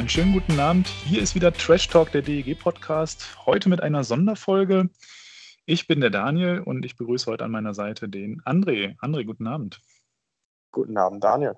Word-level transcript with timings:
Einen 0.00 0.08
schönen 0.08 0.32
guten 0.32 0.58
Abend. 0.58 0.86
Hier 0.86 1.20
ist 1.20 1.34
wieder 1.34 1.52
Trash 1.52 1.86
Talk, 1.88 2.10
der 2.10 2.22
DEG 2.22 2.58
Podcast. 2.58 3.36
Heute 3.44 3.68
mit 3.68 3.82
einer 3.82 4.02
Sonderfolge. 4.02 4.88
Ich 5.66 5.88
bin 5.88 6.00
der 6.00 6.08
Daniel 6.08 6.60
und 6.60 6.86
ich 6.86 6.96
begrüße 6.96 7.30
heute 7.30 7.44
an 7.44 7.50
meiner 7.50 7.74
Seite 7.74 8.08
den 8.08 8.40
André. 8.44 8.98
André, 9.00 9.26
guten 9.26 9.46
Abend. 9.46 9.82
Guten 10.72 10.96
Abend, 10.96 11.22
Daniel. 11.22 11.54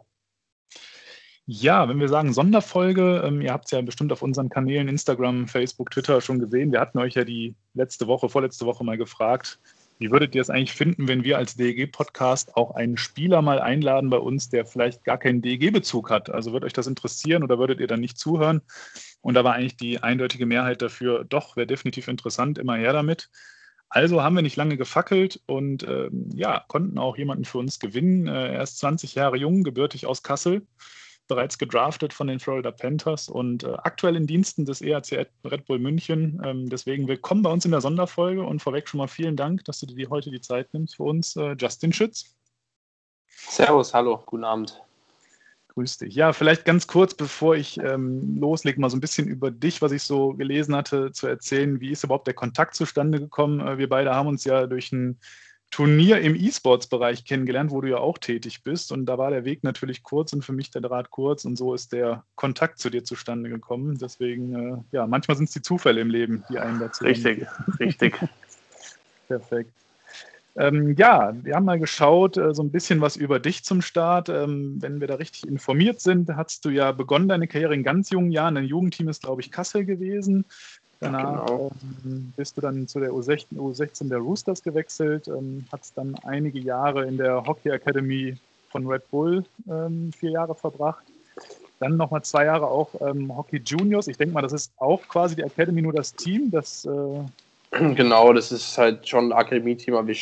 Ja, 1.46 1.88
wenn 1.88 2.01
wir 2.01 2.09
sagen 2.09 2.32
Sonderfolge, 2.32 3.23
ähm, 3.24 3.41
ihr 3.42 3.52
habt 3.52 3.66
es 3.66 3.70
ja 3.70 3.80
bestimmt 3.80 4.10
auf 4.10 4.23
unseren 4.23 4.48
Kanälen 4.48 4.88
Instagram, 4.88 5.46
Facebook, 5.46 5.93
Twitter 5.93 6.20
schon 6.20 6.40
gesehen. 6.40 6.73
Wir 6.73 6.80
hatten 6.80 6.98
euch 6.98 7.15
ja 7.15 7.23
die 7.23 7.54
letzte 7.74 8.09
Woche, 8.09 8.29
vorletzte 8.29 8.66
Woche 8.66 8.82
mal 8.82 8.98
gefragt, 8.98 9.60
wie 9.98 10.10
würdet 10.10 10.34
ihr 10.34 10.42
es 10.42 10.51
eigentlich 10.51 10.73
finden, 10.73 11.09
wenn 11.09 11.24
wir 11.24 11.38
als 11.38 11.55
DEG-Podcast 11.55 12.56
auch 12.56 12.73
einen 12.73 12.96
Spieler 12.96 13.42
mal 13.42 13.60
einladen 13.60 14.10
bei 14.10 14.18
uns, 14.18 14.48
der 14.48 14.66
vielleicht 14.66 15.05
gar 15.05 15.18
keinen 15.18 15.42
DEG-Bezug 15.42 16.10
hat? 16.10 16.30
Also 16.30 16.52
würde 16.52 16.66
euch 16.66 16.73
das 16.73 16.87
interessieren 16.87 17.43
oder 17.43 17.59
würdet 17.59 17.80
ihr 17.80 17.87
dann 17.87 18.01
nicht 18.01 18.18
zuhören? 18.18 18.62
Und 19.21 19.34
da 19.34 19.45
war 19.45 19.54
eigentlich 19.54 19.76
die 19.76 20.02
eindeutige 20.02 20.46
Mehrheit 20.46 20.82
dafür, 20.82 21.24
doch, 21.24 21.57
wäre 21.57 21.66
definitiv 21.66 22.09
interessant, 22.09 22.59
immer 22.59 22.76
her 22.76 22.93
damit. 22.93 23.30
Also 23.88 24.23
haben 24.23 24.34
wir 24.34 24.43
nicht 24.43 24.57
lange 24.57 24.76
gefackelt 24.76 25.40
und 25.46 25.87
ähm, 25.87 26.30
ja, 26.34 26.65
konnten 26.66 26.99
auch 26.99 27.16
jemanden 27.18 27.45
für 27.45 27.59
uns 27.59 27.79
gewinnen. 27.79 28.27
Äh, 28.27 28.54
er 28.54 28.62
ist 28.62 28.79
20 28.79 29.15
Jahre 29.15 29.37
jung, 29.37 29.62
gebürtig 29.65 30.06
aus 30.06 30.23
Kassel 30.23 30.66
bereits 31.33 31.57
gedraftet 31.57 32.13
von 32.13 32.27
den 32.27 32.41
Florida 32.41 32.71
Panthers 32.71 33.30
und 33.30 33.65
äh, 33.65 33.73
aktuell 33.85 34.16
in 34.16 34.27
Diensten 34.27 34.66
des 34.66 34.83
ERC 34.83 35.27
Red 35.47 35.65
Bull 35.65 35.79
München. 35.79 36.43
Ähm, 36.45 36.69
deswegen 36.69 37.09
willkommen 37.09 37.41
bei 37.41 37.51
uns 37.51 37.65
in 37.65 37.71
der 37.71 37.80
Sonderfolge 37.80 38.43
und 38.43 38.61
vorweg 38.61 38.87
schon 38.87 38.99
mal 38.99 39.09
vielen 39.09 39.35
Dank, 39.35 39.65
dass 39.65 39.80
du 39.80 39.87
dir 39.87 40.11
heute 40.11 40.30
die 40.30 40.43
Zeit 40.43 40.74
nimmst 40.74 40.97
für 40.97 41.05
uns, 41.05 41.35
äh, 41.37 41.57
Justin 41.59 41.95
Schütz. 41.95 42.37
Servus, 43.29 43.95
hallo, 43.95 44.23
guten 44.27 44.45
Abend. 44.45 44.79
Grüß 45.69 45.97
dich. 45.97 46.15
Ja, 46.15 46.35
vielleicht 46.35 46.66
ganz 46.66 46.87
kurz, 46.87 47.15
bevor 47.15 47.57
ich 47.57 47.79
ähm, 47.79 48.39
loslege, 48.39 48.79
mal 48.79 48.91
so 48.91 48.99
ein 48.99 49.01
bisschen 49.01 49.27
über 49.27 49.51
dich, 49.51 49.80
was 49.80 49.93
ich 49.93 50.02
so 50.02 50.35
gelesen 50.35 50.77
hatte, 50.77 51.13
zu 51.13 51.29
erzählen. 51.29 51.80
Wie 51.80 51.93
ist 51.93 52.05
überhaupt 52.05 52.27
der 52.27 52.35
Kontakt 52.35 52.74
zustande 52.74 53.21
gekommen? 53.21 53.67
Äh, 53.67 53.79
wir 53.79 53.89
beide 53.89 54.15
haben 54.15 54.29
uns 54.29 54.45
ja 54.45 54.67
durch 54.67 54.93
ein 54.93 55.19
Turnier 55.73 56.20
im 56.20 56.37
E-Sports-Bereich 56.37 57.24
kennengelernt, 57.24 57.70
wo 57.70 57.80
du 57.80 57.88
ja 57.88 57.96
auch 57.96 58.18
tätig 58.18 58.62
bist. 58.62 58.92
Und 58.92 59.06
da 59.06 59.16
war 59.16 59.30
der 59.30 59.46
Weg 59.46 59.65
natürlich 59.65 60.02
kurz 60.02 60.32
und 60.34 60.45
für 60.45 60.52
mich 60.52 60.70
der 60.70 60.82
Draht 60.82 61.10
kurz. 61.10 61.46
Und 61.46 61.56
so 61.56 61.74
ist 61.74 61.92
der 61.92 62.24
Kontakt 62.37 62.78
zu 62.78 62.90
dir 62.90 63.04
zustande 63.04 63.48
gekommen. 63.48 63.96
Deswegen, 63.98 64.54
äh, 64.54 64.76
ja, 64.93 65.06
manchmal 65.06 65.38
sind 65.38 65.48
es 65.48 65.54
die 65.54 65.62
Zufälle 65.62 66.03
im 66.03 66.10
Leben, 66.10 66.44
die 66.50 66.59
einen 66.59 66.78
dazu. 66.78 67.04
Richtig, 67.04 67.47
richtig. 67.81 68.20
Perfekt. 69.28 69.72
Ähm, 70.54 70.94
ja, 70.98 71.32
wir 71.43 71.54
haben 71.54 71.65
mal 71.65 71.78
geschaut, 71.78 72.37
äh, 72.37 72.53
so 72.53 72.62
ein 72.62 72.70
bisschen 72.70 73.00
was 73.00 73.16
über 73.16 73.41
dich 73.41 73.65
zum 73.65 73.81
Start. 73.81 74.28
Ähm, 74.28 74.76
wenn 74.81 75.00
wir 75.00 75.09
da 75.09 75.15
richtig 75.15 75.47
informiert 75.47 76.03
sind, 76.03 76.28
hast 76.37 76.66
du 76.66 76.69
ja 76.69 76.93
begonnen 76.93 77.28
deine 77.28 77.48
Karriere 77.48 77.72
in 77.72 77.82
ganz 77.82 78.10
jungen 78.10 78.31
Jahren. 78.31 78.56
Dein 78.56 78.66
Jugendteam 78.66 79.09
ist, 79.09 79.22
glaube 79.22 79.41
ich, 79.41 79.50
Kassel 79.50 79.87
gewesen. 79.87 80.44
Danach 81.03 81.47
genau. 81.47 81.73
ähm, 82.05 82.33
bist 82.37 82.57
du 82.57 82.61
dann 82.61 82.87
zu 82.87 83.01
der 83.01 83.11
U16, 83.11 83.57
U16 83.57 84.09
der 84.09 84.19
Roosters 84.19 84.63
gewechselt, 84.63 85.27
ähm, 85.27 85.67
hast 85.73 85.99
dann 85.99 86.15
einige 86.23 86.61
Jahre 86.61 87.07
in 87.07 87.17
der 87.17 87.45
Hockey 87.45 87.71
Academy 87.71 88.37
von 88.71 88.87
Red 88.87 89.11
Bull 89.11 89.45
ähm, 89.69 90.12
vier 90.17 90.31
Jahre 90.31 90.55
verbracht. 90.55 91.05
Dann 91.81 91.97
nochmal 91.97 92.23
zwei 92.23 92.45
Jahre 92.45 92.69
auch 92.69 92.89
ähm, 93.01 93.37
Hockey 93.37 93.61
Juniors. 93.65 94.07
Ich 94.07 94.17
denke 94.17 94.33
mal, 94.33 94.43
das 94.43 94.53
ist 94.53 94.73
auch 94.79 95.03
quasi 95.09 95.35
die 95.35 95.43
Academy, 95.43 95.83
nur 95.83 95.93
das 95.93 96.15
Team. 96.15 96.53
Das, 96.53 96.85
äh 96.85 97.25
genau, 97.95 98.33
das 98.33 98.53
ist 98.53 98.79
halt 98.79 99.09
schon 99.09 99.31
ein 99.31 99.33
Akademie-Team, 99.33 99.95
aber 99.95 100.12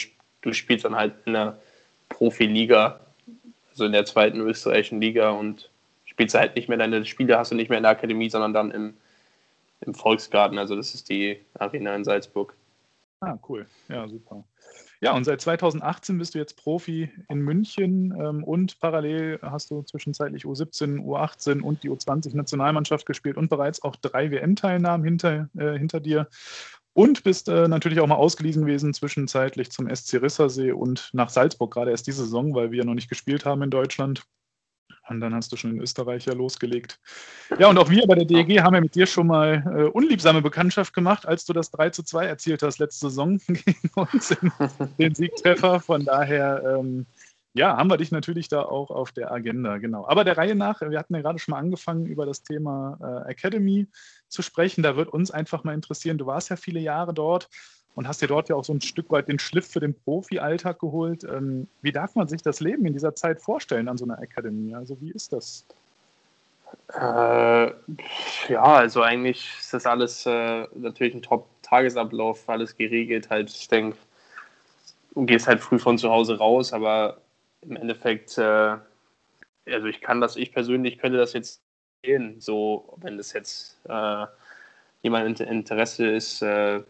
du 0.41 0.53
spielst 0.55 0.87
dann 0.87 0.97
halt 0.97 1.13
in 1.27 1.35
der 1.35 1.59
Profiliga, 2.09 3.01
also 3.71 3.85
in 3.85 3.93
der 3.93 4.07
zweiten 4.07 4.41
österreichischen 4.41 5.03
Liga 5.03 5.31
und 5.31 5.69
spielst 6.07 6.35
halt 6.35 6.57
nicht 6.57 6.71
mehr 6.71 6.79
deine 6.79 7.05
Spiele, 7.05 7.39
hast 7.39 7.51
du 7.51 7.55
nicht 7.55 7.69
mehr 7.69 7.79
in 7.79 7.85
der 7.85 7.93
Akademie, 7.93 8.31
sondern 8.31 8.55
dann 8.55 8.71
im 8.71 8.95
im 9.81 9.95
Volksgarten. 9.95 10.59
Also 10.59 10.77
das 10.77 10.95
ist 10.95 11.09
die 11.09 11.41
Arena 11.55 11.95
in 11.95 12.05
Salzburg. 12.05 12.55
Ah, 13.21 13.39
cool. 13.49 13.67
Ja, 13.89 14.09
super. 14.09 14.45
Ja, 15.03 15.15
und 15.15 15.25
seit 15.25 15.41
2018 15.41 16.19
bist 16.19 16.35
du 16.35 16.39
jetzt 16.39 16.57
Profi 16.57 17.11
in 17.29 17.41
München 17.41 18.15
ähm, 18.19 18.45
und 18.45 18.79
parallel 18.81 19.39
hast 19.43 19.71
du 19.71 19.83
zwischenzeitlich 19.83 20.45
U17, 20.45 21.01
U18 21.01 21.63
und 21.63 21.83
die 21.83 21.91
U20-Nationalmannschaft 21.91 23.07
gespielt 23.07 23.37
und 23.37 23.49
bereits 23.49 23.83
auch 23.83 23.97
drei 23.97 24.31
WM-Teilnahmen 24.31 25.05
hinter, 25.05 25.49
äh, 25.57 25.79
hinter 25.79 26.01
dir. 26.01 26.29
Und 26.93 27.25
bist 27.25 27.49
äh, 27.49 27.69
natürlich 27.69 28.01
auch 28.01 28.07
mal 28.07 28.17
ausgeliehen 28.17 28.63
gewesen, 28.63 28.93
zwischenzeitlich 28.93 29.71
zum 29.71 29.95
SC 29.95 30.21
Rissersee 30.21 30.73
und 30.73 31.09
nach 31.13 31.31
Salzburg, 31.31 31.73
gerade 31.73 31.93
erst 31.93 32.07
diese 32.07 32.25
Saison, 32.25 32.55
weil 32.55 32.71
wir 32.71 32.79
ja 32.79 32.85
noch 32.85 32.95
nicht 32.95 33.09
gespielt 33.09 33.45
haben 33.45 33.63
in 33.63 33.71
Deutschland. 33.71 34.25
Und 35.11 35.21
dann 35.21 35.35
hast 35.35 35.51
du 35.51 35.57
schon 35.57 35.73
in 35.73 35.81
Österreich 35.81 36.27
ja 36.27 36.35
losgelegt. 36.35 37.01
Ja, 37.59 37.69
und 37.69 37.77
auch 37.79 37.91
wir 37.91 38.07
bei 38.07 38.15
der 38.15 38.25
DEG 38.25 38.63
haben 38.63 38.75
ja 38.75 38.81
mit 38.81 38.95
dir 38.95 39.07
schon 39.07 39.27
mal 39.27 39.65
äh, 39.67 39.83
unliebsame 39.91 40.41
Bekanntschaft 40.41 40.95
gemacht, 40.95 41.27
als 41.27 41.45
du 41.45 41.53
das 41.53 41.73
3 41.73 41.91
zu 41.91 42.05
2 42.05 42.27
erzielt 42.27 42.63
hast 42.63 42.79
letzte 42.79 43.09
Saison 43.09 43.39
gegen 43.49 43.91
uns 43.97 44.31
in 44.31 44.53
den 44.99 45.15
Siegtreffer. 45.17 45.81
Von 45.81 46.05
daher, 46.05 46.79
ähm, 46.79 47.07
ja, 47.55 47.77
haben 47.77 47.91
wir 47.91 47.97
dich 47.97 48.13
natürlich 48.13 48.47
da 48.47 48.63
auch 48.63 48.93
auf 48.93 49.11
der 49.11 49.33
Agenda, 49.33 49.79
genau. 49.79 50.07
Aber 50.07 50.23
der 50.23 50.39
Reihe 50.39 50.55
nach, 50.55 50.81
wir 50.81 50.97
hatten 50.97 51.17
ja 51.17 51.23
gerade 51.23 51.41
schon 51.41 51.53
mal 51.53 51.59
angefangen, 51.59 52.07
über 52.07 52.25
das 52.25 52.45
Thema 52.45 52.97
äh, 53.27 53.33
Academy 53.33 53.89
zu 54.29 54.43
sprechen. 54.43 54.85
Da 54.85 54.95
wird 54.95 55.09
uns 55.09 55.33
einfach 55.33 55.65
mal 55.65 55.75
interessieren, 55.75 56.19
du 56.19 56.27
warst 56.27 56.51
ja 56.51 56.57
viele 56.57 56.79
Jahre 56.79 57.13
dort 57.13 57.49
und 57.95 58.07
hast 58.09 58.23
dir 58.23 58.29
dort 58.29 58.49
ja 58.49 58.57
auch 58.57 58.65
so 58.65 58.73
ein 58.73 58.81
Stück 58.81 59.11
weit 59.11 59.29
den 59.29 59.39
Schliff 59.39 59.67
für 59.67 59.81
den 59.81 59.95
Profi-Alltag 59.95 60.79
geholt. 60.79 61.25
Ähm, 61.25 61.69
wie 61.83 61.93
darf 61.93 62.15
man 62.15 62.29
sich 62.29 62.43
das 62.43 62.61
Leben 62.61 62.87
in 62.87 62.93
dieser 62.93 63.15
Zeit 63.15 63.41
vorstellen 63.41 63.89
an 63.89 63.99
so 63.99 64.05
einer 64.05 64.19
Akademie? 64.19 64.75
Also 64.75 65.01
wie 65.01 65.11
ist 65.11 65.33
das? 65.33 65.67
Äh, 66.95 67.73
ja, 68.49 68.63
also 68.63 69.03
eigentlich 69.03 69.59
ist 69.59 69.75
das 69.75 69.87
alles 69.87 70.25
äh, 70.27 70.67
natürlich 70.75 71.15
ein 71.15 71.23
Top-Tagesablauf, 71.23 72.49
alles 72.49 72.77
geregelt. 72.77 73.29
Halt, 73.31 73.51
ich 73.51 73.69
denke, 73.69 73.97
du 75.15 75.25
gehst 75.27 75.49
halt 75.49 75.61
früh 75.61 75.79
von 75.79 75.99
zu 75.99 76.11
Hause 76.11 76.39
raus, 76.39 76.73
aber 76.73 77.19
im 77.63 77.77
Endeffekt, 77.77 78.39
äh, 78.39 78.77
also 79.67 79.87
ich 79.87 80.01
kann 80.01 80.21
das, 80.21 80.37
ich 80.37 80.53
persönlich 80.53 80.99
könnte 80.99 81.19
das 81.19 81.33
jetzt 81.33 81.61
sehen, 82.05 82.41
so 82.41 82.97
wenn 82.99 83.19
das 83.19 83.33
jetzt 83.33 83.79
äh, 83.89 84.27
jemand 85.03 85.41
Interesse 85.41 86.09
ist, 86.09 86.43
äh, 86.43 86.83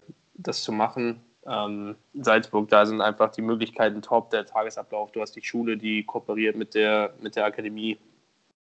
das 0.42 0.62
zu 0.62 0.72
machen. 0.72 1.20
Ähm, 1.46 1.96
Salzburg, 2.14 2.68
da 2.68 2.84
sind 2.86 3.00
einfach 3.00 3.30
die 3.30 3.42
Möglichkeiten 3.42 4.02
top, 4.02 4.30
der 4.30 4.46
Tagesablauf. 4.46 5.12
Du 5.12 5.20
hast 5.20 5.32
die 5.36 5.42
Schule, 5.42 5.76
die 5.76 6.04
kooperiert 6.04 6.56
mit 6.56 6.74
der, 6.74 7.14
mit 7.20 7.36
der 7.36 7.46
Akademie. 7.46 7.98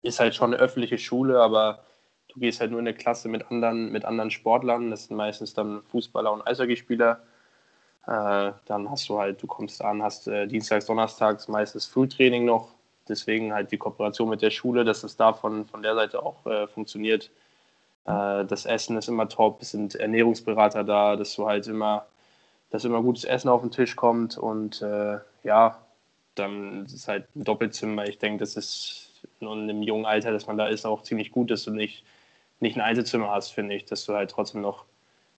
Ist 0.03 0.21
halt 0.21 0.35
schon 0.35 0.53
eine 0.53 0.63
öffentliche 0.63 0.99
Schule, 0.99 1.41
aber 1.41 1.85
du 2.29 2.41
gehst 2.41 2.61
halt 2.61 2.71
nur 2.71 2.81
in 2.81 2.87
eine 2.87 2.97
Klasse 2.97 3.29
mit 3.29 3.51
anderen, 3.51 3.91
mit 3.93 4.05
anderen 4.05 4.31
Sportlern. 4.31 4.91
Das 4.91 5.07
sind 5.07 5.17
meistens 5.17 5.55
dann 5.55 5.83
Fußballer 5.85 6.33
und 6.33 6.47
Eishockeyspieler. 6.47 7.21
Äh, 8.07 8.53
dann 8.67 8.91
hast 8.91 9.09
du 9.09 9.19
halt, 9.19 9.43
du 9.43 9.47
kommst 9.47 9.83
an, 9.83 10.03
hast 10.03 10.29
äh, 10.29 10.47
Dienstags, 10.47 10.87
Donnerstags 10.87 11.49
meistens 11.49 11.87
Frühtraining 11.87 12.45
noch. 12.45 12.69
Deswegen 13.09 13.53
halt 13.53 13.73
die 13.73 13.79
Kooperation 13.79 14.29
mit 14.29 14.43
der 14.43 14.51
Schule, 14.51 14.85
dass 14.85 15.03
es 15.03 15.17
da 15.17 15.33
von, 15.33 15.65
von 15.65 15.83
der 15.83 15.95
Seite 15.95 16.23
auch 16.23 16.45
äh, 16.47 16.67
funktioniert. 16.67 17.31
Äh, 18.07 18.45
das 18.47 18.67
Essen 18.67 18.97
ist 18.97 19.09
immer 19.09 19.29
top, 19.29 19.63
es 19.63 19.73
sind 19.73 19.95
Ernährungsberater 19.95 20.85
da, 20.85 21.17
dass 21.17 21.35
du 21.35 21.47
halt 21.47 21.67
immer, 21.67 22.07
dass 22.71 22.85
immer 22.85 23.03
gutes 23.03 23.25
Essen 23.25 23.49
auf 23.49 23.63
den 23.63 23.71
Tisch 23.71 23.97
kommt 23.97 24.39
und 24.39 24.83
äh, 24.83 25.19
ja, 25.43 25.79
dann 26.35 26.85
ist 26.87 26.95
es 26.95 27.09
halt 27.09 27.27
ein 27.35 27.45
Doppelzimmer. 27.45 28.07
Ich 28.07 28.19
denke, 28.19 28.41
das 28.41 28.57
ist 28.57 29.23
in 29.41 29.49
einem 29.49 29.83
jungen 29.83 30.07
Alter, 30.07 30.33
dass 30.33 30.47
man 30.47 30.57
da 30.57 30.67
ist, 30.69 30.87
auch 30.87 31.03
ziemlich 31.03 31.33
gut, 31.33 31.51
dass 31.51 31.65
du 31.65 31.71
nicht, 31.73 32.05
nicht 32.61 32.77
ein 32.77 32.83
Einzelzimmer 32.83 33.31
hast, 33.31 33.51
finde 33.51 33.75
ich, 33.75 33.85
dass 33.85 34.05
du 34.05 34.15
halt 34.15 34.31
trotzdem 34.31 34.61
noch 34.61 34.85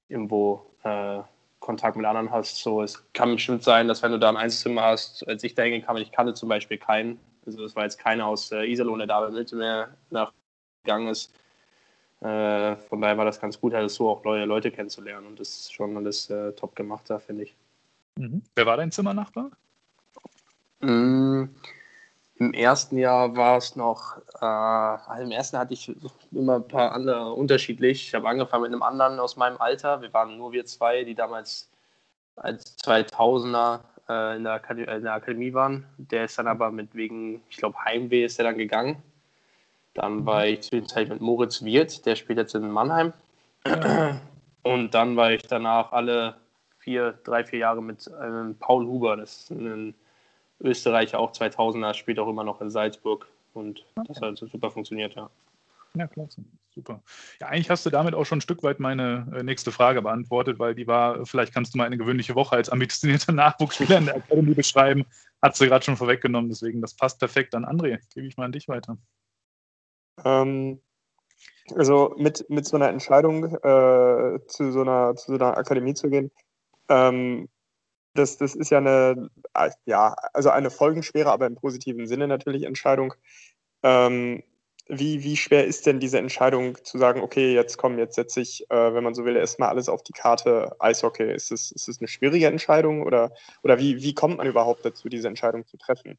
irgendwo 0.09 0.67
äh, 0.83 1.21
Kontakt 1.61 1.97
mit 1.97 2.07
anderen 2.07 2.31
hast. 2.31 2.59
So, 2.59 2.83
es 2.83 3.05
kann 3.13 3.35
bestimmt 3.35 3.63
sein, 3.63 3.89
dass 3.89 4.03
wenn 4.03 4.13
du 4.13 4.19
da 4.19 4.29
ein 4.29 4.37
Einzelzimmer 4.37 4.83
hast, 4.83 5.27
als 5.29 5.43
ich 5.45 5.55
da 5.55 5.63
hingekam, 5.63 5.97
ich 5.97 6.13
kannte 6.13 6.35
zum 6.35 6.49
Beispiel 6.49 6.79
keinen, 6.79 7.21
also 7.47 7.63
das 7.63 7.77
war 7.77 7.85
jetzt 7.85 7.99
keiner 7.99 8.27
aus 8.27 8.53
äh, 8.53 8.65
Iserlohn, 8.65 8.99
der 8.99 9.09
da 9.09 9.21
bei 9.21 9.31
Mittelmeer 9.31 9.89
nachgegangen 10.11 11.09
ist, 11.09 11.35
äh, 12.21 12.77
von 12.77 13.01
daher 13.01 13.17
war 13.17 13.25
das 13.25 13.41
ganz 13.41 13.61
gut, 13.61 13.75
halt 13.75 13.91
so 13.91 14.09
auch 14.09 14.25
neue 14.25 14.45
Leute 14.45 14.71
kennenzulernen 14.71 15.27
und 15.27 15.41
das 15.41 15.49
ist 15.49 15.73
schon 15.73 15.97
alles 15.97 16.29
äh, 16.31 16.53
top 16.53 16.75
gemacht 16.75 17.05
da, 17.09 17.19
finde 17.19 17.45
ich. 17.45 17.55
Mhm. 18.17 18.43
Wer 18.57 18.67
war 18.67 18.77
dein 18.77 18.91
Zimmernachbar? 18.91 19.51
Mm, 20.81 21.45
Im 22.37 22.55
ersten 22.55 22.99
Jahr 22.99 23.37
war 23.37 23.59
es 23.59 23.77
noch, 23.77 24.17
äh, 24.41 24.45
also 24.45 25.23
im 25.23 25.31
ersten 25.31 25.59
hatte 25.59 25.75
ich 25.75 25.93
immer 26.33 26.57
ein 26.57 26.69
paar 26.69 26.93
andere 26.93 27.33
unterschiedlich. 27.33 28.09
Ich 28.09 28.15
habe 28.15 28.29
angefangen 28.29 28.63
mit 28.63 28.73
einem 28.73 28.83
anderen 28.83 29.21
aus 29.21 29.37
meinem 29.37 29.61
Alter. 29.61 30.03
Wir 30.03 30.13
waren 30.13 30.37
nur 30.37 30.53
wir 30.53 30.67
zwei, 30.67 31.05
die 31.05 31.15
damals 31.15 31.71
als 32.37 32.79
2000er 32.79 33.81
äh, 34.09 34.37
in, 34.37 34.45
der 34.45 34.55
Akademie, 34.55 34.91
in, 34.91 35.03
der 35.03 35.15
Akademie, 35.15 35.53
waren. 35.53 35.87
Der 35.99 36.25
ist 36.25 36.39
dann 36.39 36.47
aber 36.47 36.71
mit 36.71 36.95
wegen, 36.95 37.43
ich 37.51 37.57
glaube, 37.57 37.79
Heimweh 37.85 38.25
ist 38.25 38.39
er 38.39 38.45
dann 38.45 38.59
gegangen. 38.59 39.03
Dann 39.99 40.25
war 40.25 40.47
ich 40.47 40.61
zwischenzeitlich 40.63 41.11
mit 41.11 41.21
Moritz 41.21 41.65
Wirth, 41.65 42.07
der 42.07 42.15
spielt 42.15 42.39
jetzt 42.39 42.55
in 42.55 42.71
Mannheim. 42.71 43.13
Und 44.63 44.95
dann 44.95 45.17
war 45.17 45.33
ich 45.33 45.43
danach 45.43 45.91
alle 45.91 46.37
vier, 46.79 47.19
drei, 47.25 47.45
vier 47.45 47.59
Jahre 47.61 47.83
mit 47.83 48.09
ähm, 48.23 48.55
Paul 48.61 48.87
Huber, 48.87 49.17
das 49.17 49.43
ist 49.43 49.51
ein 49.51 49.95
Österreicher, 50.61 51.19
auch 51.19 51.33
2000er, 51.33 51.95
spielt 51.95 52.19
auch 52.21 52.29
immer 52.29 52.45
noch 52.45 52.61
in 52.61 52.71
Salzburg. 52.71 53.27
Und 53.55 53.85
okay. 53.97 54.07
das 54.09 54.21
hat 54.21 54.39
super 54.39 54.71
funktioniert, 54.71 55.15
ja. 55.17 55.29
Ja, 55.95 56.07
klasse. 56.07 56.45
Super. 56.75 57.03
Ja, 57.41 57.49
eigentlich 57.49 57.71
hast 57.71 57.85
du 57.85 57.91
damit 57.91 58.15
auch 58.15 58.25
schon 58.25 58.39
ein 58.39 58.43
Stück 58.43 58.63
weit 58.63 58.79
meine 58.79 59.27
äh, 59.35 59.43
nächste 59.43 59.73
Frage 59.73 60.01
beantwortet, 60.01 60.61
weil 60.61 60.77
die 60.77 60.87
war, 60.87 61.27
vielleicht 61.27 61.53
kannst 61.53 61.75
du 61.75 61.79
mal 61.79 61.87
eine 61.87 61.99
gewöhnliche 61.99 62.37
Woche 62.37 62.55
als 62.55 62.69
ambitionierter 62.69 63.33
Nachwuchsspieler 63.33 63.99
in 63.99 64.05
der 64.05 64.17
Akademie 64.17 64.55
beschreiben. 64.55 65.07
Hat 65.43 65.57
sie 65.57 65.67
gerade 65.67 65.85
schon 65.85 65.97
vorweggenommen, 65.97 66.51
deswegen 66.51 66.81
das 66.81 66.95
passt 66.95 67.19
perfekt 67.19 67.55
an 67.57 67.65
André. 67.65 67.99
Gebe 68.15 68.29
ich 68.29 68.37
mal 68.37 68.45
an 68.45 68.53
dich 68.53 68.69
weiter. 68.69 68.97
Ähm, 70.25 70.81
also 71.75 72.15
mit, 72.17 72.49
mit 72.49 72.67
so 72.67 72.77
einer 72.77 72.89
Entscheidung 72.89 73.45
äh, 73.45 74.39
zu, 74.47 74.73
so 74.73 74.81
einer, 74.81 75.15
zu 75.17 75.33
so 75.33 75.35
einer 75.35 75.57
Akademie 75.57 75.95
zu 75.95 76.09
gehen, 76.09 76.31
ähm, 76.89 77.49
das, 78.15 78.37
das 78.37 78.55
ist 78.55 78.71
ja 78.71 78.79
eine, 78.79 79.31
ja, 79.85 80.15
also 80.33 80.51
eine 80.51 80.71
folgenschwere, 80.71 81.31
aber 81.31 81.47
im 81.47 81.55
positiven 81.55 82.07
Sinne 82.07 82.27
natürlich 82.27 82.65
Entscheidung. 82.65 83.15
Ähm, 83.83 84.43
wie, 84.89 85.23
wie 85.23 85.37
schwer 85.37 85.67
ist 85.67 85.87
denn 85.87 86.01
diese 86.01 86.19
Entscheidung 86.19 86.83
zu 86.83 86.97
sagen, 86.97 87.21
okay, 87.21 87.53
jetzt 87.53 87.77
komm, 87.77 87.99
jetzt 87.99 88.15
setze 88.15 88.41
ich, 88.41 88.69
äh, 88.71 88.95
wenn 88.95 89.05
man 89.05 89.15
so 89.15 89.25
will, 89.25 89.37
erstmal 89.37 89.69
alles 89.69 89.89
auf 89.89 90.03
die 90.03 90.13
Karte 90.13 90.75
Eishockey? 90.81 91.31
Ist 91.31 91.51
das, 91.51 91.71
ist 91.71 91.89
das 91.89 92.01
eine 92.01 92.09
schwierige 92.09 92.47
Entscheidung 92.47 93.03
oder, 93.03 93.33
oder 93.63 93.79
wie, 93.79 94.03
wie 94.03 94.15
kommt 94.15 94.39
man 94.39 94.47
überhaupt 94.47 94.85
dazu, 94.85 95.09
diese 95.09 95.29
Entscheidung 95.29 95.67
zu 95.67 95.77
treffen? 95.77 96.19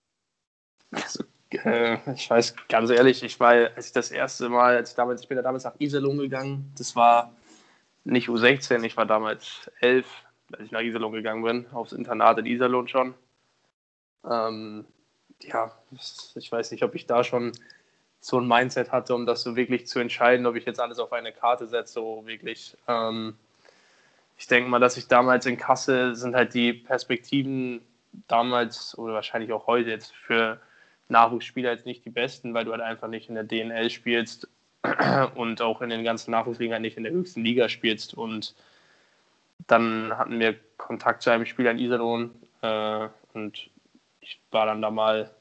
Also, 0.92 1.24
äh, 1.51 1.98
ich 2.13 2.30
weiß 2.30 2.56
ganz 2.68 2.90
ehrlich, 2.90 3.24
ich 3.24 3.40
war, 3.40 3.54
als 3.75 3.88
ich 3.88 3.94
das 3.94 4.12
erste 4.12 4.50
Mal, 4.50 4.78
als 4.78 4.92
ich 4.92 4.96
damals, 4.96 5.22
ich 5.22 5.28
bin 5.28 5.38
ja 5.38 5.44
damals 5.44 5.63
nach 5.63 5.80
Iserlohn 5.80 6.18
gegangen, 6.18 6.72
das 6.78 6.96
war 6.96 7.34
nicht 8.04 8.30
U16, 8.30 8.84
ich 8.84 8.98
war 8.98 9.06
damals 9.06 9.69
elf, 9.80 10.07
als 10.51 10.63
ich 10.63 10.72
nach 10.72 10.81
Iserlohn 10.81 11.13
gegangen 11.13 11.44
bin, 11.44 11.68
aufs 11.72 11.92
Internat 11.92 12.40
in 12.40 12.46
Iserlohn 12.46 12.88
schon. 12.88 13.13
Ähm, 14.30 14.86
ja, 15.42 15.72
ich 16.36 16.51
weiß 16.51 16.72
nicht, 16.72 16.84
ob 16.84 16.96
ich 16.96 17.06
da 17.06 17.24
schon 17.24 17.52
so 18.19 18.40
ein 18.40 18.48
Mindset 18.48 18.92
hatte, 18.92 19.16
um 19.16 19.25
das 19.25 19.44
so 19.44 19.56
wirklich 19.56 19.88
zu 19.88 20.00
entscheiden, 20.00 20.45
ob 20.45 20.56
ich 20.56 20.66
jetzt 20.66 20.80
alles 20.80 21.00
auf 21.00 21.13
eine 21.13 21.31
Karte 21.31 21.68
setze, 21.68 21.94
so 21.94 22.24
wirklich. 22.25 22.75
Ähm, 22.88 23.38
ich 24.38 24.48
denke 24.48 24.69
mal, 24.69 24.80
dass 24.80 24.98
ich 24.98 25.07
damals 25.07 25.45
in 25.45 25.57
Kassel 25.57 26.16
sind 26.16 26.36
halt 26.36 26.54
die 26.54 26.74
Perspektiven 26.74 27.81
damals 28.28 28.98
oder 28.98 29.13
wahrscheinlich 29.13 29.52
auch 29.52 29.68
heute 29.68 29.90
jetzt 29.90 30.13
für 30.13 30.60
Nachwuchsspieler 31.10 31.72
jetzt 31.72 31.86
nicht 31.86 32.06
die 32.06 32.10
besten, 32.10 32.54
weil 32.54 32.66
du 32.66 32.72
halt 32.72 32.82
einfach 32.82 33.08
nicht 33.08 33.30
in 33.30 33.36
der 33.36 33.44
DNL 33.44 33.90
spielst 33.90 34.48
und 35.36 35.62
auch 35.62 35.82
in 35.82 35.90
den 35.90 36.04
ganzen 36.04 36.32
Nachwuchsligen 36.32 36.74
halt 36.74 36.82
nicht 36.82 36.98
in 36.98 37.04
der 37.04 37.12
höchsten 37.12 37.44
Liga 37.44 37.70
spielst. 37.70 38.14
Und 38.14 38.56
dann 39.68 40.18
hatten 40.18 40.40
wir 40.40 40.56
Kontakt 40.78 41.22
zu 41.22 41.30
einem 41.30 41.46
Spieler 41.46 41.72
in 41.72 41.80
Iserlohn 41.80 42.32
äh, 42.62 43.08
und 43.34 43.70
ich 44.22 44.40
war 44.52 44.66
dann 44.66 44.82
da 44.82 44.92
mal 44.92 45.32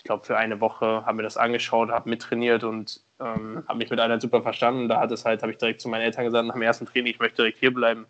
ich 0.00 0.04
glaube, 0.04 0.24
für 0.24 0.38
eine 0.38 0.62
Woche, 0.62 1.04
habe 1.04 1.18
mir 1.18 1.24
das 1.24 1.36
angeschaut, 1.36 1.90
habe 1.90 2.08
mittrainiert 2.08 2.64
und 2.64 3.02
ähm, 3.20 3.62
habe 3.68 3.76
mich 3.76 3.90
mit 3.90 4.00
einer 4.00 4.18
super 4.18 4.40
verstanden. 4.40 4.88
Da 4.88 4.98
hat 4.98 5.12
es 5.12 5.26
halt, 5.26 5.42
habe 5.42 5.52
ich 5.52 5.58
direkt 5.58 5.82
zu 5.82 5.90
meinen 5.90 6.00
Eltern 6.00 6.24
gesagt, 6.24 6.46
nach 6.46 6.54
dem 6.54 6.62
ersten 6.62 6.86
Training, 6.86 7.12
ich 7.12 7.18
möchte 7.18 7.36
direkt 7.36 7.58
hier 7.58 7.74
bleiben. 7.74 8.06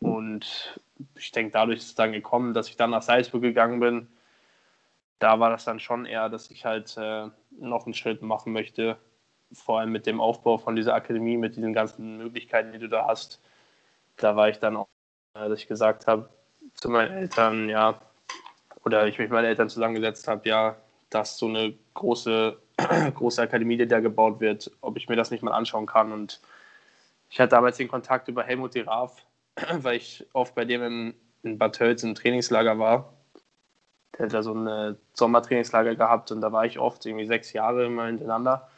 Und 0.00 0.80
ich 1.14 1.30
denke, 1.30 1.52
dadurch 1.52 1.78
ist 1.78 1.86
es 1.86 1.94
dann 1.94 2.10
gekommen, 2.10 2.54
dass 2.54 2.68
ich 2.68 2.76
dann 2.76 2.90
nach 2.90 3.02
Salzburg 3.02 3.40
gegangen 3.40 3.78
bin. 3.78 4.08
Da 5.18 5.40
war 5.40 5.50
das 5.50 5.64
dann 5.64 5.80
schon 5.80 6.04
eher, 6.06 6.28
dass 6.28 6.50
ich 6.50 6.64
halt 6.64 6.96
äh, 6.98 7.28
noch 7.58 7.86
einen 7.86 7.94
Schritt 7.94 8.22
machen 8.22 8.52
möchte, 8.52 8.98
vor 9.52 9.80
allem 9.80 9.92
mit 9.92 10.06
dem 10.06 10.20
Aufbau 10.20 10.58
von 10.58 10.76
dieser 10.76 10.94
Akademie, 10.94 11.36
mit 11.36 11.56
diesen 11.56 11.72
ganzen 11.72 12.18
Möglichkeiten, 12.18 12.72
die 12.72 12.78
du 12.78 12.88
da 12.88 13.06
hast. 13.06 13.40
Da 14.16 14.36
war 14.36 14.48
ich 14.48 14.58
dann 14.58 14.76
auch, 14.76 14.88
äh, 15.34 15.48
dass 15.48 15.60
ich 15.60 15.68
gesagt 15.68 16.06
habe 16.06 16.28
zu 16.74 16.90
meinen 16.90 17.12
Eltern, 17.12 17.68
ja, 17.68 18.00
oder 18.84 19.06
ich 19.06 19.18
mich 19.18 19.28
mit 19.28 19.32
meinen 19.32 19.46
Eltern 19.46 19.68
zusammengesetzt 19.68 20.28
habe, 20.28 20.48
ja, 20.48 20.76
dass 21.10 21.38
so 21.38 21.46
eine 21.46 21.74
große, 21.94 22.58
große 23.14 23.42
Akademie, 23.42 23.76
die 23.76 23.88
da 23.88 24.00
gebaut 24.00 24.40
wird, 24.40 24.70
ob 24.80 24.96
ich 24.96 25.08
mir 25.08 25.16
das 25.16 25.30
nicht 25.30 25.42
mal 25.42 25.52
anschauen 25.52 25.86
kann. 25.86 26.12
Und 26.12 26.40
ich 27.30 27.40
hatte 27.40 27.50
damals 27.50 27.78
den 27.78 27.88
Kontakt 27.88 28.28
über 28.28 28.44
Helmut 28.44 28.74
de 28.74 28.84
Raaf, 28.84 29.24
weil 29.78 29.96
ich 29.96 30.26
oft 30.32 30.54
bei 30.54 30.64
dem 30.64 30.82
in, 30.82 31.14
in 31.42 31.58
Bad 31.58 31.76
Tölz 31.76 32.02
im 32.02 32.14
Trainingslager 32.14 32.78
war. 32.78 33.15
Der 34.18 34.26
hat 34.26 34.32
da 34.32 34.42
so 34.42 34.54
ein 34.54 34.96
Sommertrainingslager 35.14 35.94
gehabt 35.94 36.32
und 36.32 36.40
da 36.40 36.52
war 36.52 36.64
ich 36.64 36.78
oft, 36.78 37.04
irgendwie 37.06 37.26
sechs 37.26 37.52
Jahre 37.52 37.86
immer 37.86 38.06
hintereinander. 38.06 38.68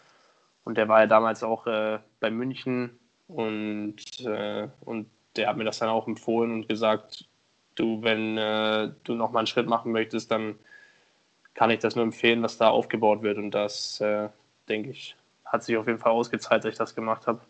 Und 0.65 0.77
der 0.77 0.89
war 0.89 1.01
ja 1.01 1.07
damals 1.07 1.43
auch 1.43 1.67
äh, 1.67 1.99
bei 2.21 2.31
München 2.31 2.99
und, 3.29 4.21
äh, 4.25 4.69
und 4.85 5.09
der 5.37 5.49
hat 5.49 5.57
mir 5.57 5.65
das 5.65 5.79
dann 5.79 5.89
auch 5.89 6.07
empfohlen 6.07 6.51
und 6.53 6.69
gesagt, 6.69 7.29
du, 7.75 8.03
wenn 8.03 8.37
äh, 8.37 8.91
du 9.05 9.15
nochmal 9.15 9.41
einen 9.41 9.47
Schritt 9.47 9.69
machen 9.69 9.93
möchtest, 9.93 10.31
dann 10.31 10.59
kann 11.55 11.71
ich 11.71 11.79
das 11.79 11.97
nur 11.97 12.05
empfehlen, 12.05 12.43
was 12.43 12.59
da 12.59 12.69
aufgebaut 12.69 13.23
wird. 13.23 13.39
Und 13.39 13.53
das, 13.53 14.01
äh, 14.01 14.29
denke 14.69 14.91
ich, 14.91 15.17
hat 15.45 15.63
sich 15.65 15.77
auf 15.77 15.87
jeden 15.87 15.99
Fall 15.99 16.13
ausgezahlt, 16.13 16.65
dass 16.65 16.73
ich 16.73 16.79
das 16.79 16.95
gemacht 16.95 17.27
habe. 17.27 17.41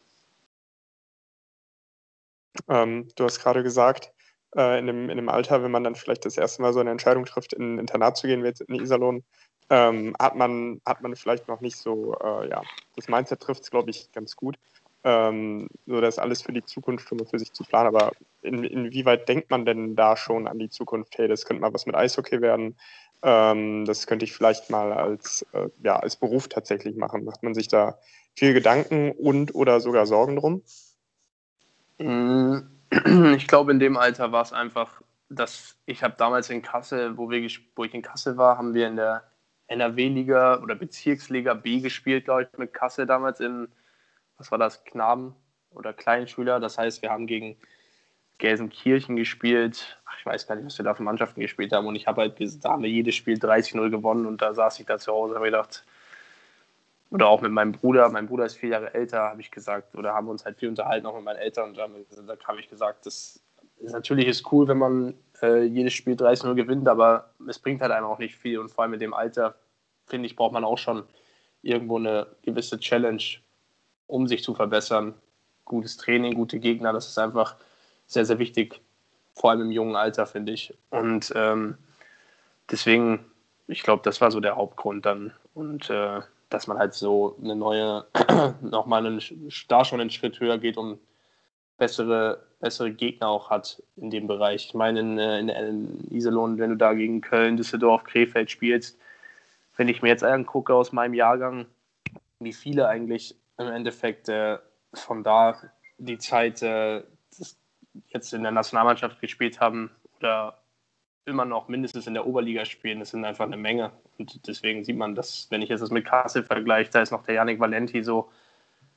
Ähm, 2.69 3.08
du 3.17 3.25
hast 3.25 3.40
gerade 3.40 3.62
gesagt, 3.62 4.12
äh, 4.56 4.79
in, 4.79 4.87
dem, 4.87 5.11
in 5.11 5.17
dem 5.17 5.29
Alter, 5.29 5.62
wenn 5.62 5.71
man 5.71 5.85
dann 5.85 5.95
vielleicht 5.95 6.25
das 6.25 6.37
erste 6.37 6.62
Mal 6.62 6.73
so 6.73 6.81
eine 6.81 6.91
Entscheidung 6.91 7.25
trifft, 7.25 7.53
in 7.53 7.75
ein 7.75 7.79
Internat 7.79 8.17
zu 8.17 8.27
gehen, 8.27 8.43
wie 8.43 8.49
jetzt 8.49 8.61
in 8.62 8.75
Iserlohn, 8.75 9.25
ähm, 9.71 10.15
hat, 10.19 10.35
man, 10.37 10.81
hat 10.87 11.03
man 11.03 11.15
vielleicht 11.17 11.49
noch 11.49 11.61
nicht 11.61 11.77
so, 11.77 12.15
äh, 12.15 12.49
ja, 12.49 12.62
das 12.97 13.09
Mindset 13.09 13.41
trifft 13.41 13.62
es, 13.62 13.71
glaube 13.71 13.91
ich, 13.91 14.11
ganz 14.12 14.35
gut. 14.37 14.56
Ähm, 15.05 15.69
so 15.87 16.00
das 16.00 16.19
alles 16.19 16.43
für 16.43 16.53
die 16.53 16.65
Zukunft 16.65 17.09
schon 17.09 17.25
für 17.25 17.39
sich 17.39 17.53
zu 17.53 17.65
planen. 17.65 17.89
Aber 17.89 18.12
in, 18.43 18.65
inwieweit 18.65 19.29
denkt 19.29 19.50
man 19.50 19.65
denn 19.65 19.95
da 19.95 20.17
schon 20.17 20.49
an 20.49 20.59
die 20.59 20.71
Zukunft? 20.71 21.19
Hey, 21.19 21.29
das 21.29 21.45
könnte 21.45 21.61
mal 21.61 21.73
was 21.73 21.87
mit 21.87 21.95
Eishockey 21.95 22.41
werden. 22.41 22.77
Ähm, 23.23 23.85
das 23.85 24.06
könnte 24.06 24.25
ich 24.25 24.33
vielleicht 24.33 24.71
mal 24.71 24.93
als, 24.93 25.47
äh, 25.53 25.69
ja, 25.83 25.97
als 25.97 26.17
Beruf 26.17 26.49
tatsächlich 26.49 26.97
machen. 26.97 27.25
Macht 27.25 27.43
man 27.43 27.55
sich 27.55 27.69
da 27.69 27.99
viel 28.37 28.55
Gedanken 28.55 29.12
und 29.12 29.55
oder 29.55 29.81
sogar 29.81 30.07
Sorgen 30.07 30.37
drum? 30.37 30.62
Mm, 31.99 32.59
ich 33.37 33.47
glaube, 33.47 33.73
in 33.73 33.78
dem 33.78 33.97
Alter 33.97 34.33
war 34.33 34.42
es 34.42 34.52
einfach, 34.52 35.02
dass 35.28 35.76
ich 35.87 36.02
habe 36.02 36.14
damals 36.16 36.50
in 36.50 36.62
Kassel, 36.62 37.16
wo, 37.16 37.30
wir, 37.30 37.49
wo 37.76 37.85
ich 37.85 37.95
in 37.95 38.02
Kassel 38.02 38.37
war, 38.37 38.57
haben 38.57 38.75
wir 38.75 38.88
in 38.88 38.97
der 38.97 39.30
NRW-Liga 39.68 40.61
oder 40.62 40.75
Bezirksliga 40.75 41.54
B 41.54 41.80
gespielt, 41.80 42.25
glaube 42.25 42.45
ich, 42.45 42.59
mit 42.59 42.73
Kassel 42.73 43.07
damals 43.07 43.40
in, 43.40 43.68
was 44.38 44.50
war 44.50 44.59
das, 44.59 44.85
Knaben 44.85 45.35
oder 45.71 45.92
Kleinschüler. 45.92 46.61
Das 46.61 46.78
heißt, 46.78 47.02
wir 47.02 47.11
haben 47.11 47.26
gegen 47.26 47.57
Gelsenkirchen 48.38 49.16
gespielt. 49.16 50.00
Ach, 50.07 50.16
ich 50.18 50.25
weiß 50.25 50.47
gar 50.47 50.54
nicht, 50.54 50.64
was 50.64 50.78
wir 50.78 50.85
da 50.85 50.95
für 50.95 51.02
Mannschaften 51.02 51.40
gespielt 51.40 51.73
haben. 51.73 51.87
Und 51.87 51.97
ich 51.97 52.07
habe 52.07 52.23
halt, 52.23 52.40
da 52.64 52.71
haben 52.71 52.83
wir 52.83 52.90
jedes 52.90 53.14
Spiel 53.14 53.37
30-0 53.37 53.90
gewonnen 53.90 54.25
und 54.25 54.40
da 54.40 54.54
saß 54.54 54.80
ich 54.80 54.87
da 54.87 54.99
zu 54.99 55.12
Hause 55.12 55.33
und 55.33 55.37
habe 55.37 55.50
gedacht, 55.50 55.85
oder 57.11 57.29
auch 57.29 57.41
mit 57.41 57.53
meinem 57.53 57.73
Bruder, 57.73 58.09
mein 58.11 58.27
Bruder 58.27 58.45
ist 58.45 58.57
vier 58.57 58.71
Jahre 58.71 58.95
älter, 58.95 59.21
habe 59.21 59.41
ich 59.41 59.50
gesagt, 59.50 59.95
oder 59.95 60.15
haben 60.15 60.29
uns 60.29 60.45
halt 60.45 60.59
viel 60.59 60.69
unterhalten, 60.69 61.07
auch 61.07 61.15
mit 61.15 61.25
meinen 61.25 61.38
Eltern. 61.38 61.71
Und 61.71 61.79
da 61.79 61.88
habe 62.47 62.61
ich 62.61 62.69
gesagt, 62.69 63.07
das 63.07 63.43
ist 63.79 63.93
natürlich 63.93 64.27
ist 64.27 64.53
cool, 64.53 64.69
wenn 64.69 64.79
man 64.79 65.15
äh, 65.41 65.62
jedes 65.62 65.95
Spiel 65.95 66.15
30-0 66.15 66.55
gewinnt, 66.55 66.88
aber 66.88 67.31
es 67.49 67.59
bringt 67.59 67.81
halt 67.81 67.93
einem 67.93 68.07
auch 68.07 68.19
nicht 68.19 68.37
viel. 68.37 68.59
Und 68.59 68.71
vor 68.71 68.83
allem 68.83 68.91
mit 68.91 69.00
dem 69.00 69.15
Alter, 69.15 69.55
finde 70.07 70.27
ich, 70.27 70.37
braucht 70.37 70.53
man 70.53 70.65
auch 70.65 70.79
schon 70.79 71.05
irgendwo 71.62 71.97
eine 71.97 72.27
gewisse 72.43 72.79
Challenge, 72.79 73.23
um 74.07 74.27
sich 74.27 74.43
zu 74.43 74.55
verbessern. 74.55 75.15
Gutes 75.65 75.97
Training, 75.97 76.35
gute 76.35 76.59
Gegner, 76.59 76.93
das 76.93 77.09
ist 77.09 77.19
einfach 77.19 77.57
sehr, 78.07 78.25
sehr 78.25 78.38
wichtig, 78.38 78.81
vor 79.35 79.50
allem 79.50 79.62
im 79.62 79.71
jungen 79.71 79.97
Alter, 79.97 80.27
finde 80.27 80.53
ich. 80.53 80.75
Und 80.91 81.33
ähm, 81.37 81.77
deswegen, 82.71 83.25
ich 83.67 83.83
glaube, 83.83 84.03
das 84.03 84.21
war 84.21 84.31
so 84.31 84.41
der 84.41 84.57
Hauptgrund 84.57 85.07
dann. 85.07 85.33
Und 85.55 85.91
äh, 85.91 86.21
dass 86.49 86.67
man 86.67 86.78
halt 86.78 86.95
so 86.95 87.37
eine 87.43 87.57
neue, 87.57 88.07
nochmal 88.62 89.07
einen, 89.07 89.21
da 89.69 89.85
schon 89.85 90.00
einen 90.00 90.11
Schritt 90.11 90.40
höher 90.40 90.59
geht 90.59 90.76
und 90.76 90.99
bessere, 91.76 92.45
bessere 92.61 92.93
Gegner 92.93 93.28
auch 93.28 93.50
hat 93.50 93.83
in 93.97 94.11
dem 94.11 94.26
Bereich. 94.26 94.67
Ich 94.67 94.75
meine, 94.75 95.00
in, 95.00 95.19
äh, 95.19 95.38
in, 95.38 95.49
in 95.49 96.11
Iserlohn, 96.11 96.59
wenn 96.59 96.71
du 96.71 96.76
da 96.76 96.95
gegen 96.95 97.21
Köln, 97.21 97.57
Düsseldorf, 97.57 98.05
Krefeld 98.05 98.50
spielst, 98.50 98.99
wenn 99.76 99.88
ich 99.88 100.02
mir 100.02 100.09
jetzt 100.09 100.25
angucke 100.25 100.75
aus 100.75 100.93
meinem 100.93 101.14
Jahrgang, 101.14 101.67
wie 102.40 102.52
viele 102.52 102.88
eigentlich 102.88 103.37
im 103.59 103.69
Endeffekt 103.69 104.28
äh, 104.28 104.59
von 104.93 105.23
da 105.23 105.57
die 105.99 106.19
Zeit 106.19 106.62
äh, 106.62 107.02
jetzt 108.09 108.33
in 108.33 108.43
der 108.43 108.52
Nationalmannschaft 108.52 109.21
gespielt 109.21 109.61
haben 109.61 109.90
oder 110.19 110.58
immer 111.25 111.45
noch 111.45 111.69
mindestens 111.69 112.07
in 112.07 112.15
der 112.15 112.27
Oberliga 112.27 112.65
spielen. 112.65 113.01
Das 113.01 113.11
sind 113.11 113.25
einfach 113.25 113.45
eine 113.45 113.57
Menge. 113.57 113.93
Und 114.19 114.47
deswegen 114.47 114.85
sieht 114.85 114.97
man, 114.97 115.15
dass, 115.15 115.47
wenn 115.51 115.63
ich 115.63 115.69
jetzt 115.69 115.81
das 115.81 115.91
mit 115.91 116.07
Kassel 116.07 116.43
vergleiche, 116.43 116.91
da 116.91 117.03
ist 117.03 117.11
noch 117.11 117.25
der 117.25 117.37
Yannick 117.37 117.61
Valenti 117.61 118.03
so, 118.03 118.31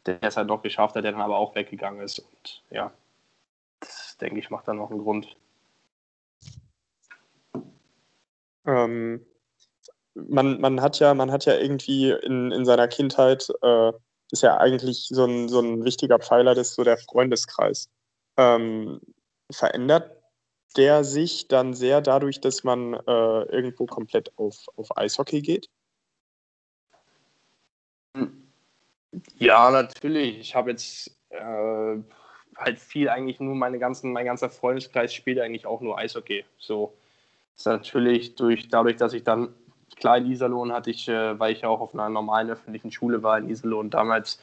der 0.05 0.21
es 0.21 0.37
halt 0.37 0.47
noch 0.47 0.61
geschafft 0.61 0.95
hat, 0.95 1.03
der 1.03 1.11
dann 1.11 1.21
aber 1.21 1.37
auch 1.37 1.55
weggegangen 1.55 2.01
ist. 2.01 2.19
Und 2.19 2.63
ja, 2.69 2.91
das 3.79 4.17
denke 4.19 4.39
ich, 4.39 4.49
macht 4.49 4.67
dann 4.67 4.77
noch 4.77 4.89
einen 4.89 5.01
Grund. 5.01 5.35
Ähm, 8.65 9.25
man, 10.13 10.59
man, 10.61 10.81
hat 10.81 10.99
ja, 10.99 11.13
man 11.13 11.31
hat 11.31 11.45
ja 11.45 11.55
irgendwie 11.55 12.11
in, 12.11 12.51
in 12.51 12.65
seiner 12.65 12.87
Kindheit, 12.87 13.47
äh, 13.61 13.91
ist 14.31 14.43
ja 14.43 14.57
eigentlich 14.57 15.07
so 15.09 15.25
ein, 15.25 15.49
so 15.49 15.59
ein 15.59 15.83
wichtiger 15.83 16.19
Pfeiler, 16.19 16.55
das 16.55 16.69
ist 16.69 16.75
so 16.75 16.83
der 16.83 16.97
Freundeskreis. 16.97 17.89
Ähm, 18.37 19.01
verändert 19.51 20.20
der 20.77 21.03
sich 21.03 21.47
dann 21.47 21.73
sehr 21.73 22.01
dadurch, 22.01 22.41
dass 22.41 22.63
man 22.63 22.93
äh, 22.93 23.41
irgendwo 23.43 23.85
komplett 23.85 24.31
auf, 24.37 24.67
auf 24.75 24.97
Eishockey 24.97 25.41
geht? 25.41 25.69
Ja, 29.37 29.71
natürlich. 29.71 30.39
Ich 30.39 30.55
habe 30.55 30.71
jetzt 30.71 31.15
äh, 31.29 31.97
halt 32.57 32.79
viel 32.79 33.09
eigentlich 33.09 33.39
nur 33.39 33.55
meine 33.55 33.79
ganzen, 33.79 34.13
mein 34.13 34.25
ganzer 34.25 34.49
Freundeskreis 34.49 35.13
spielt 35.13 35.39
eigentlich 35.39 35.65
auch 35.65 35.81
nur 35.81 35.97
Eishockey. 35.97 36.45
So 36.57 36.93
ist 37.55 37.65
natürlich 37.65 38.35
durch, 38.35 38.69
dadurch, 38.69 38.97
dass 38.97 39.13
ich 39.13 39.23
dann 39.23 39.53
klar 39.97 40.17
in 40.17 40.31
Iserlohn 40.31 40.71
hatte 40.71 40.91
ich, 40.91 41.07
äh, 41.07 41.39
weil 41.39 41.53
ich 41.53 41.61
ja 41.61 41.69
auch 41.69 41.81
auf 41.81 41.93
einer 41.93 42.09
normalen 42.09 42.49
öffentlichen 42.49 42.91
Schule 42.91 43.23
war 43.23 43.37
in 43.37 43.49
Iserlohn 43.49 43.89
damals, 43.89 44.41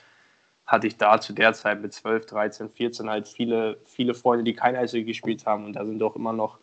hatte 0.69 0.87
ich 0.87 0.99
da 0.99 1.19
zu 1.19 1.33
der 1.33 1.55
Zeit 1.55 1.81
mit 1.81 1.95
12, 1.95 2.27
13, 2.27 2.69
14 2.69 3.09
halt 3.09 3.27
viele, 3.27 3.79
viele 3.87 4.13
Freunde, 4.13 4.45
die 4.45 4.53
kein 4.53 4.77
Eishockey 4.77 5.05
gespielt 5.05 5.47
haben. 5.47 5.65
Und 5.65 5.73
da 5.73 5.85
sind 5.87 6.03
auch 6.03 6.15
immer 6.15 6.35
noch, 6.35 6.59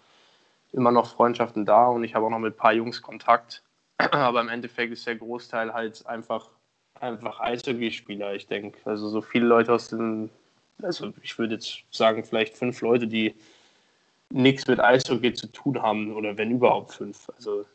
immer 0.72 0.92
noch 0.92 1.08
Freundschaften 1.08 1.66
da 1.66 1.88
und 1.88 2.04
ich 2.04 2.14
habe 2.14 2.28
auch 2.28 2.30
noch 2.30 2.40
mit 2.40 2.54
ein 2.54 2.58
paar 2.58 2.74
Jungs 2.74 3.02
Kontakt. 3.02 3.64
Aber 3.98 4.42
im 4.42 4.50
Endeffekt 4.50 4.94
ist 4.94 5.08
der 5.08 5.16
Großteil 5.16 5.74
halt 5.74 6.06
einfach, 6.06 6.52
einfach 7.00 7.40
Eishockeyspieler, 7.40 8.36
ich 8.36 8.46
denke. 8.46 8.78
Also 8.86 9.10
so 9.10 9.22
viele 9.22 9.48
Leute 9.48 9.74
aus 9.74 9.88
den, 9.88 10.30
also 10.84 11.12
ich 11.24 11.38
würde 11.40 11.56
jetzt 11.56 11.84
sagen, 11.90 12.24
vielleicht 12.24 12.56
fünf 12.56 12.82
Leute, 12.82 13.08
die 13.08 13.34
nichts 14.30 14.68
mit 14.68 14.80
Eishockey 14.80 15.34
zu 15.34 15.48
tun 15.48 15.82
haben 15.82 16.14
oder 16.14 16.38
wenn 16.38 16.52
überhaupt 16.52 16.94
fünf. 16.94 17.28
Also 17.36 17.66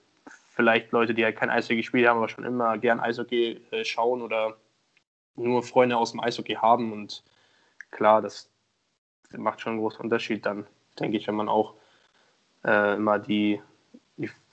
vielleicht 0.54 0.92
Leute, 0.92 1.12
die 1.12 1.24
halt 1.24 1.34
kein 1.34 1.50
Eishockey 1.50 1.78
gespielt 1.78 2.06
haben, 2.06 2.18
aber 2.18 2.28
schon 2.28 2.44
immer 2.44 2.78
gern 2.78 3.00
Eishockey 3.00 3.60
äh, 3.72 3.84
schauen 3.84 4.22
oder 4.22 4.56
nur 5.36 5.62
Freunde 5.62 5.96
aus 5.96 6.12
dem 6.12 6.20
Eishockey 6.20 6.54
haben. 6.54 6.92
Und 6.92 7.22
klar, 7.90 8.22
das 8.22 8.50
macht 9.36 9.60
schon 9.60 9.72
einen 9.72 9.80
großen 9.80 10.00
Unterschied 10.00 10.44
dann, 10.46 10.66
denke 10.98 11.16
ich, 11.16 11.26
wenn 11.26 11.36
man 11.36 11.48
auch 11.48 11.74
äh, 12.64 12.94
immer 12.94 13.18
die, 13.18 13.60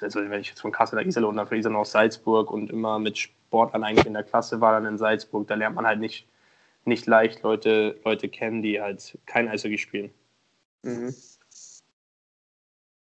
also 0.02 0.20
wenn 0.20 0.42
ich 0.42 0.50
jetzt 0.50 0.62
von 0.62 0.72
Kassel 0.72 1.00
nach 1.00 1.06
Iserlohn, 1.06 1.36
dann 1.36 1.48
von 1.48 1.58
Iserlohn 1.58 1.82
aus 1.82 1.92
Salzburg 1.92 2.52
und 2.52 2.70
immer 2.70 3.00
mit 3.00 3.18
Sportlern 3.18 3.84
eigentlich 3.84 4.06
in 4.06 4.14
der 4.14 4.24
Klasse 4.24 4.62
war, 4.62 4.74
dann 4.74 4.86
in 4.86 4.98
Salzburg, 4.98 5.48
da 5.48 5.56
lernt 5.56 5.76
man 5.76 5.86
halt 5.86 6.00
nicht, 6.00 6.28
nicht 6.86 7.06
leicht 7.06 7.44
Leute, 7.44 8.00
Leute 8.06 8.30
kennen, 8.30 8.62
die 8.62 8.82
halt 8.82 9.18
kein 9.26 9.48
Eishockey 9.48 9.78
spielen. 9.78 10.14
Mhm. 10.84 11.14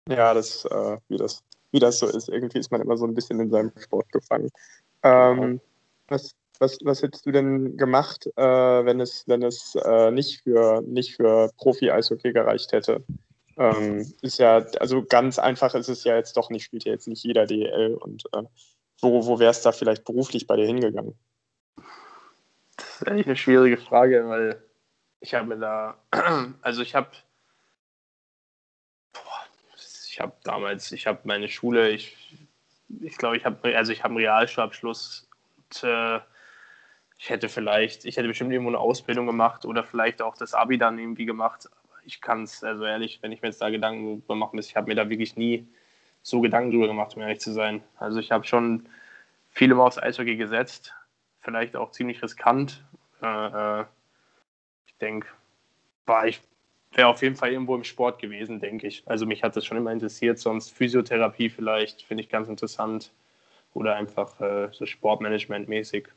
Ja, 0.10 0.34
das, 0.34 0.66
äh, 0.66 0.98
wie 1.08 1.18
das, 1.18 1.44
wie 1.72 1.80
das 1.80 2.00
so 2.00 2.08
ist. 2.08 2.28
Irgendwie 2.28 2.60
ist 2.60 2.72
man 2.72 2.82
immer 2.82 2.98
so 2.98 3.06
ein 3.06 3.14
bisschen 3.14 3.40
in 3.40 3.50
seinem 3.50 3.72
Sport 3.78 4.12
gefangen. 4.12 4.50
Ähm, 5.04 5.62
was, 6.08 6.36
was, 6.62 6.78
was 6.84 7.02
hättest 7.02 7.26
du 7.26 7.32
denn 7.32 7.76
gemacht, 7.76 8.28
äh, 8.38 8.42
wenn 8.86 9.00
es, 9.02 9.28
wenn 9.28 9.42
es 9.42 9.76
äh, 9.76 10.12
nicht 10.12 10.44
für, 10.44 10.82
nicht 10.82 11.16
für 11.16 11.52
Profi-Eishockey 11.58 12.32
gereicht 12.32 12.72
hätte? 12.72 13.04
Ähm, 13.58 14.14
ist 14.22 14.38
ja, 14.38 14.66
also 14.80 15.04
ganz 15.04 15.40
einfach 15.40 15.76
ist 15.76 15.90
es 15.90 16.04
ja 16.04 16.16
jetzt 16.16 16.38
doch 16.38 16.50
nicht, 16.50 16.64
spielt 16.64 16.86
ja 16.86 16.94
jetzt 16.94 17.08
nicht 17.08 17.24
jeder 17.24 17.46
DEL 17.46 17.96
und 17.96 18.24
äh, 18.34 18.44
wo, 19.02 19.26
wo 19.26 19.40
wäre 19.40 19.52
es 19.52 19.62
da 19.62 19.72
vielleicht 19.72 20.06
beruflich 20.06 20.48
bei 20.48 20.56
dir 20.56 20.66
hingegangen? 20.66 21.16
Das 22.78 23.02
ist 23.02 23.08
eigentlich 23.08 23.26
eine 23.26 23.36
schwierige 23.36 23.78
Frage, 23.78 24.28
weil 24.30 24.64
ich 25.20 25.34
habe 25.34 25.48
mir 25.48 25.58
da, 25.58 25.98
also 26.62 26.82
ich 26.82 26.96
habe, 26.96 27.10
ich 30.08 30.20
habe 30.20 30.34
damals, 30.44 30.92
ich 30.92 31.08
habe 31.08 31.20
meine 31.24 31.50
Schule, 31.50 31.90
ich, 31.90 32.38
ich 33.02 33.18
glaube, 33.18 33.38
ich 33.38 33.46
habe, 33.46 33.76
also 33.76 33.92
ich 33.92 34.04
habe 34.04 34.14
einen 34.14 34.24
Realschulabschluss 34.24 35.28
und 35.58 35.84
äh, 35.84 36.20
ich 37.22 37.30
hätte 37.30 37.50
vielleicht, 37.50 38.04
ich 38.06 38.18
hätte 38.18 38.28
bestimmt 38.28 38.52
irgendwo 38.52 38.72
eine 38.72 38.80
Ausbildung 38.80 39.28
gemacht 39.28 39.64
oder 39.64 39.84
vielleicht 39.84 40.24
auch 40.24 40.36
das 40.36 40.56
Abi 40.56 40.80
dann 40.80 40.98
irgendwie 40.98 41.26
gemacht. 41.26 41.70
Aber 41.72 42.00
ich 42.04 42.20
kann 42.20 42.42
es, 42.42 42.64
also 42.64 42.84
ehrlich, 42.84 43.20
wenn 43.22 43.32
ich 43.32 43.44
mir 43.44 43.50
jetzt 43.50 43.62
da 43.62 43.70
Gedanken 43.70 44.22
drüber 44.22 44.34
machen 44.34 44.56
muss, 44.56 44.66
ich 44.66 44.76
habe 44.76 44.88
mir 44.88 44.96
da 44.96 45.08
wirklich 45.08 45.36
nie 45.36 45.68
so 46.24 46.42
Gedanken 46.42 46.72
drüber 46.72 46.88
gemacht, 46.88 47.16
um 47.16 47.22
ehrlich 47.22 47.40
zu 47.40 47.54
sein. 47.54 47.84
Also 47.98 48.20
ich 48.20 48.32
habe 48.32 48.48
schon 48.48 48.90
viel 49.50 49.70
immer 49.70 49.84
aufs 49.84 50.00
Eishockey 50.00 50.36
gesetzt, 50.36 50.96
vielleicht 51.42 51.76
auch 51.76 51.92
ziemlich 51.92 52.24
riskant. 52.24 52.84
Äh, 53.22 53.82
äh 53.82 53.86
ich 54.88 54.96
denke, 54.98 55.28
ich 56.26 56.42
wäre 56.92 57.08
auf 57.08 57.22
jeden 57.22 57.36
Fall 57.36 57.52
irgendwo 57.52 57.76
im 57.76 57.84
Sport 57.84 58.20
gewesen, 58.20 58.60
denke 58.60 58.88
ich. 58.88 59.04
Also 59.06 59.28
mich 59.28 59.44
hat 59.44 59.56
das 59.56 59.64
schon 59.64 59.78
immer 59.78 59.92
interessiert, 59.92 60.40
sonst 60.40 60.72
Physiotherapie 60.72 61.52
vielleicht, 61.52 62.02
finde 62.02 62.24
ich 62.24 62.30
ganz 62.30 62.50
interessant. 62.50 63.12
Oder 63.76 63.96
einfach 63.96 64.42
äh, 64.42 64.70
so 64.72 64.88
Sportmanagement 64.88 65.70
mäßig. 65.70 66.10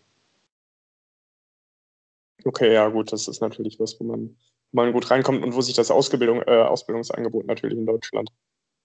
Okay, 2.45 2.73
ja 2.73 2.89
gut, 2.89 3.13
das 3.13 3.29
ist 3.29 3.41
natürlich 3.41 3.81
was, 3.81 3.99
wo 3.99 4.05
man, 4.05 4.37
wo 4.73 4.83
man 4.83 4.93
gut 4.93 5.11
reinkommt 5.11 5.43
und 5.43 5.55
wo 5.55 5.61
sich 5.61 5.75
das 5.75 5.91
Ausbildung, 5.91 6.43
äh, 6.43 6.63
Ausbildungsangebot 6.63 7.47
natürlich 7.47 7.79
in 7.79 7.87
Deutschland 7.87 8.31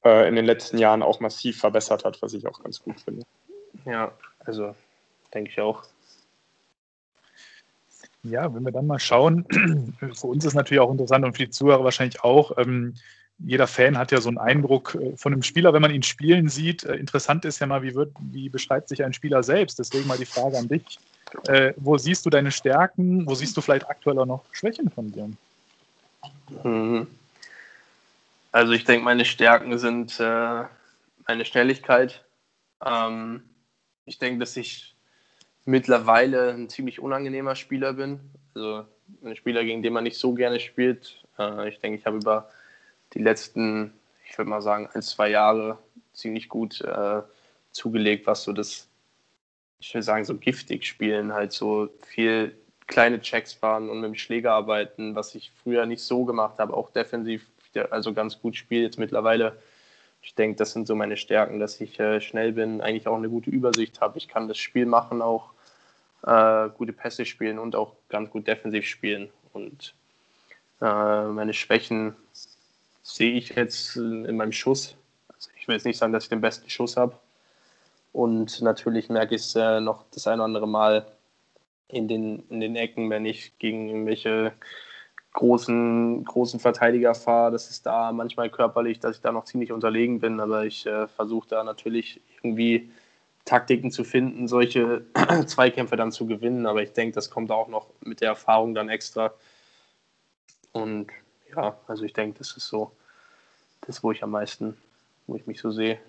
äh, 0.03 0.27
in 0.27 0.35
den 0.35 0.45
letzten 0.45 0.77
Jahren 0.77 1.03
auch 1.03 1.19
massiv 1.19 1.59
verbessert 1.59 2.05
hat, 2.05 2.21
was 2.21 2.33
ich 2.33 2.47
auch 2.47 2.63
ganz 2.63 2.81
gut 2.81 2.99
finde. 3.01 3.25
Ja, 3.85 4.11
also 4.39 4.75
denke 5.33 5.51
ich 5.51 5.59
auch. 5.59 5.83
Ja, 8.23 8.53
wenn 8.53 8.63
wir 8.63 8.71
dann 8.71 8.87
mal 8.87 8.99
schauen, 8.99 9.45
für 10.13 10.27
uns 10.27 10.45
ist 10.45 10.53
natürlich 10.53 10.81
auch 10.81 10.91
interessant 10.91 11.23
und 11.25 11.37
für 11.37 11.45
die 11.45 11.51
Zuhörer 11.51 11.83
wahrscheinlich 11.83 12.23
auch, 12.23 12.57
ähm, 12.57 12.95
jeder 13.39 13.67
Fan 13.67 13.97
hat 13.97 14.11
ja 14.11 14.21
so 14.21 14.29
einen 14.29 14.37
Eindruck 14.37 14.95
äh, 14.95 15.15
von 15.15 15.33
einem 15.33 15.43
Spieler, 15.43 15.73
wenn 15.73 15.81
man 15.81 15.93
ihn 15.93 16.03
spielen 16.03 16.49
sieht. 16.49 16.83
Äh, 16.83 16.95
interessant 16.95 17.45
ist 17.45 17.59
ja 17.59 17.67
mal, 17.67 17.81
wie, 17.81 17.95
wird, 17.95 18.11
wie 18.19 18.49
beschreibt 18.49 18.89
sich 18.89 19.03
ein 19.03 19.13
Spieler 19.13 19.43
selbst? 19.43 19.79
Deswegen 19.79 20.07
mal 20.07 20.17
die 20.17 20.25
Frage 20.25 20.57
an 20.57 20.67
dich. 20.67 20.99
Äh, 21.47 21.73
wo 21.77 21.97
siehst 21.97 22.25
du 22.25 22.29
deine 22.29 22.51
Stärken? 22.51 23.25
Wo 23.25 23.35
siehst 23.35 23.55
du 23.55 23.61
vielleicht 23.61 23.89
aktuell 23.89 24.19
auch 24.19 24.25
noch 24.25 24.43
Schwächen 24.51 24.89
von 24.89 25.11
dir? 25.11 25.29
Mhm. 26.63 27.07
Also 28.51 28.73
ich 28.73 28.83
denke, 28.83 29.05
meine 29.05 29.25
Stärken 29.25 29.77
sind 29.77 30.19
äh, 30.19 30.63
meine 31.27 31.45
Schnelligkeit. 31.45 32.25
Ähm, 32.83 33.43
ich 34.05 34.17
denke, 34.17 34.39
dass 34.39 34.57
ich 34.57 34.95
mittlerweile 35.65 36.51
ein 36.53 36.67
ziemlich 36.67 36.99
unangenehmer 36.99 37.55
Spieler 37.55 37.93
bin. 37.93 38.19
Also 38.55 38.85
ein 39.23 39.35
Spieler, 39.35 39.63
gegen 39.63 39.83
den 39.83 39.93
man 39.93 40.03
nicht 40.03 40.17
so 40.17 40.33
gerne 40.33 40.59
spielt. 40.59 41.23
Äh, 41.37 41.69
ich 41.69 41.79
denke, 41.79 41.99
ich 41.99 42.05
habe 42.05 42.17
über 42.17 42.49
die 43.13 43.19
letzten, 43.19 43.93
ich 44.29 44.37
würde 44.37 44.49
mal 44.49 44.61
sagen, 44.61 44.89
ein, 44.93 45.01
zwei 45.01 45.29
Jahre 45.29 45.77
ziemlich 46.13 46.49
gut 46.49 46.81
äh, 46.81 47.21
zugelegt, 47.71 48.27
was 48.27 48.43
so 48.43 48.53
das, 48.53 48.87
ich 49.79 49.93
würde 49.93 50.03
sagen, 50.03 50.25
so 50.25 50.35
giftig 50.35 50.85
spielen, 50.85 51.33
halt 51.33 51.51
so 51.51 51.89
viel 52.07 52.55
kleine 52.87 53.21
Checks 53.21 53.53
fahren 53.53 53.89
und 53.89 54.01
mit 54.01 54.09
dem 54.09 54.15
Schläger 54.15 54.53
arbeiten, 54.53 55.15
was 55.15 55.35
ich 55.35 55.51
früher 55.63 55.85
nicht 55.85 56.01
so 56.01 56.25
gemacht 56.25 56.57
habe, 56.59 56.75
auch 56.75 56.89
defensiv, 56.91 57.45
also 57.91 58.13
ganz 58.13 58.41
gut 58.41 58.55
spiele 58.55 58.83
jetzt 58.83 58.97
mittlerweile. 58.97 59.61
Ich 60.21 60.35
denke, 60.35 60.57
das 60.57 60.73
sind 60.73 60.87
so 60.87 60.95
meine 60.95 61.15
Stärken, 61.15 61.59
dass 61.59 61.79
ich 61.79 61.99
äh, 61.99 62.19
schnell 62.19 62.51
bin, 62.51 62.81
eigentlich 62.81 63.07
auch 63.07 63.15
eine 63.15 63.29
gute 63.29 63.49
Übersicht 63.51 64.01
habe. 64.01 64.17
Ich 64.17 64.27
kann 64.27 64.47
das 64.47 64.57
Spiel 64.57 64.85
machen, 64.85 65.21
auch 65.21 65.51
äh, 66.23 66.69
gute 66.77 66.91
Pässe 66.91 67.25
spielen 67.25 67.59
und 67.59 67.75
auch 67.75 67.95
ganz 68.09 68.29
gut 68.29 68.47
defensiv 68.47 68.85
spielen. 68.85 69.29
Und 69.53 69.93
äh, 70.81 71.23
meine 71.25 71.53
Schwächen 71.53 72.15
sehe 73.13 73.33
ich 73.33 73.49
jetzt 73.49 73.95
in 73.95 74.37
meinem 74.37 74.51
Schuss. 74.51 74.95
Also 75.33 75.49
ich 75.57 75.67
will 75.67 75.75
jetzt 75.75 75.85
nicht 75.85 75.97
sagen, 75.97 76.13
dass 76.13 76.23
ich 76.23 76.29
den 76.29 76.41
besten 76.41 76.69
Schuss 76.69 76.97
habe. 76.97 77.17
Und 78.11 78.61
natürlich 78.61 79.09
merke 79.09 79.35
ich 79.35 79.41
es 79.41 79.55
äh, 79.55 79.81
noch 79.81 80.05
das 80.11 80.27
ein 80.27 80.39
oder 80.39 80.45
andere 80.45 80.67
Mal 80.67 81.05
in 81.87 82.07
den, 82.07 82.43
in 82.49 82.59
den 82.59 82.75
Ecken, 82.75 83.09
wenn 83.09 83.25
ich 83.25 83.57
gegen 83.59 83.89
irgendwelche 83.89 84.53
großen, 85.33 86.23
großen 86.25 86.59
Verteidiger 86.59 87.15
fahre. 87.15 87.51
Das 87.51 87.69
ist 87.69 87.85
da 87.85 88.11
manchmal 88.11 88.49
körperlich, 88.49 88.99
dass 88.99 89.17
ich 89.17 89.21
da 89.21 89.31
noch 89.31 89.45
ziemlich 89.45 89.71
unterlegen 89.71 90.19
bin. 90.19 90.39
Aber 90.39 90.65
ich 90.65 90.85
äh, 90.85 91.07
versuche 91.07 91.49
da 91.49 91.63
natürlich 91.63 92.21
irgendwie 92.41 92.91
Taktiken 93.45 93.91
zu 93.91 94.03
finden, 94.03 94.47
solche 94.47 95.05
Zweikämpfe 95.45 95.95
dann 95.95 96.11
zu 96.11 96.27
gewinnen. 96.27 96.65
Aber 96.65 96.83
ich 96.83 96.93
denke, 96.93 97.15
das 97.15 97.29
kommt 97.29 97.51
auch 97.51 97.67
noch 97.67 97.87
mit 98.01 98.21
der 98.21 98.29
Erfahrung 98.29 98.75
dann 98.75 98.89
extra. 98.89 99.33
Und 100.71 101.07
ja, 101.55 101.77
also 101.87 102.03
ich 102.03 102.13
denke, 102.13 102.37
das 102.37 102.55
ist 102.55 102.67
so 102.67 102.91
das, 103.81 104.03
wo 104.03 104.11
ich 104.11 104.23
am 104.23 104.31
meisten, 104.31 104.77
wo 105.27 105.35
ich 105.35 105.47
mich 105.47 105.59
so 105.59 105.71
sehe. 105.71 105.99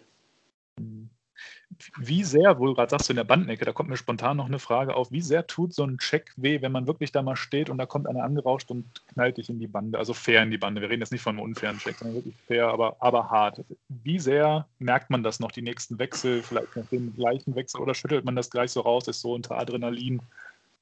Wie 1.98 2.24
sehr, 2.24 2.58
wo 2.58 2.66
du 2.66 2.74
gerade 2.74 2.90
sagst, 2.90 3.08
in 3.10 3.16
der 3.16 3.24
Bandnecke, 3.24 3.64
da 3.64 3.72
kommt 3.72 3.88
mir 3.88 3.96
spontan 3.96 4.36
noch 4.36 4.46
eine 4.46 4.58
Frage 4.58 4.94
auf, 4.94 5.10
wie 5.12 5.22
sehr 5.22 5.46
tut 5.46 5.72
so 5.72 5.84
ein 5.84 5.98
Check 5.98 6.32
weh, 6.36 6.60
wenn 6.60 6.72
man 6.72 6.86
wirklich 6.86 7.12
da 7.12 7.22
mal 7.22 7.36
steht 7.36 7.70
und 7.70 7.78
da 7.78 7.86
kommt 7.86 8.06
einer 8.06 8.24
angerauscht 8.24 8.70
und 8.70 9.06
knallt 9.06 9.38
dich 9.38 9.48
in 9.48 9.58
die 9.58 9.66
Bande, 9.66 9.98
also 9.98 10.12
fair 10.12 10.42
in 10.42 10.50
die 10.50 10.58
Bande. 10.58 10.80
Wir 10.80 10.90
reden 10.90 11.00
jetzt 11.00 11.12
nicht 11.12 11.22
von 11.22 11.36
einem 11.36 11.44
unfairen 11.44 11.78
Check, 11.78 11.96
sondern 11.96 12.16
wirklich 12.16 12.36
fair, 12.46 12.68
aber, 12.68 12.96
aber 12.98 13.30
hart. 13.30 13.62
Wie 13.88 14.18
sehr 14.18 14.66
merkt 14.78 15.10
man 15.10 15.22
das 15.22 15.40
noch, 15.40 15.52
die 15.52 15.62
nächsten 15.62 15.98
Wechsel, 15.98 16.42
vielleicht 16.42 16.76
noch 16.76 16.86
den 16.86 17.14
gleichen 17.14 17.54
Wechsel 17.54 17.80
oder 17.80 17.94
schüttelt 17.94 18.24
man 18.24 18.36
das 18.36 18.50
gleich 18.50 18.72
so 18.72 18.80
raus, 18.80 19.08
ist 19.08 19.20
so 19.20 19.32
unter 19.32 19.56
Adrenalin, 19.56 20.20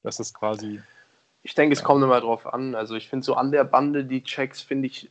dass 0.03 0.19
es 0.19 0.33
quasi. 0.33 0.81
Ich 1.41 1.55
denke, 1.55 1.73
es 1.73 1.83
kommt 1.83 2.03
immer 2.03 2.19
drauf 2.19 2.45
an. 2.45 2.75
Also 2.75 2.95
ich 2.95 3.09
finde 3.09 3.25
so 3.25 3.35
an 3.35 3.51
der 3.51 3.63
Bande 3.63 4.05
die 4.05 4.23
Checks, 4.23 4.61
finde 4.61 4.87
ich, 4.87 5.09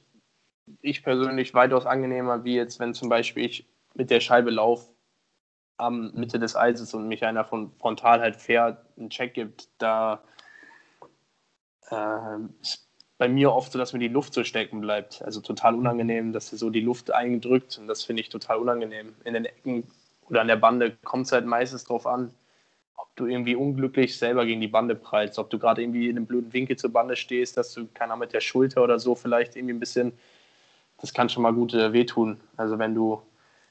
ich 0.83 1.03
persönlich 1.03 1.55
weitaus 1.55 1.87
angenehmer, 1.87 2.45
wie 2.45 2.57
jetzt, 2.57 2.79
wenn 2.81 2.95
zum 2.95 3.09
Beispiel 3.09 3.45
ich 3.45 3.67
mit 3.95 4.11
der 4.11 4.21
Scheibe 4.21 4.51
laufe 4.51 4.93
am 5.79 6.13
Mitte 6.13 6.39
des 6.39 6.57
Eises 6.57 6.93
und 6.93 7.09
mich 7.09 7.25
einer 7.25 7.45
von 7.45 7.73
frontal 7.79 8.21
halt 8.21 8.37
fair 8.37 8.85
einen 8.97 9.11
Check 9.11 9.35
gibt, 9.35 9.69
da 9.79 10.23
äh, 11.91 12.39
ist 12.61 12.89
bei 13.17 13.29
mir 13.29 13.53
oft 13.53 13.73
so, 13.73 13.79
dass 13.79 13.93
mir 13.93 13.99
die 13.99 14.09
Luft 14.09 14.35
so 14.35 14.45
stecken 14.45 14.81
bleibt. 14.81 15.23
Also 15.23 15.41
total 15.41 15.75
unangenehm, 15.75 16.33
dass 16.33 16.49
so 16.51 16.71
die 16.71 16.81
Luft 16.81 17.13
eingedrückt 17.13 17.79
und 17.79 17.89
das 17.89 18.05
finde 18.05 18.23
ich 18.23 18.29
total 18.29 18.59
unangenehm. 18.59 19.15
In 19.25 19.35
den 19.35 19.45
Ecken 19.45 19.91
oder 20.29 20.41
an 20.41 20.49
der 20.49 20.57
Bande 20.57 20.97
kommt 21.05 21.27
es 21.27 21.33
halt 21.33 21.47
meistens 21.47 21.85
drauf 21.85 22.07
an, 22.07 22.35
ob 22.99 23.09
du 23.17 23.27
irgendwie 23.27 23.57
unglücklich 23.57 24.19
selber 24.19 24.45
gegen 24.45 24.61
die 24.61 24.69
Bande 24.69 24.95
prallst, 24.95 25.39
ob 25.39 25.49
du 25.51 25.59
gerade 25.59 25.83
irgendwie 25.83 26.09
in 26.09 26.17
einem 26.17 26.27
blöden 26.27 26.53
Winkel 26.53 26.77
zur 26.77 26.93
Bande 26.93 27.17
stehst, 27.17 27.57
dass 27.57 27.73
du 27.73 27.87
keiner 27.95 28.17
mit 28.17 28.33
der 28.33 28.41
Schulter 28.41 28.85
oder 28.85 28.99
so 28.99 29.15
vielleicht 29.15 29.57
irgendwie 29.57 29.75
ein 29.75 29.81
bisschen, 29.81 30.13
das 31.01 31.15
kann 31.15 31.29
schon 31.29 31.43
mal 31.43 31.55
gut 31.55 31.73
äh, 31.75 31.93
wehtun. 31.93 32.39
Also 32.57 32.79
wenn 32.79 32.95
du 32.95 33.23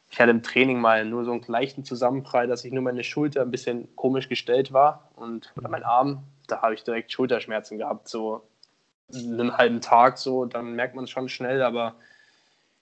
ich 0.10 0.20
hatte 0.20 0.32
im 0.32 0.44
Training 0.44 0.80
mal 0.80 1.06
nur 1.06 1.26
so 1.26 1.32
einen 1.32 1.44
leichten 1.48 1.84
Zusammenprall, 1.84 2.48
dass 2.48 2.64
ich 2.64 2.72
nur 2.72 2.84
meine 2.84 3.04
Schulter 3.04 3.42
ein 3.42 3.52
bisschen 3.52 3.94
komisch 3.96 4.30
gestellt 4.30 4.72
war 4.72 5.10
und 5.16 5.52
oder 5.58 5.70
mein 5.70 5.84
Arm, 5.84 6.24
da 6.48 6.62
habe 6.62 6.74
ich 6.74 6.84
direkt 6.84 7.12
Schulterschmerzen 7.12 7.78
gehabt, 7.78 8.08
so 8.08 8.42
einen 9.14 9.56
halben 9.56 9.82
Tag 9.82 10.18
so, 10.18 10.46
dann 10.46 10.74
merkt 10.74 10.96
man 10.96 11.06
es 11.06 11.10
schon 11.10 11.30
schnell, 11.30 11.62
aber 11.62 11.96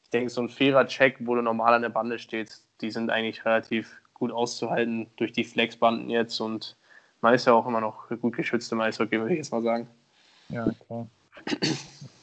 ich 0.03 0.09
denke, 0.11 0.29
so 0.29 0.41
ein 0.41 0.49
fairer 0.49 0.87
Check, 0.87 1.17
wo 1.19 1.35
du 1.35 1.41
normal 1.41 1.73
an 1.73 1.81
der 1.81 1.89
Bande 1.89 2.19
stehst, 2.19 2.63
die 2.81 2.91
sind 2.91 3.09
eigentlich 3.09 3.43
relativ 3.45 4.01
gut 4.15 4.31
auszuhalten 4.31 5.07
durch 5.17 5.31
die 5.31 5.43
Flexbanden 5.43 6.09
jetzt 6.09 6.39
und 6.39 6.75
man 7.21 7.35
ist 7.35 7.45
ja 7.45 7.53
auch 7.53 7.67
immer 7.67 7.81
noch 7.81 8.09
gut 8.21 8.35
geschützt 8.35 8.71
im 8.71 8.81
Eishockey, 8.81 9.19
würde 9.19 9.33
ich 9.33 9.37
jetzt 9.37 9.51
mal 9.51 9.61
sagen. 9.61 9.87
Ja, 10.49 10.71
klar. 10.87 11.07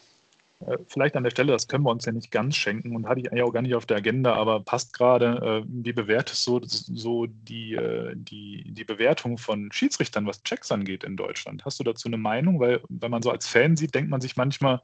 Äh, 0.66 0.78
vielleicht 0.87 1.16
an 1.16 1.25
der 1.25 1.31
Stelle, 1.31 1.52
das 1.52 1.69
können 1.69 1.85
wir 1.85 1.90
uns 1.90 2.04
ja 2.04 2.12
nicht 2.12 2.31
ganz 2.31 2.57
schenken 2.57 2.95
und 2.95 3.09
hatte 3.09 3.21
ich 3.21 3.31
eigentlich 3.31 3.42
auch 3.42 3.52
gar 3.52 3.62
nicht 3.62 3.75
auf 3.75 3.87
der 3.87 3.99
Agenda, 3.99 4.35
aber 4.35 4.61
passt 4.61 4.92
gerade. 4.92 5.62
Äh, 5.62 5.66
wie 5.66 5.92
bewertest 5.92 6.47
du 6.47 6.61
so 6.62 7.26
die, 7.26 7.75
äh, 7.75 8.12
die, 8.14 8.64
die 8.73 8.85
Bewertung 8.85 9.38
von 9.38 9.71
Schiedsrichtern, 9.73 10.26
was 10.26 10.42
Checks 10.42 10.71
angeht 10.71 11.04
in 11.04 11.16
Deutschland? 11.16 11.64
Hast 11.64 11.81
du 11.81 11.85
dazu 11.85 12.09
eine 12.09 12.16
Meinung? 12.19 12.61
Weil, 12.61 12.81
wenn 12.88 13.11
man 13.11 13.23
so 13.23 13.31
als 13.31 13.49
Fan 13.49 13.76
sieht, 13.76 13.95
denkt 13.95 14.11
man 14.11 14.21
sich 14.21 14.37
manchmal, 14.37 14.81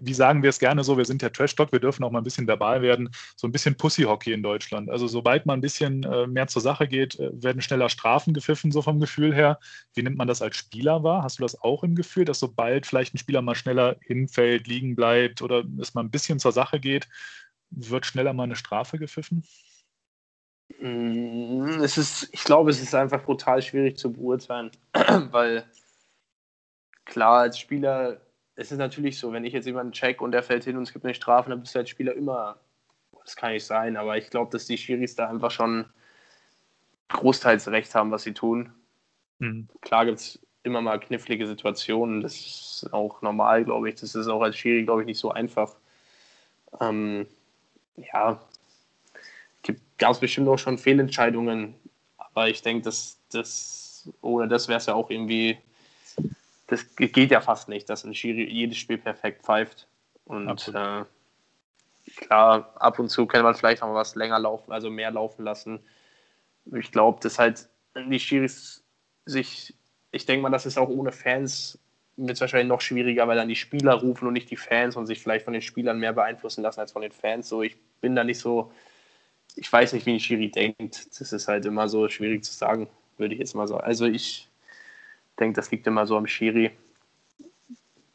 wie 0.00 0.14
sagen 0.14 0.44
wir 0.44 0.50
es 0.50 0.60
gerne 0.60 0.84
so, 0.84 0.96
wir 0.96 1.04
sind 1.04 1.22
ja 1.22 1.28
Trash-Talk, 1.28 1.72
wir 1.72 1.80
dürfen 1.80 2.04
auch 2.04 2.12
mal 2.12 2.20
ein 2.20 2.24
bisschen 2.24 2.46
verbal 2.46 2.82
werden, 2.82 3.10
so 3.34 3.48
ein 3.48 3.52
bisschen 3.52 3.76
Pussy-Hockey 3.76 4.32
in 4.32 4.40
Deutschland. 4.40 4.88
Also, 4.88 5.08
sobald 5.08 5.44
man 5.44 5.58
ein 5.58 5.60
bisschen 5.60 6.06
mehr 6.28 6.46
zur 6.46 6.62
Sache 6.62 6.86
geht, 6.86 7.18
werden 7.18 7.60
schneller 7.60 7.88
Strafen 7.88 8.32
gepfiffen, 8.32 8.70
so 8.70 8.80
vom 8.80 9.00
Gefühl 9.00 9.34
her. 9.34 9.58
Wie 9.94 10.04
nimmt 10.04 10.16
man 10.16 10.28
das 10.28 10.40
als 10.40 10.56
Spieler 10.56 11.02
wahr? 11.02 11.24
Hast 11.24 11.40
du 11.40 11.42
das 11.42 11.60
auch 11.60 11.82
im 11.82 11.96
Gefühl, 11.96 12.24
dass 12.24 12.38
sobald 12.38 12.86
vielleicht 12.86 13.14
ein 13.14 13.18
Spieler 13.18 13.42
mal 13.42 13.56
schneller 13.56 13.96
hinfällt, 14.02 14.68
liegen 14.68 14.94
bleibt, 14.94 15.01
bleibt 15.02 15.42
oder 15.42 15.64
es 15.80 15.94
mal 15.94 16.02
ein 16.02 16.12
bisschen 16.12 16.38
zur 16.38 16.52
Sache 16.52 16.78
geht, 16.78 17.08
wird 17.70 18.06
schneller 18.06 18.32
mal 18.32 18.44
eine 18.44 18.54
Strafe 18.54 18.98
gepfiffen? 18.98 19.44
Mm, 20.80 21.80
es 21.82 21.98
ist, 21.98 22.28
ich 22.32 22.44
glaube, 22.44 22.70
es 22.70 22.80
ist 22.80 22.94
einfach 22.94 23.24
brutal 23.24 23.62
schwierig 23.62 23.98
zu 23.98 24.12
beurteilen, 24.12 24.70
weil 24.92 25.64
klar, 27.04 27.40
als 27.40 27.58
Spieler, 27.58 28.20
es 28.54 28.70
ist 28.70 28.78
natürlich 28.78 29.18
so, 29.18 29.32
wenn 29.32 29.44
ich 29.44 29.52
jetzt 29.52 29.66
jemanden 29.66 29.92
check 29.92 30.20
und 30.20 30.30
der 30.30 30.44
fällt 30.44 30.62
hin 30.62 30.76
und 30.76 30.84
es 30.84 30.92
gibt 30.92 31.04
eine 31.04 31.14
Strafe, 31.14 31.50
dann 31.50 31.60
bist 31.60 31.74
du 31.74 31.80
als 31.80 31.90
Spieler 31.90 32.14
immer, 32.14 32.60
das 33.24 33.34
kann 33.34 33.52
nicht 33.52 33.66
sein, 33.66 33.96
aber 33.96 34.16
ich 34.18 34.30
glaube, 34.30 34.52
dass 34.52 34.66
die 34.66 34.78
Schiris 34.78 35.16
da 35.16 35.28
einfach 35.28 35.50
schon 35.50 35.86
großteils 37.08 37.66
recht 37.68 37.92
haben, 37.96 38.12
was 38.12 38.22
sie 38.22 38.34
tun. 38.34 38.72
Mhm. 39.40 39.68
Klar 39.80 40.06
gibt 40.06 40.20
es 40.20 40.38
immer 40.62 40.80
mal 40.80 40.98
knifflige 41.00 41.46
Situationen. 41.46 42.20
Das 42.20 42.34
ist 42.34 42.88
auch 42.92 43.22
normal, 43.22 43.64
glaube 43.64 43.88
ich. 43.88 43.96
Das 43.96 44.14
ist 44.14 44.28
auch 44.28 44.42
als 44.42 44.56
Schiri, 44.56 44.84
glaube 44.84 45.02
ich, 45.02 45.06
nicht 45.06 45.18
so 45.18 45.30
einfach. 45.30 45.74
Ähm, 46.80 47.26
ja, 47.96 48.40
gab 50.02 50.10
es 50.10 50.18
bestimmt 50.18 50.48
auch 50.48 50.58
schon 50.58 50.78
Fehlentscheidungen, 50.78 51.74
aber 52.16 52.48
ich 52.48 52.60
denke, 52.60 52.82
dass 52.82 53.20
das, 53.30 54.08
oder 54.20 54.48
das 54.48 54.66
wäre 54.66 54.78
es 54.78 54.86
ja 54.86 54.94
auch 54.94 55.10
irgendwie, 55.10 55.58
das 56.66 56.96
geht 56.96 57.30
ja 57.30 57.40
fast 57.40 57.68
nicht, 57.68 57.88
dass 57.88 58.02
ein 58.02 58.12
Schiri 58.12 58.50
jedes 58.50 58.78
Spiel 58.78 58.98
perfekt 58.98 59.44
pfeift. 59.44 59.86
Und 60.24 60.68
äh, 60.74 61.04
klar, 62.16 62.72
ab 62.74 62.98
und 62.98 63.10
zu 63.10 63.26
kann 63.26 63.44
man 63.44 63.54
vielleicht 63.54 63.80
auch 63.80 63.86
mal 63.86 63.94
was 63.94 64.16
länger 64.16 64.40
laufen, 64.40 64.72
also 64.72 64.90
mehr 64.90 65.12
laufen 65.12 65.44
lassen. 65.44 65.78
Ich 66.72 66.90
glaube, 66.90 67.20
dass 67.20 67.38
halt 67.38 67.68
die 67.94 68.18
Schiris 68.18 68.82
sich 69.24 69.72
ich 70.12 70.26
denke 70.26 70.42
mal, 70.42 70.50
das 70.50 70.66
ist 70.66 70.78
auch 70.78 70.88
ohne 70.88 71.10
Fans 71.10 71.78
wird 72.16 72.32
es 72.32 72.40
wahrscheinlich 72.40 72.68
noch 72.68 72.80
schwieriger, 72.80 73.26
weil 73.26 73.36
dann 73.36 73.48
die 73.48 73.56
Spieler 73.56 73.94
rufen 73.94 74.28
und 74.28 74.34
nicht 74.34 74.50
die 74.50 74.56
Fans 74.56 74.96
und 74.96 75.06
sich 75.06 75.20
vielleicht 75.20 75.44
von 75.44 75.54
den 75.54 75.62
Spielern 75.62 75.98
mehr 75.98 76.12
beeinflussen 76.12 76.62
lassen 76.62 76.80
als 76.80 76.92
von 76.92 77.02
den 77.02 77.12
Fans. 77.12 77.48
So, 77.48 77.62
ich 77.62 77.76
bin 78.00 78.14
da 78.14 78.22
nicht 78.22 78.38
so, 78.38 78.70
ich 79.56 79.72
weiß 79.72 79.94
nicht, 79.94 80.06
wie 80.06 80.12
ein 80.12 80.20
Schiri 80.20 80.50
denkt. 80.50 81.20
Das 81.20 81.32
ist 81.32 81.48
halt 81.48 81.64
immer 81.64 81.88
so 81.88 82.08
schwierig 82.08 82.44
zu 82.44 82.52
sagen, 82.52 82.88
würde 83.16 83.34
ich 83.34 83.40
jetzt 83.40 83.54
mal 83.54 83.66
sagen. 83.66 83.82
Also 83.82 84.06
ich 84.06 84.48
denke, 85.40 85.56
das 85.56 85.70
liegt 85.70 85.86
immer 85.86 86.06
so 86.06 86.16
am 86.16 86.26
Schiri, 86.26 86.72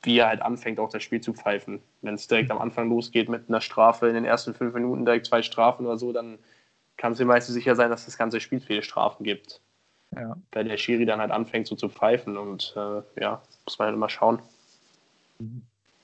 wie 0.04 0.20
er 0.20 0.28
halt 0.28 0.42
anfängt, 0.42 0.80
auch 0.80 0.90
das 0.90 1.04
Spiel 1.04 1.22
zu 1.22 1.34
pfeifen. 1.34 1.82
Wenn 2.02 2.14
es 2.14 2.28
direkt 2.28 2.52
am 2.52 2.60
Anfang 2.60 2.90
losgeht 2.90 3.30
mit 3.30 3.50
einer 3.50 3.62
Strafe 3.62 4.08
in 4.08 4.14
den 4.14 4.26
ersten 4.26 4.54
fünf 4.54 4.76
Minuten, 4.76 5.06
direkt 5.06 5.26
zwei 5.26 5.42
Strafen 5.42 5.86
oder 5.86 5.98
so, 5.98 6.14
dann 6.14 6.38
kann 6.98 7.14
es 7.14 7.18
dir 7.18 7.26
meistens 7.26 7.56
sicher 7.56 7.76
sein, 7.76 7.90
dass 7.90 8.06
das 8.06 8.18
ganze 8.18 8.40
Spiel 8.40 8.60
viele 8.60 8.84
Strafen 8.84 9.24
gibt. 9.24 9.60
Ja. 10.20 10.38
Weil 10.52 10.66
der 10.66 10.78
Schiri 10.78 11.06
dann 11.06 11.20
halt 11.20 11.32
anfängt 11.32 11.68
so 11.68 11.76
zu 11.76 11.90
pfeifen 11.90 12.38
und 12.38 12.74
äh, 12.76 13.22
ja, 13.22 13.42
muss 13.66 13.80
man 13.80 13.88
halt 13.88 13.96
immer 13.96 14.10
schauen. 14.10 14.40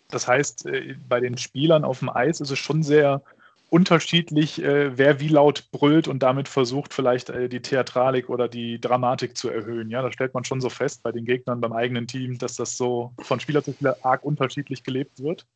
Das 0.10 0.28
heißt, 0.28 0.68
äh, 0.68 0.96
bei 1.08 1.20
den 1.20 1.38
Spielern 1.38 1.84
auf 1.84 2.00
dem 2.00 2.10
Eis 2.10 2.40
ist 2.40 2.52
es 2.52 2.60
schon 2.60 2.84
sehr 2.84 3.22
unterschiedlich, 3.74 4.62
äh, 4.62 4.96
wer 5.00 5.20
wie 5.20 5.30
laut 5.30 5.72
brüllt 5.72 6.08
und 6.08 6.22
damit 6.22 6.48
versucht, 6.48 6.94
vielleicht 6.94 7.32
äh, 7.32 7.50
die 7.50 7.60
Theatralik 7.60 8.30
oder 8.30 8.48
die 8.48 8.80
Dramatik 8.80 9.36
zu 9.36 9.50
erhöhen. 9.50 9.90
Ja, 9.90 10.04
da 10.04 10.12
stellt 10.12 10.36
man 10.36 10.44
schon 10.44 10.62
so 10.62 10.70
fest 10.70 11.02
bei 11.02 11.12
den 11.12 11.26
Gegnern 11.26 11.60
beim 11.60 11.74
eigenen 11.74 12.06
Team, 12.06 12.38
dass 12.38 12.56
das 12.56 12.78
so 12.78 13.14
von 13.18 13.40
Spieler 13.40 13.64
zu 13.64 13.74
Spieler 13.74 13.98
arg 14.04 14.24
unterschiedlich 14.24 14.84
gelebt 14.84 15.24
wird. 15.24 15.48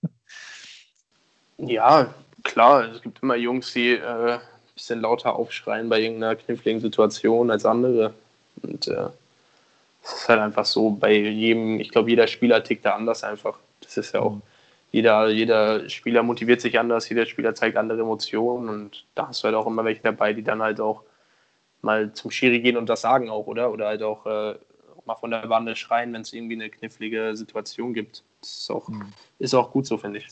Ja, 1.59 2.11
klar. 2.43 2.89
Es 2.91 3.03
gibt 3.03 3.21
immer 3.21 3.35
Jungs, 3.35 3.71
die 3.73 3.91
äh, 3.91 4.33
ein 4.33 4.39
bisschen 4.73 5.01
lauter 5.01 5.35
aufschreien 5.35 5.87
bei 5.87 6.01
irgendeiner 6.01 6.35
kniffligen 6.35 6.79
Situation 6.79 7.51
als 7.51 7.65
andere. 7.65 8.15
Und 8.63 8.87
äh, 8.87 9.09
es 10.03 10.13
ist 10.13 10.29
halt 10.29 10.39
einfach 10.39 10.65
so, 10.65 10.91
bei 10.91 11.13
jedem, 11.13 11.79
ich 11.79 11.89
glaube, 11.89 12.09
jeder 12.09 12.27
Spieler 12.27 12.63
tickt 12.63 12.85
da 12.85 12.95
anders 12.95 13.23
einfach. 13.23 13.57
Das 13.81 13.97
ist 13.97 14.13
ja 14.13 14.21
auch, 14.21 14.35
mhm. 14.35 14.41
jeder, 14.91 15.29
jeder 15.29 15.89
Spieler 15.89 16.23
motiviert 16.23 16.61
sich 16.61 16.79
anders, 16.79 17.09
jeder 17.09 17.25
Spieler 17.25 17.55
zeigt 17.55 17.77
andere 17.77 18.01
Emotionen 18.01 18.69
und 18.69 19.05
da 19.15 19.27
hast 19.27 19.43
du 19.43 19.45
halt 19.45 19.55
auch 19.55 19.67
immer 19.67 19.85
welche 19.85 20.01
dabei, 20.01 20.33
die 20.33 20.43
dann 20.43 20.61
halt 20.61 20.79
auch 20.79 21.03
mal 21.81 22.13
zum 22.13 22.31
Schiri 22.31 22.59
gehen 22.59 22.77
und 22.77 22.87
das 22.89 23.01
sagen 23.01 23.29
auch, 23.29 23.47
oder? 23.47 23.71
Oder 23.71 23.87
halt 23.87 24.03
auch 24.03 24.25
äh, 24.25 24.55
mal 25.05 25.15
von 25.15 25.31
der 25.31 25.47
Bande 25.47 25.75
schreien, 25.75 26.13
wenn 26.13 26.21
es 26.21 26.33
irgendwie 26.33 26.55
eine 26.55 26.69
knifflige 26.69 27.35
Situation 27.35 27.93
gibt. 27.93 28.23
Das 28.41 28.49
ist 28.51 28.71
auch, 28.71 28.87
mhm. 28.89 29.13
ist 29.39 29.53
auch 29.53 29.71
gut 29.71 29.87
so, 29.87 29.97
finde 29.97 30.19
ich. 30.19 30.27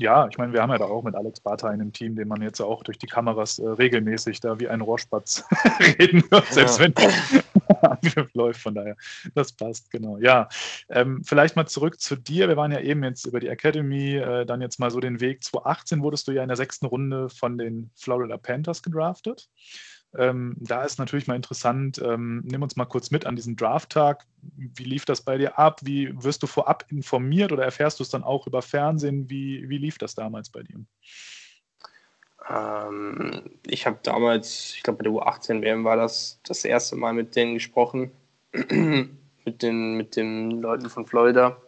Ja, 0.00 0.28
ich 0.28 0.38
meine, 0.38 0.52
wir 0.52 0.62
haben 0.62 0.70
ja 0.70 0.78
da 0.78 0.84
auch 0.84 1.02
mit 1.02 1.16
Alex 1.16 1.40
Bartha 1.40 1.68
in 1.68 1.80
einem 1.80 1.92
Team, 1.92 2.14
den 2.14 2.28
man 2.28 2.40
jetzt 2.40 2.60
auch 2.60 2.84
durch 2.84 2.98
die 2.98 3.08
Kameras 3.08 3.58
äh, 3.58 3.68
regelmäßig 3.68 4.38
da 4.40 4.60
wie 4.60 4.68
ein 4.68 4.80
Rohrspatz 4.80 5.44
reden 5.98 6.22
wird, 6.30 6.46
selbst 6.46 6.78
ja. 6.78 6.84
wenn 6.84 6.94
Angriff 7.82 8.32
läuft. 8.34 8.60
Von 8.60 8.74
daher, 8.74 8.96
das 9.34 9.52
passt, 9.52 9.90
genau. 9.90 10.18
Ja, 10.18 10.48
ähm, 10.88 11.22
vielleicht 11.24 11.56
mal 11.56 11.66
zurück 11.66 12.00
zu 12.00 12.14
dir. 12.14 12.48
Wir 12.48 12.56
waren 12.56 12.72
ja 12.72 12.80
eben 12.80 13.02
jetzt 13.02 13.26
über 13.26 13.40
die 13.40 13.48
Academy, 13.48 14.16
äh, 14.16 14.46
dann 14.46 14.60
jetzt 14.60 14.78
mal 14.78 14.90
so 14.90 15.00
den 15.00 15.20
Weg. 15.20 15.42
2018 15.42 16.02
wurdest 16.02 16.28
du 16.28 16.32
ja 16.32 16.42
in 16.42 16.48
der 16.48 16.56
sechsten 16.56 16.86
Runde 16.86 17.28
von 17.28 17.58
den 17.58 17.90
Florida 17.96 18.36
Panthers 18.36 18.82
gedraftet. 18.82 19.48
Ähm, 20.16 20.56
da 20.58 20.84
ist 20.84 20.98
natürlich 20.98 21.26
mal 21.26 21.36
interessant, 21.36 22.00
ähm, 22.02 22.42
nimm 22.44 22.62
uns 22.62 22.76
mal 22.76 22.86
kurz 22.86 23.10
mit 23.10 23.26
an 23.26 23.36
diesen 23.36 23.56
Drafttag. 23.56 24.24
Wie 24.56 24.84
lief 24.84 25.04
das 25.04 25.20
bei 25.20 25.36
dir 25.36 25.58
ab? 25.58 25.80
Wie 25.84 26.10
wirst 26.22 26.42
du 26.42 26.46
vorab 26.46 26.86
informiert 26.88 27.52
oder 27.52 27.64
erfährst 27.64 27.98
du 27.98 28.02
es 28.02 28.08
dann 28.08 28.24
auch 28.24 28.46
über 28.46 28.62
Fernsehen? 28.62 29.28
Wie, 29.28 29.68
wie 29.68 29.78
lief 29.78 29.98
das 29.98 30.14
damals 30.14 30.48
bei 30.48 30.62
dir? 30.62 30.80
Ähm, 32.48 33.50
ich 33.66 33.86
habe 33.86 33.98
damals, 34.02 34.72
ich 34.74 34.82
glaube 34.82 34.98
bei 34.98 35.04
der 35.04 35.12
U18 35.12 35.60
WM 35.60 35.84
war 35.84 35.96
das 35.96 36.40
das 36.42 36.64
erste 36.64 36.96
Mal 36.96 37.12
mit 37.12 37.36
denen 37.36 37.54
gesprochen, 37.54 38.10
mit, 38.52 39.62
den, 39.62 39.96
mit 39.96 40.16
den 40.16 40.62
Leuten 40.62 40.88
von 40.88 41.06
Florida. 41.06 41.60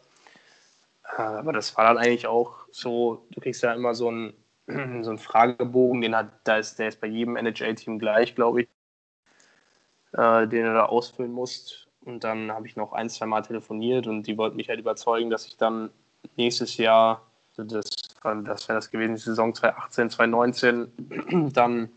Äh, 1.16 1.20
aber 1.20 1.52
das 1.52 1.76
war 1.76 1.84
dann 1.84 1.98
eigentlich 1.98 2.26
auch 2.26 2.66
so, 2.72 3.26
du 3.32 3.40
kriegst 3.40 3.62
ja 3.62 3.74
immer 3.74 3.94
so 3.94 4.10
ein 4.10 4.32
so 5.02 5.10
ein 5.10 5.18
Fragebogen, 5.18 6.00
den 6.00 6.16
hat, 6.16 6.30
da 6.44 6.58
ist, 6.58 6.78
der 6.78 6.88
ist 6.88 7.00
bei 7.00 7.06
jedem 7.08 7.36
NHL-Team 7.36 7.98
gleich, 7.98 8.34
glaube 8.34 8.62
ich. 8.62 8.68
äh, 10.12 10.46
den 10.48 10.64
du 10.66 10.74
da 10.74 10.86
ausfüllen 10.86 11.32
musst. 11.32 11.88
Und 12.04 12.24
dann 12.24 12.50
habe 12.50 12.66
ich 12.66 12.76
noch 12.76 12.92
ein, 12.92 13.10
zwei 13.10 13.26
Mal 13.26 13.42
telefoniert 13.42 14.06
und 14.06 14.26
die 14.26 14.38
wollten 14.38 14.56
mich 14.56 14.68
halt 14.68 14.80
überzeugen, 14.80 15.30
dass 15.30 15.46
ich 15.46 15.56
dann 15.56 15.90
nächstes 16.36 16.76
Jahr, 16.76 17.26
das, 17.56 17.90
das 18.22 18.68
wäre 18.68 18.78
das 18.78 18.90
gewesen, 18.90 19.14
die 19.14 19.20
Saison 19.20 19.54
2018, 19.54 20.10
2019, 20.10 21.50
dann 21.52 21.90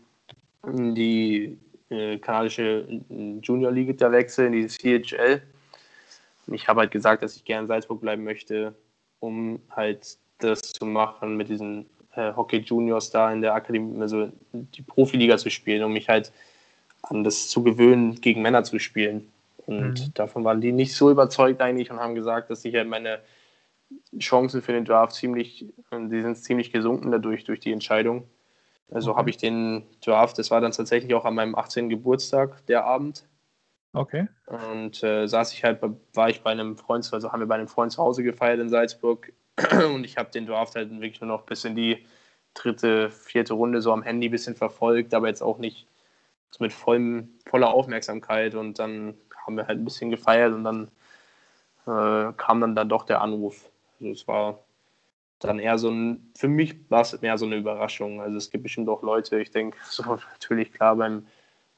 in 0.66 0.94
die 0.94 1.58
äh, 1.90 2.18
kanadische 2.18 2.86
Junior 3.42 3.72
League 3.72 3.96
da 3.98 4.12
wechseln, 4.12 4.52
in 4.52 4.68
die 4.68 5.02
CHL. 5.02 5.42
Und 6.46 6.54
ich 6.54 6.68
habe 6.68 6.80
halt 6.80 6.90
gesagt, 6.90 7.22
dass 7.22 7.36
ich 7.36 7.44
gerne 7.44 7.62
in 7.62 7.68
Salzburg 7.68 8.00
bleiben 8.00 8.24
möchte, 8.24 8.74
um 9.20 9.60
halt 9.70 10.18
das 10.38 10.60
zu 10.60 10.84
machen 10.84 11.36
mit 11.36 11.48
diesen 11.48 11.86
äh, 12.16 12.32
Hockey 12.34 12.58
Juniors 12.58 13.10
da 13.10 13.32
in 13.32 13.40
der 13.40 13.54
Akademie, 13.54 14.00
also 14.00 14.30
die 14.52 14.82
Profiliga 14.82 15.36
zu 15.38 15.50
spielen, 15.50 15.82
um 15.84 15.92
mich 15.92 16.08
halt 16.08 16.32
an 17.02 17.24
das 17.24 17.48
zu 17.48 17.62
gewöhnen, 17.62 18.20
gegen 18.20 18.42
Männer 18.42 18.64
zu 18.64 18.78
spielen. 18.78 19.28
Und 19.66 20.00
mhm. 20.00 20.14
davon 20.14 20.44
waren 20.44 20.60
die 20.60 20.72
nicht 20.72 20.94
so 20.94 21.10
überzeugt 21.10 21.60
eigentlich 21.60 21.90
und 21.90 22.00
haben 22.00 22.14
gesagt, 22.14 22.50
dass 22.50 22.64
ich 22.64 22.74
halt 22.74 22.88
meine 22.88 23.20
Chancen 24.18 24.62
für 24.62 24.72
den 24.72 24.84
Draft 24.84 25.14
ziemlich, 25.14 25.66
die 25.92 26.22
sind 26.22 26.36
ziemlich 26.36 26.72
gesunken 26.72 27.10
dadurch, 27.10 27.44
durch 27.44 27.60
die 27.60 27.72
Entscheidung. 27.72 28.24
Also 28.90 29.10
okay. 29.10 29.18
habe 29.18 29.30
ich 29.30 29.36
den 29.36 29.84
Draft, 30.04 30.38
das 30.38 30.50
war 30.50 30.60
dann 30.60 30.72
tatsächlich 30.72 31.14
auch 31.14 31.24
an 31.24 31.34
meinem 31.34 31.54
18. 31.54 31.88
Geburtstag, 31.88 32.64
der 32.66 32.84
Abend. 32.84 33.24
Okay. 33.92 34.26
Und 34.46 35.02
äh, 35.02 35.26
saß 35.26 35.52
ich 35.52 35.64
halt, 35.64 35.80
war 36.12 36.28
ich 36.28 36.42
bei 36.42 36.50
einem 36.50 36.76
Freund, 36.76 37.08
also 37.12 37.32
haben 37.32 37.40
wir 37.40 37.46
bei 37.46 37.54
einem 37.54 37.68
Freund 37.68 37.92
zu 37.92 38.02
Hause 38.02 38.22
gefeiert 38.22 38.60
in 38.60 38.68
Salzburg 38.68 39.32
und 39.94 40.04
ich 40.04 40.16
habe 40.16 40.30
den 40.30 40.46
Draft 40.46 40.74
halt 40.74 40.90
wirklich 40.90 41.20
nur 41.20 41.28
noch 41.28 41.42
bis 41.42 41.64
in 41.64 41.76
die 41.76 42.04
dritte, 42.54 43.10
vierte 43.10 43.54
Runde 43.54 43.82
so 43.82 43.92
am 43.92 44.02
Handy 44.02 44.28
ein 44.28 44.30
bisschen 44.30 44.56
verfolgt, 44.56 45.14
aber 45.14 45.28
jetzt 45.28 45.42
auch 45.42 45.58
nicht 45.58 45.86
mit 46.60 46.72
vollem, 46.72 47.34
voller 47.46 47.68
Aufmerksamkeit 47.68 48.54
und 48.54 48.78
dann 48.78 49.14
haben 49.44 49.56
wir 49.56 49.66
halt 49.66 49.78
ein 49.78 49.84
bisschen 49.84 50.10
gefeiert 50.10 50.52
und 50.52 50.64
dann 50.64 50.88
äh, 51.86 52.32
kam 52.36 52.60
dann, 52.60 52.74
dann 52.74 52.88
doch 52.88 53.04
der 53.04 53.20
Anruf. 53.20 53.70
Also 54.00 54.12
es 54.12 54.28
war 54.28 54.60
dann 55.40 55.58
eher 55.58 55.78
so 55.78 55.90
ein, 55.90 56.30
für 56.36 56.48
mich 56.48 56.76
war 56.90 57.02
es 57.02 57.20
mehr 57.20 57.36
so 57.38 57.46
eine 57.46 57.56
Überraschung. 57.56 58.20
Also 58.20 58.38
es 58.38 58.50
gibt 58.50 58.62
bestimmt 58.62 58.88
auch 58.88 59.02
Leute, 59.02 59.40
ich 59.40 59.50
denke, 59.50 59.76
so 59.84 60.02
natürlich 60.04 60.72
klar 60.72 60.96
beim 60.96 61.26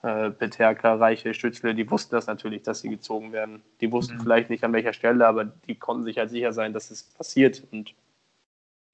äh, 0.03 0.31
Peterka, 0.31 0.95
Reiche, 0.95 1.35
Stützle, 1.35 1.75
die 1.75 1.91
wussten 1.91 2.15
das 2.15 2.27
natürlich, 2.27 2.63
dass 2.63 2.81
sie 2.81 2.91
gezogen 2.91 3.33
werden. 3.33 3.63
Die 3.81 3.91
wussten 3.91 4.17
mhm. 4.17 4.23
vielleicht 4.23 4.51
nicht 4.51 4.65
an 4.65 4.73
welcher 4.73 4.93
Stelle, 4.93 5.27
aber 5.27 5.45
die 5.45 5.75
konnten 5.75 6.05
sich 6.05 6.19
halt 6.19 6.31
sicher 6.31 6.53
sein, 6.53 6.73
dass 6.73 6.91
es 6.91 7.03
passiert. 7.03 7.63
Und 7.73 7.95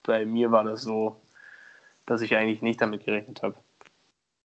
bei 0.05 0.25
mir 0.25 0.51
war 0.51 0.65
das 0.65 0.83
so, 0.83 1.21
dass 2.07 2.23
ich 2.23 2.37
eigentlich 2.37 2.63
nicht 2.63 2.81
damit 2.81 3.05
gerechnet 3.05 3.43
habe. 3.43 3.55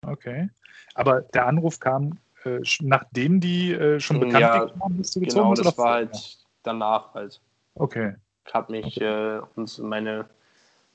Okay. 0.02 0.48
Aber 0.94 1.22
der 1.22 1.46
Anruf 1.46 1.80
kam, 1.80 2.18
äh, 2.44 2.60
nachdem 2.80 3.40
die 3.40 3.72
äh, 3.72 4.00
schon 4.00 4.20
bekannt 4.20 4.40
ja, 4.40 4.80
waren, 4.80 4.96
bist 4.96 5.14
du 5.16 5.20
gezogen 5.20 5.54
Genau, 5.54 5.54
das 5.54 5.78
war 5.78 5.92
halt 5.94 6.38
danach 6.62 7.14
halt. 7.14 7.40
Okay. 7.74 8.14
Ich 8.46 8.54
habe 8.54 8.72
mich 8.72 8.96
okay. 8.96 9.36
äh, 9.36 9.42
und 9.54 9.78
meine 9.78 10.26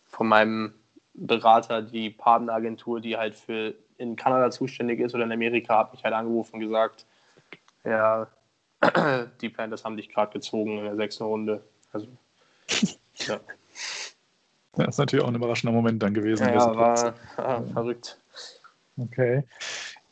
von 0.06 0.28
meinem 0.28 0.74
Berater, 1.16 1.82
die 1.82 2.10
Partneragentur, 2.10 3.02
die 3.02 3.18
halt 3.18 3.36
für 3.36 3.74
in 3.98 4.16
Kanada 4.16 4.52
zuständig 4.52 5.00
ist 5.00 5.16
oder 5.16 5.24
in 5.24 5.32
Amerika, 5.32 5.80
hat 5.80 5.94
mich 5.94 6.04
halt 6.04 6.14
angerufen 6.14 6.56
und 6.56 6.62
gesagt, 6.62 7.06
ja, 7.84 8.28
die 9.42 9.50
Panthers 9.50 9.84
haben 9.84 9.98
dich 9.98 10.10
gerade 10.10 10.34
gezogen 10.34 10.80
in 10.80 10.86
der 10.86 10.96
sechsten 10.96 11.24
Runde. 11.24 11.64
Also, 11.92 12.08
ja. 13.16 13.40
Das 14.76 14.88
ist 14.88 14.98
natürlich 14.98 15.24
auch 15.24 15.30
ein 15.30 15.36
überraschender 15.36 15.74
Moment 15.74 16.02
dann 16.02 16.14
gewesen. 16.14 16.48
Ja, 16.48 16.76
war, 16.76 17.14
war 17.38 17.64
verrückt. 17.74 18.18
Okay. 18.98 19.44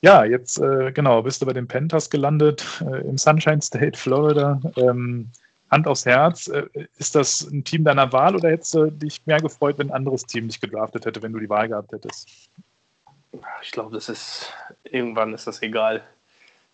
Ja, 0.01 0.23
jetzt 0.23 0.59
äh, 0.59 0.91
genau, 0.91 1.21
bist 1.21 1.41
du 1.41 1.45
bei 1.45 1.53
den 1.53 1.67
Panthers 1.67 2.09
gelandet 2.09 2.65
äh, 2.81 3.01
im 3.07 3.17
Sunshine 3.17 3.61
State, 3.61 3.97
Florida. 3.97 4.59
Ähm, 4.75 5.29
Hand 5.69 5.87
aufs 5.87 6.05
Herz, 6.05 6.47
äh, 6.47 6.67
ist 6.97 7.15
das 7.15 7.49
ein 7.49 7.63
Team 7.63 7.83
deiner 7.83 8.11
Wahl 8.11 8.35
oder 8.35 8.49
hättest 8.49 8.73
du 8.73 8.91
dich 8.91 9.25
mehr 9.25 9.39
gefreut, 9.39 9.77
wenn 9.77 9.89
ein 9.89 9.95
anderes 9.95 10.25
Team 10.25 10.47
dich 10.47 10.59
gedraftet 10.59 11.05
hätte, 11.05 11.21
wenn 11.21 11.33
du 11.33 11.39
die 11.39 11.49
Wahl 11.49 11.69
gehabt 11.69 11.91
hättest? 11.91 12.49
Ich 13.61 13.71
glaube, 13.71 13.93
das 13.93 14.09
ist 14.09 14.53
irgendwann 14.83 15.33
ist 15.33 15.47
das 15.47 15.61
egal. 15.61 16.03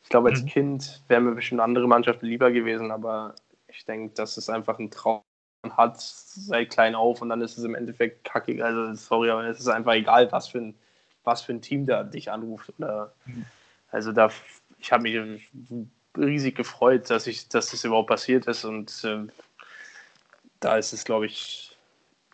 Ich 0.04 0.10
glaube, 0.10 0.30
als 0.30 0.42
mhm. 0.42 0.48
Kind 0.48 1.04
wären 1.08 1.26
mir 1.26 1.36
bestimmt 1.36 1.62
andere 1.62 1.88
Mannschaften 1.88 2.26
lieber 2.26 2.52
gewesen, 2.52 2.92
aber 2.92 3.36
ich 3.68 3.86
denke, 3.86 4.14
dass 4.16 4.38
es 4.38 4.50
einfach 4.50 4.80
ein 4.80 4.90
Traum 4.90 5.22
hat 5.70 6.00
seit 6.00 6.70
klein 6.70 6.96
auf 6.96 7.22
und 7.22 7.30
dann 7.30 7.42
ist 7.42 7.58
es 7.58 7.64
im 7.64 7.76
Endeffekt 7.76 8.24
kackig. 8.24 8.64
Also 8.64 8.94
sorry, 8.94 9.30
aber 9.30 9.46
es 9.46 9.60
ist 9.60 9.68
einfach 9.68 9.94
egal, 9.94 10.32
was 10.32 10.48
für 10.48 10.60
ein 10.60 10.76
was 11.28 11.42
für 11.42 11.52
ein 11.52 11.62
Team 11.62 11.86
da 11.86 12.04
dich 12.04 12.32
anruft. 12.32 12.74
Oder, 12.80 13.14
mhm. 13.26 13.46
Also 13.92 14.12
da, 14.12 14.32
ich 14.80 14.92
habe 14.92 15.04
mich 15.04 15.52
riesig 16.18 16.56
gefreut, 16.56 17.10
dass 17.12 17.28
ich, 17.28 17.50
dass 17.50 17.70
das 17.70 17.84
überhaupt 17.84 18.10
passiert 18.10 18.48
ist 18.48 18.66
und 18.66 19.04
äh, 19.04 19.28
da 20.60 20.78
ist 20.78 20.94
es, 20.94 21.04
glaube 21.04 21.28
ich, 21.28 21.78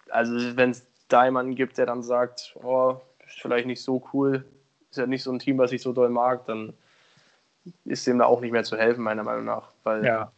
also 0.09 0.55
wenn 0.55 0.69
es 0.69 0.85
da 1.09 1.25
jemanden 1.25 1.55
gibt, 1.55 1.77
der 1.77 1.87
dann 1.87 2.03
sagt, 2.03 2.55
oh, 2.63 3.01
ist 3.33 3.41
vielleicht 3.41 3.67
nicht 3.67 3.81
so 3.81 4.03
cool, 4.13 4.45
ist 4.89 4.97
ja 4.97 5.07
nicht 5.07 5.23
so 5.23 5.31
ein 5.31 5.39
Team, 5.39 5.57
was 5.57 5.71
ich 5.71 5.81
so 5.81 5.93
doll 5.93 6.09
mag, 6.09 6.45
dann 6.45 6.73
ist 7.85 8.05
dem 8.07 8.19
da 8.19 8.25
auch 8.25 8.41
nicht 8.41 8.51
mehr 8.51 8.63
zu 8.63 8.77
helfen, 8.77 9.03
meiner 9.03 9.23
Meinung 9.23 9.45
nach, 9.45 9.69
weil 9.83 10.05
ja. 10.05 10.31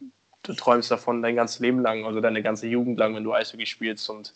du 0.43 0.53
träumst 0.53 0.91
davon 0.91 1.21
dein 1.21 1.35
ganzes 1.35 1.59
Leben 1.59 1.81
lang, 1.81 2.05
also 2.05 2.21
deine 2.21 2.43
ganze 2.43 2.67
Jugend 2.67 2.99
lang, 2.99 3.15
wenn 3.15 3.23
du 3.23 3.33
Eishockey 3.33 3.65
spielst 3.65 4.09
und 4.09 4.33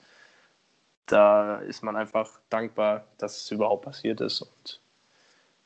da 1.06 1.58
ist 1.60 1.84
man 1.84 1.96
einfach 1.96 2.30
dankbar, 2.50 3.06
dass 3.18 3.38
es 3.38 3.52
überhaupt 3.52 3.86
passiert 3.86 4.22
ist. 4.22 4.42
Und 4.42 4.80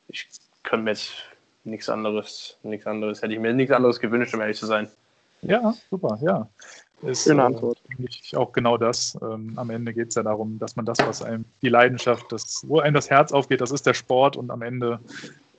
ich 0.08 0.28
könnte 0.64 0.86
mir 0.86 0.92
jetzt 0.92 1.14
nichts 1.66 1.90
anderes, 1.90 2.58
nichts 2.64 2.88
anderes, 2.88 3.22
hätte 3.22 3.34
ich 3.34 3.40
mir 3.40 3.54
nichts 3.54 3.74
anderes 3.74 4.00
gewünscht, 4.00 4.34
um 4.34 4.42
ehrlich 4.42 4.58
zu 4.58 4.66
sein. 4.66 4.90
Ja, 5.42 5.74
super, 5.90 6.18
ja. 6.22 6.48
Ist, 7.06 7.24
Schöne 7.24 7.42
äh, 7.42 7.46
Antwort. 7.46 7.82
Äh, 8.00 8.38
auch 8.38 8.52
genau 8.52 8.78
das. 8.78 9.18
Ähm, 9.22 9.54
am 9.56 9.70
Ende 9.70 9.94
geht 9.94 10.10
es 10.10 10.16
ja 10.16 10.24
darum, 10.24 10.58
dass 10.60 10.76
man 10.76 10.86
das, 10.86 11.00
was 11.00 11.22
einem 11.22 11.46
die 11.62 11.70
Leidenschaft, 11.70 12.32
das, 12.32 12.64
wo 12.68 12.80
einem 12.80 12.94
das 12.94 13.10
Herz 13.10 13.32
aufgeht, 13.32 13.62
das 13.62 13.72
ist 13.72 13.86
der 13.86 13.94
Sport 13.94 14.38
und 14.38 14.52
am 14.52 14.62
Ende, 14.62 15.00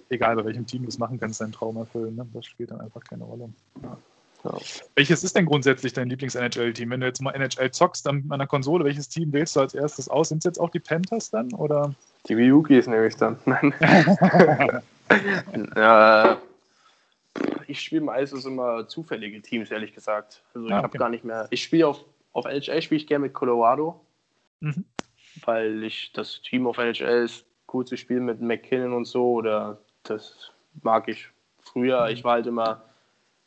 egal 0.09 0.37
bei 0.37 0.45
welchem 0.45 0.67
Team 0.67 0.83
du 0.83 0.89
es 0.89 0.99
machen 0.99 1.21
kannst, 1.21 1.41
deinen 1.41 1.53
Traum 1.53 1.77
erfüllen. 1.77 2.17
Ne? 2.17 2.27
Das 2.33 2.47
spielt 2.47 2.71
dann 2.71 2.81
einfach 2.81 3.03
keine 3.05 3.25
Rolle. 3.25 3.51
Ja. 3.83 3.97
Ja. 4.45 4.59
Welches 4.95 5.25
ist 5.25 5.37
denn 5.37 5.47
grundsätzlich 5.47 5.95
dein 5.95 6.09
Lieblings-NHL-Team? 6.11 6.91
Wenn 6.91 7.01
du 7.01 7.07
jetzt 7.07 7.23
mal 7.23 7.35
NHL 7.35 7.71
zockst 7.71 8.07
dann 8.07 8.25
an 8.29 8.39
der 8.39 8.47
Konsole, 8.47 8.85
welches 8.85 9.09
Team 9.09 9.33
wählst 9.33 9.57
du 9.57 9.61
als 9.61 9.75
erstes 9.75 10.09
aus? 10.09 10.29
Sind 10.29 10.39
es 10.39 10.45
jetzt 10.45 10.61
auch 10.61 10.69
die 10.69 10.81
Panthers 10.81 11.31
dann? 11.31 11.53
Oder? 11.55 11.95
Die 12.29 12.35
Ryukis 12.35 12.87
nehme 12.87 13.07
ich 13.07 13.17
dann. 13.17 13.39
Nein. 13.47 13.73
ja, 15.77 16.39
ich 17.66 17.81
spiele 17.81 18.03
meistens 18.03 18.44
immer 18.44 18.87
zufällige 18.88 19.40
Teams, 19.42 19.70
ehrlich 19.70 19.92
gesagt. 19.92 20.42
Also 20.55 20.66
ich 20.66 20.73
ah, 20.73 20.79
okay. 20.79 20.85
habe 20.85 20.99
gar 20.99 21.09
nicht 21.09 21.25
mehr. 21.25 21.47
Ich 21.51 21.62
spiele 21.62 21.88
auf, 21.88 22.05
auf 22.33 22.44
NHL 22.44 22.83
spiele 22.83 23.01
ich 23.01 23.07
gerne 23.07 23.25
mit 23.25 23.35
Colorado, 23.35 24.01
mhm. 24.61 24.85
weil 25.44 25.83
ich 25.85 26.12
das 26.12 26.42
Team 26.42 26.66
auf 26.66 26.79
NHL 26.79 27.25
ist 27.25 27.47
cool 27.73 27.85
zu 27.85 27.97
spielen 27.97 28.25
mit 28.25 28.40
McKinnon 28.40 28.92
und 28.92 29.07
so. 29.07 29.33
Oder 29.33 29.81
das 30.03 30.53
mag 30.83 31.09
ich 31.09 31.29
früher. 31.59 32.05
Mhm. 32.05 32.12
Ich 32.12 32.25
war 32.25 32.33
halt 32.35 32.47
immer 32.47 32.85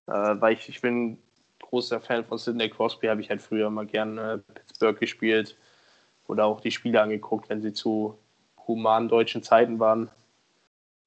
äh, 0.07 0.41
weil 0.41 0.53
ich, 0.53 0.67
ich 0.69 0.81
bin 0.81 1.17
großer 1.59 1.99
Fan 1.99 2.25
von 2.25 2.37
Sidney 2.37 2.69
Crosby, 2.69 3.07
habe 3.07 3.21
ich 3.21 3.29
halt 3.29 3.41
früher 3.41 3.69
mal 3.69 3.85
gerne 3.85 4.43
äh, 4.47 4.53
Pittsburgh 4.53 4.99
gespielt 4.99 5.57
oder 6.27 6.45
auch 6.45 6.61
die 6.61 6.71
Spiele 6.71 7.01
angeguckt, 7.01 7.49
wenn 7.49 7.61
sie 7.61 7.73
zu 7.73 8.17
humanen 8.67 9.09
deutschen 9.09 9.43
Zeiten 9.43 9.79
waren. 9.79 10.09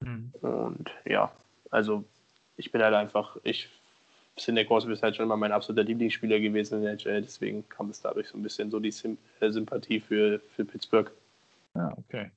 Mhm. 0.00 0.32
Und 0.42 0.90
ja, 1.04 1.32
also 1.70 2.04
ich 2.60 2.70
bin 2.70 2.82
halt 2.82 2.94
einfach, 2.94 3.36
ich 3.42 3.68
Sidney 4.36 4.64
Crosby 4.64 4.92
ist 4.92 5.02
halt 5.02 5.16
schon 5.16 5.24
immer 5.24 5.36
mein 5.36 5.52
absoluter 5.52 5.84
Lieblingsspieler 5.84 6.38
gewesen 6.40 6.76
in 6.76 6.82
der 6.82 6.92
NHL, 6.92 7.22
deswegen 7.22 7.68
kam 7.68 7.90
es 7.90 8.00
dadurch 8.00 8.28
so 8.28 8.38
ein 8.38 8.42
bisschen 8.42 8.70
so 8.70 8.78
die 8.78 8.90
Symp 8.90 9.18
äh, 9.40 9.50
Sympathie 9.50 10.00
für, 10.00 10.40
für 10.54 10.64
Pittsburgh. 10.64 11.10
Ja, 11.74 11.92
okay. 11.96 12.30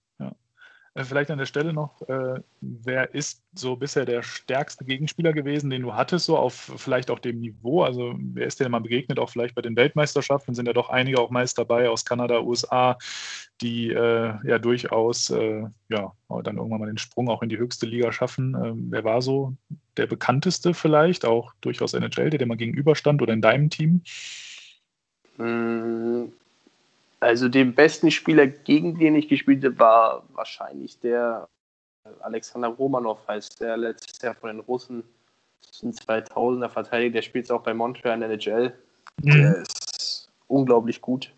Äh, 0.96 1.04
vielleicht 1.04 1.32
an 1.32 1.40
der 1.40 1.46
Stelle 1.46 1.74
noch, 1.74 2.02
äh, 2.08 2.40
wer 2.62 3.14
ist 3.16 3.44
so 3.54 3.76
bisher 3.76 4.06
der 4.06 4.22
stärkste 4.22 4.86
Gegenspieler 4.86 5.34
gewesen, 5.34 5.70
den 5.70 5.82
du 5.82 5.94
hattest, 5.94 6.26
so 6.26 6.38
auf 6.38 6.72
vielleicht 6.78 7.10
auch 7.10 7.20
dem 7.20 7.40
Niveau? 7.40 7.84
Also 7.84 8.14
wer 8.18 8.46
ist 8.46 8.60
dir 8.60 8.70
mal 8.70 8.80
begegnet, 8.80 9.20
auch 9.20 9.30
vielleicht 9.30 9.56
bei 9.56 9.62
den 9.62 9.76
Weltmeisterschaften? 9.76 10.54
Sind 10.54 10.68
ja 10.68 10.74
doch 10.74 10.90
einige 10.90 11.20
auch 11.20 11.32
meist 11.32 11.58
dabei 11.58 11.90
aus 11.90 12.06
Kanada, 12.06 12.42
USA, 12.42 12.98
die 13.62 13.90
äh, 13.90 14.34
ja 14.48 14.60
durchaus 14.60 15.30
äh, 15.32 15.64
ja, 15.90 16.14
dann 16.44 16.58
irgendwann 16.58 16.80
mal 16.80 16.88
den 16.88 16.98
Sprung 16.98 17.30
auch 17.30 17.42
in 17.42 17.50
die 17.50 17.58
höchste 17.58 17.86
Liga 17.86 18.12
schaffen. 18.12 18.56
Ähm, 18.56 18.88
wer 18.90 19.04
war 19.04 19.22
so 19.22 19.56
der 19.98 20.08
bekannteste 20.08 20.74
vielleicht, 20.74 21.26
auch 21.26 21.54
durchaus 21.62 21.94
NHL, 21.94 22.30
der 22.30 22.40
dir 22.40 22.46
mal 22.46 22.58
gegenüberstand 22.58 23.22
oder 23.22 23.34
in 23.34 23.42
deinem 23.42 23.70
Team? 23.70 24.02
Also 27.24 27.48
den 27.48 27.74
besten 27.74 28.12
Spieler, 28.12 28.48
gegen 28.48 29.00
den 29.00 29.16
ich 29.16 29.30
gespielt 29.30 29.64
habe, 29.64 29.80
war 29.80 30.24
wahrscheinlich 30.34 31.00
der 31.00 31.48
Alexander 32.20 32.68
Romanov, 32.68 33.26
heißt 33.30 33.62
der 33.62 33.78
letztes 33.78 34.22
Jahr 34.22 34.36
von 34.36 34.50
den 34.50 34.60
Russen. 34.60 35.04
Das 35.62 35.82
ist 35.82 35.84
ein 35.84 35.94
2000er 35.94 36.68
Verteidiger, 36.68 37.14
der 37.14 37.22
spielt 37.22 37.50
auch 37.50 37.64
bei 37.64 37.74
Montreal 37.74 38.16
in 38.16 38.20
der 38.20 38.30
NHL. 38.32 38.74
Mhm. 39.22 39.32
Der 39.32 39.58
ist 39.62 40.30
unglaublich 40.50 41.00
gut. 41.00 41.32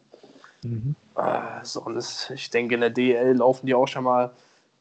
Mhm. 0.63 0.95
Äh, 1.15 1.63
sonst, 1.63 2.31
ich 2.31 2.49
denke, 2.49 2.73
in 2.73 2.81
der 2.81 2.89
DL 2.89 3.37
laufen 3.37 3.67
die 3.67 3.75
auch 3.75 3.87
schon 3.87 4.05
mal 4.05 4.31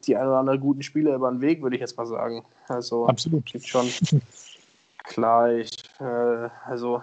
die 0.07 0.17
ein 0.17 0.27
oder 0.27 0.39
anderen 0.39 0.61
guten 0.61 0.83
Spieler 0.83 1.17
über 1.17 1.31
den 1.31 1.43
Weg, 1.43 1.63
würde 1.63 1.77
ich 1.77 1.81
jetzt 1.81 1.99
mal 1.99 2.07
sagen. 2.07 2.47
Also 2.69 3.07
Absolut. 3.09 3.45
gibt 3.45 3.67
schon 3.67 3.91
klar, 5.05 5.53
ich, 5.53 5.77
äh, 6.01 6.49
also 6.65 7.03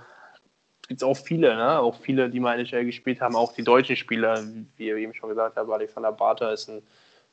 gibt 0.91 1.01
es 1.03 1.07
auch 1.07 1.15
viele, 1.15 1.55
ne? 1.55 1.79
auch 1.79 1.95
viele, 1.95 2.29
die 2.29 2.41
mal 2.41 2.59
NHL 2.59 2.83
gespielt 2.83 3.21
haben, 3.21 3.33
auch 3.33 3.53
die 3.53 3.63
deutschen 3.63 3.95
Spieler, 3.95 4.43
wie 4.75 4.87
ihr 4.87 4.97
eben 4.97 5.13
schon 5.13 5.29
gesagt 5.29 5.55
habt, 5.55 5.69
Alexander 5.69 6.11
Barter 6.11 6.51
ist 6.51 6.67
ein 6.67 6.83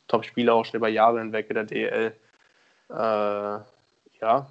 Top-Spieler, 0.06 0.54
auch 0.54 0.64
schon 0.64 0.78
über 0.78 0.86
Jahre 0.86 1.18
hinweg 1.18 1.46
in 1.48 1.54
der 1.54 1.64
DL. 1.64 2.14
Äh, 2.88 2.92
ja, 2.94 4.46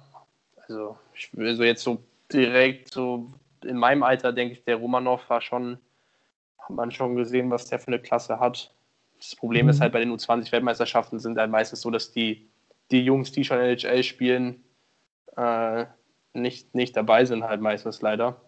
also 0.60 0.98
ich 1.14 1.34
will 1.34 1.56
so 1.56 1.64
jetzt 1.64 1.82
so 1.82 2.02
direkt 2.30 2.92
so 2.92 3.32
in 3.64 3.78
meinem 3.78 4.02
Alter 4.02 4.30
denke 4.30 4.52
ich, 4.52 4.64
der 4.64 4.76
Romanov 4.76 5.30
war 5.30 5.40
schon, 5.40 5.78
hat 6.58 6.68
man 6.68 6.90
schon 6.90 7.16
gesehen, 7.16 7.50
was 7.50 7.64
der 7.64 7.78
für 7.78 7.88
eine 7.88 8.00
Klasse 8.00 8.38
hat. 8.38 8.74
Das 9.16 9.34
Problem 9.36 9.64
mhm. 9.64 9.70
ist 9.70 9.80
halt 9.80 9.94
bei 9.94 10.00
den 10.00 10.12
U20-Weltmeisterschaften 10.14 11.18
sind 11.18 11.38
halt 11.38 11.50
meistens 11.50 11.80
so, 11.80 11.90
dass 11.90 12.12
die, 12.12 12.50
die 12.90 13.02
Jungs, 13.02 13.32
die 13.32 13.42
schon 13.42 13.58
NHL 13.58 14.02
spielen, 14.02 14.64
äh, 15.34 15.86
nicht, 16.34 16.74
nicht 16.74 16.94
dabei 16.94 17.24
sind, 17.24 17.42
halt 17.44 17.62
meistens 17.62 18.02
leider. 18.02 18.42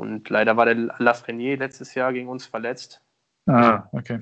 Und 0.00 0.30
leider 0.30 0.56
war 0.56 0.64
der 0.64 0.76
Lafrenier 0.96 1.58
letztes 1.58 1.94
Jahr 1.94 2.14
gegen 2.14 2.28
uns 2.28 2.46
verletzt. 2.46 3.02
Ah, 3.44 3.86
okay. 3.92 4.20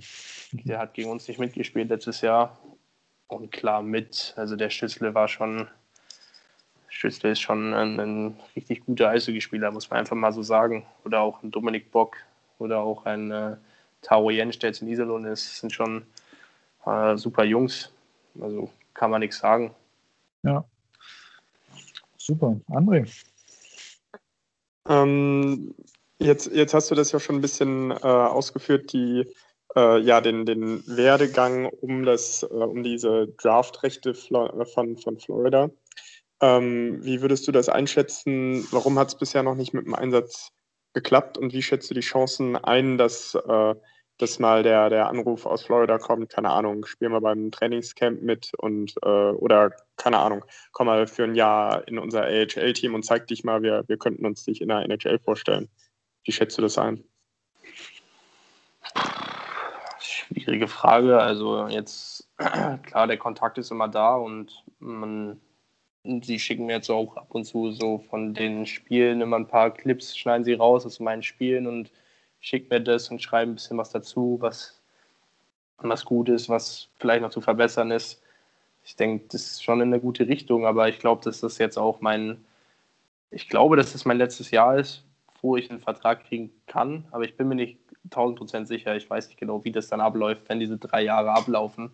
Der 0.51 0.81
hat 0.81 0.93
gegen 0.95 1.09
uns 1.09 1.29
nicht 1.29 1.39
mitgespielt 1.39 1.89
letztes 1.89 2.21
Jahr. 2.21 2.59
Und 3.29 3.53
klar 3.53 3.81
mit, 3.81 4.35
also 4.37 4.57
der 4.57 4.71
Schüssel 4.71 5.15
war 5.15 5.29
schon, 5.29 5.69
Schüssel 6.89 7.31
ist 7.31 7.41
schon 7.41 7.75
ein, 7.75 8.01
ein 8.01 8.41
richtig 8.57 8.87
guter 8.87 9.11
Eishockeyspieler, 9.11 9.71
muss 9.71 9.89
man 9.89 10.01
einfach 10.01 10.17
mal 10.17 10.33
so 10.33 10.43
sagen. 10.43 10.85
Oder 11.05 11.21
auch 11.21 11.45
ein 11.45 11.53
Dominik 11.53 11.93
Bock 11.93 12.17
oder 12.59 12.81
auch 12.81 13.07
ein 13.07 13.31
äh, 13.31 13.57
Taro 14.03 14.31
Jensch, 14.31 14.59
der 14.59 14.71
jetzt 14.71 14.83
in 14.83 14.89
Iserlohn 14.89 15.27
ist, 15.27 15.61
sind 15.61 15.73
schon 15.73 16.05
äh, 16.87 17.17
super 17.17 17.45
Jungs. 17.45 17.93
Also 18.41 18.69
kann 18.95 19.13
man 19.13 19.21
nichts 19.21 19.39
sagen. 19.39 19.73
Ja. 20.43 20.65
Super. 22.17 22.57
André. 22.69 23.09
Ähm, 24.89 25.75
jetzt, 26.19 26.51
jetzt 26.53 26.75
hast 26.75 26.91
du 26.91 26.95
das 26.95 27.13
ja 27.13 27.21
schon 27.21 27.37
ein 27.37 27.41
bisschen 27.41 27.91
äh, 27.91 27.97
ausgeführt, 27.97 28.93
die, 28.93 29.27
äh, 29.77 30.01
ja, 30.01 30.21
den, 30.21 30.47
den 30.47 30.83
Werdegang 30.87 31.67
um, 31.67 32.05
das, 32.05 32.43
äh, 32.43 32.47
um 32.47 32.83
diese 32.83 33.29
Draftrechte 33.41 34.15
von, 34.15 34.97
von 34.97 35.19
Florida. 35.19 35.71
Ähm, 36.41 37.05
wie 37.05 37.21
würdest 37.21 37.47
du 37.49 37.53
das 37.53 37.69
einschätzen? 37.69 38.67
Warum 38.71 38.99
hat 38.99 39.09
es 39.09 39.15
bisher 39.17 39.43
noch 39.43 39.57
nicht 39.57 39.75
mit 39.75 39.87
dem 39.87 39.95
Einsatz 39.95 40.53
geklappt 40.95 41.37
und 41.37 41.53
wie 41.53 41.63
schätzt 41.63 41.91
du 41.91 41.95
die 41.95 42.01
Chancen 42.01 42.57
ein, 42.57 42.97
dass, 42.97 43.35
äh, 43.35 43.75
dass 44.19 44.39
mal 44.39 44.63
der, 44.63 44.91
der 44.91 45.09
Anruf 45.09 45.47
aus 45.47 45.63
Florida 45.63 45.99
kommt, 45.99 46.29
keine 46.29 46.51
Ahnung, 46.51 46.85
spiel 46.85 47.09
mal 47.09 47.21
beim 47.21 47.51
Trainingscamp 47.51 48.21
mit 48.21 48.53
und 48.59 48.95
äh, 49.03 49.09
oder 49.09 49.73
keine 49.97 50.19
Ahnung, 50.19 50.45
komm 50.73 50.89
mal 50.89 51.07
für 51.07 51.25
ein 51.25 51.35
Jahr 51.35 51.87
in 51.87 51.99
unser 51.99 52.25
AHL-Team 52.25 52.95
und 52.95 53.05
zeig 53.05 53.29
dich 53.29 53.45
mal, 53.45 53.63
wir, 53.63 53.85
wir 53.87 53.97
könnten 53.97 54.27
uns 54.27 54.45
dich 54.45 54.61
in 54.61 54.69
der 54.69 54.83
NHL 54.83 55.19
vorstellen. 55.21 55.69
Wie 56.25 56.33
schätzt 56.33 56.59
du 56.59 56.63
das 56.63 56.77
ein? 56.79 57.05
Schwierige 60.01 60.69
Frage. 60.69 61.21
Also 61.21 61.69
jetzt, 61.69 62.29
klar, 62.83 63.07
der 63.07 63.19
Kontakt 63.19 63.57
ist 63.59 63.71
immer 63.71 63.89
da 63.89 64.17
und 64.17 64.65
man 64.79 65.41
sie 66.23 66.39
schicken 66.39 66.67
mir 66.67 66.75
jetzt 66.75 66.91
auch 66.91 67.17
ab 67.17 67.35
und 67.35 67.45
zu 67.45 67.71
so 67.73 67.99
von 67.99 68.35
den 68.35 68.67
Spielen 68.67 69.21
immer 69.21 69.37
ein 69.37 69.49
paar 69.49 69.73
Clips, 69.73 70.17
schneiden 70.17 70.45
sie 70.45 70.55
raus 70.55 70.87
aus 70.87 71.01
meinen 71.01 71.23
Spielen 71.23 71.67
und 71.67 71.93
schicken 72.41 72.69
mir 72.71 72.81
das 72.81 73.11
und 73.11 73.23
schreiben 73.23 73.53
ein 73.53 73.55
bisschen 73.57 73.79
was 73.79 73.91
dazu, 73.91 74.39
was, 74.41 74.81
was 75.79 76.05
gut 76.05 76.29
ist, 76.29 76.49
was 76.49 76.89
vielleicht 76.99 77.23
noch 77.23 77.31
zu 77.31 77.41
verbessern 77.41 77.91
ist. 77.91 78.23
Ich 78.85 78.97
denke, 78.97 79.27
das 79.31 79.43
ist 79.43 79.65
schon 79.65 79.81
in 79.81 79.89
eine 79.89 80.01
gute 80.01 80.29
Richtung, 80.29 80.67
aber 80.67 80.89
ich 80.89 80.99
glaube, 80.99 81.23
dass 81.25 81.41
das 81.41 81.59
jetzt 81.59 81.77
auch 81.77 82.01
mein, 82.01 82.45
ich 83.31 83.49
glaube, 83.49 83.77
dass 83.77 83.93
das 83.93 84.05
mein 84.05 84.19
letztes 84.19 84.51
Jahr 84.51 84.79
ist, 84.79 85.05
wo 85.43 85.57
ich 85.57 85.71
einen 85.71 85.81
Vertrag 85.81 86.25
kriegen 86.25 86.51
kann, 86.67 87.05
aber 87.11 87.25
ich 87.25 87.37
bin 87.37 87.49
mir 87.49 87.55
nicht 87.55 87.79
1000% 88.11 88.67
sicher. 88.67 88.97
Ich 88.97 89.09
weiß 89.09 89.29
nicht 89.29 89.39
genau, 89.39 89.65
wie 89.65 89.73
das 89.73 89.89
dann 89.89 90.01
abläuft, 90.01 90.49
wenn 90.49 90.61
diese 90.61 90.79
drei 90.79 91.03
Jahre 91.03 91.33
ablaufen. 91.33 91.93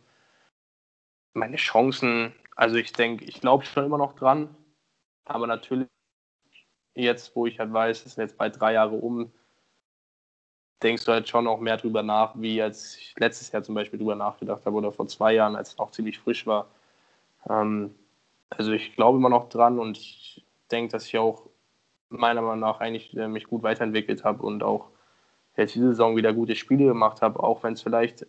Meine 1.33 1.57
Chancen 1.57 2.33
also 2.57 2.76
ich 2.76 2.92
denke, 2.92 3.24
ich 3.24 3.40
glaube 3.40 3.64
schon 3.64 3.85
immer 3.85 3.98
noch 3.98 4.14
dran, 4.14 4.54
aber 5.24 5.46
natürlich 5.46 5.88
jetzt, 6.94 7.35
wo 7.35 7.46
ich 7.46 7.59
halt 7.59 7.72
weiß, 7.72 8.07
es 8.07 8.14
sind 8.14 8.22
jetzt 8.22 8.38
bald 8.38 8.61
drei 8.61 8.74
Jahre 8.74 8.94
um, 8.94 9.33
denkst 10.83 11.05
du 11.05 11.13
halt 11.13 11.29
schon 11.29 11.47
auch 11.47 11.61
mehr 11.61 11.77
drüber 11.77 12.03
nach, 12.03 12.35
wie 12.37 12.61
als 12.61 12.97
ich 12.97 13.15
letztes 13.19 13.53
Jahr 13.53 13.63
zum 13.63 13.75
Beispiel 13.75 13.99
drüber 13.99 14.15
nachgedacht 14.15 14.65
habe 14.67 14.77
oder 14.77 14.93
vor 14.93 15.07
zwei 15.09 15.35
Jahren, 15.35 15.57
als 15.57 15.71
es 15.71 15.79
noch 15.79 15.91
ziemlich 15.91 16.19
frisch 16.19 16.47
war. 16.47 16.67
Ähm, 17.49 17.95
also 18.51 18.73
ich 18.73 18.95
glaube 18.95 19.19
immer 19.19 19.31
noch 19.31 19.49
dran 19.49 19.79
und 19.79 19.99
ich 19.99 20.45
denke, 20.71 20.93
dass 20.93 21.07
ich 21.07 21.19
auch 21.19 21.49
meiner 22.09 22.43
Meinung 22.43 22.61
nach 22.61 22.81
eigentlich 22.81 23.17
äh, 23.17 23.29
mich 23.29 23.45
gut 23.45 23.63
weiterentwickelt 23.63 24.25
habe 24.25 24.43
und 24.43 24.63
auch 24.63 24.89
jetzt 25.57 25.75
diese 25.75 25.89
Saison 25.89 26.17
wieder 26.17 26.33
gute 26.33 26.57
Spiele 26.57 26.87
gemacht 26.87 27.23
habe, 27.23 27.43
auch 27.43 27.63
wenn 27.63 27.75
es 27.75 27.83
vielleicht 27.83 28.27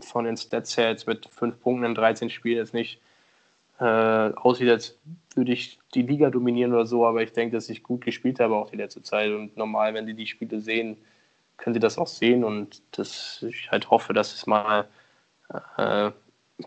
von 0.00 0.24
den 0.24 0.36
Stats 0.36 0.76
her 0.76 0.90
jetzt 0.90 1.06
mit 1.06 1.28
fünf 1.28 1.60
Punkten 1.60 1.84
in 1.84 1.94
13 1.94 2.30
Spielen 2.30 2.58
jetzt 2.58 2.74
nicht 2.74 3.00
äh, 3.78 3.84
aussieht, 3.84 4.68
als 4.68 4.98
würde 5.34 5.52
ich 5.52 5.78
die 5.94 6.02
Liga 6.02 6.30
dominieren 6.30 6.72
oder 6.72 6.86
so, 6.86 7.06
aber 7.06 7.22
ich 7.22 7.32
denke, 7.32 7.56
dass 7.56 7.68
ich 7.68 7.82
gut 7.82 8.02
gespielt 8.02 8.40
habe 8.40 8.54
auch 8.54 8.70
die 8.70 8.76
letzte 8.76 9.02
Zeit 9.02 9.30
und 9.32 9.56
normal, 9.56 9.94
wenn 9.94 10.06
die 10.06 10.14
die 10.14 10.26
Spiele 10.26 10.60
sehen, 10.60 10.98
können 11.62 11.74
sie 11.74 11.80
das 11.80 11.96
auch 11.96 12.08
sehen 12.08 12.42
und 12.42 12.82
dass 12.98 13.42
ich 13.42 13.70
halt 13.70 13.88
hoffe, 13.88 14.12
dass 14.12 14.34
es 14.34 14.46
mal 14.46 14.88
äh, 15.78 16.10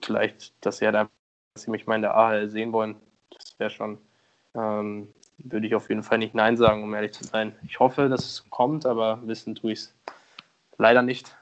vielleicht, 0.02 0.54
dass 0.66 0.78
sie 0.78 0.86
halt 0.86 0.96
einfach, 0.96 1.14
dass 1.54 1.64
sie 1.64 1.72
mich 1.72 1.86
mal 1.86 1.96
in 1.96 2.02
der 2.02 2.16
AHL 2.16 2.50
sehen 2.50 2.72
wollen, 2.72 2.96
das 3.30 3.60
wäre 3.60 3.70
schon, 3.70 3.98
ähm, 4.56 5.14
würde 5.38 5.68
ich 5.68 5.76
auf 5.76 5.90
jeden 5.90 6.02
Fall 6.02 6.18
nicht 6.18 6.34
Nein 6.34 6.56
sagen, 6.56 6.82
um 6.82 6.94
ehrlich 6.94 7.12
zu 7.12 7.26
sein. 7.26 7.54
Ich 7.68 7.80
hoffe, 7.80 8.08
dass 8.08 8.26
es 8.26 8.50
kommt, 8.50 8.86
aber 8.86 9.20
wissen 9.28 9.54
tue 9.54 9.74
ich 9.74 9.80
es 9.80 9.96
leider 10.78 11.02
nicht. 11.02 11.36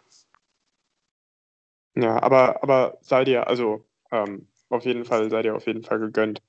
Ja, 1.96 2.22
aber, 2.24 2.64
aber 2.64 2.98
sei 3.02 3.24
dir, 3.24 3.46
also 3.48 3.86
ähm, 4.12 4.48
auf 4.70 4.84
jeden 4.84 5.06
Fall, 5.06 5.30
sei 5.30 5.44
dir 5.44 5.56
auf 5.56 5.68
jeden 5.68 5.84
Fall 5.84 6.00
gegönnt. 6.00 6.42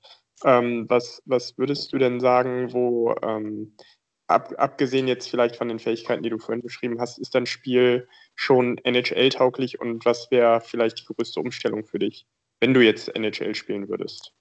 Ähm, 0.43 0.89
was, 0.89 1.21
was 1.25 1.55
würdest 1.59 1.93
du 1.93 1.99
denn 1.99 2.19
sagen, 2.19 2.73
wo, 2.73 3.13
ähm, 3.21 3.75
ab, 4.27 4.53
abgesehen 4.57 5.07
jetzt 5.07 5.29
vielleicht 5.29 5.55
von 5.55 5.67
den 5.67 5.79
Fähigkeiten, 5.79 6.23
die 6.23 6.29
du 6.29 6.37
vorhin 6.37 6.61
beschrieben 6.61 6.99
hast, 6.99 7.17
ist 7.17 7.35
dein 7.35 7.45
Spiel 7.45 8.07
schon 8.35 8.77
NHL-tauglich 8.79 9.79
und 9.79 10.05
was 10.05 10.29
wäre 10.31 10.61
vielleicht 10.61 10.99
die 10.99 11.13
größte 11.13 11.39
Umstellung 11.39 11.85
für 11.85 11.99
dich, 11.99 12.25
wenn 12.59 12.73
du 12.73 12.81
jetzt 12.81 13.15
NHL 13.15 13.55
spielen 13.55 13.87
würdest? 13.87 14.33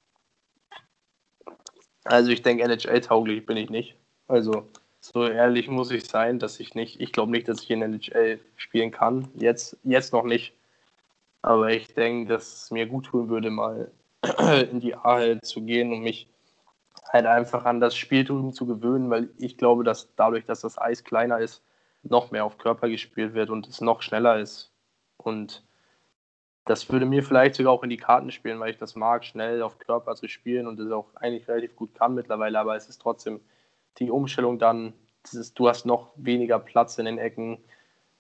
Also 2.04 2.30
ich 2.30 2.42
denke, 2.42 2.64
NHL-tauglich 2.64 3.46
bin 3.46 3.56
ich 3.56 3.70
nicht. 3.70 3.96
Also 4.28 4.68
so 5.00 5.26
ehrlich 5.26 5.68
muss 5.68 5.90
ich 5.90 6.04
sein, 6.04 6.38
dass 6.38 6.60
ich 6.60 6.74
nicht, 6.74 7.00
ich 7.00 7.12
glaube 7.12 7.32
nicht, 7.32 7.48
dass 7.48 7.62
ich 7.62 7.70
in 7.70 7.82
NHL 7.82 8.40
spielen 8.56 8.90
kann. 8.90 9.28
Jetzt, 9.34 9.76
jetzt 9.84 10.12
noch 10.12 10.24
nicht. 10.24 10.54
Aber 11.42 11.70
ich 11.70 11.92
denke, 11.92 12.32
dass 12.32 12.64
es 12.64 12.70
mir 12.70 12.86
gut 12.86 13.06
tun 13.06 13.28
würde, 13.28 13.50
mal 13.50 13.90
in 14.70 14.80
die 14.80 14.94
AHL 14.94 15.40
zu 15.42 15.60
gehen 15.60 15.92
und 15.92 16.00
mich 16.00 16.26
halt 17.14 17.27
einfach 17.27 17.64
an 17.64 17.81
das 17.81 17.96
Spiel 17.96 18.24
drüben 18.24 18.53
zu 18.53 18.66
gewöhnen, 18.66 19.09
weil 19.09 19.31
ich 19.38 19.57
glaube, 19.57 19.85
dass 19.85 20.14
dadurch, 20.16 20.44
dass 20.44 20.61
das 20.61 20.79
Eis 20.79 21.05
kleiner 21.05 21.38
ist, 21.38 21.62
noch 22.03 22.33
mehr 22.33 22.44
auf 22.44 22.59
Körper 22.59 22.88
gespielt 22.88 23.35
wird 23.35 23.50
und 23.50 23.68
es 23.68 23.81
noch 23.81 24.03
schneller 24.03 24.38
ist. 24.38 24.72
Und 25.16 25.64
das 26.64 26.90
würde 26.90 27.07
mir 27.07 27.22
vielleicht 27.22 27.55
sogar 27.55 27.72
auch 27.72 27.85
in 27.85 27.90
die 27.90 27.98
Karten 27.98 28.33
spielen, 28.33 28.59
weil 28.59 28.70
ich 28.70 28.79
das 28.79 28.96
mag, 28.96 29.24
schnell 29.24 29.62
auf 29.62 29.79
Körper 29.79 30.16
zu 30.16 30.29
spielen 30.29 30.66
und 30.66 30.79
das 30.79 30.90
auch 30.90 31.14
eigentlich 31.14 31.46
relativ 31.46 31.77
gut 31.77 31.94
kann 31.94 32.14
mittlerweile, 32.14 32.59
aber 32.59 32.74
es 32.74 32.88
ist 32.88 33.00
trotzdem 33.00 33.40
die 33.98 34.11
Umstellung 34.11 34.59
dann, 34.59 34.92
ist, 35.22 35.57
du 35.59 35.68
hast 35.68 35.87
noch 35.87 36.12
weniger 36.16 36.59
Platz 36.59 36.98
in 36.98 37.05
den 37.05 37.18
Ecken, 37.18 37.59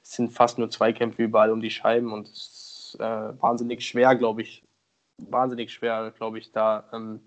es 0.02 0.12
sind 0.12 0.32
fast 0.32 0.58
nur 0.58 0.70
Zweikämpfe 0.70 1.24
überall 1.24 1.50
um 1.50 1.60
die 1.60 1.70
Scheiben 1.70 2.12
und 2.12 2.28
es 2.28 2.96
äh, 3.00 3.02
wahnsinnig 3.02 3.84
schwer, 3.84 4.14
glaube 4.14 4.42
ich, 4.42 4.62
wahnsinnig 5.18 5.72
schwer, 5.72 6.12
glaube 6.16 6.38
ich, 6.38 6.52
da 6.52 6.88
ähm, 6.92 7.20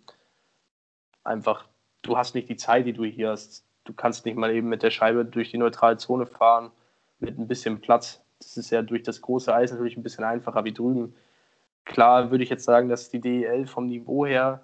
einfach, 1.28 1.66
du 2.02 2.18
hast 2.18 2.36
nicht 2.36 2.50
die 2.50 2.56
Zeit, 2.56 2.86
die 2.86 2.94
du 2.94 3.04
hier 3.04 3.30
hast. 3.30 3.66
Du 3.84 3.94
kannst 3.94 4.26
nicht 4.26 4.38
mal 4.38 4.54
eben 4.54 4.70
mit 4.70 4.84
der 4.84 4.92
Scheibe 4.92 5.26
durch 5.26 5.52
die 5.52 5.58
neutrale 5.58 5.98
Zone 5.98 6.26
fahren 6.26 6.72
mit 7.20 7.38
ein 7.38 7.48
bisschen 7.48 7.82
Platz. 7.82 8.24
Das 8.40 8.58
ist 8.58 8.70
ja 8.70 8.82
durch 8.82 9.04
das 9.04 9.22
große 9.22 9.54
Eis 9.54 9.72
natürlich 9.72 9.98
ein 9.98 10.04
bisschen 10.04 10.24
einfacher 10.24 10.63
wie 10.66 10.74
drüben. 10.74 11.16
Klar 11.86 12.32
würde 12.32 12.44
ich 12.44 12.50
jetzt 12.50 12.66
sagen, 12.66 12.90
dass 12.90 13.10
die 13.10 13.22
DEL 13.22 13.66
vom 13.66 13.88
Niveau 13.88 14.26
her 14.26 14.62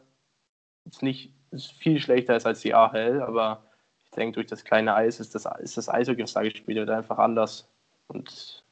nicht 1.02 1.34
viel 1.80 1.99
schlechter 1.99 2.36
ist 2.36 2.45
als 2.45 2.62
die 2.62 2.73
AHL, 2.73 3.21
aber 3.21 3.63
ich 4.04 4.12
denke, 4.12 4.36
durch 4.36 4.47
das 4.47 4.63
kleine 4.63 4.93
Eis 4.95 5.19
ist 5.19 5.34
das, 5.34 5.47
ist 5.60 5.78
das 5.78 5.89
Eishockey, 5.89 6.21
das 6.21 6.34
da 6.34 6.41
gespielt 6.41 6.78
wird, 6.78 6.89
einfach 6.89 7.17
anders. 7.17 7.69
Und 8.08 8.63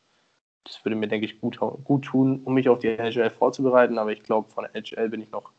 das 0.63 0.83
würde 0.83 0.95
mir, 0.95 1.07
denke 1.07 1.25
ich, 1.25 1.39
gut, 1.39 1.59
gut 1.59 2.05
tun, 2.05 2.41
um 2.43 2.53
mich 2.53 2.69
auf 2.69 2.79
die 2.79 2.89
NHL 2.89 3.29
vorzubereiten. 3.29 3.97
Aber 3.97 4.11
ich 4.11 4.23
glaube, 4.23 4.49
von 4.49 4.65
der 4.65 4.75
NHL 4.75 5.09
bin 5.09 5.21
ich 5.21 5.31
noch, 5.31 5.51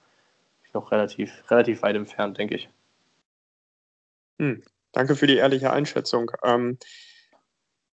noch 0.75 0.93
relativ, 0.93 1.43
relativ 1.51 1.83
weit 1.83 1.97
entfernt, 1.97 2.39
denke 2.39 2.57
ich. 2.57 2.69
Hm, 4.39 4.63
danke 4.93 5.17
für 5.17 5.27
die 5.27 5.37
ehrliche 5.37 5.73
Einschätzung. 5.73 6.31
Ähm, 6.43 6.79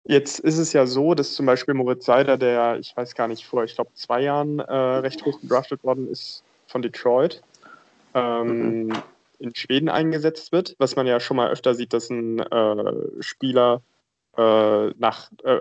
Jetzt 0.09 0.39
ist 0.39 0.57
es 0.57 0.73
ja 0.73 0.87
so, 0.87 1.13
dass 1.13 1.35
zum 1.35 1.45
Beispiel 1.45 1.75
Moritz 1.75 2.05
Seider, 2.05 2.35
der, 2.35 2.79
ich 2.79 2.97
weiß 2.97 3.13
gar 3.13 3.27
nicht, 3.27 3.45
vor, 3.45 3.63
ich 3.63 3.75
glaube, 3.75 3.93
zwei 3.93 4.21
Jahren 4.21 4.57
äh, 4.57 4.73
recht 4.73 5.23
hoch 5.23 5.39
gedraftet 5.39 5.83
worden 5.83 6.07
ist 6.09 6.43
von 6.65 6.81
Detroit, 6.81 7.43
ähm, 8.15 8.87
mhm. 8.87 9.03
in 9.37 9.53
Schweden 9.53 9.87
eingesetzt 9.87 10.51
wird, 10.51 10.75
was 10.79 10.95
man 10.95 11.05
ja 11.05 11.19
schon 11.19 11.37
mal 11.37 11.51
öfter 11.51 11.75
sieht, 11.75 11.93
dass 11.93 12.09
ein 12.09 12.39
äh, 12.39 13.21
Spieler 13.21 13.83
äh, 14.35 14.87
nach, 14.97 15.29
äh, 15.43 15.59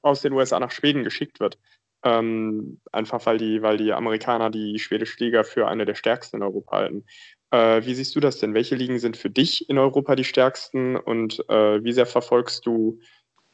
aus 0.00 0.22
den 0.22 0.32
USA 0.32 0.58
nach 0.60 0.70
Schweden 0.70 1.04
geschickt 1.04 1.38
wird. 1.40 1.58
Ähm, 2.02 2.80
einfach 2.92 3.26
weil 3.26 3.36
die, 3.36 3.60
weil 3.60 3.76
die 3.76 3.92
Amerikaner 3.92 4.50
die 4.50 4.78
schwedische 4.78 5.22
Liga 5.22 5.42
für 5.42 5.68
eine 5.68 5.84
der 5.84 5.94
stärksten 5.94 6.38
in 6.38 6.42
Europa 6.42 6.76
halten. 6.76 7.04
Äh, 7.50 7.84
wie 7.84 7.94
siehst 7.94 8.16
du 8.16 8.20
das 8.20 8.38
denn? 8.38 8.54
Welche 8.54 8.74
Ligen 8.74 8.98
sind 8.98 9.16
für 9.16 9.28
dich 9.28 9.68
in 9.68 9.76
Europa 9.76 10.16
die 10.16 10.24
stärksten 10.24 10.96
und 10.96 11.44
äh, 11.50 11.84
wie 11.84 11.92
sehr 11.92 12.06
verfolgst 12.06 12.64
du 12.64 13.00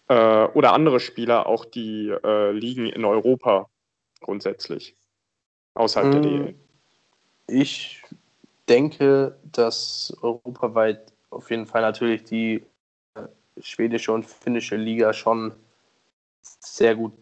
äh, 0.08 0.14
oder 0.14 0.74
andere 0.74 1.00
Spieler 1.00 1.46
auch 1.46 1.64
die 1.64 2.08
äh, 2.08 2.52
Ligen 2.52 2.86
in 2.86 3.04
Europa 3.04 3.68
grundsätzlich 4.20 4.94
außerhalb 5.74 6.12
der 6.12 6.20
DL? 6.20 6.46
Hm, 6.48 6.54
ich 7.48 8.02
denke, 8.68 9.38
dass 9.44 10.16
europaweit 10.22 11.12
auf 11.30 11.50
jeden 11.50 11.66
Fall 11.66 11.82
natürlich 11.82 12.24
die 12.24 12.64
äh, 13.14 13.22
schwedische 13.60 14.12
und 14.12 14.24
finnische 14.24 14.76
Liga 14.76 15.12
schon 15.12 15.54
sehr 16.42 16.94
gut 16.94 17.12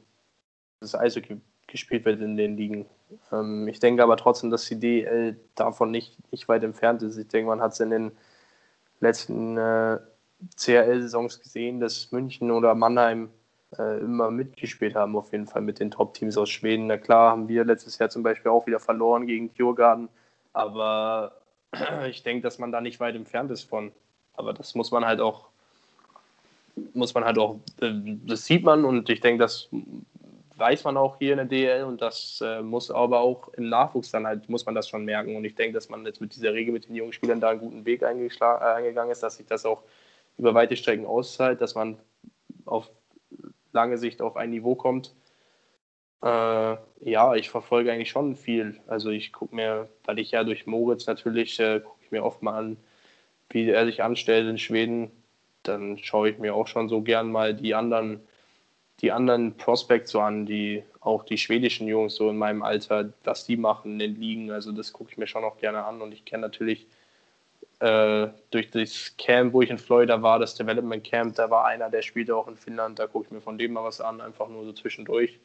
das 0.84 0.94
Eishockey 0.94 1.40
gespielt 1.66 2.04
wird 2.04 2.20
in 2.20 2.36
den 2.36 2.56
Ligen. 2.56 2.86
Ähm, 3.32 3.68
ich 3.68 3.80
denke 3.80 4.02
aber 4.02 4.16
trotzdem, 4.16 4.50
dass 4.50 4.66
die 4.66 4.78
DL 4.78 5.36
davon 5.54 5.90
nicht, 5.90 6.16
nicht 6.30 6.48
weit 6.48 6.62
entfernt 6.62 7.02
ist. 7.02 7.16
Ich 7.16 7.28
denke, 7.28 7.48
man 7.48 7.60
hat 7.60 7.72
es 7.72 7.80
in 7.80 7.90
den 7.90 8.12
letzten 9.00 9.56
äh, 9.56 9.98
CRL-Saisons 10.56 11.40
gesehen, 11.40 11.80
dass 11.80 12.12
München 12.12 12.50
oder 12.50 12.74
Mannheim 12.74 13.30
äh, 13.78 13.98
immer 14.00 14.30
mitgespielt 14.30 14.94
haben, 14.94 15.16
auf 15.16 15.32
jeden 15.32 15.46
Fall 15.46 15.62
mit 15.62 15.80
den 15.80 15.90
Top-Teams 15.90 16.36
aus 16.36 16.50
Schweden. 16.50 16.86
Na 16.86 16.96
klar, 16.96 17.32
haben 17.32 17.48
wir 17.48 17.64
letztes 17.64 17.98
Jahr 17.98 18.10
zum 18.10 18.22
Beispiel 18.22 18.50
auch 18.50 18.66
wieder 18.66 18.80
verloren 18.80 19.26
gegen 19.26 19.52
Djurgarden, 19.54 20.08
aber 20.52 21.32
ich 22.08 22.22
denke, 22.22 22.42
dass 22.42 22.58
man 22.58 22.72
da 22.72 22.80
nicht 22.80 23.00
weit 23.00 23.16
entfernt 23.16 23.50
ist 23.50 23.64
von. 23.64 23.92
Aber 24.36 24.52
das 24.52 24.74
muss 24.74 24.90
man 24.90 25.04
halt 25.04 25.20
auch, 25.20 25.48
muss 26.92 27.14
man 27.14 27.24
halt 27.24 27.38
auch, 27.38 27.56
äh, 27.80 27.92
das 28.26 28.44
sieht 28.44 28.64
man 28.64 28.84
und 28.84 29.08
ich 29.10 29.20
denke, 29.20 29.42
das 29.42 29.68
weiß 30.56 30.84
man 30.84 30.96
auch 30.96 31.18
hier 31.18 31.32
in 31.32 31.38
der 31.38 31.46
DL 31.46 31.84
und 31.84 32.00
das 32.00 32.40
äh, 32.44 32.62
muss 32.62 32.90
aber 32.90 33.20
auch 33.20 33.48
im 33.54 33.68
Nachwuchs 33.68 34.10
dann 34.10 34.26
halt, 34.26 34.48
muss 34.48 34.66
man 34.66 34.74
das 34.74 34.88
schon 34.88 35.04
merken. 35.04 35.36
Und 35.36 35.44
ich 35.44 35.54
denke, 35.54 35.74
dass 35.74 35.88
man 35.88 36.04
jetzt 36.06 36.20
mit 36.20 36.34
dieser 36.34 36.52
Regel 36.52 36.72
mit 36.72 36.88
den 36.88 36.94
jungen 36.94 37.12
Spielern 37.12 37.40
da 37.40 37.50
einen 37.50 37.60
guten 37.60 37.84
Weg 37.84 38.02
äh, 38.02 38.44
eingegangen 38.44 39.10
ist, 39.10 39.22
dass 39.22 39.36
sich 39.36 39.46
das 39.46 39.66
auch 39.66 39.82
über 40.38 40.54
weite 40.54 40.76
Strecken 40.76 41.06
auszahlt, 41.06 41.60
dass 41.60 41.74
man 41.74 41.98
auf 42.64 42.90
lange 43.72 43.98
Sicht 43.98 44.22
auf 44.22 44.36
ein 44.36 44.50
Niveau 44.50 44.74
kommt. 44.74 45.14
Äh, 46.22 46.76
ja, 47.00 47.34
ich 47.34 47.50
verfolge 47.50 47.92
eigentlich 47.92 48.10
schon 48.10 48.36
viel. 48.36 48.80
Also 48.86 49.10
ich 49.10 49.32
gucke 49.32 49.54
mir, 49.54 49.88
weil 50.04 50.18
ich 50.18 50.30
ja 50.30 50.44
durch 50.44 50.66
Moritz 50.66 51.06
natürlich, 51.06 51.58
äh, 51.60 51.80
gucke 51.80 52.00
ich 52.02 52.10
mir 52.10 52.24
oft 52.24 52.42
mal 52.42 52.58
an, 52.58 52.76
wie 53.50 53.68
er 53.68 53.84
sich 53.84 54.02
anstellt 54.02 54.48
in 54.48 54.58
Schweden. 54.58 55.10
Dann 55.64 55.98
schaue 55.98 56.30
ich 56.30 56.38
mir 56.38 56.54
auch 56.54 56.66
schon 56.66 56.88
so 56.88 57.02
gern 57.02 57.30
mal 57.30 57.54
die 57.54 57.74
anderen, 57.74 58.20
die 59.04 59.12
anderen 59.12 59.54
Prospects 59.58 60.12
so 60.12 60.20
an, 60.20 60.46
die 60.46 60.82
auch 61.00 61.24
die 61.24 61.36
schwedischen 61.36 61.86
Jungs 61.86 62.14
so 62.14 62.30
in 62.30 62.38
meinem 62.38 62.62
Alter, 62.62 63.12
was 63.22 63.44
die 63.44 63.58
machen 63.58 63.92
in 63.92 63.98
den 63.98 64.18
Ligen. 64.18 64.50
Also 64.50 64.72
das 64.72 64.94
gucke 64.94 65.10
ich 65.12 65.18
mir 65.18 65.26
schon 65.26 65.44
auch 65.44 65.58
gerne 65.58 65.84
an 65.84 66.00
und 66.00 66.12
ich 66.12 66.24
kenne 66.24 66.40
natürlich 66.40 66.86
äh, 67.80 68.28
durch 68.50 68.70
das 68.70 69.14
Camp, 69.18 69.52
wo 69.52 69.60
ich 69.60 69.68
in 69.68 69.76
Florida 69.76 70.22
war, 70.22 70.38
das 70.38 70.54
Development 70.54 71.04
Camp, 71.04 71.34
da 71.34 71.50
war 71.50 71.66
einer, 71.66 71.90
der 71.90 72.00
spielte 72.00 72.34
auch 72.34 72.48
in 72.48 72.56
Finnland, 72.56 72.98
da 72.98 73.06
gucke 73.06 73.26
ich 73.26 73.30
mir 73.30 73.42
von 73.42 73.58
dem 73.58 73.74
mal 73.74 73.84
was 73.84 74.00
an, 74.00 74.22
einfach 74.22 74.48
nur 74.48 74.64
so 74.64 74.72
zwischendurch. 74.72 75.38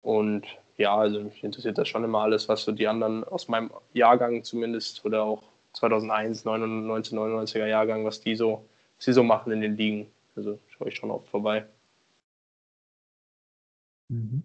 Und 0.00 0.46
ja, 0.78 0.96
also 0.96 1.20
mich 1.20 1.44
interessiert 1.44 1.76
das 1.76 1.88
schon 1.88 2.02
immer 2.02 2.20
alles, 2.20 2.48
was 2.48 2.64
so 2.64 2.72
die 2.72 2.88
anderen 2.88 3.24
aus 3.24 3.48
meinem 3.48 3.70
Jahrgang 3.92 4.42
zumindest 4.42 5.04
oder 5.04 5.22
auch 5.22 5.42
2001, 5.74 6.46
1999er 6.46 7.66
Jahrgang, 7.66 8.06
was 8.06 8.22
die 8.22 8.36
so, 8.36 8.64
was 8.96 9.14
so 9.14 9.22
machen 9.22 9.52
in 9.52 9.60
den 9.60 9.76
Ligen. 9.76 10.06
Also 10.34 10.58
schaue 10.70 10.88
ich 10.88 10.96
schon 10.96 11.10
oft 11.10 11.28
vorbei. 11.28 11.66
Mhm. 14.14 14.44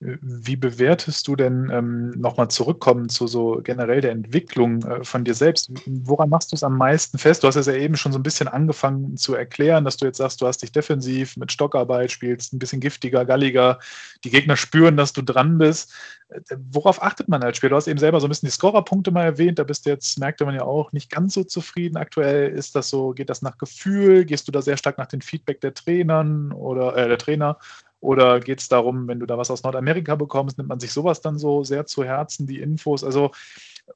Wie 0.00 0.56
bewertest 0.56 1.26
du 1.28 1.36
denn 1.36 1.70
ähm, 1.72 2.10
nochmal 2.10 2.48
zurückkommen 2.48 3.08
zu 3.08 3.26
so 3.26 3.60
generell 3.62 4.02
der 4.02 4.10
Entwicklung 4.10 4.82
äh, 4.82 5.02
von 5.02 5.24
dir 5.24 5.32
selbst? 5.32 5.70
Woran 5.86 6.28
machst 6.28 6.52
du 6.52 6.56
es 6.56 6.62
am 6.62 6.76
meisten 6.76 7.16
fest? 7.16 7.42
Du 7.42 7.46
hast 7.46 7.56
es 7.56 7.66
ja 7.66 7.72
eben 7.72 7.96
schon 7.96 8.12
so 8.12 8.18
ein 8.18 8.22
bisschen 8.22 8.46
angefangen 8.46 9.16
zu 9.16 9.34
erklären, 9.34 9.84
dass 9.84 9.96
du 9.96 10.04
jetzt 10.04 10.18
sagst, 10.18 10.42
du 10.42 10.46
hast 10.46 10.62
dich 10.62 10.72
defensiv 10.72 11.38
mit 11.38 11.52
Stockarbeit 11.52 12.10
spielst, 12.10 12.52
ein 12.52 12.58
bisschen 12.58 12.80
giftiger, 12.80 13.24
galliger. 13.24 13.78
Die 14.24 14.30
Gegner 14.30 14.56
spüren, 14.56 14.98
dass 14.98 15.14
du 15.14 15.22
dran 15.22 15.56
bist. 15.56 15.94
Äh, 16.28 16.40
worauf 16.70 17.02
achtet 17.02 17.28
man 17.28 17.42
als 17.42 17.56
Spieler? 17.56 17.70
Du 17.70 17.76
hast 17.76 17.88
eben 17.88 18.00
selber 18.00 18.20
so 18.20 18.26
ein 18.26 18.30
bisschen 18.30 18.48
die 18.48 18.52
Scorerpunkte 18.52 19.10
mal 19.10 19.24
erwähnt. 19.24 19.58
Da 19.58 19.64
bist 19.64 19.86
du 19.86 19.90
jetzt, 19.90 20.18
merkte 20.18 20.44
man 20.44 20.54
ja 20.54 20.64
auch, 20.64 20.92
nicht 20.92 21.08
ganz 21.08 21.32
so 21.32 21.44
zufrieden. 21.44 21.96
Aktuell 21.96 22.50
ist 22.50 22.76
das 22.76 22.90
so, 22.90 23.12
geht 23.12 23.30
das 23.30 23.40
nach 23.40 23.56
Gefühl? 23.56 24.26
Gehst 24.26 24.48
du 24.48 24.52
da 24.52 24.60
sehr 24.60 24.76
stark 24.76 24.98
nach 24.98 25.06
dem 25.06 25.22
Feedback 25.22 25.62
der 25.62 25.72
Trainern 25.72 26.52
oder 26.52 26.94
äh, 26.94 27.08
der 27.08 27.18
Trainer? 27.18 27.58
Oder 28.04 28.38
geht 28.38 28.60
es 28.60 28.68
darum, 28.68 29.08
wenn 29.08 29.18
du 29.18 29.24
da 29.24 29.38
was 29.38 29.50
aus 29.50 29.62
Nordamerika 29.62 30.14
bekommst, 30.14 30.58
nimmt 30.58 30.68
man 30.68 30.78
sich 30.78 30.92
sowas 30.92 31.22
dann 31.22 31.38
so 31.38 31.64
sehr 31.64 31.86
zu 31.86 32.04
Herzen, 32.04 32.46
die 32.46 32.60
Infos? 32.60 33.02
Also 33.02 33.30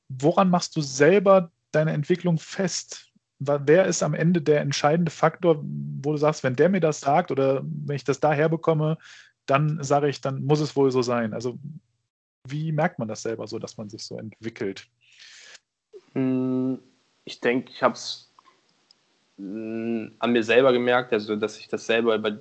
woran 0.09 0.49
machst 0.49 0.75
du 0.77 0.81
selber 0.81 1.51
deine 1.73 1.92
Entwicklung 1.92 2.38
fest? 2.38 3.12
Wer 3.38 3.85
ist 3.85 4.03
am 4.03 4.14
Ende 4.14 4.40
der 4.40 4.62
entscheidende 4.62 5.11
Faktor, 5.11 5.62
wo 5.62 6.12
du 6.12 6.16
sagst, 6.16 6.42
wenn 6.42 6.57
der 6.57 6.71
mir 6.71 6.81
das 6.81 7.01
sagt 7.01 7.31
oder 7.31 7.62
wenn 7.62 7.97
ich 7.97 8.05
das 8.05 8.18
daher 8.18 8.49
bekomme, 8.49 8.97
dann 9.44 9.83
sage 9.83 10.09
ich, 10.09 10.23
dann 10.23 10.42
muss 10.42 10.61
es 10.61 10.75
wohl 10.75 10.90
so 10.90 11.03
sein. 11.03 11.35
Also 11.35 11.59
wie 12.49 12.73
merkt 12.73 12.99
man 12.99 13.09
das 13.09 13.21
selber 13.21 13.47
so, 13.47 13.59
dass 13.59 13.77
man 13.77 13.90
sich 13.90 14.05
so 14.05 14.16
entwickelt? 14.16 14.88
Hm, 16.14 16.79
ich 17.27 17.40
denke, 17.40 17.71
ich 17.71 17.83
habe 17.83 17.92
es 17.92 18.33
hm, 19.37 20.14
an 20.18 20.33
mir 20.33 20.42
selber 20.42 20.73
gemerkt, 20.73 21.12
also 21.12 21.37
dass 21.37 21.59
ich 21.59 21.68
das 21.68 21.85
selber 21.85 22.14
über 22.14 22.40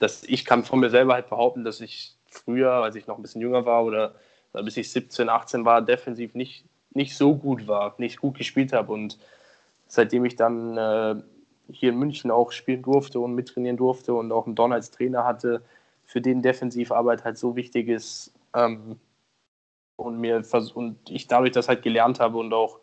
dass 0.00 0.24
ich 0.24 0.44
kann 0.44 0.64
von 0.64 0.80
mir 0.80 0.90
selber 0.90 1.14
halt 1.14 1.28
behaupten, 1.28 1.62
dass 1.62 1.80
ich 1.80 2.16
früher, 2.26 2.72
als 2.72 2.96
ich 2.96 3.06
noch 3.06 3.16
ein 3.16 3.22
bisschen 3.22 3.42
jünger 3.42 3.66
war 3.66 3.84
oder, 3.84 4.14
oder 4.52 4.64
bis 4.64 4.76
ich 4.76 4.90
17, 4.90 5.28
18 5.28 5.64
war, 5.64 5.82
defensiv 5.82 6.34
nicht, 6.34 6.64
nicht 6.92 7.16
so 7.16 7.36
gut 7.36 7.68
war, 7.68 7.94
nicht 7.98 8.20
gut 8.20 8.38
gespielt 8.38 8.72
habe. 8.72 8.92
Und 8.92 9.18
seitdem 9.86 10.24
ich 10.24 10.36
dann 10.36 10.76
äh, 10.76 11.16
hier 11.70 11.90
in 11.90 11.98
München 11.98 12.30
auch 12.30 12.50
spielen 12.50 12.82
durfte 12.82 13.20
und 13.20 13.34
mittrainieren 13.34 13.76
durfte 13.76 14.14
und 14.14 14.32
auch 14.32 14.46
einen 14.46 14.54
Don 14.54 14.72
als 14.72 14.90
Trainer 14.90 15.24
hatte, 15.24 15.62
für 16.04 16.22
den 16.22 16.42
Defensivarbeit 16.42 17.24
halt 17.24 17.36
so 17.36 17.54
wichtig 17.54 17.88
ist 17.88 18.32
ähm, 18.54 18.98
und 19.96 20.18
mir 20.18 20.42
und 20.74 21.10
ich 21.10 21.28
dadurch 21.28 21.52
das 21.52 21.68
halt 21.68 21.82
gelernt 21.82 22.20
habe 22.20 22.38
und 22.38 22.52
auch 22.54 22.80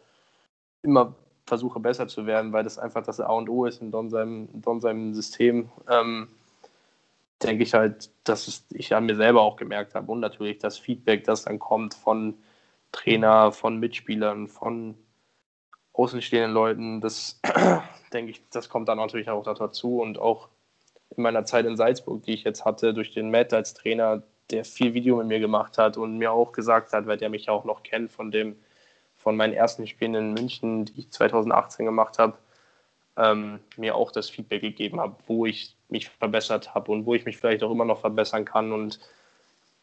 immer 0.83 1.15
versuche 1.47 1.79
besser 1.79 2.07
zu 2.07 2.27
werden, 2.27 2.53
weil 2.53 2.63
das 2.63 2.77
einfach 2.77 3.03
das 3.03 3.19
A 3.19 3.31
und 3.31 3.49
O 3.49 3.65
ist 3.65 3.81
in 3.81 3.89
Don 3.89 4.09
seinem, 4.09 4.49
Don 4.61 4.79
seinem 4.79 5.13
System. 5.13 5.69
Ähm, 5.89 6.27
denke 7.43 7.63
ich 7.63 7.73
halt, 7.73 8.09
dass 8.23 8.65
ich 8.71 8.95
an 8.95 9.05
mir 9.05 9.15
selber 9.15 9.41
auch 9.41 9.55
gemerkt 9.57 9.95
habe 9.95 10.11
und 10.11 10.19
natürlich 10.19 10.57
das 10.57 10.77
Feedback, 10.77 11.23
das 11.23 11.43
dann 11.43 11.59
kommt 11.59 11.93
von 11.93 12.35
Trainer, 12.91 13.51
von 13.51 13.77
Mitspielern, 13.77 14.47
von 14.47 14.95
außenstehenden 15.93 16.53
Leuten, 16.53 17.01
das 17.01 17.39
denke 18.13 18.31
ich, 18.31 18.41
das 18.49 18.69
kommt 18.69 18.89
dann 18.89 18.97
natürlich 18.97 19.29
auch 19.29 19.43
dazu 19.43 19.99
und 20.01 20.19
auch 20.19 20.49
in 21.15 21.23
meiner 21.23 21.45
Zeit 21.45 21.65
in 21.65 21.77
Salzburg, 21.77 22.23
die 22.23 22.33
ich 22.33 22.43
jetzt 22.43 22.65
hatte, 22.65 22.93
durch 22.93 23.13
den 23.13 23.31
Matt 23.31 23.53
als 23.53 23.73
Trainer, 23.73 24.23
der 24.51 24.65
viel 24.65 24.93
Video 24.93 25.17
mit 25.17 25.27
mir 25.27 25.39
gemacht 25.39 25.77
hat 25.77 25.97
und 25.97 26.17
mir 26.17 26.31
auch 26.31 26.51
gesagt 26.51 26.93
hat, 26.93 27.07
weil 27.07 27.17
der 27.17 27.29
mich 27.29 27.49
auch 27.49 27.65
noch 27.65 27.83
kennt 27.83 28.11
von 28.11 28.31
dem, 28.31 28.55
von 29.15 29.35
meinen 29.35 29.53
ersten 29.53 29.87
Spielen 29.87 30.15
in 30.15 30.33
München, 30.33 30.85
die 30.85 30.99
ich 31.01 31.11
2018 31.11 31.85
gemacht 31.85 32.19
habe, 32.19 32.37
ähm, 33.17 33.59
mir 33.75 33.95
auch 33.95 34.11
das 34.11 34.29
Feedback 34.29 34.61
gegeben 34.61 34.99
habe, 34.99 35.15
wo 35.27 35.45
ich 35.45 35.75
mich 35.89 36.09
verbessert 36.09 36.73
habe 36.75 36.91
und 36.91 37.05
wo 37.05 37.15
ich 37.15 37.25
mich 37.25 37.37
vielleicht 37.37 37.63
auch 37.63 37.71
immer 37.71 37.85
noch 37.85 37.99
verbessern 37.99 38.45
kann. 38.45 38.71
Und 38.71 38.99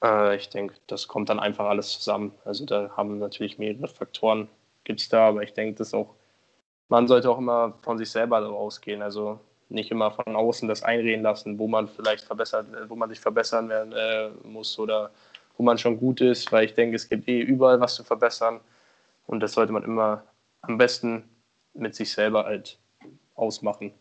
äh, 0.03 0.37
ich 0.37 0.49
denke, 0.49 0.75
das 0.87 1.09
kommt 1.09 1.29
dann 1.29 1.41
einfach 1.41 1.67
alles 1.67 1.93
zusammen. 1.93 2.33
Also 2.45 2.65
da 2.65 2.91
haben 2.97 3.19
natürlich 3.19 3.59
mehrere 3.59 3.89
Faktoren, 3.89 4.49
gibt 4.85 5.01
es 5.01 5.09
da, 5.09 5.29
aber 5.29 5.43
ich 5.43 5.53
denke, 5.53 5.77
dass 5.79 5.95
auch, 5.95 6.15
man 6.89 7.09
sollte 7.09 7.31
auch 7.31 7.39
immer 7.39 7.75
von 7.83 7.99
sich 7.99 8.11
selber 8.11 8.49
ausgehen. 8.49 9.03
Also 9.03 9.41
nicht 9.69 9.91
immer 9.91 10.11
von 10.11 10.37
außen 10.37 10.69
das 10.69 10.83
einreden 10.83 11.23
lassen, 11.23 11.59
wo 11.59 11.67
man 11.67 11.89
vielleicht 11.89 12.25
verbessert, 12.25 12.67
wo 12.89 12.95
man 12.97 13.09
sich 13.09 13.21
verbessern 13.21 13.69
werden, 13.69 13.93
äh, 13.93 14.31
muss 14.47 14.79
oder 14.79 15.11
wo 15.57 15.63
man 15.63 15.79
schon 15.79 15.99
gut 15.99 16.21
ist, 16.21 16.51
weil 16.53 16.67
ich 16.67 16.75
denke, 16.75 16.97
es 16.97 17.09
gibt 17.09 17.29
eh 17.29 17.41
überall 17.41 17.81
was 17.81 17.95
zu 17.95 18.05
verbessern 18.05 18.61
und 19.27 19.41
das 19.41 19.53
sollte 19.53 19.73
man 19.73 19.85
immer 19.85 20.23
am 20.63 20.79
besten 20.79 21.25
mit 21.75 21.95
sich 21.95 22.13
selber 22.13 22.45
halt 22.45 22.79
ausmachen. 23.35 23.93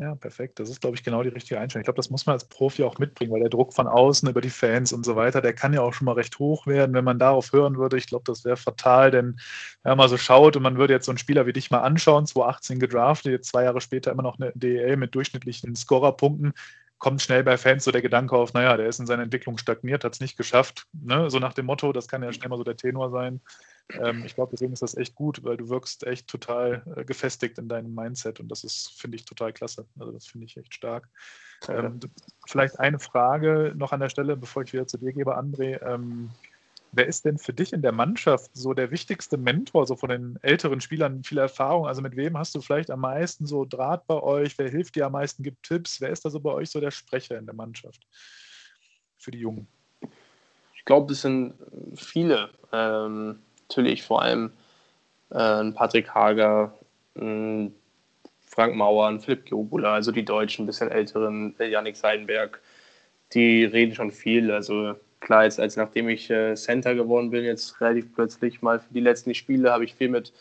Ja, 0.00 0.14
perfekt. 0.14 0.60
Das 0.60 0.70
ist, 0.70 0.80
glaube 0.80 0.96
ich, 0.96 1.02
genau 1.02 1.24
die 1.24 1.28
richtige 1.28 1.58
Einstellung. 1.58 1.82
Ich 1.82 1.86
glaube, 1.86 1.96
das 1.96 2.08
muss 2.08 2.24
man 2.24 2.34
als 2.34 2.44
Profi 2.44 2.84
auch 2.84 2.98
mitbringen, 3.00 3.32
weil 3.32 3.40
der 3.40 3.48
Druck 3.48 3.74
von 3.74 3.88
außen 3.88 4.28
über 4.28 4.40
die 4.40 4.48
Fans 4.48 4.92
und 4.92 5.04
so 5.04 5.16
weiter, 5.16 5.40
der 5.40 5.54
kann 5.54 5.72
ja 5.72 5.80
auch 5.80 5.92
schon 5.92 6.04
mal 6.04 6.12
recht 6.12 6.38
hoch 6.38 6.68
werden, 6.68 6.94
wenn 6.94 7.02
man 7.04 7.18
darauf 7.18 7.52
hören 7.52 7.76
würde. 7.78 7.96
Ich 7.96 8.06
glaube, 8.06 8.22
das 8.24 8.44
wäre 8.44 8.56
fatal, 8.56 9.10
denn 9.10 9.40
wenn 9.82 9.90
man 9.90 9.98
mal 9.98 10.08
so 10.08 10.16
schaut 10.16 10.54
und 10.54 10.62
man 10.62 10.78
würde 10.78 10.92
jetzt 10.92 11.06
so 11.06 11.10
einen 11.10 11.18
Spieler 11.18 11.46
wie 11.46 11.52
dich 11.52 11.72
mal 11.72 11.80
anschauen, 11.80 12.26
2018 12.26 12.78
gedraftet, 12.78 13.32
jetzt 13.32 13.48
zwei 13.48 13.64
Jahre 13.64 13.80
später 13.80 14.12
immer 14.12 14.22
noch 14.22 14.38
eine 14.38 14.52
DEL 14.54 14.96
mit 14.96 15.16
durchschnittlichen 15.16 15.74
Scorerpunkten, 15.74 16.52
kommt 16.98 17.22
schnell 17.22 17.44
bei 17.44 17.56
Fans 17.56 17.84
so 17.84 17.92
der 17.92 18.02
Gedanke 18.02 18.36
auf, 18.36 18.52
naja, 18.52 18.76
der 18.76 18.88
ist 18.88 18.98
in 18.98 19.06
seiner 19.06 19.22
Entwicklung 19.22 19.56
stagniert, 19.58 20.04
hat 20.04 20.14
es 20.14 20.20
nicht 20.20 20.36
geschafft. 20.36 20.86
Ne? 20.92 21.30
So 21.30 21.38
nach 21.38 21.52
dem 21.52 21.66
Motto, 21.66 21.92
das 21.92 22.08
kann 22.08 22.22
ja 22.22 22.32
schnell 22.32 22.48
mal 22.48 22.58
so 22.58 22.64
der 22.64 22.76
Tenor 22.76 23.10
sein. 23.10 23.40
Ähm, 23.90 24.24
ich 24.24 24.34
glaube, 24.34 24.50
deswegen 24.52 24.72
ist 24.72 24.82
das 24.82 24.96
echt 24.96 25.14
gut, 25.14 25.44
weil 25.44 25.56
du 25.56 25.68
wirkst 25.68 26.06
echt 26.06 26.28
total 26.28 26.82
äh, 26.96 27.04
gefestigt 27.04 27.58
in 27.58 27.68
deinem 27.68 27.94
Mindset 27.94 28.40
und 28.40 28.48
das 28.48 28.64
ist, 28.64 29.00
finde 29.00 29.16
ich, 29.16 29.24
total 29.24 29.52
klasse. 29.52 29.86
Also 29.98 30.12
das 30.12 30.26
finde 30.26 30.46
ich 30.46 30.56
echt 30.56 30.74
stark. 30.74 31.08
Ähm, 31.68 31.98
vielleicht 32.46 32.78
eine 32.78 32.98
Frage 32.98 33.72
noch 33.76 33.92
an 33.92 34.00
der 34.00 34.10
Stelle, 34.10 34.36
bevor 34.36 34.62
ich 34.62 34.72
wieder 34.72 34.86
zu 34.86 34.98
dir 34.98 35.12
gebe, 35.12 35.38
André. 35.38 35.82
Ähm, 35.82 36.30
wer 36.92 37.06
ist 37.06 37.24
denn 37.24 37.38
für 37.38 37.52
dich 37.52 37.72
in 37.72 37.82
der 37.82 37.92
Mannschaft 37.92 38.50
so 38.54 38.74
der 38.74 38.90
wichtigste 38.90 39.36
Mentor, 39.36 39.86
so 39.86 39.96
von 39.96 40.08
den 40.08 40.38
älteren 40.42 40.80
Spielern, 40.80 41.22
viel 41.22 41.38
Erfahrung? 41.38 41.86
Also 41.86 42.02
mit 42.02 42.16
wem 42.16 42.36
hast 42.38 42.54
du 42.54 42.60
vielleicht 42.60 42.90
am 42.90 43.00
meisten 43.00 43.46
so 43.46 43.64
Draht 43.64 44.06
bei 44.06 44.20
euch? 44.22 44.58
Wer 44.58 44.70
hilft 44.70 44.96
dir 44.96 45.06
am 45.06 45.12
meisten, 45.12 45.42
gibt 45.42 45.62
Tipps? 45.62 46.00
Wer 46.00 46.10
ist 46.10 46.24
da 46.24 46.30
so 46.30 46.40
bei 46.40 46.52
euch 46.52 46.70
so 46.70 46.80
der 46.80 46.90
Sprecher 46.90 47.38
in 47.38 47.46
der 47.46 47.54
Mannschaft 47.54 48.06
für 49.18 49.30
die 49.30 49.38
Jungen? 49.38 49.68
Ich 50.76 50.84
glaube, 50.84 51.12
es 51.12 51.22
sind 51.22 51.54
viele. 51.94 52.50
Ähm, 52.72 53.40
natürlich 53.68 54.02
vor 54.02 54.22
allem 54.22 54.52
äh, 55.30 55.70
Patrick 55.72 56.14
Hager, 56.14 56.78
ein 57.16 57.74
Frank 58.46 58.74
Mauer, 58.74 59.20
Philipp 59.20 59.48
Jobula, 59.48 59.94
also 59.94 60.10
die 60.10 60.24
Deutschen, 60.24 60.64
ein 60.64 60.66
bisschen 60.66 60.90
älteren, 60.90 61.54
Janik 61.58 61.96
Seidenberg, 61.96 62.60
die 63.32 63.64
reden 63.64 63.94
schon 63.94 64.10
viel. 64.10 64.50
Also 64.50 64.96
klar, 65.20 65.44
jetzt 65.44 65.60
als 65.60 65.76
nachdem 65.76 66.08
ich 66.08 66.30
äh, 66.30 66.54
Center 66.54 66.94
geworden 66.94 67.30
bin, 67.30 67.44
jetzt 67.44 67.80
relativ 67.80 68.14
plötzlich 68.14 68.62
mal 68.62 68.80
für 68.80 68.92
die 68.92 69.00
letzten 69.00 69.34
Spiele, 69.34 69.72
habe 69.72 69.84
ich 69.84 69.94
viel 69.94 70.08
mit, 70.08 70.32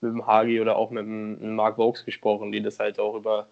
mit 0.00 0.12
dem 0.12 0.26
Hagi 0.26 0.60
oder 0.60 0.76
auch 0.76 0.90
mit 0.90 1.04
dem, 1.04 1.54
Mark 1.54 1.78
Vokes 1.78 2.04
gesprochen, 2.04 2.52
die 2.52 2.62
das 2.62 2.78
halt 2.78 2.98
auch 2.98 3.16
über 3.16 3.48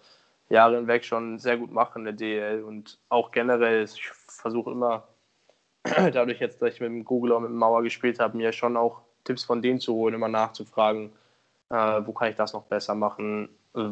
Jahre 0.49 0.77
hinweg 0.77 1.05
schon 1.05 1.39
sehr 1.39 1.57
gut 1.57 1.71
machen 1.71 1.99
in 1.99 2.05
der 2.05 2.13
DL 2.13 2.63
und 2.63 2.99
auch 3.09 3.31
generell, 3.31 3.83
ich 3.83 4.09
versuche 4.27 4.71
immer, 4.71 5.07
dadurch 5.83 6.39
jetzt, 6.39 6.61
dass 6.61 6.75
ich 6.75 6.81
mit 6.81 6.89
dem 6.89 7.05
Google 7.05 7.33
und 7.33 7.43
mit 7.43 7.51
dem 7.51 7.57
Mauer 7.57 7.83
gespielt 7.83 8.19
habe, 8.19 8.37
mir 8.37 8.51
schon 8.51 8.77
auch 8.77 9.01
Tipps 9.23 9.43
von 9.43 9.61
denen 9.61 9.79
zu 9.79 9.93
holen, 9.93 10.13
immer 10.15 10.27
nachzufragen, 10.27 11.11
äh, 11.69 12.01
wo 12.05 12.11
kann 12.13 12.29
ich 12.29 12.35
das 12.35 12.53
noch 12.53 12.63
besser 12.63 12.95
machen, 12.95 13.49
äh, 13.75 13.89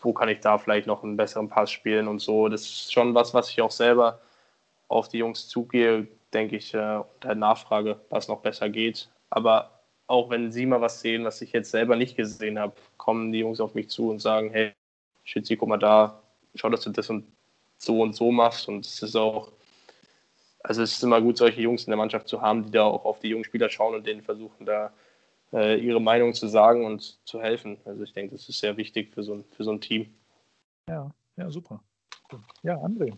wo 0.00 0.12
kann 0.12 0.28
ich 0.28 0.40
da 0.40 0.58
vielleicht 0.58 0.86
noch 0.86 1.02
einen 1.02 1.16
besseren 1.16 1.48
Pass 1.48 1.70
spielen 1.70 2.08
und 2.08 2.20
so. 2.20 2.48
Das 2.48 2.62
ist 2.62 2.92
schon 2.92 3.14
was, 3.14 3.34
was 3.34 3.50
ich 3.50 3.62
auch 3.62 3.70
selber 3.70 4.20
auf 4.88 5.08
die 5.08 5.18
Jungs 5.18 5.48
zugehe, 5.48 6.06
denke 6.32 6.56
ich, 6.56 6.74
äh, 6.74 6.96
und 6.96 7.24
halt 7.24 7.38
nachfrage, 7.38 8.00
was 8.10 8.28
noch 8.28 8.40
besser 8.40 8.68
geht. 8.68 9.08
Aber 9.30 9.70
auch 10.06 10.30
wenn 10.30 10.52
sie 10.52 10.66
mal 10.66 10.80
was 10.80 11.00
sehen, 11.00 11.24
was 11.24 11.40
ich 11.40 11.52
jetzt 11.52 11.70
selber 11.70 11.96
nicht 11.96 12.16
gesehen 12.16 12.58
habe, 12.58 12.74
kommen 12.96 13.32
die 13.32 13.40
Jungs 13.40 13.60
auf 13.60 13.74
mich 13.74 13.88
zu 13.88 14.10
und 14.10 14.20
sagen, 14.20 14.50
hey, 14.50 14.72
Schützi, 15.24 15.56
guck 15.56 15.68
mal 15.68 15.78
da, 15.78 16.22
schau, 16.54 16.68
dass 16.68 16.82
du 16.82 16.90
das 16.90 17.08
und 17.10 17.26
so 17.78 18.02
und 18.02 18.14
so 18.14 18.30
machst. 18.30 18.68
Und 18.68 18.84
es 18.86 19.02
ist 19.02 19.16
auch 19.16 19.52
also 20.64 20.82
es 20.82 20.92
ist 20.94 21.02
immer 21.02 21.20
gut, 21.20 21.36
solche 21.36 21.60
Jungs 21.60 21.84
in 21.84 21.90
der 21.90 21.98
Mannschaft 21.98 22.26
zu 22.26 22.40
haben, 22.40 22.64
die 22.64 22.70
da 22.70 22.84
auch 22.84 23.04
auf 23.04 23.20
die 23.20 23.28
jungen 23.28 23.44
Spieler 23.44 23.68
schauen 23.68 23.94
und 23.94 24.06
denen 24.06 24.22
versuchen, 24.22 24.64
da 24.64 24.92
äh, 25.52 25.78
ihre 25.78 26.00
Meinung 26.00 26.32
zu 26.32 26.48
sagen 26.48 26.86
und 26.86 27.18
zu 27.26 27.40
helfen. 27.40 27.76
Also 27.84 28.02
ich 28.02 28.14
denke, 28.14 28.34
das 28.34 28.48
ist 28.48 28.60
sehr 28.60 28.76
wichtig 28.78 29.12
für 29.12 29.22
so 29.22 29.34
ein, 29.34 29.44
für 29.52 29.62
so 29.62 29.72
ein 29.72 29.80
Team. 29.80 30.12
Ja, 30.88 31.10
ja, 31.36 31.50
super. 31.50 31.80
Ja, 32.62 32.76
André. 32.76 33.14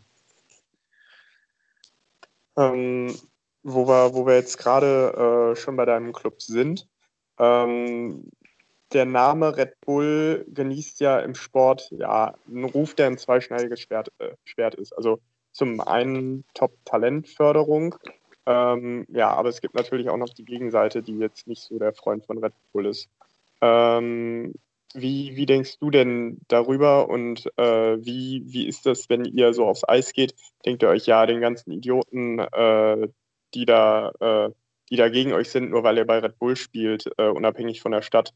Ähm, 2.57 3.15
wo, 3.63 3.87
wir, 3.89 4.15
wo 4.15 4.27
wir 4.27 4.35
jetzt 4.35 4.59
gerade 4.59 5.53
äh, 5.53 5.57
schon 5.57 5.77
bei 5.77 5.85
deinem 5.85 6.13
Club 6.13 6.41
sind, 6.41 6.89
ähm, 7.39 8.31
der 8.93 9.05
Name 9.05 9.57
Red 9.57 9.81
Bull 9.81 10.47
genießt 10.49 11.01
ja 11.01 11.19
im 11.19 11.35
Sport 11.35 11.91
ja 11.91 12.35
einen 12.47 12.65
Ruf, 12.65 12.95
der 12.95 13.09
ein 13.09 13.19
zweischneidiges 13.19 13.81
Schwert, 13.81 14.13
äh, 14.19 14.35
Schwert 14.45 14.77
ist. 14.77 14.93
Also 14.93 15.21
zum 15.53 15.81
einen 15.81 16.45
Top-Talentförderung. 16.55 17.97
Ähm, 18.47 19.07
ja, 19.09 19.31
aber 19.31 19.49
es 19.49 19.61
gibt 19.61 19.75
natürlich 19.75 20.09
auch 20.09 20.17
noch 20.17 20.29
die 20.29 20.45
Gegenseite, 20.45 21.03
die 21.03 21.19
jetzt 21.19 21.49
nicht 21.49 21.63
so 21.63 21.79
der 21.79 21.95
Freund 21.95 22.25
von 22.25 22.39
Red 22.39 22.53
Bull 22.73 22.87
ist. 22.87 23.09
Ähm, 23.61 24.55
wie, 24.97 25.37
wie 25.37 25.47
denkst 25.47 25.79
du 25.79 25.91
denn 25.91 26.39
darüber 26.49 27.09
und 27.09 27.47
äh, 27.57 27.97
wie, 28.05 28.43
wie 28.47 28.67
ist 28.67 28.87
das, 28.87 29.09
wenn 29.09 29.25
ihr 29.25 29.53
so 29.53 29.67
aufs 29.67 29.89
Eis 29.89 30.13
geht? 30.13 30.35
Denkt 30.65 30.83
ihr 30.83 30.89
euch, 30.89 31.07
ja, 31.07 31.27
den 31.27 31.41
ganzen 31.41 31.71
Idioten, 31.73 32.39
äh, 32.39 33.09
die, 33.55 33.65
da, 33.65 34.11
äh, 34.21 34.51
die 34.91 34.97
da 34.97 35.09
gegen 35.09 35.33
euch 35.33 35.51
sind, 35.51 35.71
nur 35.71 35.83
weil 35.83 35.99
ihr 35.99 36.07
bei 36.07 36.19
Red 36.19 36.39
Bull 36.39 36.57
spielt, 36.57 37.11
äh, 37.19 37.29
unabhängig 37.29 37.81
von 37.81 37.93
der 37.93 38.03
Stadt, 38.03 38.33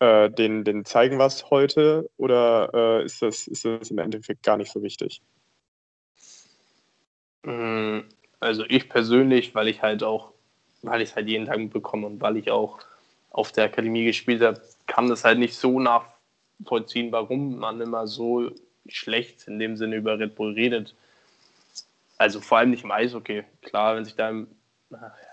äh, 0.00 0.30
den, 0.30 0.64
den 0.64 0.84
zeigen 0.84 1.18
was 1.18 1.50
heute 1.50 2.10
oder 2.16 2.70
äh, 2.74 3.04
ist, 3.04 3.22
das, 3.22 3.46
ist 3.46 3.64
das 3.64 3.90
im 3.90 3.98
Endeffekt 3.98 4.42
gar 4.42 4.56
nicht 4.56 4.72
so 4.72 4.82
wichtig? 4.82 5.22
Mm, 7.44 8.00
also 8.40 8.64
ich 8.68 8.88
persönlich, 8.88 9.54
weil 9.54 9.68
ich 9.68 9.82
halt 9.82 10.02
auch, 10.02 10.32
weil 10.82 11.02
ich 11.02 11.10
es 11.10 11.16
halt 11.16 11.28
jeden 11.28 11.46
Tag 11.46 11.70
bekomme 11.70 12.06
und 12.06 12.20
weil 12.20 12.36
ich 12.36 12.50
auch 12.50 12.80
auf 13.32 13.52
der 13.52 13.64
Akademie 13.64 14.04
gespielt 14.04 14.42
habe, 14.42 14.60
kann 14.86 15.08
das 15.08 15.24
halt 15.24 15.38
nicht 15.38 15.54
so 15.54 15.80
nachvollziehen, 15.80 17.12
warum 17.12 17.58
man 17.58 17.80
immer 17.80 18.06
so 18.06 18.50
schlecht 18.88 19.46
in 19.48 19.58
dem 19.58 19.76
Sinne 19.76 19.96
über 19.96 20.18
Red 20.18 20.34
Bull 20.34 20.52
redet. 20.52 20.94
Also 22.18 22.40
vor 22.40 22.58
allem 22.58 22.70
nicht 22.70 22.84
im 22.84 22.90
Eishockey. 22.90 23.44
Klar, 23.62 23.96
wenn 23.96 24.04
sich 24.04 24.14
da 24.14 24.28
im, 24.28 24.48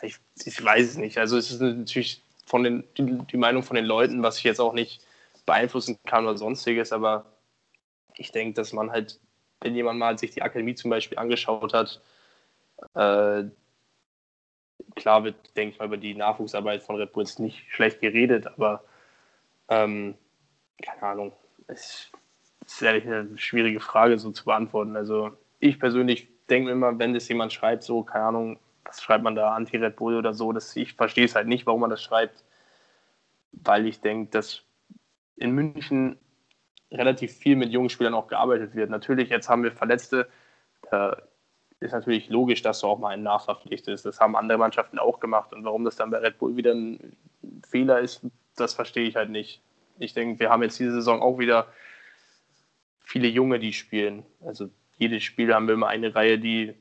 ich, 0.01 0.15
ich 0.43 0.63
weiß 0.63 0.91
es 0.91 0.97
nicht. 0.97 1.17
Also 1.17 1.37
es 1.37 1.51
ist 1.51 1.61
natürlich 1.61 2.23
von 2.45 2.63
den, 2.63 2.83
die, 2.97 3.19
die 3.31 3.37
Meinung 3.37 3.63
von 3.63 3.75
den 3.75 3.85
Leuten, 3.85 4.23
was 4.23 4.37
ich 4.37 4.43
jetzt 4.43 4.61
auch 4.61 4.73
nicht 4.73 5.01
beeinflussen 5.45 5.97
kann 6.05 6.25
oder 6.25 6.37
sonstiges, 6.37 6.91
aber 6.91 7.25
ich 8.15 8.31
denke, 8.31 8.53
dass 8.53 8.73
man 8.73 8.91
halt 8.91 9.19
wenn 9.61 9.75
jemand 9.75 9.99
mal 9.99 10.17
sich 10.17 10.31
die 10.31 10.41
Akademie 10.41 10.75
zum 10.75 10.89
Beispiel 10.89 11.17
angeschaut 11.17 11.73
hat, 11.73 12.01
äh, 12.95 13.49
klar 14.99 15.23
wird, 15.23 15.55
denke 15.55 15.73
ich 15.73 15.79
mal, 15.79 15.85
über 15.85 15.97
die 15.97 16.13
Nachwuchsarbeit 16.13 16.83
von 16.83 16.97
Red 16.97 17.13
Bulls 17.13 17.39
nicht 17.39 17.65
schlecht 17.71 18.01
geredet, 18.01 18.47
aber 18.47 18.83
ähm, 19.69 20.15
keine 20.81 21.03
Ahnung, 21.03 21.33
es 21.67 22.11
ist 22.65 22.81
ehrlich 22.81 23.05
eine 23.05 23.37
schwierige 23.37 23.79
Frage 23.79 24.19
so 24.19 24.31
zu 24.31 24.45
beantworten. 24.45 24.95
Also 24.95 25.31
ich 25.59 25.79
persönlich 25.79 26.27
denke 26.49 26.67
mir 26.67 26.71
immer, 26.73 26.99
wenn 26.99 27.13
das 27.13 27.27
jemand 27.27 27.53
schreibt, 27.53 27.83
so, 27.83 28.03
keine 28.03 28.25
Ahnung, 28.25 28.59
was 28.85 29.01
schreibt 29.01 29.23
man 29.23 29.35
da, 29.35 29.55
Anti-Red 29.55 29.95
Bull 29.95 30.15
oder 30.15 30.33
so, 30.33 30.51
das, 30.51 30.75
ich 30.75 30.93
verstehe 30.93 31.25
es 31.25 31.35
halt 31.35 31.47
nicht, 31.47 31.65
warum 31.65 31.81
man 31.81 31.89
das 31.89 32.01
schreibt, 32.01 32.43
weil 33.51 33.87
ich 33.87 34.01
denke, 34.01 34.31
dass 34.31 34.63
in 35.35 35.51
München 35.51 36.17
relativ 36.91 37.33
viel 37.33 37.55
mit 37.55 37.71
jungen 37.71 37.89
Spielern 37.89 38.13
auch 38.13 38.27
gearbeitet 38.27 38.75
wird. 38.75 38.89
Natürlich, 38.89 39.29
jetzt 39.29 39.47
haben 39.47 39.63
wir 39.63 39.71
Verletzte. 39.71 40.27
Da 40.89 41.21
ist 41.79 41.93
natürlich 41.93 42.29
logisch, 42.29 42.61
dass 42.61 42.81
du 42.81 42.87
auch 42.87 42.99
mal 42.99 43.09
einen 43.09 43.23
nachverpflichtest. 43.23 44.05
Das 44.05 44.19
haben 44.19 44.35
andere 44.35 44.57
Mannschaften 44.57 44.99
auch 44.99 45.19
gemacht. 45.19 45.53
Und 45.53 45.63
warum 45.63 45.85
das 45.85 45.95
dann 45.95 46.11
bei 46.11 46.17
Red 46.17 46.37
Bull 46.37 46.57
wieder 46.57 46.73
ein 46.73 47.15
Fehler 47.67 47.99
ist, 47.99 48.21
das 48.55 48.73
verstehe 48.73 49.07
ich 49.07 49.15
halt 49.15 49.29
nicht. 49.29 49.61
Ich 49.97 50.13
denke, 50.13 50.39
wir 50.39 50.49
haben 50.49 50.63
jetzt 50.63 50.79
diese 50.79 50.91
Saison 50.91 51.21
auch 51.21 51.39
wieder 51.39 51.67
viele 53.01 53.27
Junge, 53.27 53.59
die 53.59 53.73
spielen. 53.73 54.25
Also 54.45 54.69
jedes 54.97 55.23
Spiel 55.23 55.53
haben 55.53 55.67
wir 55.67 55.73
immer 55.73 55.87
eine 55.87 56.13
Reihe, 56.13 56.37
die 56.37 56.75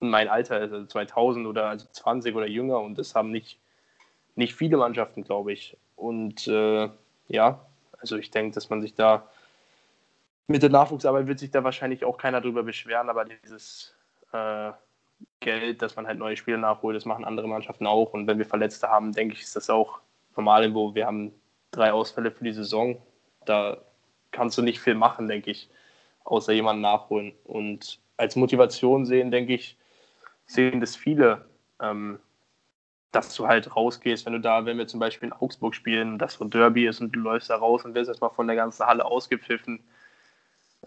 mein 0.00 0.28
Alter 0.28 0.60
ist, 0.60 0.72
also 0.72 0.86
2000 0.86 1.46
oder 1.46 1.66
also 1.66 1.86
20 1.92 2.34
oder 2.34 2.46
jünger. 2.46 2.80
Und 2.80 2.98
das 2.98 3.14
haben 3.14 3.30
nicht, 3.30 3.60
nicht 4.34 4.54
viele 4.54 4.78
Mannschaften, 4.78 5.24
glaube 5.24 5.52
ich. 5.52 5.76
Und 5.94 6.48
äh, 6.48 6.88
ja, 7.28 7.66
also 8.00 8.16
ich 8.16 8.30
denke, 8.30 8.54
dass 8.54 8.70
man 8.70 8.80
sich 8.80 8.94
da 8.94 9.28
mit 10.48 10.62
der 10.62 10.70
Nachwuchsarbeit 10.70 11.26
wird 11.26 11.38
sich 11.38 11.50
da 11.50 11.62
wahrscheinlich 11.64 12.04
auch 12.04 12.18
keiner 12.18 12.40
drüber 12.40 12.62
beschweren, 12.62 13.08
aber 13.08 13.24
dieses 13.24 13.94
äh, 14.32 14.72
Geld, 15.40 15.82
dass 15.82 15.96
man 15.96 16.06
halt 16.06 16.18
neue 16.18 16.36
Spiele 16.36 16.58
nachholt, 16.58 16.96
das 16.96 17.04
machen 17.04 17.24
andere 17.24 17.48
Mannschaften 17.48 17.86
auch. 17.86 18.12
Und 18.12 18.26
wenn 18.26 18.38
wir 18.38 18.46
Verletzte 18.46 18.88
haben, 18.88 19.12
denke 19.12 19.34
ich, 19.34 19.42
ist 19.42 19.56
das 19.56 19.70
auch 19.70 20.00
normal, 20.36 20.72
wo 20.74 20.94
wir 20.94 21.06
haben 21.06 21.32
drei 21.70 21.92
Ausfälle 21.92 22.30
für 22.30 22.44
die 22.44 22.52
Saison. 22.52 23.00
Da 23.44 23.78
kannst 24.30 24.56
du 24.58 24.62
nicht 24.62 24.80
viel 24.80 24.94
machen, 24.94 25.28
denke 25.28 25.50
ich, 25.50 25.68
außer 26.24 26.52
jemanden 26.52 26.82
nachholen. 26.82 27.32
Und 27.44 28.00
als 28.16 28.36
Motivation 28.36 29.04
sehen, 29.06 29.30
denke 29.30 29.54
ich, 29.54 29.76
sehen 30.46 30.80
das 30.80 30.96
viele. 30.96 31.46
Ähm, 31.80 32.18
dass 33.12 33.34
du 33.34 33.46
halt 33.46 33.76
rausgehst, 33.76 34.24
wenn 34.24 34.32
du 34.32 34.40
da, 34.40 34.64
wenn 34.64 34.78
wir 34.78 34.88
zum 34.88 34.98
Beispiel 34.98 35.28
in 35.28 35.34
Augsburg 35.34 35.74
spielen, 35.74 36.18
das 36.18 36.34
so 36.34 36.46
Derby 36.46 36.86
ist 36.86 37.00
und 37.00 37.12
du 37.12 37.20
läufst 37.20 37.50
da 37.50 37.56
raus 37.56 37.84
und 37.84 37.94
wirst 37.94 38.08
erstmal 38.08 38.30
von 38.30 38.46
der 38.46 38.56
ganzen 38.56 38.86
Halle 38.86 39.04
ausgepfiffen. 39.04 39.80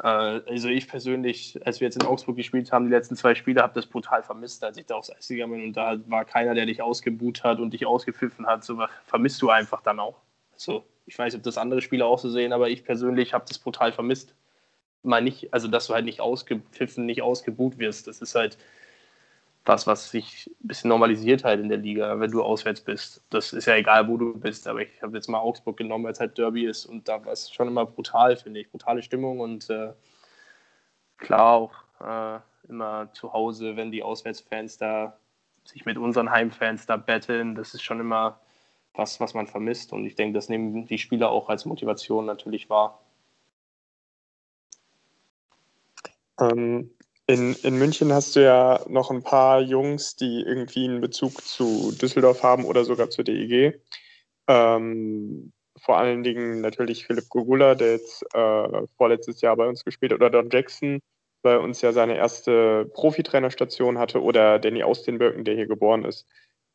Äh, 0.01 0.07
also 0.07 0.67
ich 0.69 0.87
persönlich, 0.87 1.59
als 1.65 1.79
wir 1.79 1.87
jetzt 1.87 2.01
in 2.01 2.07
Augsburg 2.07 2.35
gespielt 2.35 2.71
haben, 2.71 2.85
die 2.85 2.91
letzten 2.91 3.15
zwei 3.15 3.35
Spiele, 3.35 3.61
habe 3.61 3.73
das 3.73 3.85
brutal 3.85 4.23
vermisst, 4.23 4.63
als 4.63 4.77
ich 4.77 4.85
da 4.85 4.95
aufs 4.95 5.11
Eis 5.11 5.27
gegangen 5.27 5.53
bin 5.53 5.63
und 5.63 5.73
da 5.73 5.97
war 6.07 6.25
keiner, 6.25 6.53
der 6.53 6.65
dich 6.65 6.81
ausgebuht 6.81 7.43
hat 7.43 7.59
und 7.59 7.71
dich 7.71 7.85
ausgepfiffen 7.85 8.45
hat. 8.45 8.63
So 8.63 8.85
vermisst 9.05 9.41
du 9.41 9.49
einfach 9.49 9.81
dann 9.81 9.99
auch. 9.99 10.21
Also 10.53 10.85
ich 11.05 11.17
weiß 11.17 11.35
ob 11.35 11.43
das 11.43 11.57
andere 11.57 11.81
Spieler 11.81 12.07
auch 12.07 12.19
so 12.19 12.29
sehen, 12.29 12.53
aber 12.53 12.69
ich 12.69 12.83
persönlich 12.83 13.33
habe 13.33 13.45
das 13.47 13.59
brutal 13.59 13.91
vermisst. 13.91 14.35
mal 15.03 15.21
nicht, 15.21 15.53
also 15.53 15.67
dass 15.67 15.87
du 15.87 15.93
halt 15.93 16.05
nicht 16.05 16.21
ausgepfiffen, 16.21 17.05
nicht 17.05 17.21
ausgebuht 17.21 17.77
wirst. 17.77 18.07
Das 18.07 18.21
ist 18.21 18.35
halt 18.35 18.57
was, 19.65 19.87
was 19.87 20.11
sich 20.11 20.47
ein 20.63 20.67
bisschen 20.67 20.89
normalisiert 20.89 21.43
halt 21.43 21.59
in 21.59 21.69
der 21.69 21.79
Liga, 21.79 22.19
wenn 22.19 22.31
du 22.31 22.43
auswärts 22.43 22.81
bist. 22.81 23.23
Das 23.29 23.51
ist 23.51 23.65
ja 23.65 23.75
egal, 23.75 24.07
wo 24.07 24.17
du 24.17 24.37
bist, 24.39 24.67
aber 24.67 24.81
ich 24.81 25.01
habe 25.01 25.15
jetzt 25.17 25.27
mal 25.27 25.39
Augsburg 25.39 25.77
genommen, 25.77 26.05
weil 26.05 26.11
es 26.13 26.19
halt 26.19 26.37
Derby 26.37 26.65
ist 26.65 26.85
und 26.85 27.07
da 27.07 27.23
war 27.25 27.33
es 27.33 27.51
schon 27.51 27.67
immer 27.67 27.85
brutal, 27.85 28.37
finde 28.37 28.59
ich. 28.61 28.69
Brutale 28.69 29.01
Stimmung 29.01 29.39
und 29.39 29.69
äh, 29.69 29.93
klar 31.17 31.53
auch 31.53 31.73
äh, 31.99 32.39
immer 32.69 33.11
zu 33.13 33.33
Hause, 33.33 33.75
wenn 33.75 33.91
die 33.91 34.03
Auswärtsfans 34.03 34.77
da 34.77 35.17
sich 35.63 35.85
mit 35.85 35.97
unseren 35.97 36.29
Heimfans 36.29 36.85
da 36.85 36.97
betteln, 36.97 37.55
das 37.55 37.73
ist 37.73 37.81
schon 37.81 37.99
immer 37.99 38.39
was, 38.93 39.19
was 39.19 39.33
man 39.33 39.47
vermisst 39.47 39.91
und 39.93 40.05
ich 40.05 40.15
denke, 40.15 40.35
das 40.35 40.47
nehmen 40.47 40.85
die 40.85 40.97
Spieler 40.99 41.29
auch 41.29 41.49
als 41.49 41.65
Motivation 41.65 42.25
natürlich 42.25 42.69
wahr. 42.69 43.01
Ähm, 46.39 46.91
in, 47.27 47.55
in 47.63 47.77
München 47.77 48.13
hast 48.13 48.35
du 48.35 48.43
ja 48.43 48.81
noch 48.87 49.09
ein 49.11 49.23
paar 49.23 49.61
Jungs, 49.61 50.15
die 50.15 50.41
irgendwie 50.41 50.85
einen 50.85 51.01
Bezug 51.01 51.41
zu 51.43 51.91
Düsseldorf 51.91 52.43
haben 52.43 52.65
oder 52.65 52.85
sogar 52.85 53.09
zur 53.09 53.23
DEG. 53.23 53.81
Ähm, 54.47 55.51
vor 55.77 55.97
allen 55.97 56.23
Dingen 56.23 56.61
natürlich 56.61 57.05
Philipp 57.05 57.29
Gogula, 57.29 57.75
der 57.75 57.93
jetzt 57.93 58.23
äh, 58.33 58.87
vorletztes 58.97 59.41
Jahr 59.41 59.55
bei 59.55 59.67
uns 59.67 59.83
gespielt 59.83 60.11
hat, 60.13 60.19
oder 60.19 60.29
Don 60.29 60.49
Jackson, 60.51 60.99
bei 61.41 61.57
uns 61.57 61.81
ja 61.81 61.91
seine 61.93 62.15
erste 62.15 62.85
Profitrainerstation 62.93 63.97
hatte, 63.97 64.21
oder 64.21 64.59
Danny 64.59 64.83
Austinbirken, 64.83 65.45
der 65.45 65.55
hier 65.55 65.67
geboren 65.67 66.05
ist. 66.05 66.27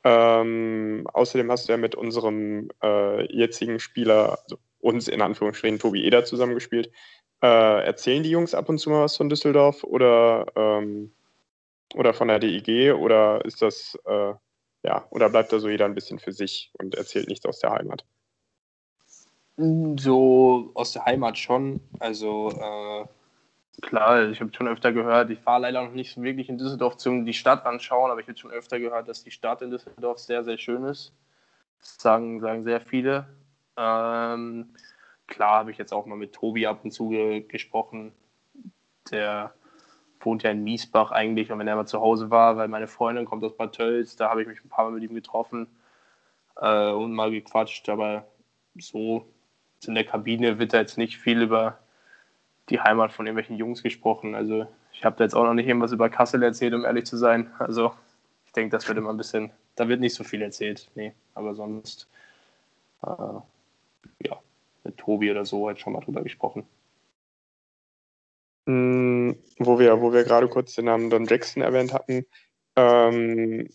Ähm, 0.03 1.07
außerdem 1.13 1.51
hast 1.51 1.69
du 1.69 1.73
ja 1.73 1.77
mit 1.77 1.95
unserem 1.95 2.71
äh, 2.83 3.33
jetzigen 3.33 3.79
Spieler, 3.79 4.39
also 4.43 4.59
uns 4.79 5.09
in 5.09 5.21
Anführungsstrichen 5.21 5.79
Tobi 5.79 6.05
Eder 6.05 6.25
zusammengespielt. 6.25 6.91
Äh, 7.43 7.84
erzählen 7.84 8.22
die 8.22 8.30
Jungs 8.30 8.55
ab 8.55 8.68
und 8.68 8.78
zu 8.78 8.91
mal 8.91 9.03
was 9.03 9.16
von 9.16 9.28
Düsseldorf 9.28 9.82
oder, 9.84 10.47
ähm, 10.57 11.12
oder 11.95 12.12
von 12.12 12.28
der 12.28 12.38
DIG 12.38 12.95
oder 12.95 13.45
ist 13.45 13.62
das, 13.62 13.99
äh, 14.05 14.34
ja, 14.82 15.07
oder 15.11 15.30
bleibt 15.30 15.53
da 15.53 15.59
so 15.59 15.68
jeder 15.68 15.86
ein 15.86 15.95
bisschen 15.95 16.18
für 16.18 16.32
sich 16.32 16.70
und 16.78 16.95
erzählt 16.95 17.28
nichts 17.28 17.47
aus 17.47 17.59
der 17.59 17.70
Heimat? 17.70 18.05
So 19.57 20.70
aus 20.74 20.93
der 20.93 21.05
Heimat 21.05 21.38
schon. 21.38 21.80
Also 21.99 22.51
äh, 22.51 23.07
klar, 23.80 24.28
ich 24.28 24.41
habe 24.41 24.53
schon 24.55 24.68
öfter 24.68 24.93
gehört, 24.93 25.30
ich 25.30 25.38
fahre 25.38 25.62
leider 25.62 25.82
noch 25.82 25.93
nicht 25.93 26.20
wirklich 26.20 26.49
in 26.49 26.59
Düsseldorf 26.59 26.97
zum 26.97 27.24
die 27.24 27.34
Stadt 27.34 27.66
anschauen, 27.66 28.11
aber 28.11 28.20
ich 28.20 28.28
habe 28.28 28.38
schon 28.38 28.51
öfter 28.51 28.78
gehört, 28.78 29.09
dass 29.09 29.24
die 29.24 29.30
Stadt 29.30 29.62
in 29.62 29.70
Düsseldorf 29.70 30.18
sehr, 30.18 30.45
sehr 30.45 30.59
schön 30.59 30.84
ist. 30.84 31.12
Das 31.80 31.97
sagen, 31.99 32.41
sagen 32.41 32.64
sehr 32.64 32.80
viele. 32.80 33.26
Ähm, 33.76 34.74
klar 35.31 35.61
habe 35.61 35.70
ich 35.70 35.78
jetzt 35.78 35.93
auch 35.93 36.05
mal 36.05 36.16
mit 36.16 36.35
Tobi 36.35 36.66
ab 36.66 36.81
und 36.85 36.91
zu 36.91 37.09
ge 37.09 37.41
gesprochen. 37.41 38.12
Der 39.11 39.55
wohnt 40.20 40.43
ja 40.43 40.51
in 40.51 40.62
Miesbach 40.62 41.11
eigentlich 41.12 41.51
und 41.51 41.59
wenn 41.59 41.68
er 41.68 41.76
mal 41.76 41.87
zu 41.87 42.01
Hause 42.01 42.31
war, 42.31 42.59
weil 42.59 42.68
meine 42.68 42.87
Freundin 42.87 43.24
kommt 43.24 43.43
aus 43.45 43.57
Bad 43.57 43.74
Tölz, 43.74 44.16
da 44.16 44.28
habe 44.28 44.43
ich 44.43 44.49
mich 44.49 44.62
ein 44.62 44.68
paar 44.68 44.85
Mal 44.85 44.93
mit 45.01 45.09
ihm 45.09 45.14
getroffen 45.14 45.66
äh, 46.57 46.91
und 46.91 47.14
mal 47.14 47.31
gequatscht, 47.31 47.89
aber 47.89 48.26
so 48.78 49.26
in 49.87 49.95
der 49.95 50.05
Kabine 50.05 50.59
wird 50.59 50.74
da 50.74 50.78
jetzt 50.78 50.99
nicht 50.99 51.16
viel 51.16 51.41
über 51.41 51.78
die 52.68 52.81
Heimat 52.81 53.12
von 53.12 53.26
irgendwelchen 53.26 53.57
Jungs 53.57 53.83
gesprochen. 53.83 54.35
Also 54.35 54.66
ich 54.93 55.05
habe 55.05 55.16
da 55.16 55.24
jetzt 55.24 55.35
auch 55.35 55.45
noch 55.45 55.55
nicht 55.55 55.66
irgendwas 55.66 55.93
über 55.93 56.11
Kassel 56.11 56.43
erzählt, 56.43 56.74
um 56.74 56.85
ehrlich 56.85 57.07
zu 57.07 57.16
sein. 57.16 57.51
Also 57.59 57.95
ich 58.45 58.53
denke, 58.53 58.70
das 58.70 58.87
wird 58.89 58.99
immer 58.99 59.11
ein 59.11 59.16
bisschen, 59.16 59.51
da 59.76 59.89
wird 59.89 60.01
nicht 60.01 60.14
so 60.14 60.24
viel 60.24 60.43
erzählt. 60.43 60.91
Nee, 60.95 61.14
aber 61.35 61.55
sonst, 61.55 62.09
äh, 63.03 64.26
ja, 64.26 64.39
mit 64.85 64.97
Tobi 64.97 65.31
oder 65.31 65.45
so 65.45 65.66
halt 65.66 65.81
schon 65.81 65.93
mal 65.93 66.01
drüber 66.01 66.22
gesprochen. 66.22 66.66
Mm, 68.66 69.33
wo 69.59 69.78
wir, 69.78 70.01
wo 70.01 70.12
wir 70.12 70.24
gerade 70.24 70.49
kurz 70.49 70.74
den 70.74 70.85
Namen 70.87 71.11
Don 71.11 71.26
Jackson 71.26 71.62
erwähnt 71.62 71.93
hatten, 71.93 72.26
ähm, 72.76 73.68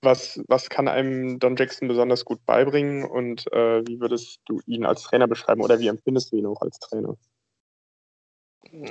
was, 0.00 0.40
was 0.46 0.70
kann 0.70 0.88
einem 0.88 1.38
Don 1.38 1.56
Jackson 1.56 1.88
besonders 1.88 2.24
gut 2.24 2.44
beibringen 2.46 3.04
und 3.04 3.50
äh, 3.52 3.86
wie 3.86 4.00
würdest 4.00 4.40
du 4.46 4.60
ihn 4.66 4.86
als 4.86 5.02
Trainer 5.02 5.26
beschreiben 5.26 5.60
oder 5.60 5.80
wie 5.80 5.88
empfindest 5.88 6.32
du 6.32 6.36
ihn 6.36 6.46
auch 6.46 6.62
als 6.62 6.78
Trainer? 6.78 7.16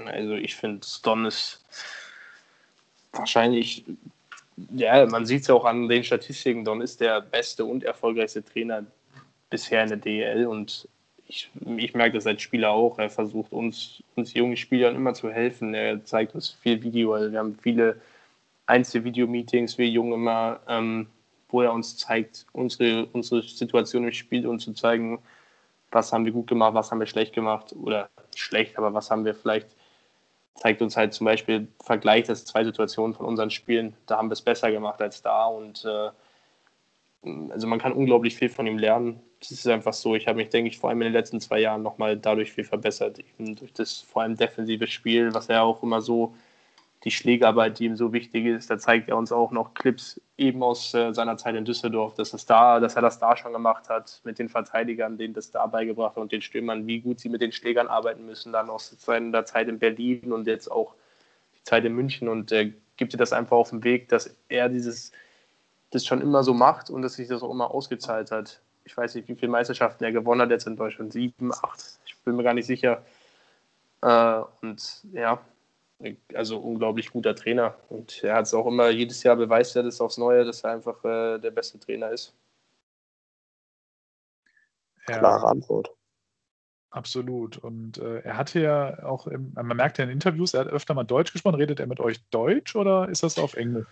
Also 0.06 0.34
ich 0.34 0.56
finde, 0.56 0.86
Don 1.04 1.26
ist 1.26 1.64
wahrscheinlich, 3.14 3.86
ja, 4.76 5.06
man 5.06 5.26
sieht 5.26 5.42
es 5.42 5.48
ja 5.48 5.56
auch 5.56 5.66
an 5.66 5.88
den 5.88 6.04
Statistiken, 6.04 6.66
Don 6.66 6.82
ist 6.82 7.00
der 7.00 7.22
beste 7.22 7.64
und 7.64 7.84
erfolgreichste 7.84 8.44
Trainer 8.44 8.86
bisher 9.50 9.84
in 9.84 9.90
der 9.90 9.98
DL 9.98 10.48
und 10.48 10.90
ich, 11.28 11.50
ich 11.78 11.94
merke 11.94 12.16
das 12.16 12.26
als 12.26 12.42
Spieler 12.42 12.72
auch. 12.72 12.98
Er 13.00 13.10
versucht 13.10 13.52
uns, 13.52 14.02
uns 14.16 14.34
jungen 14.34 14.58
Spielern 14.58 14.96
immer 14.96 15.14
zu 15.14 15.30
helfen. 15.30 15.74
Er 15.74 16.04
zeigt 16.06 16.36
uns 16.36 16.50
viel 16.50 16.82
Video. 16.82 17.14
Also 17.14 17.32
wir 17.32 17.40
haben 17.40 17.58
viele 17.62 18.00
Einzelvideo-Meetings, 18.68 19.78
wir 19.78 19.88
Jungen 19.88 20.14
immer, 20.14 20.60
ähm, 20.68 21.08
wo 21.50 21.62
er 21.62 21.74
uns 21.74 21.98
zeigt, 21.98 22.46
unsere, 22.54 23.06
unsere 23.08 23.42
Situation 23.42 24.06
im 24.06 24.12
Spiel 24.12 24.48
und 24.48 24.60
zu 24.60 24.74
zeigen, 24.74 25.20
was 25.92 26.12
haben 26.12 26.26
wir 26.26 26.34
gut 26.34 26.48
gemacht, 26.48 26.74
was 26.74 26.92
haben 26.92 27.00
wir 27.00 27.08
schlecht 27.08 27.34
gemacht 27.34 27.74
oder 27.82 28.10
schlecht, 28.36 28.78
aber 28.78 28.94
was 28.94 29.10
haben 29.10 29.24
wir 29.24 29.34
vielleicht, 29.34 29.70
zeigt 30.56 30.82
uns 30.82 30.98
halt 30.98 31.14
zum 31.14 31.26
Beispiel, 31.26 31.68
vergleicht 31.82 32.28
das 32.28 32.44
zwei 32.44 32.66
Situationen 32.66 33.14
von 33.14 33.26
unseren 33.26 33.50
Spielen, 33.50 33.96
da 34.06 34.18
haben 34.18 34.30
wir 34.30 34.34
es 34.34 34.42
besser 34.42 34.70
gemacht 34.72 35.02
als 35.02 35.22
da 35.22 35.46
und 35.46 35.86
äh, 35.86 36.10
also 37.50 37.68
man 37.68 37.80
kann 37.80 37.94
unglaublich 37.94 38.36
viel 38.36 38.50
von 38.50 38.68
ihm 38.68 38.78
lernen. 38.78 39.22
Das 39.40 39.52
ist 39.52 39.68
einfach 39.68 39.94
so. 39.94 40.16
Ich 40.16 40.28
habe 40.28 40.38
mich, 40.38 40.50
denke 40.50 40.70
ich, 40.70 40.80
vor 40.80 40.90
allem 40.90 41.02
in 41.02 41.08
den 41.08 41.14
letzten 41.14 41.40
zwei 41.40 41.60
Jahren 41.60 41.84
nochmal 41.84 42.18
dadurch 42.18 42.52
viel 42.52 42.64
verbessert. 42.64 43.20
Eben 43.20 43.56
durch 43.56 43.74
das 43.74 44.02
vor 44.02 44.24
allem 44.24 44.36
defensive 44.36 44.88
Spiel, 44.88 45.34
was 45.34 45.50
er 45.50 45.64
auch 45.64 45.84
immer 45.84 46.02
so, 46.02 46.34
die 47.04 47.12
Schlägerarbeit, 47.12 47.80
die 47.80 47.86
ihm 47.86 47.96
so 47.96 48.12
wichtig 48.12 48.46
ist. 48.46 48.70
Da 48.70 48.78
zeigt 48.80 49.10
er 49.10 49.18
uns 49.18 49.32
auch 49.32 49.52
noch 49.52 49.74
Clips 49.76 50.20
eben 50.38 50.64
aus 50.64 50.94
äh, 50.94 51.14
seiner 51.14 51.38
Zeit 51.38 51.56
in 51.56 51.66
Düsseldorf, 51.66 52.16
dass, 52.16 52.34
es 52.34 52.46
da, 52.46 52.80
dass 52.80 52.96
er 52.96 53.02
das 53.02 53.20
da 53.20 53.38
schon 53.38 53.54
gemacht 53.54 53.90
hat 53.90 54.20
mit 54.24 54.40
den 54.40 54.50
Verteidigern, 54.50 55.18
denen 55.18 55.34
das 55.34 55.52
da 55.52 55.66
beigebracht 55.68 56.16
hat 56.16 56.22
und 56.22 56.32
den 56.32 56.42
Stürmern, 56.42 56.88
wie 56.88 57.00
gut 57.00 57.20
sie 57.20 57.30
mit 57.30 57.42
den 57.42 57.52
Schlägern 57.52 57.88
arbeiten 57.88 58.26
müssen. 58.26 58.52
Dann 58.52 58.70
aus 58.70 58.96
seiner 59.00 59.46
Zeit 59.46 59.68
in 59.68 59.80
Berlin 59.80 60.32
und 60.32 60.48
jetzt 60.48 60.72
auch 60.72 60.96
die 61.58 61.64
Zeit 61.64 61.86
in 61.86 61.94
München 61.94 62.28
und 62.28 62.52
äh, 62.52 62.74
gibt 62.98 63.14
dir 63.14 63.18
das 63.18 63.34
einfach 63.34 63.58
auf 63.58 63.70
den 63.70 63.84
Weg, 63.84 64.10
dass 64.10 64.36
er 64.50 64.70
dieses 64.70 65.12
das 65.92 66.06
schon 66.06 66.20
immer 66.22 66.44
so 66.44 66.54
macht 66.54 66.90
und 66.90 67.02
dass 67.02 67.14
sich 67.14 67.30
das 67.30 67.44
auch 67.44 67.52
immer 67.52 67.72
ausgezahlt 67.72 68.32
hat. 68.32 68.60
Ich 68.88 68.96
weiß 68.96 69.16
nicht, 69.16 69.28
wie 69.28 69.36
viele 69.36 69.52
Meisterschaften 69.52 70.06
er 70.06 70.14
gewonnen 70.14 70.42
hat 70.42 70.50
jetzt 70.50 70.66
in 70.66 70.78
Deutschland. 70.78 71.12
Sieben, 71.12 71.52
acht. 71.52 72.00
Ich 72.06 72.16
bin 72.24 72.38
mir 72.38 72.44
gar 72.44 72.54
nicht 72.54 72.68
sicher. 72.68 73.04
Äh, 74.02 74.42
und 74.62 75.04
ja, 75.12 75.42
also 76.34 76.58
unglaublich 76.58 77.12
guter 77.12 77.36
Trainer. 77.36 77.76
Und 77.90 78.24
er 78.24 78.36
hat 78.36 78.46
es 78.46 78.54
auch 78.54 78.66
immer, 78.66 78.90
jedes 78.90 79.24
Jahr 79.24 79.36
beweist 79.36 79.76
er 79.76 79.84
das 79.84 80.00
aufs 80.00 80.18
Neue, 80.18 80.46
dass 80.46 80.64
er 80.64 80.72
einfach 80.72 81.04
äh, 81.04 81.38
der 81.38 81.52
beste 81.52 81.78
Trainer 81.80 82.12
ist. 82.12 82.34
Ja, 85.10 85.18
Klare 85.18 85.48
Antwort. 85.48 85.92
Absolut. 86.90 87.58
Und 87.58 87.98
äh, 87.98 88.20
er 88.20 88.38
hatte 88.38 88.62
ja 88.62 89.04
auch, 89.04 89.28
im, 89.28 89.52
man 89.54 89.76
merkt 89.76 89.98
ja 89.98 90.06
in 90.06 90.12
Interviews, 90.12 90.54
er 90.54 90.62
hat 90.62 90.68
öfter 90.68 90.94
mal 90.94 91.04
Deutsch 91.04 91.34
gesprochen. 91.34 91.56
Redet 91.56 91.82
er 91.82 91.88
mit 91.88 92.00
euch 92.00 92.24
Deutsch 92.30 92.74
oder 92.78 93.10
ist 93.10 93.24
das 93.24 93.38
auf 93.38 93.56
Englisch? 93.56 93.88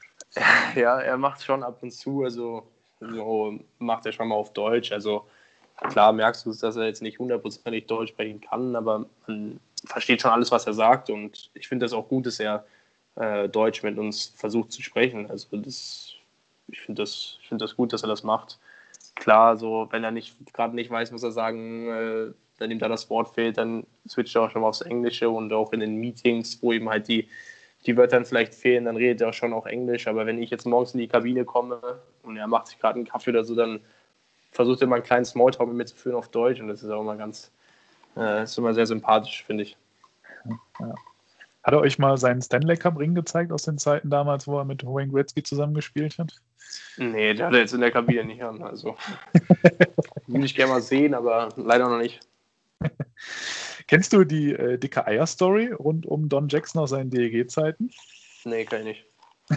Ja, 0.76 1.02
er 1.02 1.18
macht 1.18 1.44
schon 1.44 1.64
ab 1.64 1.84
und 1.84 1.92
zu, 1.92 2.24
also 2.24 2.66
so 3.00 3.60
macht 3.80 4.06
er 4.06 4.12
schon 4.12 4.28
mal 4.28 4.36
auf 4.36 4.54
Deutsch. 4.54 4.92
Also 4.92 5.26
klar 5.90 6.14
merkst 6.14 6.46
du, 6.46 6.54
dass 6.54 6.76
er 6.76 6.86
jetzt 6.86 7.02
nicht 7.02 7.20
hundertprozentig 7.20 7.86
Deutsch 7.88 8.10
sprechen 8.10 8.42
kann, 8.42 8.76
aber 8.76 9.06
man 9.28 9.60
versteht 9.86 10.22
schon 10.22 10.32
alles, 10.32 10.52
was 10.52 10.68
er 10.68 10.74
sagt. 10.74 11.10
Und 11.10 11.50
ich 11.54 11.68
finde 11.68 11.86
das 11.86 11.94
auch 11.94 12.08
gut, 12.08 12.26
dass 12.26 12.40
er 12.40 12.66
äh, 13.16 13.50
Deutsch 13.50 13.84
mit 13.84 13.98
uns 13.98 14.34
versucht 14.36 14.72
zu 14.72 14.82
sprechen. 14.82 15.30
Also 15.30 15.58
das, 15.58 16.14
ich 16.68 16.82
finde 16.82 17.02
das, 17.02 17.38
find 17.48 17.62
das 17.62 17.76
gut, 17.76 17.94
dass 17.94 18.04
er 18.04 18.10
das 18.10 18.24
macht. 18.24 18.60
Klar, 19.16 19.58
so 19.58 19.88
wenn 19.92 20.04
er 20.04 20.12
nicht 20.12 20.36
gerade 20.54 20.76
nicht 20.76 20.90
weiß, 20.90 21.14
was 21.14 21.24
er 21.24 21.32
sagen, 21.32 21.90
äh, 21.90 22.34
wenn 22.58 22.72
ihm 22.72 22.80
da 22.80 22.88
das 22.88 23.10
Wort 23.10 23.30
fehlt, 23.30 23.58
dann 23.58 23.86
switcht 24.08 24.36
er 24.36 24.44
auch 24.44 24.52
schon 24.52 24.62
mal 24.62 24.70
aufs 24.70 24.82
Englische 24.82 25.30
und 25.30 25.52
auch 25.54 25.74
in 25.74 25.80
den 25.82 25.96
Meetings, 25.96 26.62
wo 26.62 26.72
ihm 26.72 26.90
halt 26.90 27.08
die 27.08 27.28
die 27.86 27.98
Wörter 27.98 28.18
dann 28.18 28.26
vielleicht 28.26 28.56
fehlen, 28.56 28.86
dann 28.86 28.98
redet 28.98 29.22
er 29.22 29.34
schon 29.34 29.54
auch 29.54 29.66
Englisch. 29.66 30.08
Aber 30.08 30.26
wenn 30.26 30.42
ich 30.42 30.50
jetzt 30.50 30.66
morgens 30.66 30.94
in 30.94 31.00
die 31.00 31.08
Kabine 31.08 31.46
komme 31.46 31.80
und 32.24 32.38
er 32.38 32.48
macht 32.48 32.68
sich 32.68 32.80
gerade 32.80 32.96
einen 32.96 33.08
Kaffee 33.08 33.30
oder 33.30 33.44
so, 33.44 33.56
dann 33.56 33.80
versucht 34.52 34.82
er 34.82 34.88
mal 34.88 34.96
einen 34.96 35.06
kleinen 35.06 35.26
Smalltalk 35.26 35.68
mit 35.68 35.78
mir 35.78 35.86
zu 35.86 35.96
führen 35.96 36.16
auf 36.16 36.30
Deutsch. 36.30 36.60
Und 36.60 36.68
das 36.68 36.82
ist 36.82 36.90
auch 36.90 37.02
immer 37.02 37.16
ganz, 37.16 37.52
äh, 38.18 38.44
ist 38.44 38.58
immer 38.58 38.74
sehr 38.74 38.86
sympathisch, 38.86 39.44
finde 39.46 39.64
ich. 39.64 39.78
Ja. 40.80 40.96
Hat 41.64 41.74
er 41.74 41.80
euch 41.80 41.98
mal 41.98 42.18
seinen 42.18 42.42
Stanley 42.42 42.78
Cup 42.78 43.00
Ring 43.00 43.16
gezeigt 43.16 43.52
aus 43.52 43.64
den 43.64 43.80
Zeiten 43.80 44.10
damals, 44.10 44.48
wo 44.48 44.60
er 44.60 44.66
mit 44.66 44.86
Wayne 44.86 45.12
Gretzky 45.12 45.42
zusammengespielt 45.42 46.20
hat? 46.20 46.36
Nee, 46.98 47.34
der 47.34 47.48
hat 47.48 47.54
er 47.54 47.60
jetzt 47.60 47.74
in 47.74 47.82
der 47.82 47.92
Kabine 47.92 48.24
nicht 48.24 48.44
an. 48.44 48.62
Also 48.62 48.96
würde 50.28 50.46
ich 50.46 50.56
gerne 50.56 50.74
mal 50.74 50.82
sehen, 50.82 51.14
aber 51.14 51.50
leider 51.56 51.90
noch 51.90 51.98
nicht. 52.00 52.20
Kennst 53.88 54.14
du 54.14 54.24
die 54.24 54.54
äh, 54.54 54.78
dicke 54.78 55.06
Eier-Story 55.06 55.72
rund 55.72 56.06
um 56.06 56.28
Don 56.28 56.48
Jackson 56.48 56.82
aus 56.82 56.90
seinen 56.90 57.10
DEG-Zeiten? 57.10 57.92
Nee, 58.44 58.66
kann 58.66 58.80
ich 58.80 58.86
nicht. 58.86 59.06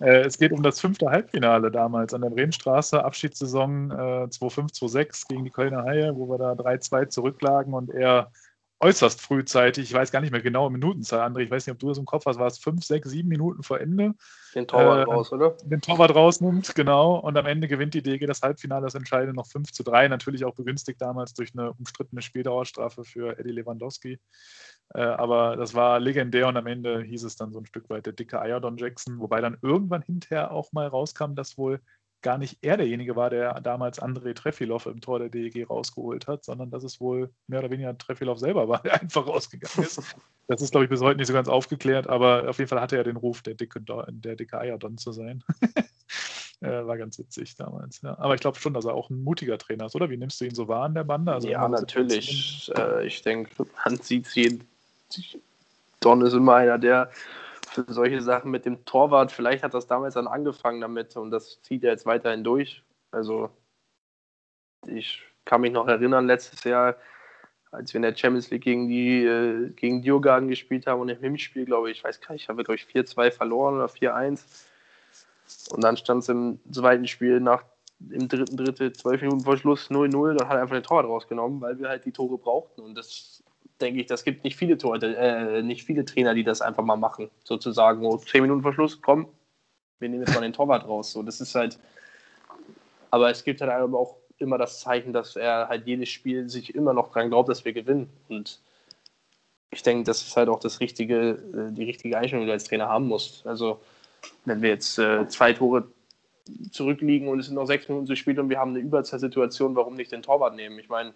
äh, 0.00 0.22
es 0.22 0.36
geht 0.38 0.52
um 0.52 0.62
das 0.62 0.80
fünfte 0.80 1.10
Halbfinale 1.10 1.70
damals 1.70 2.12
an 2.12 2.22
der 2.22 2.30
Bremenstraße, 2.30 3.04
Abschiedssaison 3.04 3.90
äh, 3.92 3.94
2-5, 3.94 4.74
2-6 4.74 5.28
gegen 5.28 5.44
die 5.44 5.50
Kölner 5.50 5.84
Haie, 5.84 6.16
wo 6.16 6.28
wir 6.28 6.38
da 6.38 6.52
3-2 6.52 7.08
zurücklagen 7.08 7.72
und 7.72 7.90
er 7.90 8.32
äußerst 8.80 9.20
frühzeitig, 9.20 9.84
ich 9.84 9.92
weiß 9.92 10.10
gar 10.10 10.20
nicht 10.20 10.30
mehr 10.30 10.40
genau 10.40 10.70
Minutenzahl, 10.70 11.20
André, 11.20 11.40
ich 11.40 11.50
weiß 11.50 11.66
nicht, 11.66 11.74
ob 11.74 11.78
du 11.78 11.88
das 11.88 11.98
im 11.98 12.06
Kopf 12.06 12.24
hast, 12.26 12.38
war 12.38 12.46
es 12.46 12.58
fünf, 12.58 12.82
sechs, 12.84 13.10
sieben 13.10 13.28
Minuten 13.28 13.62
vor 13.62 13.80
Ende. 13.80 14.14
Den 14.54 14.66
Torwart 14.66 15.06
äh, 15.06 15.12
raus, 15.12 15.32
oder? 15.32 15.56
Den 15.64 15.82
Torwart 15.82 16.14
rausnimmt, 16.14 16.74
genau. 16.74 17.18
Und 17.18 17.36
am 17.36 17.46
Ende 17.46 17.68
gewinnt 17.68 17.92
die 17.94 18.02
DG 18.02 18.26
das 18.26 18.40
Halbfinale, 18.40 18.84
das 18.84 18.94
entscheidende 18.94 19.34
noch 19.34 19.46
5 19.46 19.70
zu 19.72 19.82
3, 19.82 20.08
natürlich 20.08 20.44
auch 20.44 20.54
begünstigt 20.54 21.00
damals 21.00 21.34
durch 21.34 21.52
eine 21.54 21.72
umstrittene 21.72 22.22
Spieldauerstrafe 22.22 23.04
für 23.04 23.38
Eddie 23.38 23.52
Lewandowski. 23.52 24.18
Äh, 24.94 25.02
aber 25.02 25.56
das 25.56 25.74
war 25.74 26.00
legendär 26.00 26.48
und 26.48 26.56
am 26.56 26.66
Ende 26.66 27.02
hieß 27.02 27.24
es 27.24 27.36
dann 27.36 27.52
so 27.52 27.60
ein 27.60 27.66
Stück 27.66 27.90
weit 27.90 28.06
der 28.06 28.14
dicke 28.14 28.40
Ayerdon 28.40 28.78
Jackson, 28.78 29.20
wobei 29.20 29.40
dann 29.40 29.58
irgendwann 29.62 30.02
hinterher 30.02 30.50
auch 30.50 30.72
mal 30.72 30.86
rauskam, 30.86 31.34
dass 31.34 31.58
wohl 31.58 31.80
gar 32.22 32.38
nicht 32.38 32.58
er 32.62 32.76
derjenige 32.76 33.16
war, 33.16 33.30
der 33.30 33.60
damals 33.60 34.00
André 34.00 34.34
Treffilov 34.34 34.86
im 34.86 35.00
Tor 35.00 35.18
der 35.18 35.28
DEG 35.28 35.68
rausgeholt 35.68 36.26
hat, 36.26 36.44
sondern 36.44 36.70
dass 36.70 36.84
es 36.84 37.00
wohl 37.00 37.30
mehr 37.46 37.60
oder 37.60 37.70
weniger 37.70 37.96
Treffilov 37.96 38.38
selber 38.38 38.68
war, 38.68 38.82
der 38.82 39.00
einfach 39.00 39.26
rausgegangen 39.26 39.86
ist. 39.86 40.16
Das 40.46 40.60
ist, 40.62 40.72
glaube 40.72 40.84
ich, 40.84 40.90
bis 40.90 41.00
heute 41.00 41.18
nicht 41.18 41.28
so 41.28 41.32
ganz 41.32 41.48
aufgeklärt, 41.48 42.08
aber 42.08 42.48
auf 42.48 42.58
jeden 42.58 42.68
Fall 42.68 42.80
hatte 42.80 42.96
er 42.96 43.04
den 43.04 43.16
Ruf, 43.16 43.42
der 43.42 43.54
dicke, 43.54 43.80
der 43.80 44.36
dicke 44.36 44.58
Ayerdon 44.58 44.98
zu 44.98 45.12
sein. 45.12 45.44
äh, 46.60 46.86
war 46.86 46.98
ganz 46.98 47.18
witzig 47.18 47.54
damals. 47.56 48.02
Ja. 48.02 48.18
Aber 48.18 48.34
ich 48.34 48.40
glaube 48.40 48.58
schon, 48.58 48.74
dass 48.74 48.84
er 48.84 48.94
auch 48.94 49.10
ein 49.10 49.22
mutiger 49.22 49.58
Trainer 49.58 49.86
ist, 49.86 49.94
oder? 49.94 50.10
Wie 50.10 50.16
nimmst 50.16 50.40
du 50.40 50.44
ihn 50.44 50.54
so 50.54 50.68
wahr 50.68 50.86
in 50.86 50.94
der 50.94 51.04
Bande? 51.04 51.32
Also 51.32 51.48
ja, 51.48 51.68
natürlich. 51.68 52.70
Äh, 52.76 53.06
ich 53.06 53.22
denke, 53.22 53.50
man 53.84 53.96
sieht 53.96 54.26
es 54.26 54.34
jeden. 54.34 54.66
Don 56.00 56.22
ist 56.22 56.32
immer 56.32 56.56
einer, 56.56 56.78
der 56.78 57.10
für 57.70 57.84
solche 57.88 58.20
Sachen 58.20 58.50
mit 58.50 58.66
dem 58.66 58.84
Torwart, 58.84 59.30
vielleicht 59.30 59.62
hat 59.62 59.74
das 59.74 59.86
damals 59.86 60.14
dann 60.14 60.26
angefangen 60.26 60.80
damit 60.80 61.16
und 61.16 61.30
das 61.30 61.62
zieht 61.62 61.84
er 61.84 61.92
jetzt 61.92 62.04
weiterhin 62.04 62.42
durch. 62.42 62.82
Also 63.12 63.50
ich 64.86 65.22
kann 65.44 65.60
mich 65.60 65.72
noch 65.72 65.86
erinnern, 65.86 66.26
letztes 66.26 66.64
Jahr, 66.64 66.96
als 67.70 67.92
wir 67.92 67.98
in 67.98 68.02
der 68.02 68.16
Champions 68.16 68.50
League 68.50 68.64
gegen 68.64 68.88
die 68.88 69.24
äh, 69.24 69.70
gegen 69.70 70.02
Diogarden 70.02 70.48
gespielt 70.48 70.86
haben 70.86 71.00
und 71.00 71.08
im 71.08 71.20
Hinspiel, 71.20 71.64
glaube 71.64 71.90
ich, 71.90 71.98
ich 71.98 72.04
weiß 72.04 72.20
gar 72.20 72.32
nicht, 72.32 72.48
haben 72.48 72.56
wir, 72.56 72.64
glaube 72.64 72.76
ich, 72.76 72.86
4-2 72.86 73.30
verloren 73.30 73.76
oder 73.76 73.86
4-1. 73.86 74.42
Und 75.70 75.84
dann 75.84 75.96
stand 75.96 76.24
es 76.24 76.28
im 76.28 76.58
zweiten 76.72 77.06
Spiel 77.06 77.40
nach 77.40 77.64
im 78.08 78.28
dritten 78.28 78.56
Drittel, 78.56 78.92
zwölf 78.92 79.20
Minuten 79.20 79.42
vor 79.42 79.58
Schluss 79.58 79.90
0-0, 79.90 80.34
dann 80.34 80.48
hat 80.48 80.56
er 80.56 80.62
einfach 80.62 80.76
den 80.76 80.82
Torwart 80.82 81.06
rausgenommen, 81.06 81.60
weil 81.60 81.78
wir 81.78 81.88
halt 81.88 82.04
die 82.04 82.12
Tore 82.12 82.38
brauchten. 82.38 82.80
Und 82.80 82.94
das 82.94 83.39
denke 83.80 84.00
ich, 84.00 84.06
das 84.06 84.24
gibt 84.24 84.44
nicht 84.44 84.56
viele 84.56 84.78
Torhüter, 84.78 85.16
äh, 85.16 85.62
nicht 85.62 85.84
viele 85.84 86.04
Trainer, 86.04 86.34
die 86.34 86.44
das 86.44 86.60
einfach 86.60 86.84
mal 86.84 86.96
machen. 86.96 87.30
Sozusagen, 87.44 88.04
oh, 88.04 88.16
zehn 88.16 88.42
Minuten 88.42 88.62
vor 88.62 88.72
Schluss, 88.72 89.00
komm, 89.00 89.28
wir 89.98 90.08
nehmen 90.08 90.22
jetzt 90.22 90.34
mal 90.34 90.40
den 90.40 90.52
Torwart 90.52 90.86
raus. 90.86 91.12
So, 91.12 91.22
das 91.22 91.40
ist 91.40 91.54
halt. 91.54 91.78
Aber 93.10 93.30
es 93.30 93.44
gibt 93.44 93.60
halt 93.60 93.70
auch 93.70 94.16
immer 94.38 94.56
das 94.58 94.80
Zeichen, 94.80 95.12
dass 95.12 95.36
er 95.36 95.68
halt 95.68 95.86
jedes 95.86 96.08
Spiel 96.08 96.48
sich 96.48 96.74
immer 96.74 96.94
noch 96.94 97.12
dran 97.12 97.28
glaubt, 97.28 97.48
dass 97.48 97.64
wir 97.64 97.72
gewinnen. 97.72 98.08
Und 98.28 98.60
ich 99.70 99.82
denke, 99.82 100.04
das 100.04 100.22
ist 100.22 100.36
halt 100.36 100.48
auch 100.48 100.60
das 100.60 100.80
richtige, 100.80 101.30
äh, 101.30 101.72
die 101.72 101.84
richtige 101.84 102.16
Einstellung, 102.16 102.44
die 102.44 102.48
du 102.48 102.52
als 102.52 102.64
Trainer 102.64 102.88
haben 102.88 103.06
musst. 103.06 103.46
Also, 103.46 103.80
wenn 104.44 104.62
wir 104.62 104.70
jetzt 104.70 104.98
äh, 104.98 105.28
zwei 105.28 105.52
Tore 105.52 105.88
zurückliegen 106.72 107.28
und 107.28 107.38
es 107.38 107.46
sind 107.46 107.54
noch 107.54 107.66
sechs 107.66 107.88
Minuten 107.88 108.06
zu 108.06 108.16
spielen 108.16 108.38
und 108.40 108.48
wir 108.48 108.58
haben 108.58 108.70
eine 108.70 108.80
Überzahlsituation, 108.80 109.76
warum 109.76 109.94
nicht 109.94 110.12
den 110.12 110.22
Torwart 110.22 110.56
nehmen? 110.56 110.78
Ich 110.78 110.88
meine, 110.88 111.12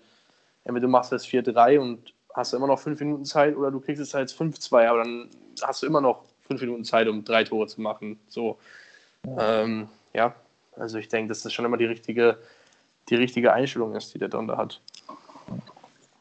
entweder 0.65 0.87
du 0.87 0.89
machst 0.89 1.13
das 1.13 1.27
4-3 1.27 1.79
und 1.79 2.15
hast 2.35 2.53
du 2.53 2.57
immer 2.57 2.67
noch 2.67 2.81
fünf 2.81 3.01
Minuten 3.01 3.25
Zeit 3.25 3.57
oder 3.57 3.71
du 3.71 3.81
kriegst 3.81 4.03
es 4.03 4.13
halt 4.13 4.31
5-2, 4.31 4.89
aber 4.89 5.05
dann 5.05 5.29
hast 5.63 5.83
du 5.83 5.87
immer 5.87 6.01
noch 6.01 6.25
fünf 6.47 6.61
Minuten 6.61 6.85
Zeit, 6.85 7.09
um 7.09 7.25
drei 7.25 7.45
Tore 7.45 7.69
zu 7.69 7.81
machen. 7.81 8.19
So, 8.29 8.59
ja, 9.25 9.63
ähm, 9.63 9.89
ja. 10.13 10.35
also 10.77 10.99
ich 10.99 11.09
denke, 11.09 11.29
dass 11.29 11.43
das 11.43 11.53
schon 11.53 11.65
immer 11.65 11.77
die 11.77 11.87
richtige, 11.87 12.39
die 13.09 13.15
richtige 13.15 13.53
Einstellung 13.53 13.95
ist, 13.95 14.13
die 14.13 14.19
der 14.19 14.29
Don 14.29 14.49
da 14.49 14.57
hat. 14.57 14.81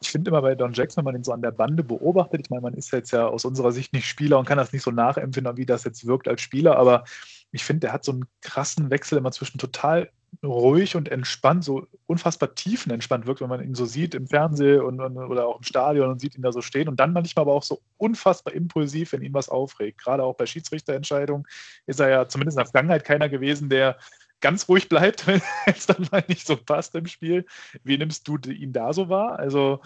Ich 0.00 0.10
finde 0.10 0.30
immer 0.30 0.42
bei 0.42 0.54
Don 0.54 0.72
Jackson, 0.72 0.98
wenn 0.98 1.12
man 1.12 1.20
ihn 1.20 1.24
so 1.24 1.32
an 1.32 1.42
der 1.42 1.50
Bande 1.50 1.82
beobachtet, 1.82 2.42
ich 2.42 2.50
meine, 2.50 2.62
man 2.62 2.74
ist 2.74 2.92
jetzt 2.92 3.10
ja 3.10 3.26
aus 3.26 3.44
unserer 3.44 3.72
Sicht 3.72 3.92
nicht 3.92 4.06
Spieler 4.06 4.38
und 4.38 4.46
kann 4.46 4.58
das 4.58 4.72
nicht 4.72 4.82
so 4.82 4.90
nachempfinden, 4.90 5.56
wie 5.56 5.66
das 5.66 5.84
jetzt 5.84 6.06
wirkt 6.06 6.28
als 6.28 6.42
Spieler, 6.42 6.76
aber 6.76 7.04
ich 7.52 7.64
finde, 7.64 7.80
der 7.80 7.92
hat 7.92 8.04
so 8.04 8.12
einen 8.12 8.26
krassen 8.40 8.90
Wechsel 8.90 9.18
immer 9.18 9.32
zwischen 9.32 9.58
total 9.58 10.10
ruhig 10.42 10.96
und 10.96 11.08
entspannt, 11.08 11.64
so 11.64 11.86
unfassbar 12.06 12.54
tiefenentspannt 12.54 13.26
wirkt, 13.26 13.40
wenn 13.40 13.48
man 13.48 13.62
ihn 13.62 13.74
so 13.74 13.86
sieht 13.86 14.14
im 14.14 14.26
Fernsehen 14.26 14.80
und, 14.80 15.00
und, 15.00 15.16
oder 15.16 15.46
auch 15.46 15.58
im 15.58 15.62
Stadion 15.62 16.10
und 16.10 16.20
sieht 16.20 16.36
ihn 16.36 16.42
da 16.42 16.52
so 16.52 16.62
stehen. 16.62 16.88
Und 16.88 17.00
dann 17.00 17.12
manchmal 17.12 17.42
aber 17.42 17.52
auch 17.52 17.62
so 17.62 17.80
unfassbar 17.96 18.54
impulsiv, 18.54 19.12
wenn 19.12 19.22
ihn 19.22 19.34
was 19.34 19.48
aufregt. 19.48 19.98
Gerade 20.02 20.24
auch 20.24 20.34
bei 20.34 20.46
Schiedsrichterentscheidungen 20.46 21.46
ist 21.86 22.00
er 22.00 22.08
ja 22.08 22.28
zumindest 22.28 22.56
in 22.56 22.64
der 22.64 22.70
Vergangenheit 22.70 23.04
keiner 23.04 23.28
gewesen, 23.28 23.68
der 23.68 23.98
ganz 24.40 24.68
ruhig 24.68 24.88
bleibt, 24.88 25.26
wenn 25.26 25.40
es 25.66 25.86
dann 25.86 26.06
mal 26.10 26.24
nicht 26.28 26.46
so 26.46 26.56
passt 26.56 26.94
im 26.94 27.06
Spiel. 27.06 27.46
Wie 27.82 27.98
nimmst 27.98 28.28
du 28.28 28.36
ihn 28.36 28.72
da 28.72 28.92
so 28.92 29.08
wahr? 29.08 29.38
Also 29.38 29.80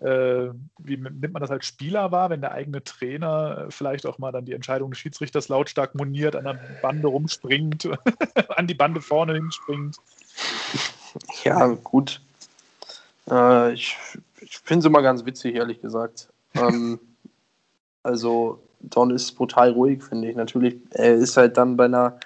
wie 0.00 0.96
nimmt 0.96 1.32
man 1.32 1.40
das 1.40 1.52
als 1.52 1.66
Spieler 1.66 2.10
wahr, 2.10 2.30
wenn 2.30 2.40
der 2.40 2.52
eigene 2.52 2.82
Trainer 2.82 3.66
vielleicht 3.70 4.06
auch 4.06 4.18
mal 4.18 4.32
dann 4.32 4.44
die 4.44 4.52
Entscheidung 4.52 4.90
des 4.90 4.98
Schiedsrichters 4.98 5.48
lautstark 5.48 5.94
moniert, 5.94 6.34
an 6.34 6.44
der 6.44 6.58
Bande 6.82 7.06
rumspringt, 7.06 7.88
an 8.56 8.66
die 8.66 8.74
Bande 8.74 9.00
vorne 9.00 9.34
hinspringt? 9.34 9.96
Ja, 11.44 11.68
gut. 11.68 12.20
Äh, 13.30 13.72
ich 13.72 13.96
ich 14.44 14.58
finde 14.58 14.80
es 14.80 14.84
immer 14.86 15.02
ganz 15.02 15.24
witzig, 15.24 15.54
ehrlich 15.54 15.80
gesagt. 15.80 16.28
ähm, 16.54 17.00
also, 18.02 18.60
Don 18.80 19.10
ist 19.10 19.32
brutal 19.32 19.70
ruhig, 19.70 20.02
finde 20.02 20.28
ich. 20.28 20.36
Natürlich, 20.36 20.76
er 20.90 21.14
ist 21.14 21.36
halt 21.36 21.56
dann 21.56 21.76
bei 21.76 21.86
einer 21.86 22.18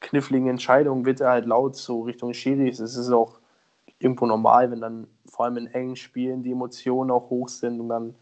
kniffligen 0.00 0.48
Entscheidung, 0.48 1.04
wird 1.04 1.20
er 1.20 1.30
halt 1.30 1.46
laut 1.46 1.76
so 1.76 2.02
Richtung 2.02 2.32
Schiris. 2.32 2.78
Es 2.78 2.96
ist 2.96 3.10
auch 3.10 3.38
irgendwo 3.98 4.26
normal, 4.26 4.70
wenn 4.70 4.80
dann 4.80 5.06
vor 5.26 5.46
allem 5.46 5.56
in 5.56 5.66
engen 5.68 5.96
Spielen 5.96 6.42
die 6.42 6.52
Emotionen 6.52 7.10
auch 7.10 7.30
hoch 7.30 7.48
sind 7.48 7.80
und 7.80 7.88
dann 7.88 8.14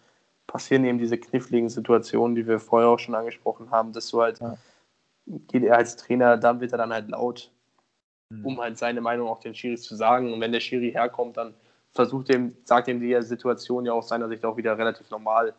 passieren 0.46 0.84
eben 0.84 0.98
diese 0.98 1.18
kniffligen 1.18 1.68
Situationen, 1.68 2.34
die 2.34 2.46
wir 2.46 2.60
vorher 2.60 2.90
auch 2.90 2.98
schon 2.98 3.14
angesprochen 3.14 3.70
haben, 3.70 3.92
dass 3.92 4.08
du 4.10 4.20
halt, 4.20 4.40
ja. 4.40 4.56
geht 5.48 5.62
er 5.62 5.76
als 5.76 5.96
Trainer, 5.96 6.36
dann 6.36 6.60
wird 6.60 6.72
er 6.72 6.78
dann 6.78 6.92
halt 6.92 7.08
laut, 7.08 7.50
mhm. 8.28 8.44
um 8.44 8.60
halt 8.60 8.78
seine 8.78 9.00
Meinung 9.00 9.28
auch 9.28 9.40
den 9.40 9.54
Schiris 9.54 9.82
zu 9.82 9.96
sagen. 9.96 10.32
Und 10.32 10.40
wenn 10.40 10.52
der 10.52 10.60
Schiri 10.60 10.92
herkommt, 10.92 11.36
dann 11.36 11.54
versucht 11.92 12.28
ihm, 12.28 12.56
sagt 12.64 12.88
ihm 12.88 13.00
die 13.00 13.20
Situation 13.22 13.86
ja 13.86 13.92
aus 13.92 14.08
seiner 14.08 14.28
Sicht 14.28 14.44
auch 14.44 14.56
wieder 14.56 14.76
relativ 14.76 15.10
normal. 15.10 15.54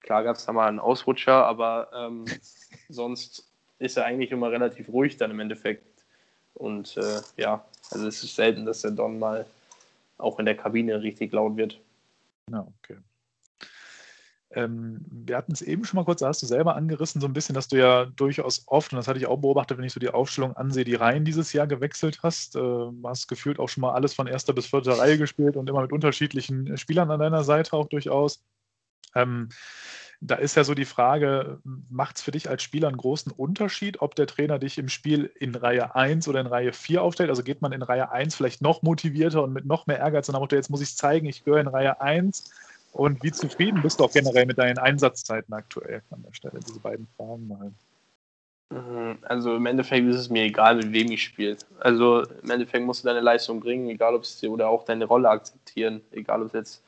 Klar 0.00 0.24
gab 0.24 0.36
es 0.36 0.44
da 0.44 0.52
mal 0.52 0.68
einen 0.68 0.78
Ausrutscher, 0.78 1.46
aber 1.46 1.88
ähm, 1.94 2.24
sonst 2.88 3.50
ist 3.78 3.96
er 3.96 4.04
eigentlich 4.04 4.30
immer 4.30 4.50
relativ 4.50 4.88
ruhig 4.88 5.16
dann 5.16 5.30
im 5.30 5.40
Endeffekt. 5.40 6.04
Und 6.54 6.96
äh, 6.96 7.20
ja, 7.36 7.64
also 7.90 8.06
es 8.06 8.22
ist 8.22 8.34
selten, 8.34 8.66
dass 8.66 8.82
der 8.82 8.90
Don 8.92 9.18
mal 9.18 9.46
auch 10.18 10.38
in 10.38 10.46
der 10.46 10.56
Kabine 10.56 11.02
richtig 11.02 11.32
laut 11.32 11.56
wird. 11.56 11.80
Ja, 12.50 12.66
okay. 12.82 12.96
Ähm, 14.50 15.04
wir 15.10 15.36
hatten 15.36 15.52
es 15.52 15.60
eben 15.60 15.84
schon 15.84 15.98
mal 15.98 16.04
kurz, 16.04 16.20
da 16.20 16.28
hast 16.28 16.42
du 16.42 16.46
selber 16.46 16.74
angerissen, 16.74 17.20
so 17.20 17.26
ein 17.26 17.34
bisschen, 17.34 17.54
dass 17.54 17.68
du 17.68 17.76
ja 17.76 18.06
durchaus 18.06 18.64
oft, 18.66 18.92
und 18.92 18.96
das 18.96 19.06
hatte 19.06 19.18
ich 19.18 19.26
auch 19.26 19.36
beobachtet, 19.36 19.76
wenn 19.76 19.84
ich 19.84 19.92
so 19.92 20.00
die 20.00 20.08
Aufstellung 20.08 20.56
ansehe, 20.56 20.84
die 20.84 20.94
Reihen 20.94 21.26
dieses 21.26 21.52
Jahr 21.52 21.66
gewechselt 21.66 22.20
hast. 22.22 22.56
Äh, 22.56 22.86
hast 23.04 23.28
gefühlt 23.28 23.58
auch 23.58 23.68
schon 23.68 23.82
mal 23.82 23.92
alles 23.92 24.14
von 24.14 24.26
erster 24.26 24.54
bis 24.54 24.66
vierter 24.66 24.98
Reihe 24.98 25.18
gespielt 25.18 25.56
und 25.56 25.68
immer 25.68 25.82
mit 25.82 25.92
unterschiedlichen 25.92 26.76
Spielern 26.78 27.10
an 27.10 27.20
deiner 27.20 27.44
Seite 27.44 27.74
auch 27.74 27.88
durchaus. 27.88 28.42
Ähm, 29.14 29.50
da 30.20 30.34
ist 30.34 30.56
ja 30.56 30.64
so 30.64 30.74
die 30.74 30.84
Frage, 30.84 31.60
macht 31.88 32.16
es 32.16 32.22
für 32.22 32.32
dich 32.32 32.48
als 32.48 32.62
Spieler 32.62 32.88
einen 32.88 32.96
großen 32.96 33.30
Unterschied, 33.30 34.02
ob 34.02 34.16
der 34.16 34.26
Trainer 34.26 34.58
dich 34.58 34.78
im 34.78 34.88
Spiel 34.88 35.30
in 35.38 35.54
Reihe 35.54 35.94
1 35.94 36.26
oder 36.26 36.40
in 36.40 36.48
Reihe 36.48 36.72
4 36.72 37.02
aufstellt? 37.02 37.30
Also 37.30 37.44
geht 37.44 37.62
man 37.62 37.72
in 37.72 37.82
Reihe 37.82 38.10
1 38.10 38.34
vielleicht 38.34 38.60
noch 38.60 38.82
motivierter 38.82 39.44
und 39.44 39.52
mit 39.52 39.64
noch 39.64 39.86
mehr 39.86 39.98
Ehrgeiz 39.98 40.28
und 40.28 40.34
dann 40.34 40.46
jetzt 40.50 40.70
muss 40.70 40.80
ich 40.80 40.96
zeigen, 40.96 41.26
ich 41.26 41.44
gehöre 41.44 41.60
in 41.60 41.68
Reihe 41.68 42.00
1. 42.00 42.50
Und 42.92 43.22
wie 43.22 43.30
zufrieden 43.30 43.82
bist 43.82 44.00
du 44.00 44.04
auch 44.04 44.12
generell 44.12 44.46
mit 44.46 44.58
deinen 44.58 44.78
Einsatzzeiten 44.78 45.52
aktuell 45.54 46.02
an 46.10 46.22
der 46.22 46.32
Stelle? 46.32 46.58
Diese 46.66 46.80
beiden 46.80 47.06
Fragen 47.16 47.46
mal. 47.46 47.72
Mhm, 48.70 49.18
also 49.22 49.54
im 49.54 49.66
Endeffekt 49.66 50.06
ist 50.08 50.16
es 50.16 50.30
mir 50.30 50.44
egal, 50.44 50.76
mit 50.76 50.92
wem 50.92 51.12
ich 51.12 51.22
spiele. 51.22 51.56
Also 51.78 52.24
im 52.42 52.50
Endeffekt 52.50 52.84
musst 52.84 53.04
du 53.04 53.08
deine 53.08 53.20
Leistung 53.20 53.60
bringen, 53.60 53.88
egal 53.88 54.14
ob 54.14 54.22
es 54.22 54.40
dir 54.40 54.50
oder 54.50 54.68
auch 54.68 54.84
deine 54.84 55.04
Rolle 55.04 55.30
akzeptieren, 55.30 56.00
egal 56.10 56.42
ob 56.42 56.48
es 56.48 56.52
jetzt 56.54 56.82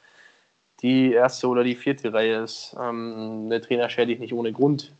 die 0.83 1.12
erste 1.12 1.49
oder 1.49 1.64
die 1.64 1.74
vierte 1.74 2.12
Reihe 2.12 2.43
ist. 2.43 2.76
Ähm, 2.81 3.49
der 3.51 3.62
Trainer 3.62 3.89
stellt 3.91 4.09
dich 4.09 4.18
nicht 4.18 4.33
ohne 4.33 4.53
Grund 4.53 4.93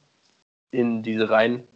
in 0.71 1.03
diese 1.03 1.31
Reihen. 1.31 1.67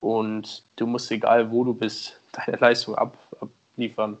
Und 0.00 0.64
du 0.76 0.86
musst, 0.86 1.10
egal 1.10 1.50
wo 1.50 1.64
du 1.64 1.74
bist, 1.74 2.20
deine 2.32 2.58
Leistung 2.58 2.94
ab, 2.94 3.16
abliefern. 3.40 4.18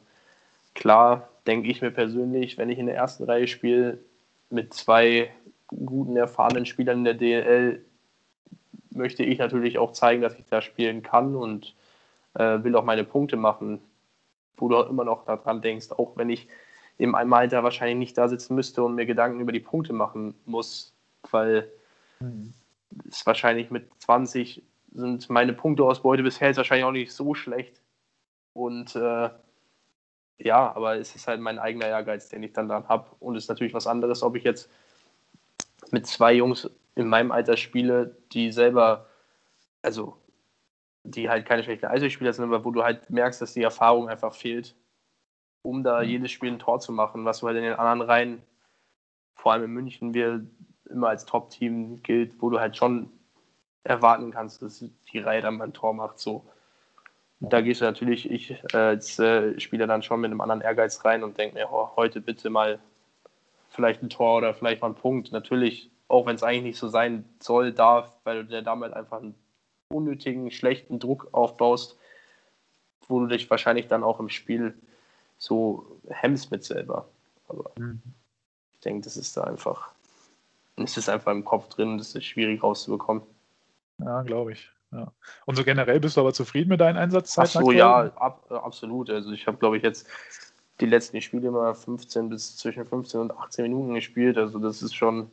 Klar, 0.74 1.28
denke 1.46 1.68
ich 1.70 1.82
mir 1.82 1.90
persönlich, 1.90 2.58
wenn 2.58 2.70
ich 2.70 2.78
in 2.78 2.86
der 2.86 2.96
ersten 2.96 3.24
Reihe 3.24 3.46
spiele, 3.46 3.98
mit 4.50 4.72
zwei 4.72 5.30
guten, 5.68 6.16
erfahrenen 6.16 6.64
Spielern 6.64 6.98
in 6.98 7.04
der 7.04 7.14
DL, 7.14 7.84
möchte 8.90 9.22
ich 9.22 9.38
natürlich 9.38 9.78
auch 9.78 9.92
zeigen, 9.92 10.22
dass 10.22 10.38
ich 10.38 10.46
da 10.48 10.62
spielen 10.62 11.02
kann 11.02 11.36
und 11.36 11.74
äh, 12.34 12.62
will 12.62 12.74
auch 12.76 12.84
meine 12.84 13.04
Punkte 13.04 13.36
machen. 13.36 13.80
Wo 14.56 14.68
du 14.68 14.76
auch 14.76 14.88
immer 14.88 15.04
noch 15.04 15.24
daran 15.24 15.62
denkst, 15.62 15.92
auch 15.92 16.16
wenn 16.16 16.30
ich 16.30 16.48
in 16.98 17.10
meinem 17.10 17.32
Alter 17.32 17.62
wahrscheinlich 17.62 17.96
nicht 17.96 18.18
da 18.18 18.28
sitzen 18.28 18.54
müsste 18.54 18.82
und 18.82 18.96
mir 18.96 19.06
Gedanken 19.06 19.40
über 19.40 19.52
die 19.52 19.60
Punkte 19.60 19.92
machen 19.92 20.34
muss, 20.44 20.92
weil 21.30 21.70
mhm. 22.20 22.52
es 23.08 23.24
wahrscheinlich 23.24 23.70
mit 23.70 23.88
20 24.00 24.62
sind 24.94 25.30
meine 25.30 25.52
Punkteausbeute 25.52 26.22
bisher 26.22 26.48
jetzt 26.48 26.56
wahrscheinlich 26.56 26.84
auch 26.84 26.92
nicht 26.92 27.12
so 27.12 27.34
schlecht. 27.34 27.80
Und 28.52 28.96
äh, 28.96 29.30
ja, 30.38 30.74
aber 30.74 30.96
es 30.96 31.14
ist 31.14 31.28
halt 31.28 31.40
mein 31.40 31.58
eigener 31.58 31.86
Ehrgeiz, 31.86 32.28
den 32.28 32.42
ich 32.42 32.52
dann 32.52 32.68
dann 32.68 32.88
habe. 32.88 33.06
Und 33.20 33.36
es 33.36 33.44
ist 33.44 33.48
natürlich 33.48 33.74
was 33.74 33.86
anderes, 33.86 34.22
ob 34.22 34.34
ich 34.36 34.44
jetzt 34.44 34.70
mit 35.90 36.06
zwei 36.06 36.32
Jungs 36.32 36.68
in 36.94 37.08
meinem 37.08 37.30
Alter 37.30 37.56
spiele, 37.56 38.16
die 38.32 38.50
selber, 38.50 39.06
also 39.82 40.16
die 41.04 41.28
halt 41.28 41.46
keine 41.46 41.62
schlechten 41.62 41.86
Eishockeyspieler 41.86 42.32
sind, 42.32 42.44
aber 42.44 42.64
wo 42.64 42.70
du 42.70 42.82
halt 42.82 43.08
merkst, 43.08 43.40
dass 43.40 43.54
die 43.54 43.62
Erfahrung 43.62 44.08
einfach 44.08 44.34
fehlt, 44.34 44.74
um 45.62 45.82
da 45.82 46.02
mhm. 46.02 46.08
jedes 46.08 46.30
Spiel 46.30 46.52
ein 46.52 46.58
Tor 46.58 46.80
zu 46.80 46.92
machen, 46.92 47.24
was 47.24 47.40
du 47.40 47.46
halt 47.46 47.56
in 47.56 47.64
den 47.64 47.74
anderen 47.74 48.02
Reihen, 48.02 48.42
vor 49.34 49.52
allem 49.52 49.64
in 49.64 49.70
München, 49.72 50.14
wir 50.14 50.44
immer 50.90 51.08
als 51.08 51.24
Top-Team 51.26 52.02
gilt, 52.02 52.40
wo 52.40 52.50
du 52.50 52.60
halt 52.60 52.76
schon 52.76 53.10
erwarten 53.84 54.30
kannst, 54.30 54.62
dass 54.62 54.84
die 55.12 55.18
Reihe 55.18 55.42
dann 55.42 55.56
mal 55.56 55.64
ein 55.64 55.72
Tor 55.72 55.94
macht. 55.94 56.18
So. 56.18 56.44
Da 57.40 57.60
gehst 57.60 57.80
du 57.80 57.84
natürlich, 57.84 58.30
ich 58.30 58.50
äh, 58.72 58.76
als 58.76 59.18
äh, 59.18 59.58
Spieler 59.60 59.86
dann 59.86 60.02
schon 60.02 60.20
mit 60.20 60.30
einem 60.30 60.40
anderen 60.40 60.60
Ehrgeiz 60.60 61.04
rein 61.04 61.22
und 61.22 61.38
denke 61.38 61.54
mir, 61.54 61.68
oh, 61.70 61.90
heute 61.96 62.20
bitte 62.20 62.50
mal 62.50 62.80
vielleicht 63.70 64.02
ein 64.02 64.10
Tor 64.10 64.38
oder 64.38 64.54
vielleicht 64.54 64.82
mal 64.82 64.88
ein 64.88 64.94
Punkt. 64.94 65.30
Natürlich, 65.30 65.90
auch 66.08 66.26
wenn 66.26 66.34
es 66.34 66.42
eigentlich 66.42 66.64
nicht 66.64 66.78
so 66.78 66.88
sein 66.88 67.24
soll, 67.38 67.72
darf, 67.72 68.12
weil 68.24 68.42
du 68.42 68.44
dir 68.48 68.62
damit 68.62 68.92
einfach 68.92 69.18
einen 69.18 69.34
unnötigen, 69.88 70.50
schlechten 70.50 70.98
Druck 70.98 71.28
aufbaust, 71.32 71.96
wo 73.06 73.20
du 73.20 73.26
dich 73.26 73.48
wahrscheinlich 73.48 73.86
dann 73.86 74.02
auch 74.02 74.20
im 74.20 74.28
Spiel 74.28 74.74
so 75.38 76.00
hemmst 76.08 76.50
mit 76.50 76.64
selber. 76.64 77.08
Aber 77.48 77.70
mhm. 77.78 78.02
ich 78.74 78.80
denke, 78.80 79.04
das 79.04 79.16
ist 79.16 79.36
da 79.36 79.44
einfach, 79.44 79.92
es 80.76 80.96
ist 80.96 81.08
einfach 81.08 81.32
im 81.32 81.44
Kopf 81.44 81.68
drin, 81.68 81.98
das 81.98 82.14
ist 82.14 82.24
schwierig 82.24 82.62
rauszubekommen. 82.62 83.22
Ja, 83.98 84.22
glaube 84.22 84.52
ich. 84.52 84.70
Ja. 84.92 85.12
Und 85.44 85.56
so 85.56 85.64
generell 85.64 86.00
bist 86.00 86.16
du 86.16 86.20
aber 86.20 86.32
zufrieden 86.32 86.70
mit 86.70 86.80
deinen 86.80 86.96
Einsatzzeiten? 86.96 87.50
Ach 87.58 87.64
so, 87.64 87.72
ja, 87.72 88.04
ab, 88.16 88.46
äh, 88.50 88.54
absolut. 88.54 89.10
Also 89.10 89.32
ich 89.32 89.46
habe, 89.46 89.58
glaube 89.58 89.76
ich, 89.76 89.82
jetzt 89.82 90.06
die 90.80 90.86
letzten 90.86 91.20
Spiele 91.20 91.48
immer 91.48 91.74
15 91.74 92.28
bis 92.28 92.56
zwischen 92.56 92.86
15 92.86 93.20
und 93.20 93.30
18 93.32 93.64
Minuten 93.64 93.94
gespielt. 93.94 94.38
Also 94.38 94.58
das 94.58 94.82
ist 94.82 94.94
schon, 94.94 95.30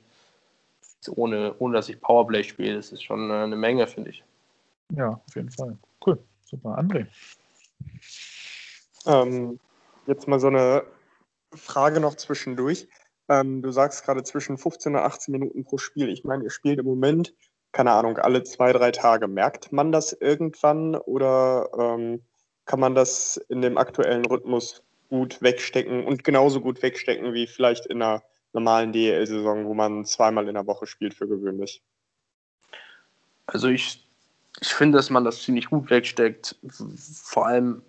ohne, 1.09 1.55
ohne 1.59 1.75
dass 1.75 1.87
ich 1.89 2.01
Powerplay 2.01 2.43
spiele, 2.43 2.75
das 2.75 2.91
ist 2.91 3.03
schon 3.03 3.29
äh, 3.29 3.33
eine 3.33 3.55
Menge, 3.55 3.87
finde 3.87 4.09
ich. 4.09 4.23
Ja, 4.93 5.21
auf 5.25 5.35
jeden 5.35 5.51
Fall. 5.51 5.77
Cool. 6.05 6.19
Super. 6.43 6.77
André. 6.77 7.07
Ähm, 9.05 9.59
jetzt 10.07 10.27
mal 10.27 10.39
so 10.39 10.47
eine 10.47 10.83
Frage 11.53 11.99
noch 11.99 12.15
zwischendurch. 12.15 12.87
Ähm, 13.29 13.61
du 13.61 13.71
sagst 13.71 14.05
gerade 14.05 14.23
zwischen 14.23 14.57
15 14.57 14.95
und 14.95 15.01
18 15.01 15.31
Minuten 15.31 15.63
pro 15.63 15.77
Spiel. 15.77 16.09
Ich 16.09 16.23
meine, 16.23 16.43
ihr 16.43 16.51
spielt 16.51 16.79
im 16.79 16.85
Moment 16.85 17.33
keine 17.75 17.91
Ahnung, 17.91 18.17
alle 18.17 18.41
zwei, 18.43 18.71
drei 18.71 18.91
Tage. 18.91 19.27
Merkt 19.27 19.73
man 19.73 19.91
das 19.91 20.13
irgendwann 20.13 20.95
oder 20.95 21.69
ähm, 21.77 22.23
kann 22.63 22.79
man 22.79 22.95
das 22.95 23.35
in 23.49 23.61
dem 23.61 23.77
aktuellen 23.77 24.25
Rhythmus 24.25 24.81
gut 25.09 25.41
wegstecken 25.41 26.05
und 26.05 26.23
genauso 26.23 26.61
gut 26.61 26.81
wegstecken 26.81 27.33
wie 27.33 27.47
vielleicht 27.47 27.85
in 27.87 28.01
einer 28.01 28.23
normalen 28.53 28.93
DEL-Saison, 28.93 29.65
wo 29.65 29.73
man 29.73 30.05
zweimal 30.05 30.47
in 30.47 30.53
der 30.53 30.65
Woche 30.65 30.87
spielt 30.87 31.15
für 31.15 31.27
gewöhnlich? 31.27 31.83
Also 33.45 33.67
ich, 33.67 34.07
ich 34.61 34.73
finde, 34.73 34.97
dass 34.97 35.09
man 35.09 35.25
das 35.25 35.43
ziemlich 35.43 35.69
gut 35.69 35.89
wegsteckt. 35.89 36.55
Vor 37.25 37.45
allem 37.45 37.81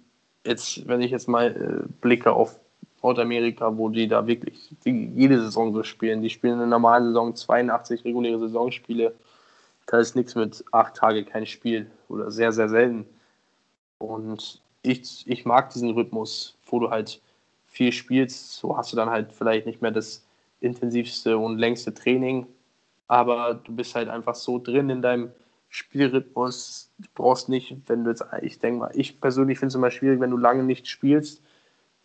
jetzt, 0.46 0.86
wenn 0.88 1.02
ich 1.02 1.10
jetzt 1.10 1.28
mal 1.28 1.84
äh, 1.84 1.88
blicke 2.00 2.32
auf 2.32 2.58
Nordamerika, 3.02 3.76
wo 3.76 3.88
die 3.88 4.08
da 4.08 4.26
wirklich 4.26 4.74
die, 4.84 5.12
jede 5.14 5.40
Saison 5.40 5.72
so 5.72 5.82
spielen. 5.82 6.22
Die 6.22 6.30
spielen 6.30 6.54
in 6.54 6.58
der 6.60 6.68
normalen 6.68 7.08
Saison 7.08 7.34
82 7.34 8.04
reguläre 8.04 8.38
Saisonspiele 8.38 9.14
da 9.86 10.00
ist 10.00 10.16
nichts 10.16 10.34
mit 10.34 10.64
acht 10.72 10.96
Tage 10.96 11.24
kein 11.24 11.46
Spiel 11.46 11.90
oder 12.08 12.30
sehr, 12.30 12.52
sehr 12.52 12.68
selten. 12.68 13.06
Und 13.98 14.60
ich, 14.82 15.26
ich 15.26 15.44
mag 15.44 15.70
diesen 15.70 15.92
Rhythmus, 15.92 16.56
wo 16.66 16.80
du 16.80 16.90
halt 16.90 17.20
viel 17.66 17.92
spielst. 17.92 18.54
So 18.54 18.76
hast 18.76 18.92
du 18.92 18.96
dann 18.96 19.10
halt 19.10 19.32
vielleicht 19.32 19.66
nicht 19.66 19.80
mehr 19.80 19.92
das 19.92 20.26
intensivste 20.60 21.38
und 21.38 21.58
längste 21.58 21.94
Training, 21.94 22.46
aber 23.08 23.54
du 23.54 23.74
bist 23.74 23.94
halt 23.94 24.08
einfach 24.08 24.34
so 24.34 24.58
drin 24.58 24.90
in 24.90 25.02
deinem 25.02 25.30
Spielrhythmus. 25.76 26.90
Du 26.98 27.08
brauchst 27.14 27.48
nicht, 27.50 27.76
wenn 27.86 28.04
du 28.04 28.10
jetzt, 28.10 28.24
ich 28.40 28.58
denke 28.58 28.80
mal, 28.80 28.90
ich 28.94 29.20
persönlich 29.20 29.58
finde 29.58 29.68
es 29.68 29.74
immer 29.74 29.90
schwierig, 29.90 30.20
wenn 30.20 30.30
du 30.30 30.38
lange 30.38 30.62
nicht 30.62 30.88
spielst, 30.88 31.42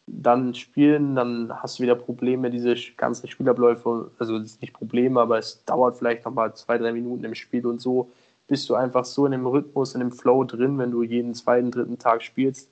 dann 0.08 0.54
spielen, 0.56 1.16
dann 1.16 1.54
hast 1.62 1.80
du 1.80 1.84
wieder 1.84 1.96
Probleme, 1.96 2.50
diese 2.50 2.76
ganzen 2.98 3.30
Spielabläufe, 3.30 4.12
also 4.20 4.40
nicht 4.40 4.74
Probleme, 4.74 5.22
aber 5.22 5.38
es 5.38 5.64
dauert 5.64 5.98
vielleicht 5.98 6.26
nochmal 6.26 6.54
zwei, 6.54 6.78
drei 6.78 6.92
Minuten 6.92 7.24
im 7.24 7.36
Spiel 7.36 7.66
und 7.66 7.80
so 7.80 8.12
bist 8.48 8.70
du 8.70 8.76
einfach 8.76 9.06
so 9.06 9.26
in 9.26 9.32
dem 9.32 9.48
Rhythmus, 9.48 9.94
in 9.94 10.02
dem 10.02 10.12
Flow 10.12 10.44
drin, 10.44 10.78
wenn 10.78 10.92
du 10.92 11.04
jeden 11.04 11.34
zweiten, 11.34 11.72
dritten 11.72 11.98
Tag 11.98 12.24
spielst 12.24 12.70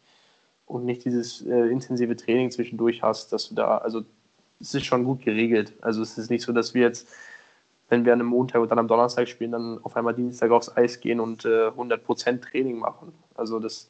und 0.65 0.83
nicht 0.83 1.05
dieses 1.05 1.45
äh, 1.45 1.67
intensive 1.67 2.17
Training 2.17 2.51
zwischendurch 2.51 3.01
hast, 3.01 3.31
dass 3.31 3.47
du 3.47 3.55
da, 3.55 3.77
also 3.77 4.03
es 4.59 4.73
ist 4.73 4.85
schon 4.85 5.05
gut 5.05 5.21
geregelt. 5.21 5.71
Also 5.79 6.01
es 6.01 6.17
ist 6.17 6.29
nicht 6.29 6.43
so, 6.43 6.51
dass 6.51 6.73
wir 6.73 6.81
jetzt, 6.81 7.07
wenn 7.89 8.05
wir 8.05 8.13
an 8.13 8.21
einem 8.21 8.29
Montag 8.29 8.61
und 8.61 8.69
dann 8.69 8.79
am 8.79 8.87
Donnerstag 8.87 9.27
spielen, 9.27 9.51
dann 9.51 9.79
auf 9.83 9.97
einmal 9.97 10.13
Dienstag 10.13 10.51
aufs 10.51 10.75
Eis 10.75 10.99
gehen 10.99 11.19
und 11.19 11.45
äh, 11.45 11.67
100% 11.69 12.41
Training 12.41 12.77
machen. 12.77 13.13
Also 13.35 13.59
das 13.59 13.89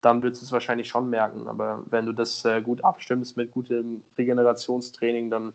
dann 0.00 0.22
würdest 0.22 0.42
du 0.42 0.46
es 0.46 0.52
wahrscheinlich 0.52 0.88
schon 0.88 1.10
merken. 1.10 1.48
Aber 1.48 1.82
wenn 1.86 2.06
du 2.06 2.12
das 2.12 2.44
äh, 2.44 2.62
gut 2.62 2.84
abstimmst 2.84 3.36
mit 3.36 3.50
gutem 3.50 4.04
Regenerationstraining, 4.16 5.30
dann 5.30 5.52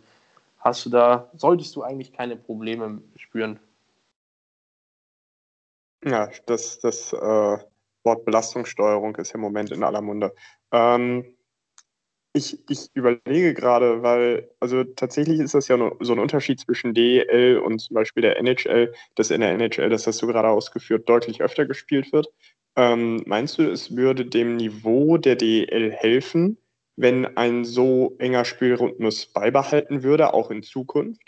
hast 0.59 0.85
du 0.85 0.89
da, 0.89 1.29
solltest 1.35 1.75
du 1.75 1.83
eigentlich 1.83 2.13
keine 2.13 2.35
Probleme 2.35 3.01
spüren. 3.15 3.59
Ja, 6.03 6.29
das, 6.47 6.79
das 6.79 7.13
äh, 7.13 7.57
Wort 8.03 8.25
Belastungssteuerung 8.25 9.15
ist 9.15 9.33
im 9.35 9.41
Moment 9.41 9.71
in 9.71 9.83
aller 9.83 10.01
Munde. 10.01 10.33
Ähm, 10.71 11.25
ich, 12.33 12.57
ich 12.69 12.89
überlege 12.93 13.53
gerade, 13.53 14.03
weil, 14.03 14.49
also 14.59 14.83
tatsächlich 14.83 15.39
ist 15.39 15.53
das 15.53 15.67
ja 15.67 15.77
so 15.99 16.13
ein 16.13 16.19
Unterschied 16.19 16.59
zwischen 16.59 16.93
DL 16.93 17.57
und 17.57 17.79
zum 17.79 17.95
Beispiel 17.95 18.21
der 18.21 18.37
NHL, 18.37 18.93
dass 19.15 19.31
in 19.31 19.41
der 19.41 19.51
NHL, 19.51 19.89
das 19.89 20.07
hast 20.07 20.21
du 20.21 20.27
gerade 20.27 20.47
ausgeführt, 20.47 21.09
deutlich 21.09 21.41
öfter 21.41 21.65
gespielt 21.65 22.13
wird. 22.13 22.27
Ähm, 22.77 23.21
meinst 23.25 23.57
du, 23.57 23.69
es 23.69 23.95
würde 23.97 24.25
dem 24.25 24.55
Niveau 24.55 25.17
der 25.17 25.35
DEL 25.35 25.91
helfen, 25.91 26.57
wenn 26.95 27.37
ein 27.37 27.65
so 27.65 28.15
enger 28.19 28.45
Spielrhythmus 28.45 29.25
beibehalten 29.25 30.03
würde, 30.03 30.33
auch 30.33 30.51
in 30.51 30.63
Zukunft? 30.63 31.21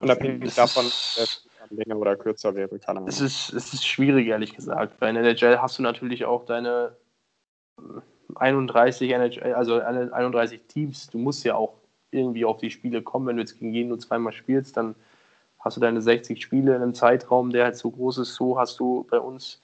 Unabhängig 0.00 0.54
davon, 0.54 0.84
ob 0.84 0.92
es 0.92 1.48
länger 1.70 1.98
oder 1.98 2.16
kürzer 2.16 2.54
wäre, 2.54 2.78
keine 2.78 2.98
Ahnung. 2.98 3.08
Es 3.08 3.20
ist, 3.20 3.52
es 3.52 3.72
ist 3.72 3.86
schwierig, 3.86 4.28
ehrlich 4.28 4.54
gesagt. 4.54 5.00
Bei 5.00 5.08
NHL 5.08 5.58
hast 5.58 5.78
du 5.78 5.82
natürlich 5.82 6.26
auch 6.26 6.44
deine 6.44 6.96
31 8.36 9.10
NHL, 9.10 9.54
also 9.54 9.80
31 9.80 10.62
Teams. 10.68 11.08
Du 11.08 11.18
musst 11.18 11.44
ja 11.44 11.54
auch 11.54 11.74
irgendwie 12.10 12.44
auf 12.44 12.58
die 12.58 12.70
Spiele 12.70 13.02
kommen. 13.02 13.26
Wenn 13.26 13.36
du 13.36 13.42
jetzt 13.42 13.58
gegen 13.58 13.72
jeden 13.72 13.88
nur 13.88 13.98
zweimal 13.98 14.32
spielst, 14.32 14.76
dann 14.76 14.94
hast 15.58 15.76
du 15.76 15.80
deine 15.80 16.00
60 16.00 16.40
Spiele 16.40 16.76
in 16.76 16.82
einem 16.82 16.94
Zeitraum, 16.94 17.50
der 17.50 17.64
halt 17.64 17.76
so 17.76 17.90
groß 17.90 18.18
ist. 18.18 18.34
So 18.34 18.58
hast 18.58 18.78
du 18.80 19.06
bei 19.10 19.18
uns 19.18 19.60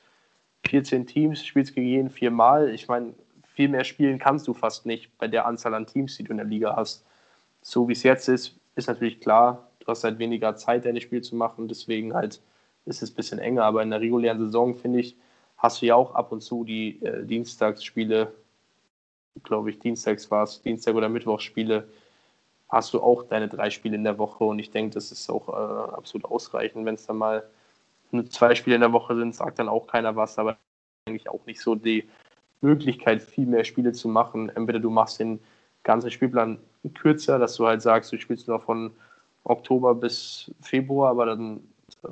14 0.69 1.07
Teams, 1.07 1.45
spielst 1.45 1.75
gegen 1.75 1.87
jeden 1.87 2.11
viermal. 2.11 2.71
Ich 2.71 2.89
meine, 2.89 3.15
viel 3.55 3.69
mehr 3.69 3.85
spielen 3.85 4.19
kannst 4.19 4.49
du 4.49 4.55
fast 4.55 4.87
nicht 4.87 5.17
bei 5.19 5.29
der 5.29 5.47
Anzahl 5.47 5.75
an 5.75 5.87
Teams, 5.87 6.17
die 6.17 6.25
du 6.25 6.33
in 6.33 6.39
der 6.39 6.47
Liga 6.47 6.75
hast. 6.77 7.05
So 7.63 7.89
wie 7.89 7.93
es 7.93 8.03
jetzt 8.03 8.29
ist, 8.29 8.59
ist 8.75 8.89
natürlich 8.89 9.21
klar, 9.21 9.69
du 9.81 9.87
hast 9.87 10.05
halt 10.05 10.19
weniger 10.19 10.57
Zeit, 10.57 10.85
deine 10.85 11.01
Spiel 11.01 11.23
zu 11.23 11.37
machen, 11.37 11.69
deswegen 11.69 12.15
halt 12.15 12.41
ist 12.87 13.03
es 13.03 13.13
ein 13.13 13.15
bisschen 13.15 13.39
enger. 13.39 13.65
Aber 13.65 13.83
in 13.83 13.91
der 13.91 14.01
regulären 14.01 14.39
Saison, 14.39 14.75
finde 14.75 15.01
ich, 15.01 15.17
hast 15.57 15.81
du 15.81 15.87
ja 15.87 15.95
auch 15.95 16.15
ab 16.15 16.33
und 16.33 16.43
zu 16.43 16.65
die 16.65 17.03
äh, 17.03 17.25
Dienstagsspiele, 17.25 18.33
glaube 19.43 19.71
ich, 19.71 19.79
Dienstags 19.79 20.31
war 20.31 20.45
es, 20.45 20.63
Dienstag- 20.63 20.95
oder 20.95 21.09
Mittwochsspiele, 21.09 21.89
hast 22.69 22.95
du 22.95 23.03
auch 23.03 23.25
deine 23.25 23.49
drei 23.49 23.71
Spiele 23.71 23.97
in 23.97 24.05
der 24.05 24.19
Woche 24.19 24.45
und 24.45 24.59
ich 24.59 24.71
denke, 24.71 24.95
das 24.95 25.13
ist 25.13 25.31
auch 25.31 25.49
äh, 25.49 25.93
absolut 25.93 26.25
ausreichend, 26.27 26.85
wenn 26.87 26.95
es 26.95 27.07
dann 27.07 27.19
mal 27.19 27.45
nur 28.11 28.29
zwei 28.31 28.55
Spiele 28.55 28.77
in 28.77 28.83
der 28.83 28.93
Woche 28.93 29.17
sind, 29.17 29.35
sagt 29.35 29.59
dann 29.59 29.69
auch 29.69 29.87
keiner 29.87 30.17
was, 30.17 30.39
aber 30.39 30.57
eigentlich 31.07 31.29
auch 31.29 31.45
nicht 31.47 31.61
so 31.61 31.75
die 31.75 32.09
Möglichkeit, 32.61 33.23
viel 33.23 33.47
mehr 33.47 33.65
Spiele 33.65 33.93
zu 33.93 34.09
machen. 34.09 34.49
Entweder 34.49 34.81
du 34.81 34.91
machst 34.91 35.21
den 35.21 35.41
ganzen 35.83 36.11
Spielplan 36.11 36.59
kürzer, 36.95 37.39
dass 37.39 37.57
du 37.57 37.67
halt 37.67 37.83
sagst, 37.83 38.13
du 38.13 38.19
spielst 38.19 38.49
nur 38.49 38.61
von 38.61 38.93
Oktober 39.45 39.95
bis 39.95 40.51
Februar, 40.61 41.11
aber 41.11 41.27
dann 41.27 41.61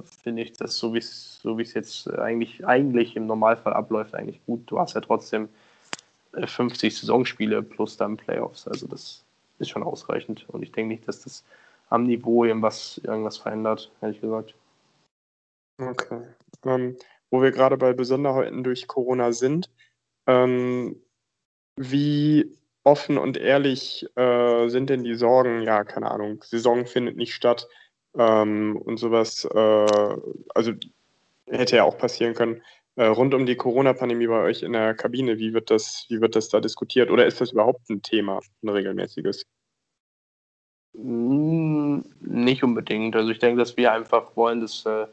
finde 0.05 0.43
ich 0.43 0.53
das, 0.53 0.77
so 0.77 0.95
wie 0.95 0.99
es 0.99 1.41
so 1.41 1.59
jetzt 1.59 2.11
eigentlich, 2.19 2.67
eigentlich 2.67 3.17
im 3.17 3.27
Normalfall 3.27 3.73
abläuft, 3.73 4.15
eigentlich 4.15 4.45
gut. 4.45 4.63
Du 4.67 4.79
hast 4.79 4.95
ja 4.95 5.01
trotzdem 5.01 5.49
50 6.33 6.93
äh, 6.93 6.97
Saisonspiele 6.97 7.63
plus 7.63 7.97
dann 7.97 8.17
Playoffs. 8.17 8.67
Also 8.67 8.87
das 8.87 9.25
ist 9.59 9.71
schon 9.71 9.83
ausreichend. 9.83 10.49
Und 10.49 10.63
ich 10.63 10.73
denke 10.73 10.95
nicht, 10.95 11.07
dass 11.09 11.23
das 11.23 11.45
am 11.89 12.05
Niveau 12.05 12.45
irgendwas, 12.45 13.01
irgendwas 13.05 13.37
verändert, 13.37 13.91
ehrlich 14.01 14.21
gesagt. 14.21 14.55
Okay. 15.79 16.23
Ähm, 16.65 16.97
wo 17.31 17.43
wir 17.43 17.51
gerade 17.51 17.77
bei 17.77 17.93
Besonderheiten 17.93 18.63
durch 18.63 18.87
Corona 18.87 19.33
sind, 19.33 19.71
ähm, 20.27 21.01
wie 21.77 22.57
offen 22.85 23.19
und 23.19 23.37
ehrlich 23.37 24.07
äh, 24.17 24.69
sind 24.69 24.91
denn 24.91 25.05
die 25.05 25.15
Sorgen? 25.15 25.63
Ja, 25.63 25.85
keine 25.85 26.11
Ahnung, 26.11 26.43
Saison 26.43 26.87
findet 26.87 27.17
nicht 27.17 27.35
statt 27.35 27.69
ähm, 28.17 28.77
und 28.77 28.99
sowas. 28.99 29.45
Äh, 29.45 30.17
also 30.55 30.73
hätte 31.47 31.77
ja 31.77 31.85
auch 31.85 31.99
passieren 31.99 32.35
können. 32.35 32.63
Äh, 32.97 33.07
rund 33.07 33.35
um 33.35 33.47
die 33.47 33.57
Corona-Pandemie 33.57 34.27
bei 34.27 34.43
euch 34.43 34.63
in 34.63 34.73
der 34.73 34.95
Kabine, 34.95 35.39
wie 35.39 35.55
wird 35.55 35.71
das, 35.71 36.07
wie 36.09 36.21
wird 36.21 36.37
das 36.37 36.49
da 36.49 36.61
diskutiert? 36.61 37.11
Oder 37.11 37.27
ist 37.27 37.41
das 37.41 37.53
überhaupt 37.53 37.89
ein 37.91 38.03
Thema, 38.03 38.41
ein 38.63 38.69
regelmäßiges? 38.69 39.45
Hm, 40.95 42.05
nicht 42.21 42.63
unbedingt. 42.63 43.17
Also 43.17 43.31
ich 43.31 43.39
denke, 43.39 43.59
dass 43.59 43.77
wir 43.77 43.93
einfach 43.93 44.37
wollen, 44.37 44.61
dass 44.61 44.85
äh, 44.85 45.07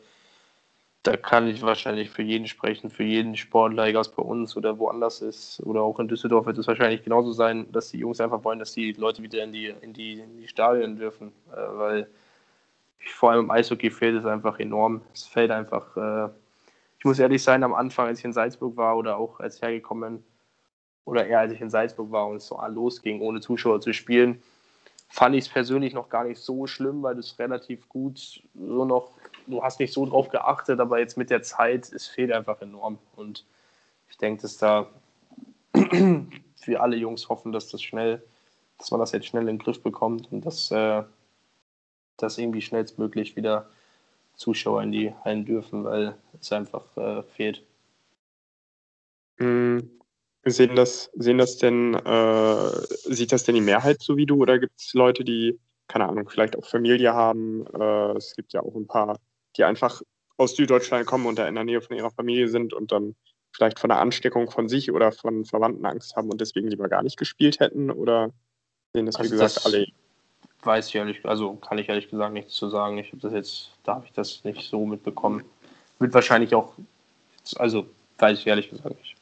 da 1.04 1.16
kann 1.16 1.48
ich 1.48 1.62
wahrscheinlich 1.62 2.10
für 2.10 2.22
jeden 2.24 2.48
sprechen, 2.48 2.90
für 2.90 3.04
jeden 3.04 3.38
Sportler, 3.38 3.88
egal 3.88 4.02
was 4.02 4.12
bei 4.12 4.22
uns 4.22 4.58
oder 4.58 4.78
woanders 4.80 5.22
ist 5.22 5.62
oder 5.62 5.82
auch 5.82 6.00
in 6.00 6.10
Düsseldorf 6.10 6.46
wird 6.46 6.58
es 6.58 6.68
wahrscheinlich 6.68 7.04
genauso 7.04 7.32
sein, 7.32 7.72
dass 7.72 7.92
die 7.92 8.00
Jungs 8.00 8.20
einfach 8.20 8.44
wollen, 8.44 8.60
dass 8.60 8.74
die 8.74 8.92
Leute 8.94 9.24
wieder 9.24 9.42
in 9.44 9.54
die, 9.54 9.74
in 9.82 9.94
die, 9.94 10.20
in 10.20 10.38
die 10.38 10.48
Stadien 10.48 10.98
dürfen, 10.98 11.32
äh, 11.54 11.78
weil 11.78 12.10
vor 13.16 13.32
allem 13.32 13.46
im 13.46 13.52
Eishockey 13.52 13.90
fehlt 13.92 14.18
es 14.18 14.26
einfach 14.26 14.60
enorm. 14.60 15.02
Es 15.14 15.26
fällt 15.26 15.52
einfach, 15.52 15.96
äh, 15.96 16.30
ich 17.00 17.06
muss 17.06 17.20
ehrlich 17.20 17.42
sein, 17.42 17.64
am 17.64 17.74
Anfang, 17.74 18.08
als 18.08 18.20
ich 18.20 18.26
in 18.26 18.34
Salzburg 18.34 18.76
war 18.76 18.98
oder 18.98 19.18
auch 19.18 19.40
als 19.40 19.56
ich 19.56 19.62
hergekommen 19.62 20.18
bin, 20.18 20.24
oder 21.06 21.26
eher 21.26 21.40
als 21.40 21.54
ich 21.54 21.62
in 21.62 21.70
Salzburg 21.70 22.12
war 22.12 22.28
und 22.28 22.38
es 22.38 22.48
so 22.48 22.62
losging, 22.68 23.22
ohne 23.22 23.40
Zuschauer 23.40 23.82
zu 23.82 23.94
spielen, 23.94 24.44
fand 25.08 25.36
ich 25.36 25.46
es 25.46 25.50
persönlich 25.50 25.94
noch 25.94 26.10
gar 26.10 26.26
nicht 26.26 26.40
so 26.40 26.68
schlimm, 26.68 27.02
weil 27.02 27.18
es 27.18 27.40
relativ 27.40 27.90
gut 27.90 28.44
so 28.54 28.86
noch, 28.86 29.12
du 29.48 29.64
hast 29.64 29.80
nicht 29.80 29.94
so 29.94 30.06
drauf 30.06 30.30
geachtet, 30.30 30.80
aber 30.80 31.00
jetzt 31.00 31.18
mit 31.18 31.30
der 31.32 31.42
Zeit, 31.42 31.92
es 31.92 32.06
fehlt 32.06 32.32
einfach 32.32 32.62
enorm. 32.62 33.00
Und 33.16 33.46
ich 34.10 34.18
denke, 34.18 34.44
dass 34.44 34.58
da 34.58 34.88
für 35.74 36.82
alle 36.82 36.96
Jungs 36.96 37.28
hoffen, 37.30 37.52
dass 37.52 37.70
das 37.70 37.82
schnell, 37.82 38.22
dass 38.78 38.92
man 38.92 39.00
das 39.00 39.14
jetzt 39.14 39.26
schnell 39.26 39.44
in 39.44 39.58
den 39.58 39.60
Griff 39.60 39.82
bekommt 39.82 40.32
und 40.32 40.46
dass, 40.46 40.70
äh, 40.70 41.04
dass 42.18 42.38
irgendwie 42.38 42.62
schnellstmöglich 42.62 43.36
wieder 43.36 43.70
Zuschauer 44.36 44.84
in 44.84 44.92
die 44.92 45.14
Hallen 45.24 45.46
dürfen, 45.46 45.86
weil 45.86 46.18
es 46.42 46.52
einfach 46.52 46.86
äh, 46.98 47.24
fehlt. 47.24 47.64
Mhm. 49.38 49.90
Sehen 50.46 50.76
das, 50.76 51.12
sehen 51.16 51.38
das 51.38 51.58
denn, 51.58 51.94
äh, 51.94 52.72
sieht 53.14 53.32
das 53.32 53.44
denn 53.44 53.56
die 53.56 53.62
Mehrheit 53.62 54.02
so 54.02 54.16
wie 54.18 54.26
du 54.26 54.42
oder 54.42 54.58
gibt 54.58 54.80
es 54.80 54.94
Leute, 54.94 55.24
die, 55.24 55.60
keine 55.88 56.08
Ahnung, 56.08 56.30
vielleicht 56.30 56.58
auch 56.58 56.66
Familie 56.66 57.14
haben? 57.14 57.66
Äh, 57.68 58.18
es 58.18 58.36
gibt 58.36 58.54
ja 58.54 58.62
auch 58.62 58.74
ein 58.76 58.88
paar, 58.88 59.20
die 59.58 59.66
einfach 59.66 60.02
aus 60.38 60.56
Süddeutschland 60.56 61.06
kommen 61.06 61.26
und 61.26 61.38
da 61.38 61.48
in 61.48 61.56
der 61.56 61.66
Nähe 61.66 61.82
von 61.82 61.98
ihrer 61.98 62.12
Familie 62.12 62.48
sind 62.48 62.74
und 62.74 62.92
dann 62.92 63.16
vielleicht 63.52 63.80
von 63.80 63.90
der 63.90 64.00
Ansteckung 64.00 64.50
von 64.50 64.70
sich 64.70 64.92
oder 64.92 65.12
von 65.12 65.46
Verwandten 65.46 65.86
Angst 65.86 66.16
haben 66.16 66.32
und 66.32 66.40
deswegen 66.40 66.70
lieber 66.70 66.88
gar 66.88 67.04
nicht 67.04 67.18
gespielt 67.18 67.60
hätten? 67.60 67.92
Oder 67.92 68.32
sehen 68.94 69.06
das, 69.06 69.16
wie 69.16 69.24
also 69.24 69.32
gesagt, 69.32 69.58
das 69.58 69.66
alle? 69.66 69.88
Weiß 70.64 70.88
ich 70.90 70.96
ehrlich, 70.96 71.26
also 71.26 71.56
kann 71.56 71.78
ich 71.78 71.90
ehrlich 71.90 72.10
gesagt 72.10 72.34
nichts 72.34 72.54
zu 72.54 72.70
sagen. 72.70 72.98
Ich 72.98 73.08
habe 73.08 73.22
das 73.22 73.34
jetzt, 73.34 73.72
da 73.84 73.96
habe 73.96 74.06
ich 74.06 74.12
das 74.14 74.44
nicht 74.44 74.70
so 74.70 74.86
mitbekommen. 74.86 75.44
Wird 76.00 76.14
wahrscheinlich 76.14 76.56
auch, 76.56 76.74
also 77.56 77.88
weiß 78.18 78.40
ich 78.40 78.48
ehrlich 78.48 78.70
gesagt 78.70 78.98
nicht. 78.98 79.16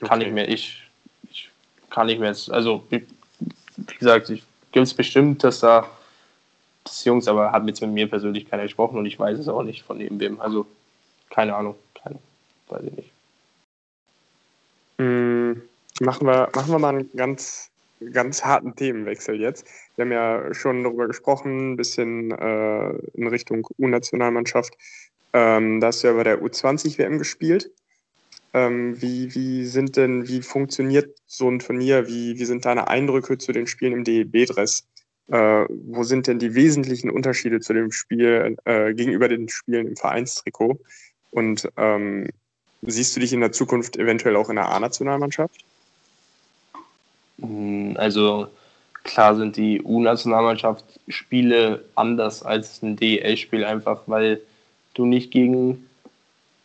Kann 0.00 0.20
okay. 0.20 0.28
ich 0.28 0.34
mir, 0.34 0.48
ich, 0.48 0.82
ich 1.30 1.50
kann 1.90 2.08
ich 2.08 2.18
mir 2.18 2.26
jetzt, 2.26 2.50
also 2.50 2.84
wie, 2.90 3.06
wie 3.76 3.94
gesagt, 3.96 4.30
ich 4.30 4.42
gibt 4.72 4.86
es 4.86 4.94
bestimmt, 4.94 5.44
dass 5.44 5.60
da 5.60 5.88
das 6.84 7.04
Jungs, 7.04 7.28
aber 7.28 7.52
hat 7.52 7.66
jetzt 7.66 7.80
mit 7.80 7.90
mir 7.90 8.08
persönlich 8.08 8.48
keiner 8.48 8.64
gesprochen 8.64 8.98
und 8.98 9.06
ich 9.06 9.18
weiß 9.18 9.38
es 9.38 9.48
auch 9.48 9.62
nicht 9.62 9.82
von 9.82 10.00
irgendwem. 10.00 10.40
Also 10.40 10.66
keine 11.30 11.54
Ahnung, 11.54 11.76
keine, 12.02 12.18
weiß 12.68 12.82
ich 12.84 12.92
nicht. 12.96 13.10
Hm, 14.98 15.62
machen 16.00 16.26
wir, 16.26 16.50
machen 16.54 16.72
wir 16.72 16.78
mal 16.78 16.94
einen 16.94 17.10
ganz, 17.14 17.70
ganz 18.12 18.44
harten 18.44 18.74
Themenwechsel 18.74 19.40
jetzt. 19.40 19.66
Wir 19.94 20.04
haben 20.04 20.12
ja 20.12 20.54
schon 20.54 20.82
darüber 20.82 21.06
gesprochen, 21.06 21.72
ein 21.72 21.76
bisschen 21.76 22.32
äh, 22.32 22.90
in 23.14 23.28
Richtung 23.28 23.66
U-Nationalmannschaft. 23.78 24.76
Ähm, 25.32 25.80
da 25.80 25.88
hast 25.88 26.02
du 26.02 26.08
ja 26.08 26.14
bei 26.14 26.24
der 26.24 26.42
U20-WM 26.42 27.18
gespielt. 27.18 27.70
Ähm, 28.54 29.00
wie, 29.00 29.34
wie 29.34 29.64
sind 29.64 29.96
denn, 29.96 30.28
wie 30.28 30.42
funktioniert 30.42 31.16
so 31.26 31.48
ein 31.48 31.58
Turnier? 31.58 32.06
Wie, 32.06 32.38
wie 32.38 32.44
sind 32.44 32.64
deine 32.64 32.88
Eindrücke 32.88 33.38
zu 33.38 33.52
den 33.52 33.66
Spielen 33.66 33.94
im 33.94 34.04
DEB-Dress? 34.04 34.86
Äh, 35.28 35.64
wo 35.68 36.02
sind 36.02 36.26
denn 36.26 36.38
die 36.38 36.54
wesentlichen 36.54 37.10
Unterschiede 37.10 37.60
zu 37.60 37.72
dem 37.72 37.90
Spiel 37.92 38.56
äh, 38.64 38.92
gegenüber 38.92 39.28
den 39.28 39.48
Spielen 39.48 39.88
im 39.88 39.96
Vereinstrikot? 39.96 40.78
Und 41.30 41.68
ähm, 41.78 42.28
siehst 42.82 43.16
du 43.16 43.20
dich 43.20 43.32
in 43.32 43.40
der 43.40 43.52
Zukunft 43.52 43.96
eventuell 43.96 44.36
auch 44.36 44.50
in 44.50 44.56
der 44.56 44.68
A-Nationalmannschaft? 44.68 45.64
Hm, 47.40 47.96
also 47.96 48.48
klar 49.04 49.34
sind 49.36 49.56
die 49.56 49.80
U-Nationalmannschaft 49.80 50.84
Spiele 51.08 51.84
anders 51.94 52.42
als 52.42 52.82
ein 52.82 52.96
DEL-Spiel, 52.96 53.64
einfach 53.64 54.02
weil 54.06 54.42
du 54.94 55.06
nicht 55.06 55.30
gegen 55.30 55.88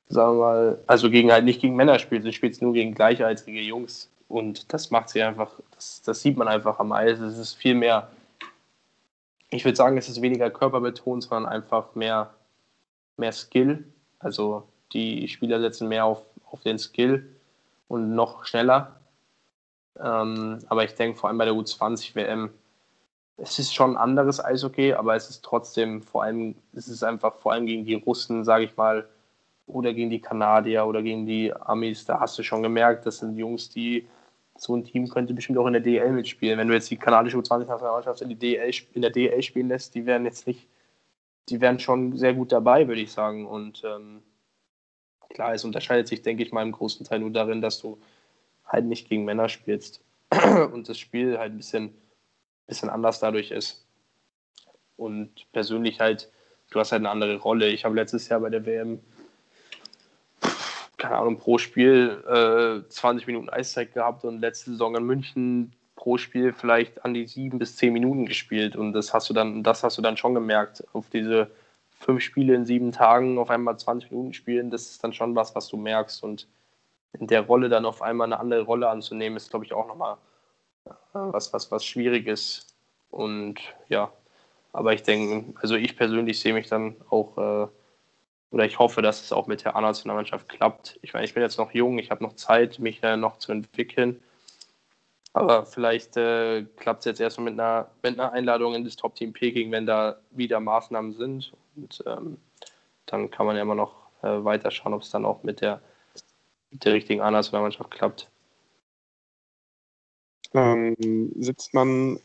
sagen 0.10 0.38
wir 0.38 0.42
mal, 0.42 0.80
also 0.88 1.10
gegen 1.10 1.32
halt 1.32 1.46
nicht 1.46 1.62
gegen 1.62 1.76
Männer 1.76 2.00
spielt, 2.00 2.24
sie 2.24 2.34
spielt 2.34 2.62
nur 2.62 2.74
gegen 2.74 2.94
gleichaltrige 2.94 3.62
Jungs. 3.62 4.10
Und 4.30 4.72
das 4.74 4.92
macht 4.92 5.10
sie 5.10 5.22
einfach, 5.22 5.52
das, 5.72 6.02
das 6.02 6.22
sieht 6.22 6.38
man 6.38 6.48
einfach 6.48 6.80
am 6.80 6.92
Eis. 6.92 7.20
Es 7.20 7.38
ist 7.38 7.54
viel 7.54 7.76
mehr, 7.76 8.10
ich 9.50 9.64
würde 9.64 9.76
sagen, 9.76 9.98
es 9.98 10.10
ist 10.10 10.22
weniger 10.22 10.50
körperbetont, 10.50 11.24
sondern 11.24 11.52
einfach 11.52 11.96
mehr, 11.96 12.34
mehr 13.18 13.32
Skill. 13.32 13.86
Also 14.20 14.64
die 14.94 15.28
Spieler 15.28 15.60
setzen 15.60 15.88
mehr 15.88 16.06
auf, 16.06 16.22
auf 16.52 16.62
den 16.62 16.78
Skill 16.78 17.30
und 17.88 18.16
noch 18.16 18.46
schneller. 18.46 19.00
Ähm, 20.00 20.60
aber 20.68 20.84
ich 20.84 20.96
denke 20.96 21.18
vor 21.18 21.30
allem 21.30 21.38
bei 21.38 21.46
der 21.46 21.54
U20 21.54 22.16
WM, 22.16 22.50
es 23.38 23.60
ist 23.60 23.74
schon 23.74 23.96
anderes 23.96 24.44
Eishockey, 24.44 24.94
aber 24.94 25.16
es 25.16 25.30
ist 25.30 25.44
trotzdem 25.46 26.02
vor 26.02 26.24
allem, 26.24 26.56
es 26.74 26.88
ist 26.88 27.04
einfach 27.04 27.36
vor 27.36 27.54
allem 27.54 27.68
gegen 27.68 27.86
die 27.86 27.94
Russen, 27.94 28.44
sage 28.44 28.66
ich 28.66 28.76
mal, 28.76 29.08
oder 29.68 29.94
gegen 29.94 30.10
die 30.10 30.22
Kanadier 30.22 30.86
oder 30.86 31.04
gegen 31.04 31.26
die 31.26 31.54
Amis, 31.54 32.06
da 32.06 32.20
hast 32.20 32.38
du 32.40 32.44
schon 32.44 32.64
gemerkt, 32.64 33.06
das 33.06 33.20
sind 33.20 33.38
Jungs, 33.38 33.70
die 33.70 34.08
so 34.58 34.76
ein 34.76 34.86
Team 34.86 35.08
könnte 35.08 35.34
bestimmt 35.34 35.60
auch 35.60 35.68
in 35.68 35.74
der 35.74 35.82
DL 35.82 36.12
mitspielen. 36.12 36.58
Wenn 36.58 36.68
du 36.68 36.74
jetzt 36.74 36.90
die 36.90 36.98
kanadische 36.98 37.38
U20-Nationalmannschaft 37.38 38.22
in, 38.22 38.32
in 38.32 39.02
der 39.02 39.12
DL 39.12 39.44
spielen 39.44 39.68
lässt, 39.68 39.94
die 39.94 40.06
wären 40.06 40.26
jetzt 40.26 40.48
nicht, 40.48 40.68
die 41.50 41.62
wären 41.62 41.80
schon 41.80 42.18
sehr 42.18 42.34
gut 42.34 42.52
dabei, 42.52 42.88
würde 42.88 43.02
ich 43.02 43.12
sagen. 43.12 43.46
Und 43.46 43.84
ähm, 43.86 44.24
klar, 45.30 45.54
es 45.54 45.64
unterscheidet 45.64 46.08
sich, 46.08 46.24
denke 46.24 46.42
ich 46.42 46.52
mal, 46.52 46.64
im 46.64 46.72
großen 46.72 47.06
Teil 47.06 47.20
nur 47.20 47.30
darin, 47.30 47.62
dass 47.62 47.80
du 47.80 48.00
halt 48.66 48.86
nicht 48.86 49.08
gegen 49.10 49.26
Männer 49.26 49.48
spielst 49.48 50.02
und 50.74 50.90
das 50.90 50.98
Spiel 50.98 51.38
halt 51.38 51.54
ein 51.54 51.58
bisschen, 51.58 51.94
bisschen 52.68 52.90
anders 52.90 53.20
dadurch 53.20 53.52
ist. 53.52 53.86
Und 54.96 55.52
persönlich 55.52 56.00
halt, 56.00 56.32
du 56.72 56.80
hast 56.80 56.92
halt 56.92 57.02
eine 57.02 57.10
andere 57.10 57.38
Rolle. 57.38 57.70
Ich 57.70 57.86
habe 57.86 57.96
letztes 57.96 58.30
Jahr 58.30 58.40
bei 58.40 58.50
der 58.50 58.66
WM 58.66 59.00
keine 60.98 61.16
Ahnung, 61.16 61.38
pro 61.38 61.58
Spiel 61.58 62.24
äh, 62.28 62.90
20 62.90 63.28
Minuten 63.28 63.50
Eiszeit 63.50 63.94
gehabt 63.94 64.26
und 64.26 64.42
letzte 64.42 64.72
Saison 64.72 64.96
in 64.96 65.04
München 65.04 65.74
pro 65.96 66.18
Spiel 66.18 66.54
vielleicht 66.54 67.06
an 67.06 67.14
die 67.14 67.28
sieben 67.28 67.60
bis 67.60 67.76
zehn 67.76 67.94
Minuten 67.94 68.26
gespielt. 68.26 68.76
Und 68.76 68.94
das 68.94 69.14
hast 69.14 69.30
du 69.30 69.34
dann, 69.34 69.64
das 69.64 69.84
hast 69.84 69.98
du 69.98 70.02
dann 70.02 70.18
schon 70.18 70.34
gemerkt. 70.34 70.84
Auf 70.94 71.10
diese 71.10 71.52
fünf 72.00 72.22
Spiele 72.24 72.56
in 72.56 72.66
sieben 72.66 72.92
Tagen 72.92 73.38
auf 73.38 73.50
einmal 73.50 73.78
20 73.78 74.12
Minuten 74.12 74.34
spielen, 74.34 74.70
das 74.72 74.90
ist 74.90 75.04
dann 75.04 75.14
schon 75.14 75.36
was, 75.36 75.56
was 75.56 75.68
du 75.68 75.78
merkst. 75.78 76.24
Und 76.24 76.48
in 77.14 77.28
der 77.28 77.42
Rolle 77.42 77.70
dann 77.70 77.86
auf 77.86 78.02
einmal 78.02 78.26
eine 78.26 78.40
andere 78.40 78.62
Rolle 78.62 78.90
anzunehmen, 78.90 79.38
ist, 79.38 79.50
glaube 79.50 79.66
ich, 79.66 79.74
auch 79.74 79.88
nochmal 79.88 80.18
was, 81.14 81.54
was, 81.54 81.72
was 81.72 81.86
schwierig 81.86 82.28
ist. 82.28 82.76
Und 83.12 83.60
ja, 83.90 84.12
aber 84.74 84.94
ich 84.94 85.04
denke, 85.04 85.54
also 85.62 85.76
ich 85.76 85.96
persönlich 85.98 86.40
sehe 86.40 86.54
mich 86.54 86.68
dann 86.68 86.96
auch 87.10 87.38
äh, 87.38 87.68
oder 88.52 88.66
ich 88.66 88.80
hoffe, 88.80 89.02
dass 89.02 89.22
es 89.22 89.32
auch 89.32 89.48
mit 89.48 89.66
der 89.66 89.76
A-Nationalmannschaft 89.76 90.48
klappt. 90.48 91.00
Ich 91.02 91.14
meine, 91.14 91.26
ich 91.26 91.34
bin 91.34 91.44
jetzt 91.44 91.58
noch 91.58 91.72
jung, 91.74 92.00
ich 92.00 92.12
habe 92.12 92.24
noch 92.24 92.34
Zeit, 92.34 92.80
mich 92.80 93.04
äh, 93.04 93.18
noch 93.18 93.38
zu 93.40 93.52
entwickeln. 93.52 94.22
Aber 95.34 95.66
vielleicht 95.66 96.18
äh, 96.18 96.64
klappt 96.78 97.02
es 97.02 97.06
jetzt 97.06 97.20
erstmal 97.20 97.52
mit 97.52 97.60
einer, 97.60 97.90
mit 98.02 98.20
einer 98.20 98.32
Einladung 98.32 98.74
in 98.74 98.86
das 98.86 98.96
Top-Team 98.96 99.34
Peking, 99.34 99.72
wenn 99.72 99.86
da 99.86 100.18
wieder 100.32 100.60
Maßnahmen 100.60 101.14
sind. 101.14 101.54
Und 101.76 102.04
ähm, 102.08 102.38
dann 103.06 103.30
kann 103.30 103.46
man 103.46 103.56
ja 103.56 103.62
immer 103.62 103.76
noch 103.76 103.94
äh, 104.24 104.44
weiterschauen, 104.44 104.94
ob 104.94 105.02
es 105.02 105.12
dann 105.12 105.26
auch 105.26 105.44
mit 105.44 105.62
der, 105.62 105.82
mit 106.72 106.86
der 106.86 106.94
richtigen 106.94 107.22
A-Nationalmannschaft 107.22 107.92
klappt. 107.92 108.30
Ähm, 110.54 111.32
sitzt 111.40 111.74
man 111.74 112.20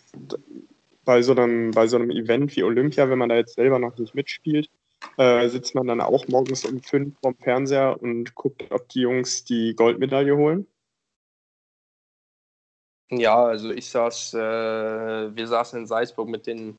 bei 1.04 1.22
so, 1.22 1.32
einem, 1.32 1.72
bei 1.72 1.86
so 1.86 1.96
einem 1.96 2.10
Event 2.10 2.54
wie 2.56 2.62
Olympia, 2.62 3.08
wenn 3.08 3.18
man 3.18 3.28
da 3.28 3.36
jetzt 3.36 3.54
selber 3.54 3.78
noch 3.78 3.96
nicht 3.98 4.14
mitspielt, 4.14 4.70
äh, 5.16 5.48
sitzt 5.48 5.74
man 5.74 5.86
dann 5.86 6.00
auch 6.00 6.28
morgens 6.28 6.64
um 6.64 6.80
fünf 6.80 7.18
vorm 7.20 7.34
Fernseher 7.36 8.00
und 8.00 8.34
guckt, 8.34 8.64
ob 8.70 8.88
die 8.88 9.00
Jungs 9.00 9.44
die 9.44 9.74
Goldmedaille 9.74 10.36
holen? 10.36 10.66
Ja, 13.10 13.44
also 13.44 13.70
ich 13.70 13.90
saß, 13.90 14.34
äh, 14.34 14.38
wir 14.38 15.46
saßen 15.46 15.80
in 15.80 15.86
Salzburg 15.86 16.28
mit 16.28 16.46
den, 16.46 16.78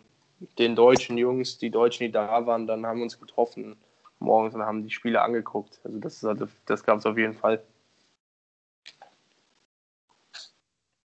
den 0.58 0.76
deutschen 0.76 1.18
Jungs, 1.18 1.60
die 1.60 1.70
Deutschen, 1.70 2.06
die 2.06 2.12
da 2.12 2.46
waren, 2.48 2.66
dann 2.66 2.86
haben 2.86 3.00
wir 3.00 3.04
uns 3.04 3.20
getroffen 3.20 3.76
morgens 4.24 4.56
und 4.56 4.64
haben 4.64 4.84
die 4.84 4.90
Spiele 4.90 5.22
angeguckt. 5.22 5.80
Also 5.84 6.00
das, 6.00 6.26
das 6.66 6.84
gab 6.84 6.98
es 7.00 7.06
auf 7.06 7.18
jeden 7.18 7.36
Fall. 7.36 7.62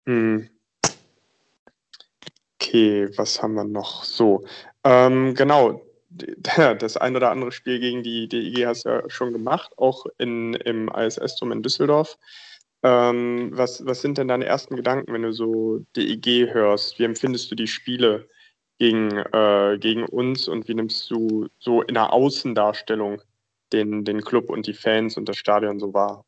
Hm. 0.07 0.49
Okay, 2.61 3.09
was 3.17 3.43
haben 3.43 3.55
wir 3.55 3.65
noch? 3.65 4.05
So, 4.05 4.45
ähm, 4.85 5.35
genau, 5.35 5.83
das 6.79 6.97
ein 6.97 7.17
oder 7.17 7.31
andere 7.31 7.53
Spiel 7.53 7.81
gegen 7.81 8.03
die 8.03 8.29
DEG 8.29 8.67
hast 8.67 8.85
du 8.85 8.91
ja 8.91 9.11
schon 9.11 9.33
gemacht, 9.33 9.73
auch 9.77 10.07
in, 10.19 10.55
im 10.55 10.89
ISS-Turm 10.89 11.53
in 11.53 11.63
Düsseldorf. 11.63 12.19
Ähm, 12.83 13.51
was, 13.55 13.85
was 13.87 14.03
sind 14.03 14.19
denn 14.19 14.29
deine 14.29 14.45
ersten 14.45 14.77
Gedanken, 14.77 15.13
wenn 15.13 15.23
du 15.23 15.33
so 15.33 15.81
DEG 15.97 16.53
hörst? 16.53 16.99
Wie 16.99 17.05
empfindest 17.05 17.51
du 17.51 17.55
die 17.55 17.67
Spiele 17.67 18.29
gegen, 18.79 19.11
äh, 19.33 19.79
gegen 19.81 20.05
uns 20.05 20.49
und 20.49 20.69
wie 20.69 20.75
nimmst 20.75 21.11
du 21.11 21.49
so 21.59 21.83
in 21.83 21.95
der 21.95 22.13
Außendarstellung 22.13 23.23
den, 23.73 24.05
den 24.05 24.21
Club 24.23 24.51
und 24.51 24.67
die 24.67 24.75
Fans 24.75 25.17
und 25.17 25.29
das 25.29 25.39
Stadion 25.39 25.81
so 25.81 25.95
wahr? 25.95 26.25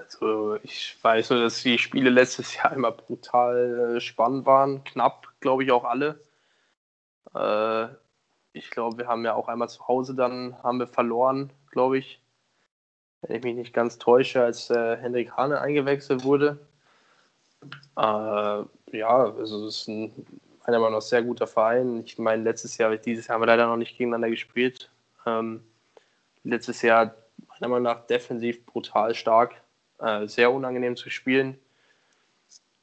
Also 0.00 0.56
ich 0.62 0.96
weiß 1.02 1.30
nur, 1.30 1.40
dass 1.40 1.62
die 1.62 1.78
Spiele 1.78 2.10
letztes 2.10 2.54
Jahr 2.56 2.72
immer 2.72 2.92
brutal 2.92 3.96
äh, 3.96 4.00
spannend 4.00 4.46
waren, 4.46 4.84
knapp, 4.84 5.28
glaube 5.40 5.64
ich, 5.64 5.72
auch 5.72 5.84
alle. 5.84 6.20
Äh, 7.34 7.88
ich 8.52 8.70
glaube, 8.70 8.98
wir 8.98 9.06
haben 9.06 9.24
ja 9.24 9.34
auch 9.34 9.48
einmal 9.48 9.68
zu 9.68 9.86
Hause 9.86 10.14
dann 10.14 10.60
haben 10.62 10.78
wir 10.78 10.86
verloren, 10.86 11.52
glaube 11.70 11.98
ich. 11.98 12.20
Wenn 13.22 13.36
ich 13.36 13.42
mich 13.44 13.54
nicht 13.54 13.74
ganz 13.74 13.98
täusche, 13.98 14.42
als 14.42 14.70
äh, 14.70 14.96
Hendrik 14.96 15.32
Hane 15.32 15.60
eingewechselt 15.60 16.24
wurde. 16.24 16.58
Äh, 17.96 18.64
ja, 18.96 19.24
also 19.36 19.66
es 19.66 19.80
ist 19.82 19.88
ein 19.88 20.26
meiner 20.66 20.78
Meinung 20.78 20.94
nach 20.94 21.02
sehr 21.02 21.22
guter 21.22 21.46
Verein. 21.46 22.02
Ich 22.04 22.18
meine, 22.18 22.42
letztes 22.42 22.78
Jahr, 22.78 22.96
dieses 22.96 23.26
Jahr 23.26 23.34
haben 23.34 23.42
wir 23.42 23.46
leider 23.46 23.66
noch 23.66 23.76
nicht 23.76 23.96
gegeneinander 23.96 24.30
gespielt. 24.30 24.90
Ähm, 25.26 25.64
letztes 26.44 26.82
Jahr 26.82 27.14
meiner 27.48 27.68
Meinung 27.68 27.84
nach 27.84 28.06
defensiv 28.06 28.64
brutal 28.66 29.14
stark, 29.14 29.59
äh, 30.00 30.26
sehr 30.26 30.52
unangenehm 30.52 30.96
zu 30.96 31.10
spielen. 31.10 31.58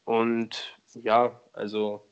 Und 0.05 0.77
ja, 0.93 1.39
also 1.53 2.07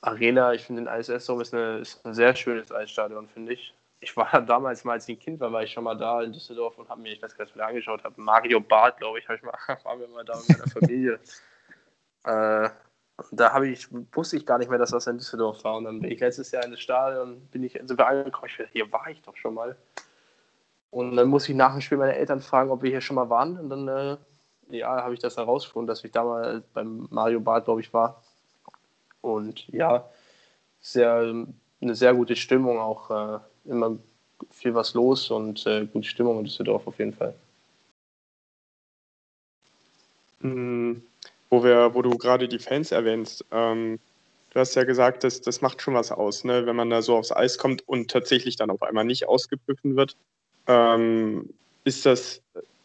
Arena, 0.00 0.52
ich 0.52 0.64
finde 0.64 0.84
den 0.84 0.92
ISS 0.92 1.26
Dome 1.26 1.42
ist, 1.42 1.54
ist 1.54 2.04
ein 2.04 2.14
sehr 2.14 2.34
schönes 2.34 2.70
Eisstadion, 2.70 3.28
finde 3.28 3.54
ich. 3.54 3.74
Ich 4.00 4.16
war 4.16 4.42
damals 4.42 4.84
mal, 4.84 4.92
als 4.92 5.08
ich 5.08 5.16
ein 5.16 5.20
Kind 5.20 5.40
war, 5.40 5.52
war 5.52 5.62
ich 5.62 5.72
schon 5.72 5.84
mal 5.84 5.96
da 5.96 6.22
in 6.22 6.32
Düsseldorf 6.32 6.78
und 6.78 6.88
habe 6.88 7.00
mir, 7.00 7.12
ich 7.12 7.22
weiß 7.22 7.36
gar 7.36 7.44
nicht, 7.44 7.56
was 7.56 7.62
ich 7.62 7.66
angeschaut 7.66 8.04
habe, 8.04 8.20
Mario 8.20 8.60
Barth, 8.60 8.98
glaube 8.98 9.18
ich, 9.18 9.28
ich 9.28 9.42
mal, 9.42 9.52
waren 9.84 10.00
wir 10.00 10.08
mal 10.08 10.24
da 10.24 10.36
mit 10.36 10.48
meiner 10.50 10.70
Familie. 10.70 11.20
äh, 12.24 12.68
da 13.32 13.62
ich, 13.62 13.88
wusste 14.12 14.36
ich 14.36 14.44
gar 14.44 14.58
nicht 14.58 14.68
mehr, 14.68 14.78
dass 14.78 14.90
das 14.90 15.06
in 15.06 15.18
Düsseldorf 15.18 15.64
war. 15.64 15.76
Und 15.76 15.84
dann 15.84 16.00
bin 16.00 16.10
ich 16.10 16.20
letztes 16.20 16.50
Jahr 16.50 16.64
in 16.64 16.72
das 16.72 16.80
Stadion, 16.80 17.40
bin 17.48 17.62
ich, 17.62 17.72
sind 17.72 17.96
wir 17.96 18.06
angekommen, 18.06 18.48
ich 18.48 18.56
dachte, 18.56 18.70
hier 18.72 18.92
war 18.92 19.08
ich 19.08 19.22
doch 19.22 19.36
schon 19.36 19.54
mal. 19.54 19.76
Und 20.90 21.16
dann 21.16 21.28
muss 21.28 21.48
ich 21.48 21.54
nach 21.54 21.72
dem 21.72 21.80
Spiel 21.80 21.98
meine 21.98 22.14
Eltern 22.14 22.40
fragen, 22.40 22.70
ob 22.70 22.82
wir 22.82 22.90
hier 22.90 23.00
schon 23.00 23.16
mal 23.16 23.28
waren. 23.28 23.58
Und 23.58 23.70
dann, 23.70 23.88
äh, 23.88 24.16
ja, 24.70 25.02
habe 25.02 25.14
ich 25.14 25.20
das 25.20 25.36
herausgefunden, 25.36 25.86
dass 25.86 26.04
ich 26.04 26.12
damals 26.12 26.64
beim 26.72 27.06
Mario 27.10 27.40
Bart, 27.40 27.64
glaube 27.64 27.80
ich, 27.80 27.92
war. 27.92 28.22
Und 29.20 29.66
ja, 29.68 30.08
sehr, 30.80 31.44
eine 31.80 31.94
sehr 31.94 32.14
gute 32.14 32.36
Stimmung, 32.36 32.78
auch 32.78 33.10
äh, 33.10 33.38
immer 33.64 33.98
viel 34.50 34.74
was 34.74 34.94
los 34.94 35.30
und 35.30 35.66
äh, 35.66 35.86
gute 35.86 36.08
Stimmung 36.08 36.38
in 36.38 36.44
Düsseldorf 36.44 36.86
auf 36.86 36.98
jeden 36.98 37.12
Fall. 37.12 37.34
Mhm 40.40 41.02
wo, 41.50 41.64
wir, 41.64 41.94
wo 41.94 42.02
du 42.02 42.10
gerade 42.10 42.48
die 42.48 42.58
Fans 42.58 42.92
erwähnst, 42.92 43.44
ähm, 43.50 43.98
du 44.50 44.60
hast 44.60 44.74
ja 44.74 44.84
gesagt, 44.84 45.24
das, 45.24 45.40
das 45.40 45.60
macht 45.60 45.82
schon 45.82 45.94
was 45.94 46.12
aus, 46.12 46.44
ne? 46.44 46.66
wenn 46.66 46.76
man 46.76 46.90
da 46.90 47.02
so 47.02 47.16
aufs 47.16 47.32
Eis 47.32 47.58
kommt 47.58 47.86
und 47.88 48.10
tatsächlich 48.10 48.56
dann 48.56 48.70
auf 48.70 48.82
einmal 48.82 49.04
nicht 49.04 49.28
ausgepfiffen 49.28 49.96
wird. 49.96 50.16
Ähm, 50.66 51.48
ist 51.84 52.06
das, 52.06 52.42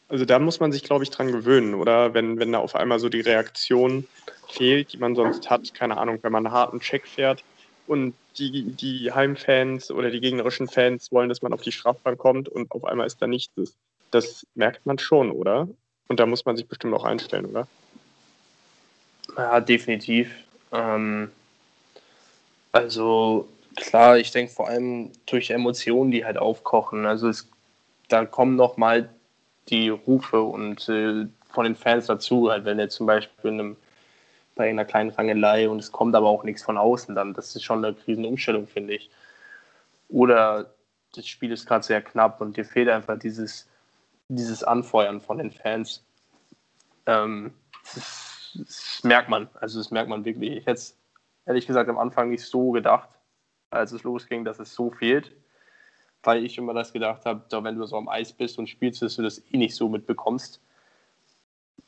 also 0.08 0.26
da 0.26 0.40
muss 0.40 0.60
man 0.60 0.72
sich, 0.72 0.84
glaube 0.84 1.04
ich, 1.04 1.10
dran 1.10 1.32
gewöhnen, 1.32 1.74
oder? 1.74 2.14
Wenn, 2.14 2.40
wenn 2.40 2.52
da 2.52 2.60
auf 2.60 2.76
einmal 2.76 3.00
so 3.00 3.10
die 3.10 3.22
Reaktion 3.22 4.08
fehlt, 4.50 4.94
die 4.94 4.98
man 4.98 5.16
sonst 5.16 5.50
hat, 5.50 5.74
keine 5.74 5.98
Ahnung, 5.98 6.20
wenn 6.22 6.32
man 6.32 6.46
einen 6.46 6.54
harten 6.54 6.80
Check 6.80 7.08
fährt 7.08 7.44
und 7.88 8.14
die, 8.38 8.64
die 8.64 9.12
Heimfans 9.12 9.92
oder 9.92 10.12
die 10.12 10.22
gegnerischen 10.22 10.68
Fans 10.68 11.12
wollen, 11.12 11.30
dass 11.30 11.42
man 11.42 11.54
auf 11.54 11.62
die 11.62 11.72
Strafbank 11.72 12.18
kommt 12.18 12.50
und 12.50 12.72
auf 12.72 12.86
einmal 12.86 13.08
ist 13.08 13.22
da 13.22 13.28
nichts. 13.28 13.76
Das 14.12 14.46
merkt 14.56 14.86
man 14.86 15.00
schon, 15.00 15.32
oder? 15.32 15.68
Und 16.08 16.20
da 16.20 16.26
muss 16.26 16.46
man 16.46 16.58
sich 16.58 16.68
bestimmt 16.68 16.94
auch 16.94 17.06
einstellen, 17.06 17.46
oder? 17.46 17.68
Ja, 19.38 19.60
definitiv. 19.62 20.34
Ähm, 20.72 21.32
also 22.72 23.48
klar, 23.76 24.18
ich 24.18 24.32
denke 24.32 24.52
vor 24.52 24.68
allem 24.68 25.12
durch 25.26 25.50
Emotionen, 25.50 26.12
die 26.12 26.26
halt 26.26 26.38
aufkochen. 26.38 27.06
Also 27.06 27.30
es, 27.30 27.50
da 28.12 28.26
kommen 28.26 28.56
noch 28.56 28.78
mal 28.78 29.10
die 29.70 29.90
Rufe 29.90 30.42
und 30.42 30.88
äh, 30.90 31.28
von 31.46 31.64
den 31.66 31.76
Fans 31.76 32.08
dazu, 32.08 32.50
halt 32.50 32.66
wenn 32.66 32.80
jetzt 32.80 32.96
zum 32.96 33.06
Beispiel 33.06 33.52
in 33.52 33.60
einem, 33.60 33.78
bei 34.56 34.70
einer 34.70 34.86
kleinen 34.86 35.12
Rangelei 35.12 35.70
und 35.70 35.80
es 35.80 35.92
kommt 35.92 36.16
aber 36.16 36.28
auch 36.28 36.44
nichts 36.44 36.64
von 36.64 36.78
außen, 36.78 37.16
dann 37.16 37.34
das 37.34 37.56
ist 37.56 37.64
schon 37.64 37.84
eine 37.84 37.96
Riesenumstellung, 38.08 38.68
finde 38.68 38.96
ich. 38.96 39.10
Oder 40.10 40.74
das 41.16 41.28
Spiel 41.28 41.52
ist 41.52 41.66
gerade 41.66 41.86
sehr 41.86 42.02
knapp 42.02 42.42
und 42.42 42.58
dir 42.58 42.66
fehlt 42.66 42.90
einfach 42.90 43.18
dieses, 43.18 43.70
dieses 44.30 44.64
Anfeuern 44.64 45.22
von 45.22 45.38
den 45.38 45.52
Fans. 45.52 46.04
Ähm, 47.06 47.54
das 47.94 48.32
das 48.56 49.02
merkt 49.04 49.30
man. 49.30 49.50
Also 49.60 49.80
das 49.80 49.92
merkt 49.92 50.10
man 50.10 50.26
wirklich. 50.26 50.58
Ich 50.58 50.66
hätte 50.66 50.74
es 50.74 50.98
ehrlich 51.46 51.68
gesagt 51.68 51.90
am 51.90 51.98
Anfang 51.98 52.30
nicht 52.30 52.44
so 52.44 52.72
gedacht, 52.72 53.10
als 53.70 53.92
es 53.92 54.04
losging, 54.04 54.46
dass 54.46 54.60
es 54.60 54.74
so 54.74 54.92
fehlt. 54.92 55.32
Weil 56.24 56.46
ich 56.46 56.58
immer 56.58 56.74
das 56.74 56.94
gedacht 56.94 57.26
habe, 57.26 57.64
wenn 57.64 57.78
du 57.78 57.86
so 57.86 57.98
am 57.98 58.08
Eis 58.08 58.34
bist 58.34 58.60
und 58.60 58.68
spielst, 58.68 59.02
dass 59.02 59.16
du 59.16 59.24
das 59.24 59.42
eh 59.52 59.58
nicht 59.58 59.76
so 59.76 59.90
mitbekommst. 59.90 60.62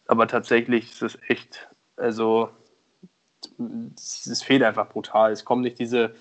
Aber 0.07 0.27
tatsächlich 0.27 0.91
ist 0.91 1.01
es 1.01 1.17
echt, 1.27 1.67
also 1.95 2.49
es 3.95 4.43
fehlt 4.43 4.63
einfach 4.63 4.89
brutal. 4.89 5.31
Es 5.31 5.45
kommen 5.45 5.61
nicht 5.61 5.79
diese, 5.79 6.15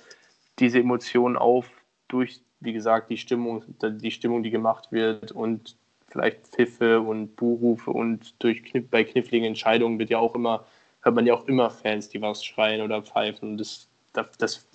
diese 0.58 0.78
Emotionen 0.78 1.36
auf 1.36 1.70
durch, 2.08 2.42
wie 2.60 2.72
gesagt, 2.72 3.10
die 3.10 3.16
Stimmung, 3.16 3.64
die 3.80 4.10
Stimmung, 4.10 4.42
die 4.42 4.50
gemacht 4.50 4.92
wird 4.92 5.32
und 5.32 5.76
vielleicht 6.08 6.46
Pfiffe 6.48 7.00
und 7.00 7.36
Buhrufe 7.36 7.90
und 7.90 8.34
durch 8.42 8.62
bei 8.90 9.02
kniffligen 9.02 9.46
Entscheidungen 9.46 9.98
wird 9.98 10.10
ja 10.10 10.18
auch 10.18 10.34
immer, 10.34 10.66
hört 11.00 11.14
man 11.14 11.26
ja 11.26 11.34
auch 11.34 11.48
immer 11.48 11.70
Fans, 11.70 12.10
die 12.10 12.20
was 12.20 12.44
schreien 12.44 12.82
oder 12.82 13.02
pfeifen. 13.02 13.56
Das, 13.56 13.88
das, 14.12 14.30
das 14.36 14.66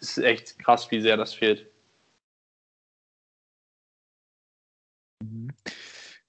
ist 0.00 0.18
echt 0.18 0.58
krass, 0.58 0.90
wie 0.90 1.00
sehr 1.00 1.16
das 1.16 1.32
fehlt. 1.32 1.66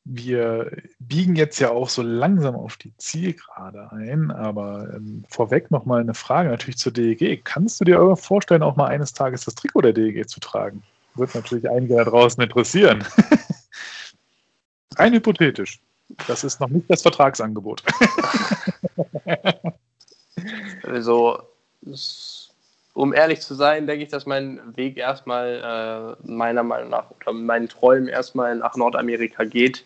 Wir 0.08 0.72
biegen 1.00 1.36
jetzt 1.36 1.60
ja 1.60 1.72
auch 1.72 1.90
so 1.90 2.04
langsam 2.04 2.56
auf 2.56 2.78
die 2.78 2.96
Zielgerade 2.98 3.92
ein, 3.92 4.30
aber 4.30 4.94
ähm, 4.94 5.26
vorweg 5.30 5.72
nochmal 5.72 6.02
eine 6.02 6.14
Frage 6.14 6.50
natürlich 6.50 6.78
zur 6.78 6.92
DEG. 6.92 7.44
Kannst 7.44 7.82
du 7.82 7.86
dir 7.86 8.16
vorstellen, 8.16 8.62
auch 8.62 8.76
mal 8.76 8.88
eines 8.88 9.14
Tages 9.14 9.46
das 9.46 9.56
Trikot 9.56 9.82
der 9.82 9.94
DEG 9.94 10.30
zu 10.30 10.40
tragen? 10.40 10.84
Wird 11.16 11.34
natürlich 11.34 11.68
einige 11.70 11.96
da 11.96 12.04
draußen 12.04 12.44
interessieren. 12.44 13.04
Rein 14.96 15.14
hypothetisch. 15.14 15.82
Das 16.28 16.44
ist 16.44 16.60
noch 16.60 16.70
nicht 16.70 16.90
das 16.90 17.02
Vertragsangebot. 17.02 17.84
also, 20.84 21.40
um 22.96 23.14
ehrlich 23.14 23.42
zu 23.42 23.54
sein, 23.56 23.88
denke 23.88 24.06
ich, 24.06 24.10
dass 24.10 24.26
mein 24.26 24.60
Weg 24.78 24.98
erstmal 24.98 26.16
äh, 26.24 26.28
meiner 26.28 26.64
Meinung 26.64 26.90
nach 26.90 27.12
oder 27.12 27.34
meinen 27.34 27.68
Träumen 27.68 28.08
erstmal 28.08 28.56
nach 28.56 28.78
Nordamerika 28.78 29.44
geht. 29.44 29.84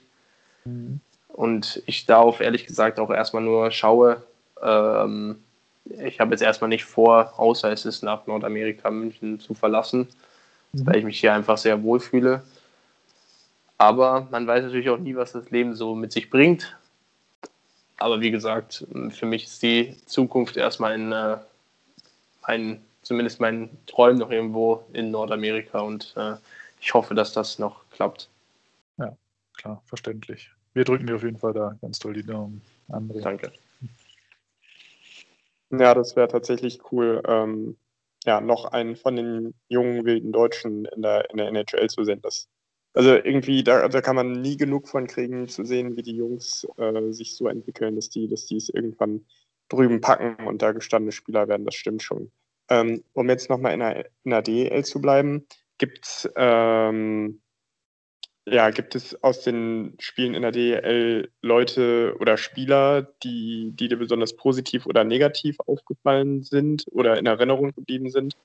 Mhm. 0.64 1.02
Und 1.28 1.82
ich 1.88 2.06
darauf 2.06 2.40
ehrlich 2.40 2.68
gesagt 2.68 3.00
auch 3.00 3.10
erstmal 3.10 3.42
nur 3.42 3.72
schaue. 3.72 4.22
Ähm, 4.62 5.40
ich 5.86 6.20
habe 6.20 6.32
jetzt 6.32 6.44
erstmal 6.44 6.70
nicht 6.70 6.86
vor, 6.86 7.34
außer 7.38 7.72
es 7.72 7.84
ist 7.84 8.04
nach 8.04 8.28
Nordamerika 8.28 8.92
München 8.92 9.40
zu 9.40 9.56
verlassen, 9.56 10.08
mhm. 10.74 10.86
weil 10.86 10.98
ich 10.98 11.04
mich 11.04 11.20
hier 11.20 11.34
einfach 11.34 11.58
sehr 11.58 11.82
wohl 11.82 12.00
fühle. 12.00 12.44
Aber 13.80 14.28
man 14.30 14.46
weiß 14.46 14.66
natürlich 14.66 14.90
auch 14.92 15.00
nie, 15.00 15.16
was 15.16 15.32
das 15.32 15.50
Leben 15.50 15.74
so 15.74 15.96
mit 15.96 16.12
sich 16.12 16.30
bringt. 16.30 16.78
Aber 17.98 18.22
wie 18.22 18.30
gesagt, 18.30 18.86
für 19.10 19.26
mich 19.26 19.46
ist 19.46 19.64
die 19.64 19.98
Zukunft 20.06 20.58
erstmal 20.58 20.94
in 20.94 21.12
äh, 21.12 21.38
ein, 22.44 22.82
zumindest 23.02 23.40
mein 23.40 23.70
Träum 23.86 24.18
noch 24.18 24.32
irgendwo 24.32 24.84
in 24.94 25.12
Nordamerika 25.12 25.80
und 25.80 26.14
äh, 26.18 26.36
ich 26.82 26.94
hoffe, 26.94 27.16
dass 27.16 27.34
das 27.34 27.60
noch 27.60 27.90
klappt. 27.90 28.30
Ja, 28.98 29.16
klar, 29.58 29.82
verständlich. 29.86 30.52
Wir 30.74 30.86
drücken 30.86 31.08
dir 31.08 31.16
auf 31.16 31.24
jeden 31.24 31.38
Fall 31.38 31.54
da 31.54 31.76
ganz 31.82 32.00
toll 32.00 32.14
die 32.14 32.26
Daumen. 32.26 32.62
André. 32.90 33.22
Danke. 33.22 33.52
Ja, 35.72 35.94
das 35.94 36.16
wäre 36.16 36.28
tatsächlich 36.28 36.80
cool, 36.92 37.22
ähm, 37.28 37.78
ja, 38.26 38.42
noch 38.42 38.66
einen 38.66 38.96
von 38.96 39.16
den 39.16 39.54
jungen 39.68 40.06
wilden 40.06 40.32
Deutschen 40.32 40.86
in 40.86 41.02
der, 41.02 41.30
in 41.30 41.38
der 41.38 41.48
NHL 41.48 41.90
zu 41.90 42.04
sehen. 42.04 42.22
Das 42.22 42.50
also 42.94 43.14
irgendwie, 43.14 43.64
da, 43.64 43.88
da 43.88 44.02
kann 44.02 44.16
man 44.16 44.42
nie 44.42 44.58
genug 44.58 44.88
von 44.88 45.08
kriegen, 45.08 45.48
zu 45.48 45.64
sehen, 45.64 45.96
wie 45.96 46.02
die 46.02 46.16
Jungs 46.16 46.68
äh, 46.78 47.12
sich 47.12 47.36
so 47.36 47.48
entwickeln, 47.48 47.96
dass 47.96 48.10
die, 48.10 48.28
dass 48.28 48.46
die 48.46 48.58
es 48.58 48.70
irgendwann 48.70 49.26
drüben 49.70 50.02
packen 50.02 50.48
und 50.48 50.62
da 50.62 50.72
gestandene 50.72 51.12
Spieler 51.12 51.48
werden, 51.48 51.66
das 51.66 51.76
stimmt 51.76 52.02
schon. 52.02 52.32
Ähm, 52.70 53.04
um 53.14 53.30
jetzt 53.30 53.50
nochmal 53.50 53.74
in 53.74 53.80
der, 53.80 54.06
in 54.24 54.32
der 54.32 54.42
DEL 54.42 54.86
zu 54.86 55.02
bleiben, 55.02 55.46
gibt 55.78 56.30
ähm, 56.36 57.42
ja, 58.46 58.70
gibt 58.72 58.96
es 58.96 59.24
aus 59.24 59.44
den 59.44 59.96
Spielen 60.00 60.34
in 60.34 60.42
der 60.42 60.52
DEL 60.52 61.32
Leute 61.42 62.16
oder 62.20 62.38
Spieler, 62.38 63.04
die, 63.24 63.72
die 63.74 63.90
dir 63.90 63.98
besonders 63.98 64.36
positiv 64.36 64.86
oder 64.86 65.04
negativ 65.04 65.60
aufgefallen 65.62 66.44
sind 66.44 66.86
oder 66.92 67.18
in 67.18 67.28
Erinnerung 67.28 67.72
geblieben 67.74 68.10
sind? 68.10 68.36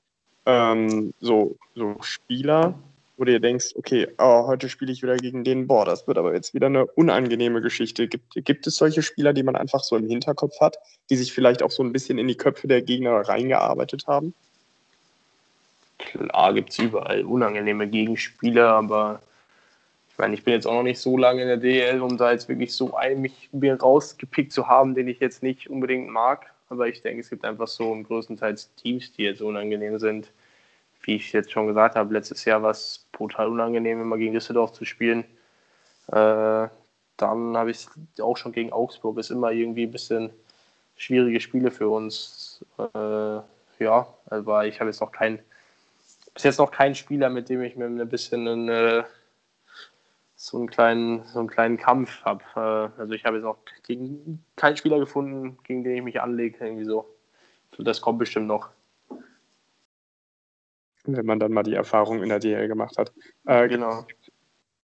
ähm, 0.45 1.13
so, 1.19 1.57
so 1.75 1.95
Spieler, 2.01 2.77
wo 3.17 3.23
du 3.23 3.31
dir 3.31 3.39
denkst, 3.39 3.73
okay, 3.75 4.07
oh, 4.17 4.47
heute 4.47 4.67
spiele 4.67 4.91
ich 4.91 5.01
wieder 5.01 5.15
gegen 5.15 5.43
den, 5.43 5.67
boah, 5.67 5.85
das 5.85 6.07
wird 6.07 6.17
aber 6.17 6.33
jetzt 6.33 6.53
wieder 6.53 6.67
eine 6.67 6.85
unangenehme 6.85 7.61
Geschichte. 7.61 8.07
Gibt, 8.07 8.33
gibt 8.33 8.67
es 8.67 8.75
solche 8.75 9.01
Spieler, 9.01 9.33
die 9.33 9.43
man 9.43 9.55
einfach 9.55 9.83
so 9.83 9.95
im 9.95 10.07
Hinterkopf 10.07 10.59
hat, 10.59 10.77
die 11.09 11.15
sich 11.15 11.33
vielleicht 11.33 11.63
auch 11.63 11.71
so 11.71 11.83
ein 11.83 11.93
bisschen 11.93 12.17
in 12.17 12.27
die 12.27 12.35
Köpfe 12.35 12.67
der 12.67 12.81
Gegner 12.81 13.21
reingearbeitet 13.21 14.07
haben? 14.07 14.33
Klar 15.97 16.53
gibt 16.53 16.71
es 16.71 16.79
überall 16.79 17.23
unangenehme 17.23 17.87
Gegenspieler, 17.87 18.67
aber 18.67 19.21
ich 20.11 20.17
meine, 20.17 20.33
ich 20.33 20.43
bin 20.43 20.53
jetzt 20.53 20.67
auch 20.67 20.73
noch 20.73 20.83
nicht 20.83 20.99
so 20.99 21.17
lange 21.17 21.41
in 21.41 21.47
der 21.47 21.57
DL, 21.57 22.01
um 22.01 22.17
da 22.17 22.31
jetzt 22.31 22.49
wirklich 22.49 22.73
so 22.73 22.95
einen 22.95 23.21
mich 23.21 23.49
mir 23.53 23.79
rausgepickt 23.79 24.51
zu 24.51 24.67
haben, 24.67 24.93
den 24.93 25.07
ich 25.07 25.19
jetzt 25.19 25.41
nicht 25.41 25.69
unbedingt 25.69 26.09
mag. 26.09 26.51
Aber 26.69 26.87
ich 26.87 27.01
denke, 27.01 27.21
es 27.21 27.29
gibt 27.29 27.45
einfach 27.45 27.67
so 27.67 27.95
größtenteils 27.95 28.73
Teams, 28.75 29.13
die 29.13 29.23
jetzt 29.23 29.41
unangenehm 29.41 29.99
sind 29.99 30.29
wie 31.05 31.15
ich 31.15 31.31
jetzt 31.33 31.51
schon 31.51 31.67
gesagt 31.67 31.95
habe, 31.95 32.13
letztes 32.13 32.45
Jahr 32.45 32.63
war 32.63 32.71
es 32.71 33.07
brutal 33.11 33.47
unangenehm, 33.47 34.01
immer 34.01 34.17
gegen 34.17 34.33
Düsseldorf 34.33 34.73
zu 34.73 34.85
spielen. 34.85 35.23
Äh, 36.07 36.67
dann 37.17 37.57
habe 37.57 37.71
ich 37.71 37.87
auch 38.21 38.37
schon 38.37 38.51
gegen 38.51 38.73
Augsburg, 38.73 39.17
ist 39.17 39.31
immer 39.31 39.51
irgendwie 39.51 39.83
ein 39.83 39.91
bisschen 39.91 40.31
schwierige 40.97 41.39
Spiele 41.39 41.71
für 41.71 41.89
uns. 41.89 42.65
Äh, 42.77 43.39
ja, 43.79 44.07
aber 44.25 44.65
ich 44.65 44.79
habe 44.79 44.89
jetzt 44.89 45.01
noch 45.01 45.11
keinen, 45.11 45.39
bis 46.33 46.43
jetzt 46.43 46.59
noch 46.59 46.71
keinen 46.71 46.95
Spieler, 46.95 47.29
mit 47.29 47.49
dem 47.49 47.61
ich 47.61 47.75
mir 47.75 47.85
ein 47.85 48.09
bisschen 48.09 48.47
einen, 48.47 48.69
äh, 48.69 49.03
so 50.35 50.57
einen 50.57 50.69
kleinen, 50.69 51.23
so 51.25 51.39
einen 51.39 51.49
kleinen 51.49 51.77
Kampf 51.77 52.23
habe. 52.23 52.43
Äh, 52.55 52.99
also 52.99 53.13
ich 53.13 53.25
habe 53.25 53.37
jetzt 53.37 53.45
noch 53.45 53.57
gegen 53.83 54.43
keinen 54.55 54.77
Spieler 54.77 54.99
gefunden, 54.99 55.57
gegen 55.63 55.83
den 55.83 55.97
ich 55.97 56.03
mich 56.03 56.21
anlege, 56.21 56.65
irgendwie 56.65 56.85
so. 56.85 57.07
Das 57.77 58.01
kommt 58.01 58.19
bestimmt 58.19 58.47
noch 58.47 58.69
wenn 61.07 61.25
man 61.25 61.39
dann 61.39 61.51
mal 61.51 61.63
die 61.63 61.73
Erfahrung 61.73 62.23
in 62.23 62.29
der 62.29 62.39
DL 62.39 62.67
gemacht 62.67 62.97
hat. 62.97 63.13
Äh, 63.45 63.67
genau. 63.67 64.05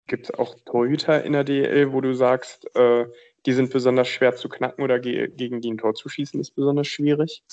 Gibt 0.08 0.26
es 0.26 0.34
auch 0.34 0.56
Torhüter 0.66 1.24
in 1.24 1.34
der 1.34 1.44
DL, 1.44 1.94
wo 1.94 2.02
du 2.02 2.14
sagst, 2.14 2.76
äh, 2.76 3.06
die 3.46 3.54
sind 3.54 3.72
besonders 3.72 4.08
schwer 4.08 4.36
zu 4.36 4.50
knacken 4.50 4.84
oder 4.84 5.00
ge 5.00 5.30
gegen 5.30 5.62
die 5.62 5.72
ein 5.72 5.78
Tor 5.78 5.96
zu 5.96 6.10
schießen 6.10 6.40
ist 6.40 6.52
besonders 6.52 6.88
schwierig? 6.88 7.44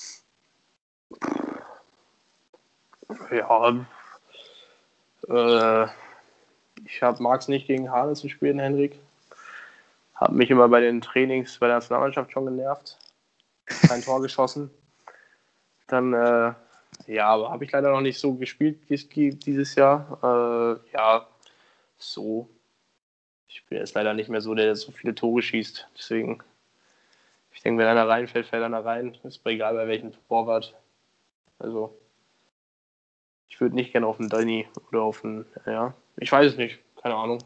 Ja, 3.31 3.85
äh, 5.29 5.87
ich 6.85 7.01
mag 7.19 7.41
es 7.41 7.47
nicht 7.47 7.67
gegen 7.67 7.91
Hane 7.91 8.13
zu 8.13 8.29
spielen, 8.29 8.59
Henrik. 8.59 8.99
Hat 10.15 10.31
mich 10.33 10.49
immer 10.49 10.69
bei 10.69 10.81
den 10.81 11.01
Trainings 11.01 11.57
bei 11.59 11.67
der 11.67 11.77
Nationalmannschaft 11.77 12.31
schon 12.31 12.45
genervt. 12.45 12.97
Kein 13.87 14.01
Tor 14.01 14.21
geschossen. 14.21 14.69
Dann 15.87 16.13
äh, 16.13 16.53
ja, 17.07 17.27
aber 17.27 17.51
habe 17.51 17.65
ich 17.65 17.71
leider 17.71 17.91
noch 17.91 18.01
nicht 18.01 18.19
so 18.19 18.33
gespielt 18.33 18.79
dieses 18.89 19.75
Jahr. 19.75 20.19
Äh, 20.23 20.93
ja, 20.93 21.27
so. 21.97 22.49
Ich 23.47 23.65
bin 23.65 23.79
jetzt 23.79 23.93
leider 23.95 24.13
nicht 24.13 24.29
mehr 24.29 24.41
so, 24.41 24.55
der 24.55 24.75
so 24.75 24.91
viele 24.91 25.13
Tore 25.13 25.41
schießt. 25.41 25.87
Deswegen, 25.97 26.41
ich 27.51 27.61
denke, 27.61 27.81
wenn 27.81 27.87
einer 27.89 28.07
reinfällt, 28.07 28.47
fällt 28.47 28.63
einer 28.63 28.85
rein. 28.85 29.17
Ist 29.23 29.43
mir 29.43 29.51
egal, 29.51 29.75
bei 29.75 29.87
welchem 29.87 30.13
Torwart. 30.27 30.73
Also, 31.59 31.97
ich 33.49 33.59
würde 33.59 33.75
nicht 33.75 33.91
gerne 33.91 34.07
auf 34.07 34.17
den 34.17 34.29
Danny 34.29 34.67
oder 34.89 35.01
auf 35.01 35.21
den, 35.21 35.45
ja, 35.65 35.93
ich 36.17 36.31
weiß 36.31 36.53
es 36.53 36.57
nicht, 36.57 36.79
keine 37.01 37.15
Ahnung. 37.15 37.43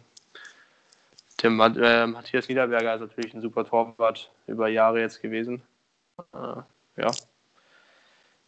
Tim, 1.37 1.59
äh, 1.59 2.07
Matthias 2.07 2.47
Niederberger 2.47 2.95
ist 2.95 3.01
natürlich 3.01 3.33
ein 3.33 3.41
super 3.41 3.65
Torwart 3.65 4.31
über 4.47 4.67
Jahre 4.69 5.01
jetzt 5.01 5.21
gewesen. 5.21 5.63
Äh, 6.33 6.61
ja, 6.97 7.11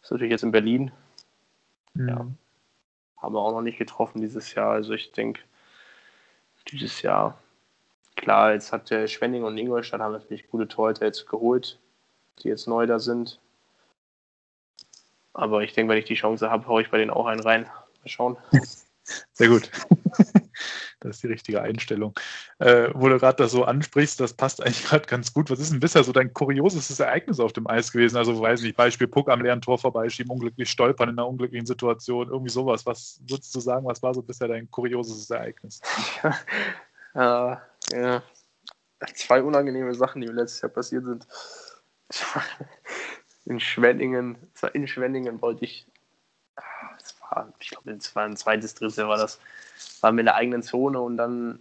ist 0.02 0.10
natürlich 0.10 0.30
jetzt 0.30 0.44
in 0.44 0.52
Berlin. 0.52 0.92
Mhm. 1.94 2.08
Ja. 2.08 2.26
Haben 3.16 3.34
wir 3.34 3.40
auch 3.40 3.52
noch 3.52 3.62
nicht 3.62 3.78
getroffen 3.78 4.20
dieses 4.20 4.54
Jahr. 4.54 4.70
Also 4.70 4.92
ich 4.92 5.12
denke, 5.12 5.40
dieses 6.70 7.02
Jahr, 7.02 7.38
klar, 8.16 8.52
jetzt 8.52 8.72
hat 8.72 8.90
der 8.90 9.06
Schwenning 9.08 9.42
und 9.44 9.58
Ingolstadt 9.58 10.00
haben 10.00 10.12
natürlich 10.12 10.48
gute 10.48 10.68
Torhüter 10.68 11.06
jetzt 11.06 11.26
geholt, 11.26 11.78
die 12.38 12.48
jetzt 12.48 12.68
neu 12.68 12.86
da 12.86 12.98
sind. 12.98 13.40
Aber 15.32 15.62
ich 15.62 15.72
denke, 15.72 15.92
wenn 15.92 15.98
ich 15.98 16.04
die 16.04 16.14
Chance 16.14 16.50
habe, 16.50 16.66
haue 16.66 16.82
ich 16.82 16.90
bei 16.90 16.98
denen 16.98 17.10
auch 17.10 17.26
einen 17.26 17.40
rein. 17.40 17.64
Mal 17.64 18.08
schauen. 18.08 18.36
Sehr 19.32 19.48
gut. 19.48 19.70
Das 21.00 21.16
ist 21.16 21.22
die 21.22 21.28
richtige 21.28 21.62
Einstellung. 21.62 22.14
Äh, 22.58 22.88
wo 22.94 23.08
du 23.08 23.18
gerade 23.18 23.42
das 23.42 23.52
so 23.52 23.64
ansprichst, 23.64 24.20
das 24.20 24.34
passt 24.34 24.62
eigentlich 24.62 24.84
gerade 24.84 25.06
ganz 25.06 25.32
gut. 25.32 25.50
Was 25.50 25.60
ist 25.60 25.72
denn 25.72 25.80
bisher 25.80 26.04
so 26.04 26.12
dein 26.12 26.32
kuriosestes 26.32 27.00
Ereignis 27.00 27.40
auf 27.40 27.52
dem 27.52 27.66
Eis 27.66 27.92
gewesen? 27.92 28.16
Also, 28.16 28.40
weiß 28.40 28.62
nicht, 28.62 28.76
Beispiel 28.76 29.06
Puck 29.06 29.28
am 29.28 29.42
leeren 29.42 29.60
Tor 29.60 29.78
vorbeischieben, 29.78 30.30
unglücklich 30.30 30.70
stolpern 30.70 31.08
in 31.08 31.18
einer 31.18 31.28
unglücklichen 31.28 31.66
Situation, 31.66 32.28
irgendwie 32.28 32.50
sowas. 32.50 32.86
Was 32.86 33.20
würdest 33.28 33.54
du 33.54 33.60
sagen, 33.60 33.86
was 33.86 34.02
war 34.02 34.14
so 34.14 34.22
bisher 34.22 34.48
dein 34.48 34.70
kuriosestes 34.70 35.30
Ereignis? 35.30 35.80
Ja, 37.14 37.62
ja. 37.90 38.22
Zwei 39.14 39.42
unangenehme 39.42 39.94
Sachen, 39.94 40.20
die 40.20 40.28
mir 40.28 40.34
letztes 40.34 40.60
Jahr 40.60 40.70
passiert 40.70 41.04
sind. 41.04 41.26
In 43.44 43.60
Schwenningen, 43.60 44.36
in 44.74 44.86
Schwenningen 44.86 45.40
wollte 45.40 45.64
ich, 45.64 45.86
das 46.98 47.16
war, 47.22 47.50
ich 47.60 47.70
glaube, 47.70 47.90
ein 47.90 48.36
zweites 48.36 48.74
Drittel 48.74 49.08
war 49.08 49.16
das, 49.16 49.40
waren 50.02 50.16
wir 50.16 50.20
in 50.20 50.26
der 50.26 50.36
eigenen 50.36 50.62
Zone 50.62 51.00
und 51.00 51.16
dann 51.16 51.60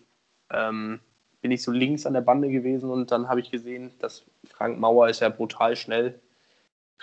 ähm, 0.51 0.99
bin 1.41 1.51
ich 1.51 1.63
so 1.63 1.71
links 1.71 2.05
an 2.05 2.13
der 2.13 2.21
Bande 2.21 2.49
gewesen 2.49 2.89
und 2.89 3.11
dann 3.11 3.29
habe 3.29 3.39
ich 3.39 3.51
gesehen, 3.51 3.91
dass 3.99 4.25
Frank 4.45 4.79
Mauer 4.79 5.09
ist 5.09 5.21
ja 5.21 5.29
brutal 5.29 5.75
schnell 5.75 6.19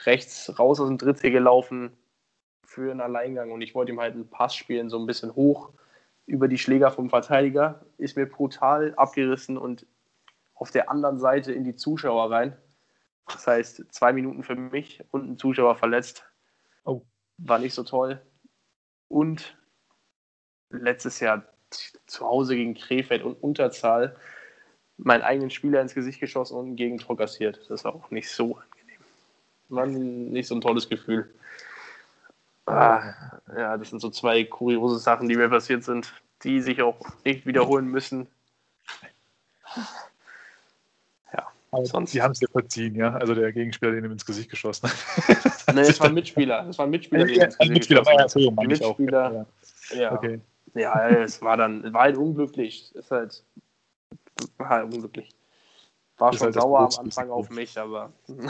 rechts 0.04 0.58
raus 0.58 0.80
aus 0.80 0.88
dem 0.88 0.98
Drittel 0.98 1.30
gelaufen 1.30 1.96
für 2.64 2.90
einen 2.90 3.00
Alleingang 3.00 3.52
und 3.52 3.62
ich 3.62 3.74
wollte 3.74 3.92
ihm 3.92 4.00
halt 4.00 4.14
einen 4.14 4.28
Pass 4.28 4.54
spielen, 4.54 4.90
so 4.90 4.98
ein 4.98 5.06
bisschen 5.06 5.34
hoch 5.34 5.72
über 6.26 6.48
die 6.48 6.58
Schläger 6.58 6.90
vom 6.90 7.10
Verteidiger, 7.10 7.84
ist 7.98 8.16
mir 8.16 8.26
brutal 8.26 8.94
abgerissen 8.96 9.58
und 9.58 9.86
auf 10.54 10.70
der 10.70 10.90
anderen 10.90 11.18
Seite 11.18 11.52
in 11.52 11.64
die 11.64 11.76
Zuschauer 11.76 12.30
rein. 12.30 12.56
Das 13.26 13.46
heißt, 13.46 13.92
zwei 13.92 14.12
Minuten 14.12 14.42
für 14.42 14.54
mich 14.54 15.02
und 15.10 15.30
ein 15.30 15.38
Zuschauer 15.38 15.76
verletzt. 15.76 16.24
Oh. 16.84 17.02
War 17.38 17.58
nicht 17.58 17.74
so 17.74 17.82
toll. 17.82 18.20
Und 19.08 19.56
letztes 20.70 21.20
Jahr 21.20 21.44
zu 22.06 22.24
Hause 22.24 22.56
gegen 22.56 22.74
Krefeld 22.74 23.22
und 23.22 23.34
Unterzahl 23.42 24.16
meinen 24.96 25.22
eigenen 25.22 25.50
Spieler 25.50 25.80
ins 25.80 25.94
Gesicht 25.94 26.20
geschossen 26.20 26.56
und 26.56 26.70
ein 26.70 26.76
Gegentor 26.76 27.16
kassiert. 27.16 27.60
Das 27.68 27.84
war 27.84 27.94
auch 27.94 28.10
nicht 28.10 28.30
so 28.30 28.56
angenehm. 28.56 29.00
War 29.68 29.86
nicht 29.86 30.48
so 30.48 30.54
ein 30.54 30.60
tolles 30.60 30.88
Gefühl. 30.88 31.32
Ah, 32.66 33.14
ja, 33.56 33.76
das 33.76 33.90
sind 33.90 34.00
so 34.00 34.10
zwei 34.10 34.44
kuriose 34.44 34.98
Sachen, 34.98 35.28
die 35.28 35.36
mir 35.36 35.48
passiert 35.48 35.84
sind, 35.84 36.14
die 36.42 36.62
sich 36.62 36.80
auch 36.80 36.98
nicht 37.24 37.44
wiederholen 37.44 37.86
müssen. 37.86 38.26
Ja, 41.32 41.46
Aber 41.70 41.84
sonst. 41.84 42.14
Die 42.14 42.22
haben 42.22 42.32
es 42.32 42.38
dir 42.38 42.48
verziehen, 42.48 42.94
ja? 42.94 43.14
Also 43.16 43.34
der 43.34 43.52
Gegenspieler, 43.52 43.92
den 43.92 44.04
ihm 44.04 44.12
ins 44.12 44.24
Gesicht 44.24 44.48
geschossen 44.48 44.88
hat. 44.88 45.74
Nein, 45.74 45.84
es 45.84 46.00
war 46.00 46.06
ein 46.06 46.14
Mitspieler. 46.14 46.66
Es 46.68 46.78
war 46.78 46.86
ein 46.86 46.90
Mitspieler, 46.90 47.24
den 47.26 47.36
ja, 47.36 47.44
ins 47.46 47.58
Gesicht 47.58 47.74
Mitspieler, 47.74 48.00
geschossen 48.02 48.56
hat. 48.56 48.66
Mitspieler, 48.66 49.46
ja. 49.90 49.96
ja. 49.96 50.12
Okay. 50.12 50.40
Ja, 50.74 51.08
es 51.08 51.40
war 51.40 51.56
dann, 51.56 51.92
war 51.92 52.02
halt 52.02 52.16
unglücklich. 52.16 52.94
Ist 52.94 53.10
halt, 53.10 53.44
war 54.58 54.68
halt 54.68 54.94
unglücklich. 54.94 55.30
War 56.18 56.32
ist 56.32 56.38
schon 56.38 56.46
halt 56.46 56.54
sauer 56.54 56.80
am 56.80 57.04
Anfang 57.04 57.30
auf 57.30 57.50
mich, 57.50 57.78
aber. 57.78 58.12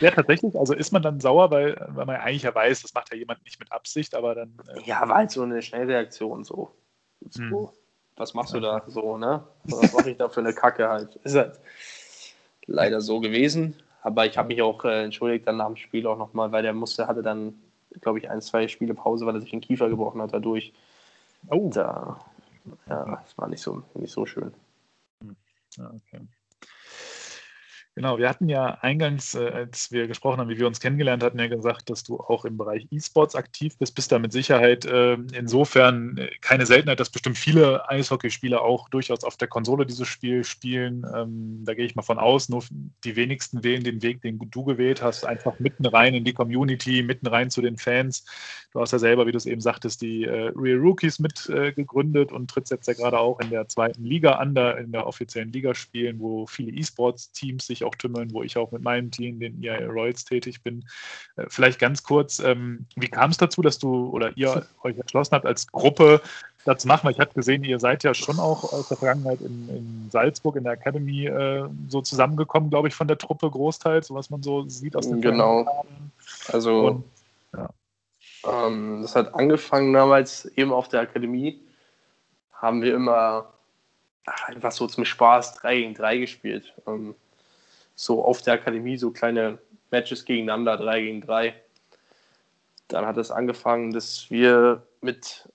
Ja, 0.00 0.12
tatsächlich. 0.12 0.56
Also 0.56 0.74
ist 0.74 0.92
man 0.92 1.02
dann 1.02 1.18
sauer, 1.18 1.50
weil, 1.50 1.76
weil 1.88 2.06
man 2.06 2.16
eigentlich 2.16 2.44
ja 2.44 2.54
weiß, 2.54 2.82
das 2.82 2.94
macht 2.94 3.10
ja 3.10 3.16
jemand 3.16 3.42
nicht 3.42 3.58
mit 3.58 3.72
Absicht, 3.72 4.14
aber 4.14 4.36
dann. 4.36 4.56
Äh 4.68 4.82
ja, 4.82 5.00
war 5.08 5.16
halt 5.16 5.32
so 5.32 5.42
eine 5.42 5.60
Schnellreaktion 5.60 6.44
so. 6.44 6.70
so 7.28 7.42
hm. 7.42 7.68
Was 8.16 8.34
machst 8.34 8.54
du 8.54 8.60
da 8.60 8.82
so, 8.86 9.16
ne? 9.16 9.44
Was 9.64 9.92
mache 9.92 10.10
ich 10.10 10.16
da 10.16 10.28
für 10.28 10.40
eine 10.40 10.52
Kacke 10.52 10.88
halt? 10.88 11.16
Ist 11.24 11.34
halt 11.34 11.58
leider 12.66 13.00
so 13.00 13.18
gewesen. 13.18 13.74
Aber 14.02 14.26
ich 14.26 14.38
habe 14.38 14.48
mich 14.48 14.62
auch 14.62 14.84
äh, 14.84 15.04
entschuldigt 15.04 15.46
dann 15.46 15.56
nach 15.56 15.66
dem 15.66 15.76
Spiel 15.76 16.06
auch 16.06 16.18
nochmal, 16.18 16.52
weil 16.52 16.62
der 16.62 16.72
musste, 16.72 17.06
hatte 17.06 17.22
dann, 17.22 17.60
glaube 18.00 18.18
ich, 18.18 18.30
ein, 18.30 18.40
zwei 18.40 18.68
Spiele 18.68 18.94
Pause, 18.94 19.26
weil 19.26 19.34
er 19.34 19.40
sich 19.40 19.50
den 19.50 19.60
Kiefer 19.60 19.88
gebrochen 19.88 20.22
hat 20.22 20.32
dadurch. 20.32 20.72
Oh. 21.46 21.70
Da, 21.70 22.18
ja, 22.88 23.04
das 23.22 23.38
war 23.38 23.48
nicht 23.48 23.62
so, 23.62 23.82
nicht 23.94 24.12
so 24.12 24.26
schön. 24.26 24.52
Hm. 25.22 25.36
Ja, 25.76 25.90
okay. 25.90 26.26
Genau, 27.98 28.16
wir 28.16 28.28
hatten 28.28 28.48
ja 28.48 28.78
eingangs, 28.80 29.34
äh, 29.34 29.48
als 29.48 29.90
wir 29.90 30.06
gesprochen 30.06 30.38
haben, 30.38 30.48
wie 30.48 30.56
wir 30.56 30.68
uns 30.68 30.78
kennengelernt 30.78 31.24
hatten, 31.24 31.40
ja 31.40 31.48
gesagt, 31.48 31.90
dass 31.90 32.04
du 32.04 32.20
auch 32.20 32.44
im 32.44 32.56
Bereich 32.56 32.86
E-Sports 32.92 33.34
aktiv 33.34 33.76
bist. 33.76 33.96
Bist 33.96 34.12
da 34.12 34.20
mit 34.20 34.30
Sicherheit 34.30 34.84
äh, 34.84 35.14
insofern 35.32 36.16
äh, 36.16 36.30
keine 36.40 36.64
Seltenheit, 36.64 37.00
dass 37.00 37.10
bestimmt 37.10 37.36
viele 37.36 37.90
Eishockeyspieler 37.90 38.62
auch 38.62 38.88
durchaus 38.88 39.24
auf 39.24 39.36
der 39.36 39.48
Konsole 39.48 39.84
dieses 39.84 40.06
Spiel 40.06 40.44
spielen. 40.44 41.04
Ähm, 41.12 41.64
da 41.64 41.74
gehe 41.74 41.86
ich 41.86 41.96
mal 41.96 42.02
von 42.02 42.20
aus. 42.20 42.48
Nur 42.48 42.62
die 43.02 43.16
wenigsten 43.16 43.64
wählen 43.64 43.82
den 43.82 44.00
Weg, 44.00 44.22
den 44.22 44.38
du 44.48 44.64
gewählt 44.64 45.02
hast, 45.02 45.26
einfach 45.26 45.58
mitten 45.58 45.84
rein 45.84 46.14
in 46.14 46.22
die 46.22 46.34
Community, 46.34 47.02
mitten 47.02 47.26
rein 47.26 47.50
zu 47.50 47.62
den 47.62 47.78
Fans. 47.78 48.24
Du 48.72 48.80
hast 48.80 48.92
ja 48.92 49.00
selber, 49.00 49.26
wie 49.26 49.32
du 49.32 49.38
es 49.38 49.46
eben 49.46 49.60
sagtest, 49.60 50.02
die 50.02 50.22
äh, 50.22 50.52
Real 50.54 50.78
Rookies 50.78 51.18
mit 51.18 51.48
äh, 51.48 51.72
gegründet 51.72 52.30
und 52.30 52.48
trittst 52.48 52.70
jetzt 52.70 52.86
ja 52.86 52.94
gerade 52.94 53.18
auch 53.18 53.40
in 53.40 53.50
der 53.50 53.66
zweiten 53.66 54.04
Liga 54.04 54.32
an, 54.32 54.54
da 54.54 54.70
in 54.72 54.92
der 54.92 55.04
offiziellen 55.04 55.50
Liga 55.52 55.74
spielen, 55.74 56.20
wo 56.20 56.46
viele 56.46 56.70
E-Sports-Teams 56.70 57.66
sich 57.66 57.82
auch 57.87 57.87
auch 57.88 57.94
tümmeln, 57.94 58.32
wo 58.32 58.42
ich 58.42 58.56
auch 58.56 58.70
mit 58.70 58.82
meinem 58.82 59.10
Team, 59.10 59.40
den 59.40 59.62
EIA 59.62 59.86
Royals, 59.86 60.24
tätig 60.24 60.62
bin. 60.62 60.84
Äh, 61.36 61.46
vielleicht 61.48 61.78
ganz 61.78 62.02
kurz, 62.02 62.38
ähm, 62.38 62.86
wie 62.96 63.08
kam 63.08 63.30
es 63.30 63.38
dazu, 63.38 63.62
dass 63.62 63.78
du 63.78 64.08
oder 64.10 64.36
ihr 64.36 64.66
euch 64.82 64.96
entschlossen 64.96 65.32
habt, 65.32 65.46
als 65.46 65.66
Gruppe 65.66 66.20
das 66.64 66.82
zu 66.82 66.88
machen? 66.88 67.04
Weil 67.04 67.12
ich 67.12 67.20
habe 67.20 67.34
gesehen, 67.34 67.64
ihr 67.64 67.78
seid 67.78 68.04
ja 68.04 68.14
schon 68.14 68.38
auch 68.38 68.72
aus 68.72 68.88
der 68.88 68.96
Vergangenheit 68.96 69.40
in, 69.40 69.68
in 69.68 70.08
Salzburg 70.10 70.56
in 70.56 70.64
der 70.64 70.74
Academy 70.74 71.26
äh, 71.26 71.68
so 71.88 72.02
zusammengekommen, 72.02 72.70
glaube 72.70 72.88
ich, 72.88 72.94
von 72.94 73.08
der 73.08 73.18
Truppe 73.18 73.50
großteils, 73.50 74.12
was 74.12 74.30
man 74.30 74.42
so 74.42 74.68
sieht 74.68 74.94
aus 74.94 75.08
den 75.08 75.20
Genau. 75.20 75.86
Also, 76.48 76.86
Und, 76.86 77.04
ja. 77.56 77.70
ähm, 78.66 79.02
das 79.02 79.16
hat 79.16 79.34
angefangen 79.34 79.92
damals 79.92 80.44
eben 80.56 80.72
auf 80.72 80.88
der 80.88 81.00
Akademie. 81.00 81.60
Haben 82.52 82.82
wir 82.82 82.94
immer 82.94 83.52
einfach 84.46 84.72
so 84.72 84.86
zum 84.86 85.04
Spaß 85.04 85.54
3 85.56 85.76
gegen 85.76 85.94
3 85.94 86.18
gespielt. 86.18 86.74
Ähm, 86.86 87.14
so 88.00 88.24
auf 88.24 88.42
der 88.42 88.54
Akademie 88.54 88.96
so 88.96 89.10
kleine 89.10 89.58
Matches 89.90 90.24
gegeneinander, 90.24 90.76
3 90.76 91.00
gegen 91.00 91.20
3. 91.20 91.52
Dann 92.86 93.04
hat 93.04 93.16
es 93.16 93.32
angefangen, 93.32 93.90
dass 93.90 94.30
wir 94.30 94.86
mit 95.00 95.48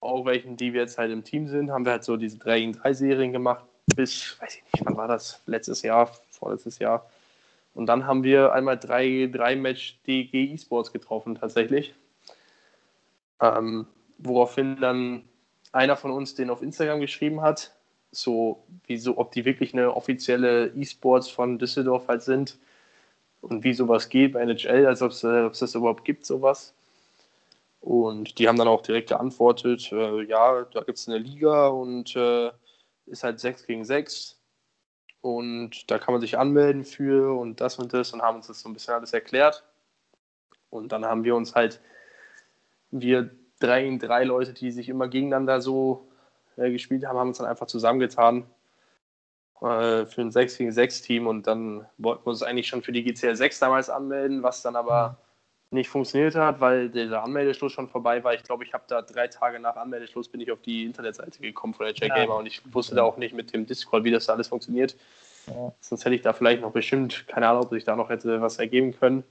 auch 0.00 0.26
welchen, 0.26 0.58
die 0.58 0.74
wir 0.74 0.82
jetzt 0.82 0.98
halt 0.98 1.10
im 1.10 1.24
Team 1.24 1.48
sind, 1.48 1.70
haben 1.70 1.86
wir 1.86 1.92
halt 1.92 2.04
so 2.04 2.18
diese 2.18 2.36
3 2.36 2.60
gegen 2.60 2.72
3 2.74 2.92
Serien 2.92 3.32
gemacht, 3.32 3.64
bis, 3.96 4.36
weiß 4.38 4.56
ich 4.56 4.62
nicht, 4.64 4.84
wann 4.84 4.98
war 4.98 5.08
das? 5.08 5.40
Letztes 5.46 5.80
Jahr, 5.80 6.12
vorletztes 6.28 6.78
Jahr. 6.78 7.10
Und 7.72 7.86
dann 7.86 8.06
haben 8.06 8.22
wir 8.22 8.52
einmal 8.52 8.78
3 8.78 9.08
gegen 9.08 9.32
3 9.32 9.56
Match 9.56 9.98
DG 10.06 10.52
eSports 10.52 10.92
getroffen, 10.92 11.36
tatsächlich. 11.36 11.94
Ähm, 13.40 13.86
woraufhin 14.18 14.76
dann 14.82 15.24
einer 15.72 15.96
von 15.96 16.10
uns 16.10 16.34
den 16.34 16.50
auf 16.50 16.60
Instagram 16.60 17.00
geschrieben 17.00 17.40
hat, 17.40 17.74
so 18.10 18.64
wie 18.86 18.96
so, 18.96 19.18
ob 19.18 19.32
die 19.32 19.44
wirklich 19.44 19.72
eine 19.74 19.94
offizielle 19.94 20.68
E-Sports 20.74 21.28
von 21.28 21.58
Düsseldorf 21.58 22.08
halt 22.08 22.22
sind 22.22 22.58
und 23.40 23.64
wie 23.64 23.74
sowas 23.74 24.08
geht 24.08 24.32
bei 24.32 24.40
NHL, 24.40 24.86
als 24.86 25.02
ob 25.02 25.12
es 25.12 25.24
äh, 25.24 25.50
das 25.50 25.74
überhaupt 25.74 26.04
gibt, 26.04 26.26
sowas. 26.26 26.74
Und 27.80 28.38
die 28.38 28.48
haben 28.48 28.58
dann 28.58 28.68
auch 28.68 28.82
direkt 28.82 29.10
geantwortet, 29.10 29.92
äh, 29.92 30.22
ja, 30.22 30.62
da 30.64 30.80
gibt 30.82 30.98
es 30.98 31.08
eine 31.08 31.18
Liga 31.18 31.68
und 31.68 32.16
äh, 32.16 32.50
ist 33.06 33.22
halt 33.22 33.38
6 33.38 33.66
gegen 33.66 33.84
6 33.84 34.40
und 35.20 35.90
da 35.90 35.98
kann 35.98 36.14
man 36.14 36.20
sich 36.20 36.38
anmelden 36.38 36.84
für 36.84 37.38
und 37.38 37.60
das 37.60 37.78
und 37.78 37.92
das 37.92 38.12
und 38.12 38.22
haben 38.22 38.36
uns 38.36 38.48
das 38.48 38.60
so 38.60 38.68
ein 38.68 38.72
bisschen 38.72 38.94
alles 38.94 39.12
erklärt. 39.12 39.64
Und 40.70 40.92
dann 40.92 41.04
haben 41.04 41.24
wir 41.24 41.36
uns 41.36 41.54
halt, 41.54 41.80
wir 42.90 43.30
drei 43.60 43.96
drei 43.98 44.24
Leute, 44.24 44.52
die 44.52 44.70
sich 44.70 44.88
immer 44.88 45.08
gegeneinander 45.08 45.60
so 45.60 46.05
äh, 46.56 46.70
gespielt 46.70 47.06
haben, 47.06 47.18
haben 47.18 47.28
uns 47.28 47.38
dann 47.38 47.46
einfach 47.46 47.66
zusammengetan 47.66 48.44
äh, 49.60 50.06
für 50.06 50.20
ein 50.20 50.30
6 50.30 50.58
gegen 50.58 50.72
6 50.72 51.02
Team 51.02 51.26
und 51.26 51.46
dann 51.46 51.86
wollten 51.98 52.26
wir 52.26 52.30
uns 52.30 52.42
eigentlich 52.42 52.68
schon 52.68 52.82
für 52.82 52.92
die 52.92 53.04
GCL 53.04 53.36
6 53.36 53.58
damals 53.58 53.90
anmelden, 53.90 54.42
was 54.42 54.62
dann 54.62 54.76
aber 54.76 55.18
nicht 55.70 55.88
funktioniert 55.88 56.34
hat, 56.34 56.60
weil 56.60 56.90
der 56.90 57.22
Anmeldeschluss 57.22 57.72
schon 57.72 57.88
vorbei 57.88 58.22
war. 58.22 58.34
Ich 58.34 58.44
glaube, 58.44 58.64
ich 58.64 58.72
habe 58.72 58.84
da 58.86 59.02
drei 59.02 59.28
Tage 59.28 59.58
nach 59.58 59.76
Anmeldeschluss 59.76 60.28
bin 60.28 60.40
ich 60.40 60.52
auf 60.52 60.60
die 60.60 60.84
Internetseite 60.84 61.40
gekommen 61.40 61.74
von 61.74 61.86
der 61.86 61.94
J-Gamer 61.94 62.34
ja. 62.34 62.38
und 62.38 62.46
ich 62.46 62.62
wusste 62.72 62.94
da 62.94 63.02
auch 63.02 63.16
nicht 63.16 63.34
mit 63.34 63.52
dem 63.52 63.66
Discord, 63.66 64.04
wie 64.04 64.10
das 64.10 64.26
da 64.26 64.34
alles 64.34 64.48
funktioniert. 64.48 64.96
Ja. 65.48 65.72
Sonst 65.80 66.04
hätte 66.04 66.14
ich 66.14 66.22
da 66.22 66.32
vielleicht 66.32 66.62
noch 66.62 66.72
bestimmt, 66.72 67.26
keine 67.28 67.48
Ahnung, 67.48 67.64
ob 67.64 67.70
sich 67.70 67.84
da 67.84 67.96
noch 67.96 68.10
hätte 68.10 68.40
was 68.40 68.58
ergeben 68.58 68.96
können. 68.96 69.24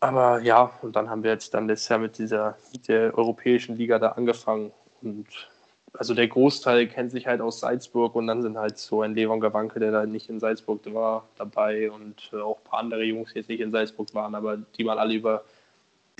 Aber 0.00 0.40
ja, 0.40 0.70
und 0.82 0.96
dann 0.96 1.10
haben 1.10 1.22
wir 1.22 1.30
jetzt 1.30 1.54
dann 1.54 1.68
letztes 1.68 1.88
Jahr 1.88 1.98
mit 1.98 2.18
dieser 2.18 2.56
mit 2.72 2.88
der 2.88 3.16
europäischen 3.16 3.76
Liga 3.76 3.98
da 3.98 4.10
angefangen 4.10 4.72
und 5.02 5.26
also 5.96 6.14
der 6.14 6.28
Großteil 6.28 6.88
kennt 6.88 7.12
sich 7.12 7.26
halt 7.26 7.40
aus 7.40 7.60
Salzburg 7.60 8.14
und 8.14 8.26
dann 8.26 8.42
sind 8.42 8.58
halt 8.58 8.78
so 8.78 9.02
ein 9.02 9.14
Levon 9.14 9.40
Gawanke, 9.40 9.78
der 9.78 9.92
da 9.92 10.06
nicht 10.06 10.28
in 10.28 10.40
Salzburg 10.40 10.80
war, 10.92 11.28
dabei 11.36 11.90
und 11.90 12.30
äh, 12.32 12.36
auch 12.36 12.58
ein 12.58 12.64
paar 12.64 12.80
andere 12.80 13.04
Jungs, 13.04 13.32
die 13.32 13.38
jetzt 13.38 13.48
nicht 13.48 13.60
in 13.60 13.70
Salzburg 13.70 14.12
waren, 14.14 14.34
aber 14.34 14.56
die 14.56 14.84
man 14.84 14.98
alle 14.98 15.14
über 15.14 15.44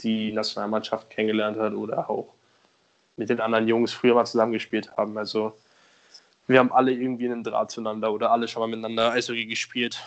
die 0.03 0.33
Nationalmannschaft 0.33 1.11
kennengelernt 1.11 1.59
hat 1.59 1.75
oder 1.75 2.09
auch 2.09 2.33
mit 3.17 3.29
den 3.31 3.41
anderen 3.41 3.69
Jungs 3.69 3.93
früher 3.93 4.15
mal 4.15 4.25
zusammengespielt 4.25 4.97
haben. 4.97 5.17
Also 5.19 5.55
wir 6.47 6.59
haben 6.59 6.73
alle 6.73 6.93
irgendwie 6.93 7.27
einen 7.27 7.45
Draht 7.45 7.71
zueinander 7.71 8.13
oder 8.13 8.31
alle 8.31 8.49
schon 8.49 8.61
mal 8.61 8.67
miteinander 8.67 9.13
Eishockey 9.13 9.47
gespielt. 9.47 10.01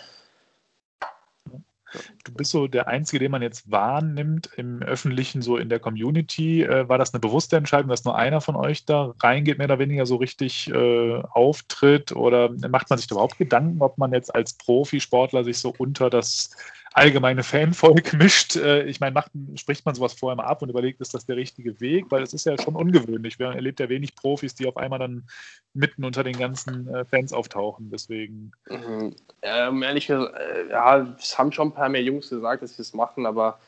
Du 2.24 2.34
bist 2.34 2.52
so 2.52 2.68
der 2.68 2.88
Einzige, 2.88 3.20
den 3.20 3.32
man 3.32 3.42
jetzt 3.42 3.72
wahrnimmt 3.72 4.50
im 4.58 4.82
Öffentlichen, 4.82 5.42
so 5.42 5.58
in 5.58 5.70
der 5.70 5.80
Community. 5.80 6.64
Äh, 6.64 6.90
war 6.90 6.98
das 6.98 7.14
eine 7.14 7.22
bewusste 7.22 7.56
Entscheidung, 7.58 7.90
dass 7.90 8.04
nur 8.04 8.18
einer 8.18 8.42
von 8.42 8.56
euch 8.56 8.86
da 8.86 9.14
reingeht, 9.22 9.58
mehr 9.58 9.68
oder 9.68 9.80
weniger 9.80 10.06
so 10.06 10.18
richtig 10.18 10.70
äh, 10.70 11.22
auftritt? 11.32 12.12
Oder 12.12 12.50
macht 12.70 12.90
man 12.90 13.00
sich 13.00 13.10
überhaupt 13.10 13.38
Gedanken, 13.38 13.82
ob 13.82 13.98
man 13.98 14.12
jetzt 14.14 14.34
als 14.36 14.54
Profisportler 14.54 15.44
sich 15.44 15.60
so 15.60 15.74
unter 15.78 16.10
das 16.10 16.52
allgemeine 16.98 17.44
Fanvolk 17.44 18.14
mischt. 18.14 18.56
Äh, 18.56 18.84
ich 18.84 19.00
meine, 19.00 19.14
macht, 19.14 19.32
spricht 19.56 19.86
man 19.86 19.96
sowas 19.96 20.14
vorher 20.14 20.36
mal 20.36 20.46
ab 20.46 20.62
und 20.62 20.70
überlegt, 20.70 21.00
ist 21.00 21.14
das 21.14 21.26
der 21.26 21.38
richtige 21.38 21.80
Weg? 21.80 22.06
Weil 22.10 22.24
es 22.24 22.34
ist 22.34 22.46
ja 22.46 22.60
schon 22.60 22.76
ungewöhnlich. 22.76 23.40
Man 23.40 23.54
erlebt 23.54 23.80
ja 23.80 23.88
wenig 23.88 24.16
Profis, 24.16 24.56
die 24.56 24.68
auf 24.68 24.78
einmal 24.78 25.00
dann 25.00 25.28
mitten 25.74 26.04
unter 26.04 26.24
den 26.24 26.38
ganzen 26.38 26.94
äh, 26.94 27.06
Fans 27.06 27.34
auftauchen. 27.34 27.90
Deswegen. 27.92 28.52
Mhm. 28.68 29.16
Ähm, 29.44 29.84
ehrlich 29.84 30.08
gesagt, 30.08 30.36
äh, 30.36 30.70
ja, 30.70 31.16
es 31.20 31.38
haben 31.38 31.52
schon 31.52 31.70
ein 31.70 31.74
paar 31.74 31.90
mehr 31.90 32.04
Jungs 32.04 32.30
gesagt, 32.30 32.64
dass 32.64 32.76
sie 32.76 32.82
es 32.82 32.94
machen, 32.94 33.26
aber 33.26 33.60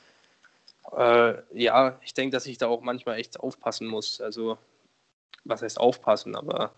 äh, 0.97 1.35
ja, 1.53 1.99
ich 2.03 2.15
denke, 2.15 2.35
dass 2.35 2.47
ich 2.47 2.57
da 2.57 2.68
auch 2.68 2.81
manchmal 2.81 3.19
echt 3.19 3.39
aufpassen 3.39 3.88
muss. 3.88 4.19
Also, 4.22 4.57
was 5.45 5.61
heißt 5.61 5.80
aufpassen, 5.80 6.35
aber 6.35 6.73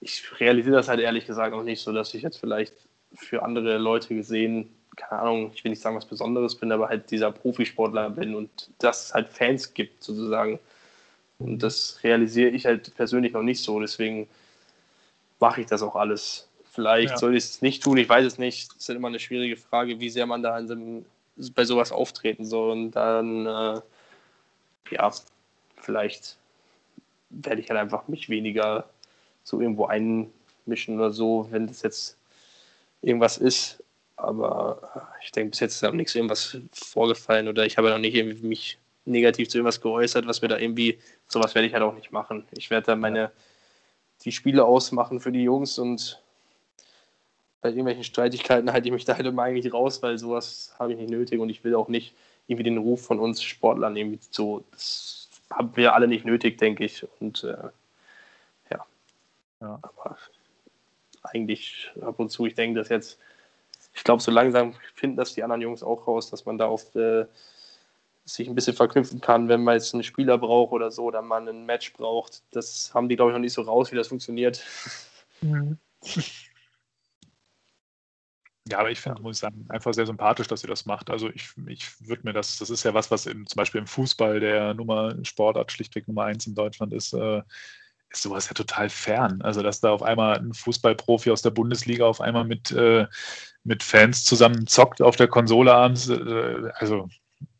ich 0.00 0.40
realisiere 0.40 0.76
das 0.76 0.88
halt 0.88 1.00
ehrlich 1.00 1.26
gesagt 1.26 1.52
auch 1.52 1.64
nicht 1.64 1.82
so, 1.82 1.92
dass 1.92 2.14
ich 2.14 2.22
jetzt 2.22 2.38
vielleicht 2.38 2.74
für 3.14 3.42
andere 3.42 3.78
Leute 3.78 4.14
gesehen 4.14 4.72
keine 4.98 5.22
Ahnung, 5.22 5.52
ich 5.54 5.64
will 5.64 5.70
nicht 5.70 5.80
sagen, 5.80 5.96
was 5.96 6.04
Besonderes 6.04 6.56
bin, 6.56 6.72
aber 6.72 6.88
halt 6.88 7.10
dieser 7.10 7.30
Profisportler 7.30 8.10
bin 8.10 8.34
und 8.34 8.70
dass 8.78 9.06
es 9.06 9.14
halt 9.14 9.28
Fans 9.28 9.72
gibt, 9.72 10.02
sozusagen. 10.02 10.58
Und 11.38 11.62
das 11.62 12.00
realisiere 12.02 12.50
ich 12.50 12.66
halt 12.66 12.94
persönlich 12.96 13.32
noch 13.32 13.42
nicht 13.42 13.62
so, 13.62 13.80
deswegen 13.80 14.28
mache 15.38 15.60
ich 15.60 15.66
das 15.68 15.82
auch 15.82 15.94
alles. 15.94 16.48
Vielleicht 16.72 17.10
ja. 17.10 17.16
soll 17.16 17.36
ich 17.36 17.44
es 17.44 17.62
nicht 17.62 17.82
tun, 17.82 17.96
ich 17.96 18.08
weiß 18.08 18.26
es 18.26 18.38
nicht. 18.38 18.70
Das 18.70 18.78
ist 18.78 18.88
halt 18.88 18.98
immer 18.98 19.08
eine 19.08 19.20
schwierige 19.20 19.56
Frage, 19.56 20.00
wie 20.00 20.10
sehr 20.10 20.26
man 20.26 20.42
da 20.42 20.58
in, 20.58 21.04
bei 21.54 21.64
sowas 21.64 21.92
auftreten 21.92 22.44
soll. 22.44 22.70
Und 22.70 22.92
dann, 22.92 23.46
äh, 23.46 23.80
ja, 24.90 25.12
vielleicht 25.76 26.36
werde 27.30 27.60
ich 27.60 27.70
halt 27.70 27.80
einfach 27.80 28.08
mich 28.08 28.28
weniger 28.28 28.88
so 29.44 29.60
irgendwo 29.60 29.86
einmischen 29.86 30.96
oder 30.96 31.12
so, 31.12 31.46
wenn 31.50 31.66
das 31.66 31.82
jetzt 31.82 32.16
irgendwas 33.02 33.38
ist. 33.38 33.82
Aber 34.18 35.08
ich 35.22 35.30
denke, 35.30 35.50
bis 35.50 35.60
jetzt 35.60 35.76
ist 35.76 35.84
auch 35.84 35.92
nichts 35.92 36.14
irgendwas 36.14 36.58
vorgefallen 36.72 37.46
oder 37.46 37.64
ich 37.64 37.78
habe 37.78 37.88
noch 37.88 37.98
nicht 37.98 38.16
irgendwie 38.16 38.46
mich 38.46 38.78
negativ 39.04 39.48
zu 39.48 39.58
irgendwas 39.58 39.80
geäußert, 39.80 40.26
was 40.26 40.42
mir 40.42 40.48
da 40.48 40.58
irgendwie, 40.58 40.98
sowas 41.28 41.54
werde 41.54 41.68
ich 41.68 41.72
halt 41.72 41.84
auch 41.84 41.94
nicht 41.94 42.10
machen. 42.10 42.44
Ich 42.56 42.68
werde 42.68 42.86
da 42.86 42.96
meine, 42.96 43.30
die 44.24 44.32
Spiele 44.32 44.64
ausmachen 44.64 45.20
für 45.20 45.30
die 45.30 45.44
Jungs 45.44 45.78
und 45.78 46.20
bei 47.60 47.70
irgendwelchen 47.70 48.04
Streitigkeiten 48.04 48.72
halte 48.72 48.88
ich 48.88 48.92
mich 48.92 49.04
da 49.04 49.14
halt 49.14 49.26
immer 49.26 49.44
eigentlich 49.44 49.72
raus, 49.72 50.02
weil 50.02 50.18
sowas 50.18 50.74
habe 50.80 50.92
ich 50.92 50.98
nicht 50.98 51.10
nötig 51.10 51.40
und 51.40 51.48
ich 51.48 51.62
will 51.62 51.76
auch 51.76 51.88
nicht 51.88 52.14
irgendwie 52.48 52.64
den 52.64 52.78
Ruf 52.78 53.04
von 53.04 53.20
uns 53.20 53.40
Sportlern 53.42 53.96
irgendwie 53.96 54.18
so, 54.30 54.64
das 54.72 55.28
haben 55.50 55.76
wir 55.76 55.94
alle 55.94 56.08
nicht 56.08 56.24
nötig, 56.24 56.58
denke 56.58 56.84
ich. 56.84 57.06
Und 57.20 57.44
äh, 57.44 57.56
ja. 58.70 58.86
ja. 59.60 59.78
Aber 59.80 60.16
eigentlich 61.22 61.90
ab 62.00 62.18
und 62.18 62.30
zu, 62.30 62.46
ich 62.46 62.54
denke, 62.54 62.80
dass 62.80 62.88
jetzt 62.88 63.18
ich 63.98 64.04
glaube, 64.04 64.22
so 64.22 64.30
langsam 64.30 64.74
finden 64.94 65.16
das 65.16 65.34
die 65.34 65.42
anderen 65.42 65.60
Jungs 65.60 65.82
auch 65.82 66.06
raus, 66.06 66.30
dass 66.30 66.46
man 66.46 66.56
da 66.56 66.66
auf 66.66 66.94
äh, 66.94 67.26
sich 68.24 68.48
ein 68.48 68.54
bisschen 68.54 68.76
verknüpfen 68.76 69.20
kann, 69.20 69.48
wenn 69.48 69.64
man 69.64 69.74
jetzt 69.74 69.92
einen 69.92 70.04
Spieler 70.04 70.38
braucht 70.38 70.72
oder 70.72 70.92
so, 70.92 71.04
oder 71.04 71.20
man 71.20 71.48
ein 71.48 71.66
Match 71.66 71.92
braucht. 71.94 72.44
Das 72.52 72.94
haben 72.94 73.08
die, 73.08 73.16
glaube 73.16 73.32
ich, 73.32 73.34
noch 73.34 73.40
nicht 73.40 73.54
so 73.54 73.62
raus, 73.62 73.90
wie 73.90 73.96
das 73.96 74.06
funktioniert. 74.08 74.64
Mhm. 75.40 75.78
Ja, 78.68 78.78
aber 78.78 78.90
ich 78.90 79.00
finde, 79.00 79.20
muss 79.20 79.38
ich 79.38 79.40
sagen, 79.40 79.66
einfach 79.68 79.92
sehr 79.94 80.06
sympathisch, 80.06 80.46
dass 80.46 80.62
ihr 80.62 80.68
das 80.68 80.86
macht. 80.86 81.10
Also 81.10 81.28
ich, 81.30 81.48
ich 81.66 82.06
würde 82.06 82.22
mir 82.24 82.32
das, 82.32 82.58
das 82.58 82.70
ist 82.70 82.84
ja 82.84 82.94
was, 82.94 83.10
was 83.10 83.26
im, 83.26 83.46
zum 83.46 83.56
Beispiel 83.56 83.80
im 83.80 83.86
Fußball 83.88 84.38
der 84.38 84.74
Nummer 84.74 85.16
Sportart 85.24 85.72
schlichtweg 85.72 86.06
Nummer 86.06 86.24
eins 86.24 86.46
in 86.46 86.54
Deutschland 86.54 86.92
ist, 86.92 87.14
äh, 87.14 87.42
ist 88.10 88.22
sowas 88.22 88.46
ja 88.46 88.54
total 88.54 88.90
fern. 88.90 89.42
Also 89.42 89.62
dass 89.62 89.80
da 89.80 89.90
auf 89.90 90.02
einmal 90.02 90.38
ein 90.38 90.54
Fußballprofi 90.54 91.30
aus 91.30 91.42
der 91.42 91.50
Bundesliga 91.50 92.04
auf 92.04 92.20
einmal 92.20 92.44
mit, 92.44 92.70
äh, 92.70 93.06
mit 93.68 93.82
Fans 93.82 94.24
zusammen 94.24 94.66
zockt 94.66 95.02
auf 95.02 95.16
der 95.16 95.28
Konsole 95.28 95.72
abends, 95.72 96.08
äh, 96.08 96.70
also 96.74 97.08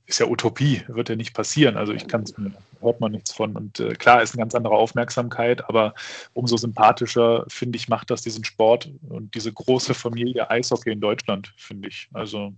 ist 0.07 0.21
ja 0.21 0.27
Utopie, 0.27 0.83
wird 0.89 1.11
ja 1.11 1.17
nicht 1.17 1.35
passieren. 1.35 1.77
Also 1.77 1.93
ich 1.93 2.09
kann 2.09 2.23
es 2.23 2.35
hört 2.81 3.01
man 3.01 3.13
nichts 3.13 3.33
von. 3.33 3.55
Und 3.55 3.79
äh, 3.81 3.95
klar 3.95 4.23
ist 4.23 4.33
eine 4.35 4.41
ganz 4.41 4.55
andere 4.55 4.75
Aufmerksamkeit, 4.75 5.69
aber 5.69 5.95
umso 6.33 6.57
sympathischer, 6.57 7.45
finde 7.49 7.77
ich, 7.77 7.89
macht 7.89 8.11
das 8.11 8.23
diesen 8.23 8.45
Sport 8.45 8.91
und 9.09 9.35
diese 9.35 9.53
große 9.53 9.93
Familie 9.93 10.51
Eishockey 10.51 10.93
in 10.93 11.01
Deutschland, 11.01 11.53
finde 11.57 11.89
ich. 11.89 12.09
Also 12.15 12.55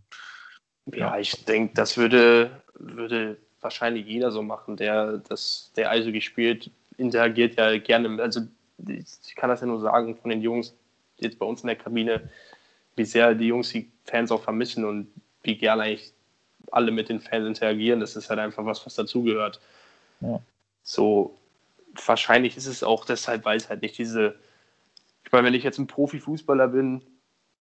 ja, 0.86 0.98
ja 0.98 1.18
ich 1.18 1.44
denke, 1.44 1.74
das 1.74 1.96
würde, 1.96 2.62
würde 2.74 3.36
wahrscheinlich 3.60 4.06
jeder 4.06 4.30
so 4.30 4.42
machen, 4.42 4.76
der 4.76 5.18
das, 5.18 5.72
der 5.76 5.90
Eishockey 5.90 6.20
spielt, 6.20 6.70
interagiert 6.98 7.56
ja 7.56 7.78
gerne. 7.78 8.22
Also 8.22 8.42
ich 8.86 9.34
kann 9.34 9.50
das 9.50 9.60
ja 9.60 9.66
nur 9.66 9.80
sagen 9.80 10.16
von 10.16 10.30
den 10.30 10.42
Jungs, 10.42 10.74
jetzt 11.16 11.38
bei 11.38 11.46
uns 11.46 11.62
in 11.62 11.66
der 11.66 11.76
Kabine, 11.76 12.30
wie 12.96 13.04
sehr 13.04 13.34
die 13.34 13.46
Jungs 13.46 13.70
die 13.70 13.90
Fans 14.04 14.30
auch 14.30 14.42
vermissen 14.42 14.84
und 14.84 15.08
wie 15.42 15.56
gerne 15.56 15.82
eigentlich 15.82 16.12
alle 16.70 16.90
mit 16.90 17.08
den 17.08 17.20
Fans 17.20 17.46
interagieren. 17.46 18.00
Das 18.00 18.16
ist 18.16 18.30
halt 18.30 18.38
einfach 18.38 18.64
was, 18.64 18.84
was 18.84 18.94
dazugehört. 18.94 19.60
Ja. 20.20 20.40
So, 20.82 21.36
wahrscheinlich 22.06 22.56
ist 22.56 22.66
es 22.66 22.82
auch 22.82 23.04
deshalb, 23.04 23.44
weil 23.44 23.56
es 23.56 23.68
halt 23.68 23.82
nicht 23.82 23.98
diese, 23.98 24.36
ich 25.24 25.32
meine, 25.32 25.46
wenn 25.46 25.54
ich 25.54 25.64
jetzt 25.64 25.78
ein 25.78 25.86
Profifußballer 25.86 26.68
bin, 26.68 27.02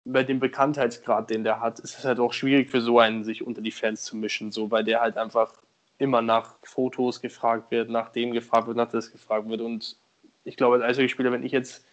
bei 0.04 0.22
dem 0.22 0.38
Bekanntheitsgrad, 0.38 1.30
den 1.30 1.44
der 1.44 1.60
hat, 1.60 1.80
ist 1.80 1.98
es 1.98 2.04
halt 2.04 2.20
auch 2.20 2.32
schwierig 2.32 2.70
für 2.70 2.82
so 2.82 2.98
einen, 2.98 3.24
sich 3.24 3.46
unter 3.46 3.62
die 3.62 3.70
Fans 3.70 4.04
zu 4.04 4.16
mischen, 4.16 4.52
so, 4.52 4.70
weil 4.70 4.84
der 4.84 5.00
halt 5.00 5.16
einfach 5.16 5.54
immer 5.98 6.20
nach 6.20 6.56
Fotos 6.62 7.20
gefragt 7.20 7.70
wird, 7.70 7.88
nach 7.88 8.10
dem 8.10 8.32
gefragt 8.32 8.66
wird, 8.66 8.76
nach 8.76 8.90
das 8.90 9.12
gefragt 9.12 9.48
wird. 9.48 9.60
Und 9.60 9.96
ich 10.44 10.56
glaube, 10.56 10.76
als 10.76 10.84
Eishockeyspieler, 10.84 11.32
wenn 11.32 11.44
ich 11.44 11.52
jetzt 11.52 11.84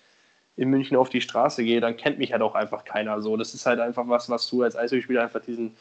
in 0.57 0.69
München 0.69 0.97
auf 0.97 1.09
die 1.09 1.21
Straße 1.21 1.63
gehe, 1.63 1.81
dann 1.81 1.97
kennt 1.97 2.19
mich 2.19 2.33
halt 2.33 2.41
auch 2.41 2.55
einfach 2.55 2.83
keiner 2.83 3.21
so. 3.21 3.37
Das 3.37 3.53
ist 3.53 3.65
halt 3.65 3.79
einfach 3.79 4.07
was, 4.07 4.29
was 4.29 4.49
du 4.49 4.63
als 4.63 4.75
Eishockeyspieler 4.75 5.23
einfach 5.23 5.41
diesen, 5.41 5.75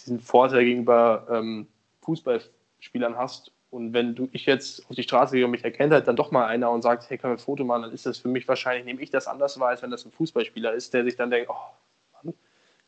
diesen 0.00 0.20
Vorteil 0.20 0.64
gegenüber 0.64 1.26
ähm, 1.30 1.66
Fußballspielern 2.00 3.16
hast. 3.16 3.52
Und 3.70 3.92
wenn 3.94 4.14
du 4.14 4.28
ich 4.32 4.44
jetzt 4.44 4.88
auf 4.88 4.96
die 4.96 5.02
Straße 5.02 5.34
gehe 5.34 5.44
und 5.44 5.50
mich 5.50 5.64
erkennt 5.64 5.92
halt 5.92 6.06
dann 6.06 6.16
doch 6.16 6.30
mal 6.30 6.46
einer 6.46 6.70
und 6.70 6.82
sagt, 6.82 7.08
hey, 7.08 7.16
können 7.16 7.32
wir 7.32 7.36
ein 7.36 7.44
Foto 7.44 7.64
machen, 7.64 7.82
dann 7.82 7.92
ist 7.92 8.04
das 8.04 8.18
für 8.18 8.28
mich 8.28 8.46
wahrscheinlich, 8.46 8.84
nehme 8.84 9.00
ich 9.00 9.10
das 9.10 9.26
anders 9.26 9.58
wahr, 9.58 9.70
als 9.70 9.82
wenn 9.82 9.90
das 9.90 10.04
ein 10.04 10.12
Fußballspieler 10.12 10.72
ist, 10.72 10.92
der 10.92 11.04
sich 11.04 11.16
dann 11.16 11.30
denkt, 11.30 11.48
oh, 11.50 12.22
Mann, 12.22 12.34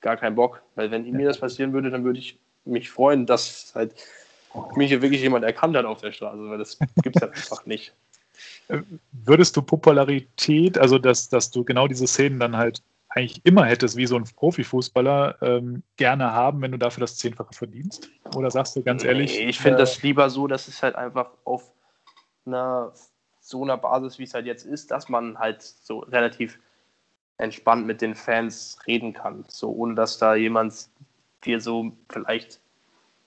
gar 0.01 0.17
keinen 0.17 0.35
Bock. 0.35 0.63
Weil 0.75 0.91
wenn 0.91 1.11
mir 1.11 1.27
das 1.27 1.39
passieren 1.39 1.73
würde, 1.73 1.91
dann 1.91 2.05
würde 2.05 2.19
ich 2.19 2.39
mich 2.65 2.91
freuen, 2.91 3.25
dass 3.25 3.73
halt 3.75 3.95
mich 4.77 4.89
hier 4.89 5.03
wirklich 5.03 5.23
jemand 5.23 5.45
erkannt 5.45 5.77
hat 5.77 5.85
auf 5.85 6.01
der 6.01 6.13
Straße, 6.13 6.49
weil 6.49 6.59
das 6.59 6.79
gibt 7.03 7.17
es 7.17 7.23
halt 7.23 7.33
einfach 7.33 7.67
nicht. 7.67 7.95
Würdest 9.13 9.57
du 9.57 9.63
Popularität, 9.63 10.79
also 10.79 10.99
dass, 10.99 11.29
dass 11.29 11.51
du 11.51 11.65
genau 11.65 11.87
diese 11.87 12.07
Szenen 12.07 12.41
dann 12.41 12.57
halt 12.57 12.83
eigentlich 13.09 13.41
immer 13.45 13.65
hättest, 13.65 13.97
wie 13.97 14.07
so 14.07 14.17
ein 14.17 14.25
Profifußballer, 14.25 15.37
ähm, 15.41 15.83
gerne 15.97 16.33
haben, 16.33 16.61
wenn 16.63 16.73
du 16.73 16.79
dafür 16.79 17.03
das 17.03 17.17
Zehnfache 17.17 17.55
verdienst? 17.55 18.11
Oder 18.35 18.51
sagst 18.51 18.75
du 18.75 18.83
ganz 18.83 19.05
ehrlich? 19.05 19.39
Nee, 19.39 19.49
ich 19.49 19.59
finde 19.59 19.77
äh, 19.77 19.81
das 19.81 20.03
lieber 20.03 20.31
so, 20.31 20.47
dass 20.47 20.67
es 20.67 20.83
halt 20.83 20.97
einfach 20.97 21.31
auf 21.45 21.71
einer 22.45 22.93
so 23.41 23.63
einer 23.63 23.77
Basis, 23.77 24.19
wie 24.19 24.25
es 24.25 24.33
halt 24.33 24.47
jetzt 24.47 24.65
ist, 24.65 24.91
dass 24.91 25.09
man 25.11 25.39
halt 25.39 25.63
so 25.63 25.99
relativ 25.99 26.59
entspannt 27.37 27.87
mit 27.87 28.01
den 28.01 28.15
Fans 28.15 28.79
reden 28.87 29.13
kann. 29.13 29.45
So 29.49 29.71
ohne 29.71 29.95
dass 29.95 30.19
da 30.19 30.35
jemand 30.35 30.89
dir 31.45 31.61
so 31.61 31.93
vielleicht, 32.09 32.61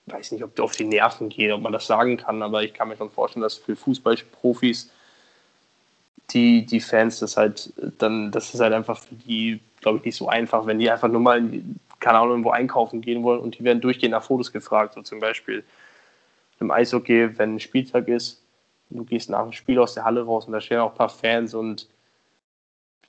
weiß 0.06 0.32
nicht, 0.32 0.42
ob 0.42 0.56
du 0.56 0.64
auf 0.64 0.74
die 0.74 0.84
Nerven 0.84 1.28
geht, 1.28 1.52
ob 1.52 1.62
man 1.62 1.72
das 1.72 1.86
sagen 1.86 2.16
kann, 2.16 2.42
aber 2.42 2.64
ich 2.64 2.74
kann 2.74 2.88
mir 2.88 2.96
schon 2.96 3.10
vorstellen, 3.10 3.42
dass 3.42 3.56
für 3.56 3.76
Fußballprofis 3.76 4.90
die, 6.30 6.66
die 6.66 6.80
Fans 6.80 7.20
das 7.20 7.36
halt 7.36 7.72
dann, 7.98 8.30
das 8.30 8.52
ist 8.54 8.60
halt 8.60 8.72
einfach 8.72 8.98
für 8.98 9.14
die, 9.14 9.60
glaube 9.80 9.98
ich, 9.98 10.04
nicht 10.04 10.16
so 10.16 10.28
einfach, 10.28 10.66
wenn 10.66 10.78
die 10.78 10.90
einfach 10.90 11.08
nur 11.08 11.20
mal, 11.20 11.42
keine 12.00 12.18
Ahnung, 12.18 12.30
irgendwo 12.30 12.50
einkaufen 12.50 13.00
gehen 13.00 13.22
wollen 13.22 13.40
und 13.40 13.58
die 13.58 13.64
werden 13.64 13.80
durchgehend 13.80 14.12
nach 14.12 14.22
Fotos 14.22 14.52
gefragt, 14.52 14.94
so 14.94 15.02
zum 15.02 15.20
Beispiel. 15.20 15.64
Im 16.60 16.70
Eishockey, 16.70 17.38
wenn 17.38 17.54
ein 17.54 17.60
Spieltag 17.60 18.08
ist, 18.08 18.42
du 18.90 19.04
gehst 19.04 19.30
nach 19.30 19.42
dem 19.42 19.52
Spiel 19.52 19.78
aus 19.78 19.94
der 19.94 20.04
Halle 20.04 20.22
raus 20.22 20.46
und 20.46 20.52
da 20.52 20.60
stehen 20.60 20.78
auch 20.78 20.90
ein 20.90 20.96
paar 20.96 21.08
Fans 21.08 21.54
und 21.54 21.88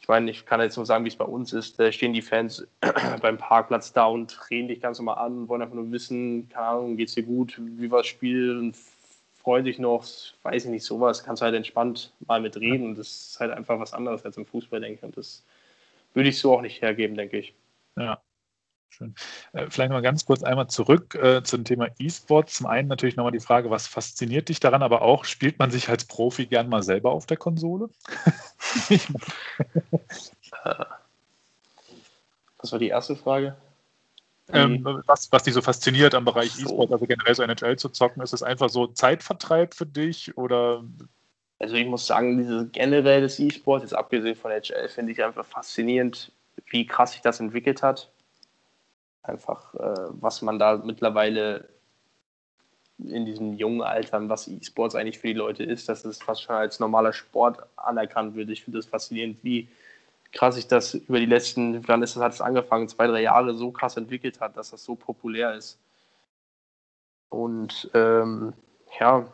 ich 0.01 0.07
meine, 0.07 0.31
ich 0.31 0.45
kann 0.45 0.61
jetzt 0.61 0.77
nur 0.77 0.85
sagen, 0.85 1.03
wie 1.03 1.09
es 1.09 1.15
bei 1.15 1.25
uns 1.25 1.53
ist. 1.53 1.79
Da 1.79 1.91
stehen 1.91 2.13
die 2.13 2.21
Fans 2.21 2.65
beim 3.21 3.37
Parkplatz 3.37 3.93
da 3.93 4.05
und 4.05 4.49
reden 4.49 4.69
dich 4.69 4.81
ganz 4.81 4.97
normal 4.97 5.25
an, 5.25 5.47
wollen 5.47 5.61
einfach 5.61 5.75
nur 5.75 5.91
wissen, 5.91 6.49
keine 6.49 6.65
Ahnung, 6.67 6.97
geht's 6.97 7.15
dir 7.15 7.23
gut, 7.23 7.59
wie 7.59 7.91
war 7.91 7.99
das 7.99 8.07
Spiel? 8.07 8.57
Und 8.57 8.75
freuen 9.41 9.65
sich 9.65 9.79
noch, 9.79 10.05
weiß 10.43 10.65
ich 10.65 10.71
nicht, 10.71 10.85
sowas, 10.85 11.23
kannst 11.23 11.41
du 11.41 11.45
halt 11.45 11.55
entspannt 11.55 12.13
mal 12.27 12.41
mit 12.41 12.57
reden. 12.57 12.95
Das 12.95 13.07
ist 13.07 13.39
halt 13.39 13.51
einfach 13.51 13.79
was 13.79 13.93
anderes 13.93 14.25
als 14.25 14.37
im 14.37 14.45
Fußball, 14.45 14.81
denke 14.81 14.97
ich. 14.97 15.03
Und 15.03 15.17
das 15.17 15.43
würde 16.13 16.29
ich 16.29 16.39
so 16.39 16.53
auch 16.53 16.61
nicht 16.61 16.81
hergeben, 16.81 17.15
denke 17.15 17.37
ich. 17.37 17.53
Ja. 17.97 18.21
Schön. 18.91 19.13
Äh, 19.53 19.67
vielleicht 19.69 19.91
mal 19.91 20.01
ganz 20.01 20.25
kurz 20.25 20.43
einmal 20.43 20.67
zurück 20.67 21.13
äh, 21.15 21.43
zum 21.43 21.63
Thema 21.63 21.89
E-Sport. 21.99 22.49
Zum 22.49 22.65
einen 22.65 22.87
natürlich 22.87 23.15
nochmal 23.15 23.31
die 23.31 23.39
Frage, 23.39 23.69
was 23.69 23.85
fasziniert 23.87 24.49
dich 24.49 24.59
daran, 24.59 24.81
aber 24.81 25.03
auch, 25.03 25.25
spielt 25.25 25.59
man 25.59 25.69
sich 25.69 25.89
als 25.89 26.05
Profi 26.05 26.47
gern 26.47 26.69
mal 26.69 26.81
selber 26.81 27.11
auf 27.11 27.27
der 27.27 27.37
Konsole? 27.37 27.89
was 32.57 32.71
war 32.71 32.79
die 32.79 32.89
erste 32.89 33.15
Frage? 33.15 33.55
Ähm, 34.51 35.01
was, 35.05 35.31
was 35.31 35.43
dich 35.43 35.53
so 35.53 35.61
fasziniert 35.61 36.15
am 36.15 36.25
Bereich 36.25 36.51
so. 36.51 36.63
E-Sport, 36.63 36.91
also 36.91 37.05
generell 37.05 37.35
so 37.35 37.43
NHL 37.43 37.77
zu 37.77 37.89
zocken, 37.89 38.23
ist 38.23 38.33
es 38.33 38.43
einfach 38.43 38.69
so 38.69 38.87
Zeitvertreib 38.87 39.73
für 39.73 39.85
dich 39.85 40.37
oder? 40.37 40.83
Also 41.59 41.75
ich 41.75 41.85
muss 41.85 42.07
sagen, 42.07 42.37
dieses 42.37 42.71
generell 42.71 43.21
des 43.21 43.39
E-Sport, 43.39 43.83
jetzt 43.83 43.93
abgesehen 43.93 44.35
von 44.35 44.51
NHL, 44.51 44.89
finde 44.89 45.11
ich 45.11 45.23
einfach 45.23 45.45
faszinierend, 45.45 46.31
wie 46.69 46.87
krass 46.87 47.11
sich 47.11 47.21
das 47.21 47.39
entwickelt 47.39 47.83
hat. 47.83 48.09
Einfach, 49.23 49.73
äh, 49.75 50.07
was 50.11 50.41
man 50.41 50.57
da 50.57 50.77
mittlerweile 50.77 51.67
in 52.97 53.25
diesen 53.25 53.57
jungen 53.57 53.81
Altern, 53.81 54.29
was 54.29 54.47
E-Sports 54.47 54.95
eigentlich 54.95 55.19
für 55.19 55.27
die 55.27 55.33
Leute 55.33 55.63
ist, 55.63 55.87
dass 55.89 56.03
es 56.05 56.21
fast 56.21 56.43
schon 56.43 56.55
als 56.55 56.79
normaler 56.79 57.13
Sport 57.13 57.59
anerkannt 57.75 58.35
wird. 58.35 58.49
Ich 58.49 58.63
finde 58.63 58.79
das 58.79 58.87
faszinierend, 58.87 59.37
wie 59.43 59.69
krass 60.31 60.55
sich 60.55 60.67
das 60.67 60.93
über 60.93 61.19
die 61.19 61.25
letzten, 61.25 61.87
wann 61.87 62.03
ist 62.03 62.15
das, 62.15 62.23
hat 62.23 62.33
es 62.33 62.41
angefangen, 62.41 62.87
zwei, 62.87 63.07
drei 63.07 63.21
Jahre 63.21 63.55
so 63.55 63.71
krass 63.71 63.97
entwickelt 63.97 64.39
hat, 64.39 64.57
dass 64.57 64.71
das 64.71 64.83
so 64.83 64.95
populär 64.95 65.55
ist. 65.55 65.79
Und 67.29 67.89
ähm, 67.93 68.53
ja, 68.99 69.27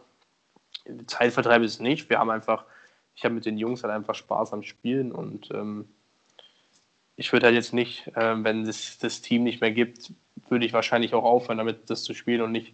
Zeitvertreib 1.07 1.63
ist 1.63 1.81
nicht. 1.81 2.09
Wir 2.09 2.19
haben 2.19 2.29
einfach, 2.29 2.65
ich 3.15 3.23
habe 3.23 3.35
mit 3.35 3.45
den 3.45 3.57
Jungs 3.57 3.83
halt 3.83 3.93
einfach 3.93 4.15
Spaß 4.15 4.53
am 4.53 4.63
Spielen 4.63 5.11
und 5.11 5.49
ähm, 5.51 5.87
ich 7.15 7.31
würde 7.31 7.47
halt 7.47 7.55
jetzt 7.55 7.73
nicht, 7.73 8.07
äh, 8.15 8.43
wenn 8.43 8.67
es 8.67 8.97
das 8.99 9.21
Team 9.21 9.43
nicht 9.43 9.61
mehr 9.61 9.71
gibt, 9.71 10.11
würde 10.49 10.65
ich 10.65 10.73
wahrscheinlich 10.73 11.13
auch 11.13 11.23
aufhören, 11.23 11.57
damit 11.57 11.89
das 11.89 12.03
zu 12.03 12.13
spielen 12.13 12.41
und 12.41 12.51
nicht 12.51 12.73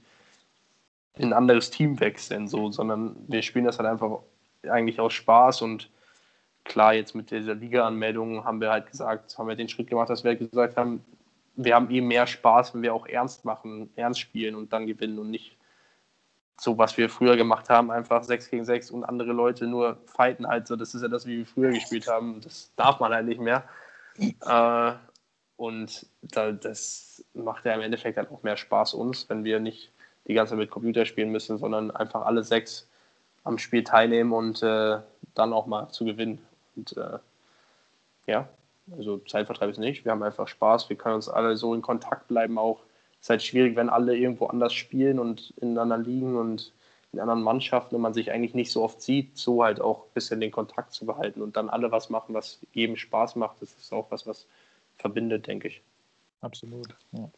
in 1.15 1.30
ein 1.30 1.34
anderes 1.34 1.69
Team 1.69 1.99
wechseln, 1.99 2.48
so, 2.48 2.72
sondern 2.72 3.15
wir 3.27 3.41
spielen 3.41 3.65
das 3.65 3.77
halt 3.77 3.88
einfach 3.88 4.19
eigentlich 4.68 4.99
aus 4.99 5.14
Spaß 5.14 5.61
und 5.61 5.89
klar, 6.63 6.93
jetzt 6.93 7.15
mit 7.15 7.31
dieser 7.31 7.55
Liga-Anmeldung 7.55 8.43
haben 8.45 8.61
wir 8.61 8.71
halt 8.71 8.89
gesagt, 8.89 9.38
haben 9.38 9.47
wir 9.47 9.55
den 9.55 9.69
Schritt 9.69 9.89
gemacht, 9.89 10.09
dass 10.09 10.23
wir 10.23 10.35
gesagt 10.35 10.77
haben, 10.77 11.03
wir 11.55 11.75
haben 11.75 11.89
eben 11.89 12.07
mehr 12.07 12.27
Spaß, 12.27 12.73
wenn 12.73 12.81
wir 12.81 12.93
auch 12.93 13.07
ernst 13.07 13.45
machen, 13.45 13.89
ernst 13.95 14.19
spielen 14.19 14.55
und 14.55 14.71
dann 14.71 14.88
gewinnen 14.88 15.19
und 15.19 15.29
nicht 15.29 15.57
so, 16.59 16.77
was 16.77 16.95
wir 16.97 17.09
früher 17.09 17.38
gemacht 17.38 17.69
haben, 17.69 17.89
einfach 17.89 18.23
6 18.23 18.49
gegen 18.51 18.65
6 18.65 18.91
und 18.91 19.03
andere 19.03 19.33
Leute 19.33 19.65
nur 19.65 19.97
fighten 20.05 20.47
halt 20.47 20.67
so. 20.67 20.75
Das 20.75 20.93
ist 20.93 21.01
ja 21.01 21.07
das, 21.07 21.25
wie 21.25 21.39
wir 21.39 21.45
früher 21.45 21.71
gespielt 21.71 22.07
haben. 22.07 22.39
Das 22.41 22.71
darf 22.75 22.99
man 22.99 23.11
halt 23.11 23.25
nicht 23.25 23.41
mehr. 23.41 23.63
Äh, 24.45 24.93
und 25.57 26.05
da, 26.21 26.51
das 26.51 27.25
macht 27.33 27.65
ja 27.65 27.73
im 27.73 27.81
Endeffekt 27.81 28.17
dann 28.17 28.27
auch 28.27 28.43
mehr 28.43 28.57
Spaß 28.57 28.93
uns, 28.93 29.27
wenn 29.29 29.43
wir 29.43 29.59
nicht 29.59 29.91
die 30.27 30.35
ganze 30.35 30.51
Zeit 30.51 30.59
mit 30.59 30.69
Computer 30.69 31.05
spielen 31.05 31.31
müssen, 31.31 31.57
sondern 31.57 31.89
einfach 31.91 32.25
alle 32.25 32.43
sechs 32.43 32.88
am 33.43 33.57
Spiel 33.57 33.83
teilnehmen 33.83 34.31
und 34.31 34.61
äh, 34.61 34.99
dann 35.33 35.53
auch 35.53 35.65
mal 35.65 35.89
zu 35.89 36.05
gewinnen. 36.05 36.39
Und 36.81 36.97
äh, 36.97 37.19
ja, 38.27 38.49
also 38.91 39.19
Zeitvertreib 39.19 39.69
ist 39.69 39.77
nicht. 39.77 40.03
Wir 40.03 40.11
haben 40.11 40.23
einfach 40.23 40.47
Spaß. 40.47 40.89
Wir 40.89 40.97
können 40.97 41.15
uns 41.15 41.29
alle 41.29 41.55
so 41.55 41.73
in 41.73 41.81
Kontakt 41.81 42.27
bleiben 42.27 42.57
auch. 42.57 42.81
Es 43.19 43.25
ist 43.25 43.29
halt 43.29 43.43
schwierig, 43.43 43.75
wenn 43.75 43.89
alle 43.89 44.17
irgendwo 44.17 44.47
anders 44.47 44.73
spielen 44.73 45.19
und 45.19 45.53
in 45.57 45.77
anderen 45.77 46.03
Ligen 46.03 46.37
und 46.37 46.73
in 47.13 47.19
anderen 47.19 47.43
Mannschaften 47.43 47.95
und 47.95 48.01
man 48.01 48.13
sich 48.13 48.31
eigentlich 48.31 48.55
nicht 48.55 48.71
so 48.71 48.83
oft 48.83 49.01
sieht, 49.01 49.37
so 49.37 49.63
halt 49.63 49.79
auch 49.79 50.05
ein 50.05 50.13
bisschen 50.13 50.41
den 50.41 50.51
Kontakt 50.51 50.93
zu 50.93 51.05
behalten 51.05 51.41
und 51.41 51.55
dann 51.55 51.69
alle 51.69 51.91
was 51.91 52.09
machen, 52.09 52.33
was 52.33 52.59
jedem 52.73 52.95
Spaß 52.95 53.35
macht. 53.35 53.61
Das 53.61 53.73
ist 53.73 53.93
auch 53.93 54.09
was, 54.09 54.25
was 54.25 54.47
verbindet, 54.97 55.45
denke 55.45 55.67
ich. 55.67 55.81
Absolut. 56.39 56.95
Ja. 57.11 57.29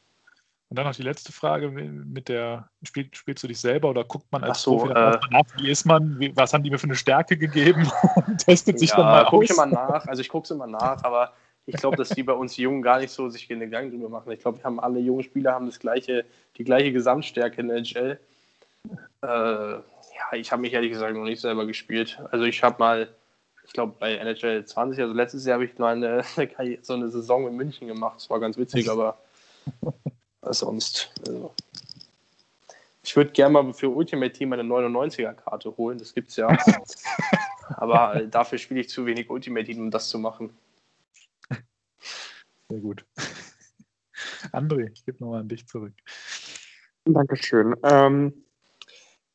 Und 0.74 0.78
dann 0.78 0.88
noch 0.88 0.96
die 0.96 1.04
letzte 1.04 1.32
Frage 1.32 1.70
mit 1.70 2.30
der, 2.30 2.68
spiel, 2.82 3.08
spielst 3.14 3.44
du 3.44 3.48
dich 3.48 3.60
selber 3.60 3.92
oder 3.92 4.04
guckt 4.04 4.26
man 4.32 4.44
als 4.44 4.64
so, 4.64 4.78
Profi 4.78 4.92
äh, 4.92 5.20
nach, 5.30 5.44
wie 5.58 5.70
ist 5.70 5.86
man, 5.86 6.20
wie, 6.20 6.36
was 6.36 6.52
haben 6.52 6.64
die 6.64 6.72
mir 6.72 6.80
für 6.80 6.88
eine 6.88 6.96
Stärke 6.96 7.38
gegeben 7.38 7.88
testet 8.44 8.80
sich 8.80 8.90
ja, 8.90 8.96
dann 8.96 9.06
mal 9.06 9.26
guck 9.26 9.44
aus? 9.44 9.52
ich 9.52 9.56
immer 9.56 9.68
nach, 9.68 10.04
also 10.08 10.22
ich 10.24 10.30
gucke 10.30 10.46
es 10.46 10.50
immer 10.50 10.66
nach, 10.66 11.04
aber 11.04 11.34
ich 11.68 11.76
glaube, 11.76 11.96
dass 11.96 12.10
die 12.10 12.24
bei 12.24 12.34
uns 12.34 12.58
Jungen 12.58 12.82
gar 12.82 12.98
nicht 12.98 13.12
so 13.12 13.30
sich 13.30 13.48
Gedanken 13.48 13.92
drüber 13.92 14.10
machen. 14.10 14.32
Ich 14.32 14.40
glaube, 14.40 14.58
wir 14.58 14.64
haben 14.64 14.80
alle 14.80 15.00
jungen 15.00 15.22
Spieler 15.22 15.54
haben 15.54 15.68
das 15.68 15.78
gleiche, 15.78 16.26
die 16.58 16.64
gleiche 16.64 16.92
Gesamtstärke 16.92 17.62
in 17.62 17.68
der 17.68 17.78
NHL. 17.78 18.20
Äh, 19.22 19.28
ja, 19.28 19.82
ich 20.32 20.52
habe 20.52 20.64
mich 20.64 20.74
ehrlich 20.74 20.92
gesagt 20.92 21.16
noch 21.16 21.24
nicht 21.24 21.42
selber 21.42 21.68
gespielt. 21.68 22.20
Also 22.32 22.46
ich 22.46 22.64
habe 22.64 22.78
mal, 22.80 23.10
ich 23.64 23.74
glaube 23.74 23.94
bei 24.00 24.16
NHL 24.16 24.66
20, 24.66 25.00
also 25.00 25.14
letztes 25.14 25.46
Jahr 25.46 25.58
habe 25.60 25.66
ich 25.66 25.78
mal 25.78 25.94
eine, 25.96 26.24
so 26.82 26.94
eine 26.94 27.10
Saison 27.10 27.48
in 27.48 27.58
München 27.58 27.88
gemacht. 27.88 28.16
Das 28.16 28.32
war 28.32 28.40
ganz 28.40 28.58
witzig, 28.58 28.90
aber 28.90 29.20
sonst. 30.50 31.12
Also. 31.28 31.54
Ich 33.04 33.16
würde 33.16 33.32
gerne 33.32 33.54
mal 33.54 33.74
für 33.74 33.90
Ultimate 33.90 34.32
Team 34.32 34.54
eine 34.54 34.64
99er-Karte 34.64 35.76
holen, 35.78 35.98
das 35.98 36.14
gibt's 36.14 36.36
ja. 36.38 36.48
Aber 37.76 38.16
äh, 38.16 38.28
dafür 38.28 38.58
spiele 38.58 38.80
ich 38.82 38.90
zu 38.90 39.06
wenig 39.06 39.30
Ultimate 39.30 39.66
Team, 39.66 39.80
um 39.80 39.92
das 39.92 40.10
zu 40.10 40.20
machen. 40.20 40.56
Sehr 42.70 42.80
gut. 42.80 43.06
André, 44.52 44.92
ich 44.94 45.06
gebe 45.06 45.18
nochmal 45.20 45.42
an 45.42 45.48
dich 45.48 45.68
zurück. 45.68 45.94
Dankeschön. 47.06 47.76
Ähm, 47.84 48.46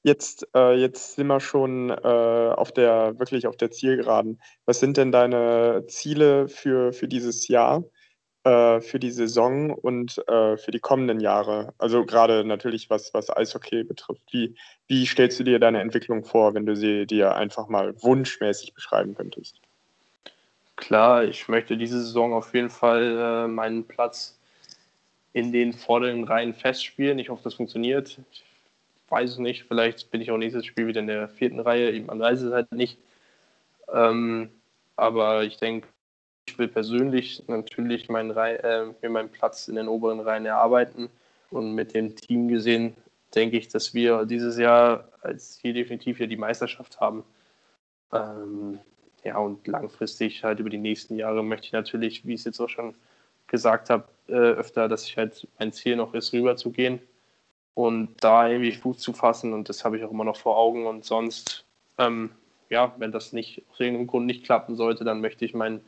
jetzt, 0.03 0.49
äh, 0.55 0.75
jetzt 0.75 1.17
sind 1.17 1.27
wir 1.27 1.41
schon 1.41 1.91
äh, 1.91 2.53
auf 2.55 2.73
der, 2.73 3.19
wirklich 3.19 3.47
auf 3.47 3.57
der 3.57 3.71
Zielgeraden. 3.71 4.41
Was 4.65 4.81
sind 4.81 4.97
denn 4.97 5.13
deine 5.13 5.85
Ziele 5.89 6.49
für, 6.49 6.93
für 6.93 7.09
dieses 7.09 7.49
Jahr? 7.49 7.85
Äh, 8.45 8.81
für 8.81 8.99
die 8.99 9.11
Saison 9.11 9.71
und 9.71 10.19
äh, 10.29 10.57
für 10.57 10.71
die 10.71 10.81
kommenden 10.81 11.21
Jahre? 11.21 11.75
Also 11.79 12.05
gerade 12.05 12.45
natürlich, 12.45 12.91
was, 12.91 13.13
was 13.15 13.35
Eishockey 13.35 13.85
betrifft. 13.85 14.23
Wie, 14.31 14.55
wie 14.87 15.07
stellst 15.07 15.39
du 15.41 15.45
dir 15.45 15.59
deine 15.59 15.81
Entwicklung 15.81 16.25
vor, 16.25 16.55
wenn 16.55 16.67
du 16.67 16.77
sie 16.77 17.07
dir 17.07 17.35
einfach 17.35 17.69
mal 17.69 17.95
wunschmäßig 18.03 18.75
beschreiben 18.75 19.15
könntest? 19.15 19.61
Klar, 20.77 21.25
ich 21.25 21.49
möchte 21.49 21.77
diese 21.77 22.01
Saison 22.01 22.33
auf 22.33 22.55
jeden 22.55 22.71
Fall 22.71 23.45
äh, 23.45 23.49
meinen 23.49 23.85
Platz 23.85 24.39
in 25.33 25.53
den 25.53 25.73
vorderen 25.73 26.25
Reihen 26.25 26.55
festspielen. 26.55 27.19
Ich 27.19 27.31
hoffe, 27.31 27.43
das 27.45 27.55
funktioniert. 27.55 28.19
Ich 28.31 28.45
weiß 29.09 29.31
es 29.31 29.39
nicht. 29.39 29.65
Vielleicht 29.65 30.11
bin 30.11 30.21
ich 30.21 30.31
auch 30.31 30.39
nächstes 30.39 30.67
Spiel 30.67 30.87
wieder 30.87 31.01
in 31.01 31.07
der 31.07 31.29
vierten 31.29 31.61
Reihe. 31.61 32.01
Man 32.03 32.21
weiß 32.21 32.43
es 32.43 32.53
halt 32.53 32.71
nicht. 32.73 32.99
Ähm, 33.93 34.51
aber 34.97 35.45
ich 35.45 35.57
denke, 35.59 35.89
ich 36.49 36.59
will 36.59 36.69
persönlich 36.69 37.45
natürlich 37.47 38.09
meinen 38.09 38.31
äh, 38.31 38.87
mir 39.03 39.11
meinen 39.11 39.31
Platz 39.31 39.69
in 39.69 39.77
den 39.77 39.89
oberen 39.89 40.21
Reihen 40.21 40.47
erarbeiten. 40.47 41.11
Und 41.51 41.75
mit 41.75 41.95
dem 41.95 42.17
Team 42.17 42.49
gesehen 42.49 42.95
denke 43.35 43.57
ich, 43.57 43.69
dass 43.69 43.95
wir 43.95 44.25
dieses 44.25 44.59
Jahr 44.59 45.09
als 45.23 45.59
Ziel 45.59 45.75
definitiv 45.75 46.19
hier 46.19 46.27
die 46.27 46.37
Meisterschaft 46.37 47.01
haben. 47.01 47.25
Ähm, 48.13 48.79
ja, 49.25 49.39
und 49.39 49.67
langfristig 49.67 50.45
halt 50.45 50.61
über 50.61 50.71
die 50.71 50.79
nächsten 50.79 51.17
Jahre 51.17 51.43
möchte 51.43 51.67
ich 51.67 51.73
natürlich, 51.73 52.27
wie 52.27 52.35
ich 52.35 52.41
es 52.41 52.47
jetzt 52.47 52.61
auch 52.61 52.69
schon 52.69 52.95
gesagt 53.47 53.91
habe, 53.91 54.09
äh, 54.29 54.33
öfter, 54.33 54.89
dass 54.89 55.07
ich 55.07 55.17
halt 55.17 55.47
mein 55.59 55.73
Ziel 55.73 55.97
noch 55.97 56.15
ist, 56.15 56.33
rüber 56.33 56.57
zu 56.57 56.71
gehen 56.71 57.01
und 57.75 58.17
da 58.21 58.49
irgendwie 58.49 58.73
Fuß 58.73 58.99
zu 58.99 59.13
fassen. 59.13 59.53
Und 59.53 59.69
das 59.69 59.85
habe 59.85 59.99
ich 59.99 60.05
auch 60.05 60.11
immer 60.11 60.25
noch 60.25 60.37
vor 60.37 60.57
Augen. 60.57 60.87
Und 60.87 61.05
sonst, 61.05 61.65
ähm, 61.99 62.31
ja, 62.71 62.95
wenn 62.99 63.13
das 63.13 63.33
nicht 63.33 63.63
aus 63.71 63.81
irgendeinem 63.81 64.07
Grund 64.07 64.27
nicht 64.27 64.45
klappen 64.45 64.77
sollte, 64.77 65.05
dann 65.05 65.21
möchte 65.21 65.45
ich 65.45 65.55
meinen 65.55 65.81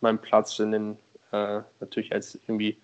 meinen 0.00 0.20
Platz 0.20 0.58
in 0.58 0.72
den, 0.72 0.98
äh, 1.32 1.60
natürlich 1.80 2.12
als 2.12 2.34
irgendwie 2.34 2.78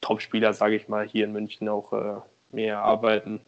Topspieler, 0.00 0.52
sage 0.52 0.76
ich 0.76 0.88
mal, 0.88 1.06
hier 1.06 1.24
in 1.24 1.32
München 1.32 1.68
auch 1.68 1.92
äh, 1.92 2.20
mehr 2.50 2.82
arbeiten. 2.82 3.40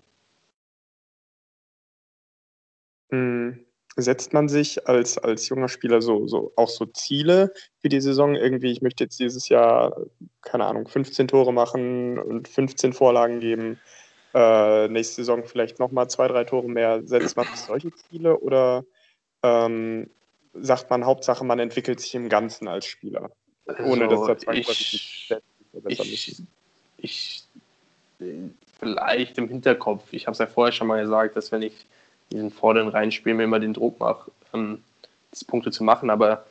Mhm. 3.11 3.65
Setzt 3.97 4.33
man 4.33 4.49
sich 4.49 4.89
als, 4.89 5.19
als 5.19 5.49
junger 5.49 5.69
Spieler 5.69 6.03
so, 6.03 6.27
so 6.27 6.53
auch 6.57 6.69
so 6.69 6.85
Ziele 6.87 7.53
für 7.79 7.89
die 7.89 8.01
Saison? 8.01 8.35
Irgendwie, 8.35 8.73
ich 8.73 8.83
möchte 8.83 9.05
jetzt 9.05 9.21
dieses 9.21 9.49
Jahr, 9.49 9.97
keine 10.43 10.67
Ahnung, 10.67 10.89
15 10.89 11.29
Tore 11.29 11.53
machen 11.53 12.19
und 12.19 12.49
15 12.49 12.93
Vorlagen 12.93 13.39
geben. 13.39 13.79
Äh, 14.35 14.89
nächste 14.89 15.17
Saison 15.17 15.45
vielleicht 15.45 15.79
nochmal 15.79 16.11
zwei, 16.11 16.27
drei 16.27 16.43
Tore 16.43 16.69
mehr. 16.69 17.07
Setzt 17.07 17.37
man 17.37 17.47
solche 17.55 17.93
Ziele 17.93 18.37
oder 18.41 18.85
ähm, 19.45 20.11
sagt 20.55 20.91
man, 20.91 21.05
Hauptsache, 21.05 21.45
man 21.45 21.59
entwickelt 21.59 22.01
sich 22.01 22.15
im 22.15 22.29
Ganzen 22.29 22.69
als 22.69 22.87
Spieler. 22.87 23.31
Ohne 23.85 24.05
Also, 24.05 24.27
dass 24.27 24.27
da 24.27 24.39
zwangsläufig 24.39 25.29
ich, 25.87 26.01
ich, 26.01 26.43
ich, 26.99 27.45
vielleicht 28.79 29.39
im 29.39 29.49
Hinterkopf. 29.49 30.13
Ich 30.13 30.27
habe 30.27 30.33
es 30.33 30.39
ja 30.39 30.47
vorher 30.47 30.73
schon 30.73 30.87
mal 30.87 31.03
gesagt, 31.03 31.37
dass 31.37 31.53
wenn 31.53 31.63
ich 31.63 31.87
diesen 32.31 32.51
vorderen 32.51 32.89
Reihenspiel 32.89 33.35
mir 33.35 33.45
immer 33.45 33.61
den 33.61 33.75
Druck 33.75 33.99
mache, 34.01 34.31
ähm, 34.53 34.83
Punkte 35.47 35.71
zu 35.71 35.83
machen, 35.83 36.11
aber 36.11 36.47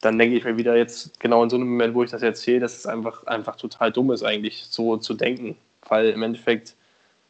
dann 0.00 0.18
denke 0.18 0.36
ich 0.36 0.44
mir 0.44 0.56
wieder 0.56 0.76
jetzt 0.76 1.20
genau 1.20 1.42
in 1.42 1.50
so 1.50 1.56
einem 1.56 1.68
Moment, 1.68 1.94
wo 1.94 2.02
ich 2.02 2.10
das 2.10 2.22
erzähle, 2.22 2.60
dass 2.60 2.78
es 2.78 2.86
einfach, 2.86 3.26
einfach 3.26 3.56
total 3.56 3.92
dumm 3.92 4.10
ist 4.12 4.22
eigentlich, 4.22 4.64
so 4.64 4.96
zu 4.96 5.12
denken, 5.12 5.56
weil 5.86 6.10
im 6.10 6.22
Endeffekt 6.22 6.74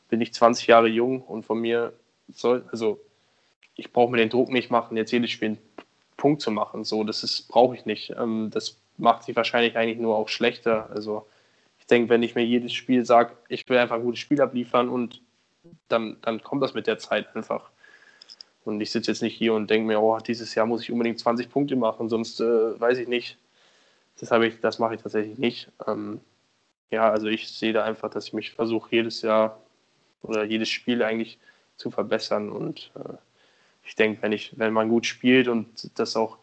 bin 0.08 0.20
ich 0.20 0.32
20 0.32 0.68
Jahre 0.68 0.86
jung 0.86 1.22
und 1.22 1.44
von 1.44 1.60
mir 1.60 1.92
soll, 2.32 2.64
also 2.70 3.00
ich 3.80 3.92
brauche 3.92 4.10
mir 4.10 4.18
den 4.18 4.28
Druck 4.28 4.50
nicht 4.50 4.70
machen, 4.70 4.96
jetzt 4.96 5.10
jedes 5.10 5.30
Spiel 5.30 5.48
einen 5.48 5.58
Punkt 6.18 6.42
zu 6.42 6.50
machen. 6.50 6.84
So, 6.84 7.02
das 7.02 7.42
brauche 7.48 7.74
ich 7.74 7.86
nicht. 7.86 8.10
Ähm, 8.10 8.50
das 8.52 8.76
macht 8.98 9.24
sich 9.24 9.34
wahrscheinlich 9.34 9.76
eigentlich 9.76 9.98
nur 9.98 10.16
auch 10.16 10.28
schlechter. 10.28 10.90
Also 10.90 11.26
ich 11.78 11.86
denke, 11.86 12.10
wenn 12.10 12.22
ich 12.22 12.34
mir 12.34 12.44
jedes 12.44 12.74
Spiel 12.74 13.06
sage, 13.06 13.32
ich 13.48 13.66
will 13.68 13.78
einfach 13.78 13.96
ein 13.96 14.02
gutes 14.02 14.20
Spiel 14.20 14.40
abliefern 14.40 14.90
und 14.90 15.22
dann, 15.88 16.18
dann 16.20 16.42
kommt 16.42 16.62
das 16.62 16.74
mit 16.74 16.86
der 16.86 16.98
Zeit 16.98 17.34
einfach. 17.34 17.70
Und 18.64 18.80
ich 18.82 18.90
sitze 18.90 19.10
jetzt 19.10 19.22
nicht 19.22 19.34
hier 19.34 19.54
und 19.54 19.70
denke 19.70 19.86
mir, 19.86 20.00
oh, 20.00 20.18
dieses 20.18 20.54
Jahr 20.54 20.66
muss 20.66 20.82
ich 20.82 20.92
unbedingt 20.92 21.18
20 21.18 21.50
Punkte 21.50 21.76
machen, 21.76 22.10
sonst 22.10 22.40
äh, 22.40 22.78
weiß 22.78 22.98
ich 22.98 23.08
nicht. 23.08 23.38
Das, 24.18 24.30
ich, 24.30 24.60
das 24.60 24.78
mache 24.78 24.96
ich 24.96 25.00
tatsächlich 25.00 25.38
nicht. 25.38 25.70
Ähm, 25.86 26.20
ja, 26.90 27.10
also 27.10 27.28
ich 27.28 27.48
sehe 27.48 27.72
da 27.72 27.84
einfach, 27.84 28.10
dass 28.10 28.26
ich 28.26 28.32
mich 28.34 28.50
versuche, 28.52 28.94
jedes 28.94 29.22
Jahr 29.22 29.58
oder 30.22 30.44
jedes 30.44 30.68
Spiel 30.68 31.02
eigentlich 31.02 31.38
zu 31.76 31.90
verbessern. 31.90 32.50
Und 32.50 32.90
äh, 32.96 33.14
ich 33.90 33.96
denke, 33.96 34.22
wenn, 34.22 34.30
ich, 34.30 34.56
wenn 34.56 34.72
man 34.72 34.88
gut 34.88 35.04
spielt 35.04 35.48
und 35.48 35.98
das 35.98 36.14
auch 36.14 36.38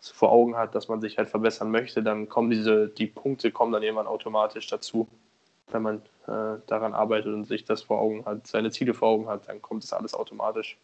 vor 0.00 0.30
Augen 0.30 0.56
hat, 0.56 0.76
dass 0.76 0.86
man 0.86 1.00
sich 1.00 1.18
halt 1.18 1.28
verbessern 1.28 1.72
möchte, 1.72 2.04
dann 2.04 2.28
kommen 2.28 2.50
diese, 2.50 2.86
die 2.86 3.08
Punkte 3.08 3.50
kommen 3.50 3.72
dann 3.72 3.82
irgendwann 3.82 4.06
automatisch 4.06 4.68
dazu. 4.68 5.08
Wenn 5.72 5.82
man 5.82 5.96
äh, 6.28 6.60
daran 6.68 6.94
arbeitet 6.94 7.34
und 7.34 7.46
sich 7.46 7.64
das 7.64 7.82
vor 7.82 7.98
Augen 7.98 8.24
hat, 8.26 8.46
seine 8.46 8.70
Ziele 8.70 8.94
vor 8.94 9.08
Augen 9.08 9.26
hat, 9.26 9.48
dann 9.48 9.60
kommt 9.60 9.82
das 9.82 9.92
alles 9.92 10.14
automatisch. 10.14 10.78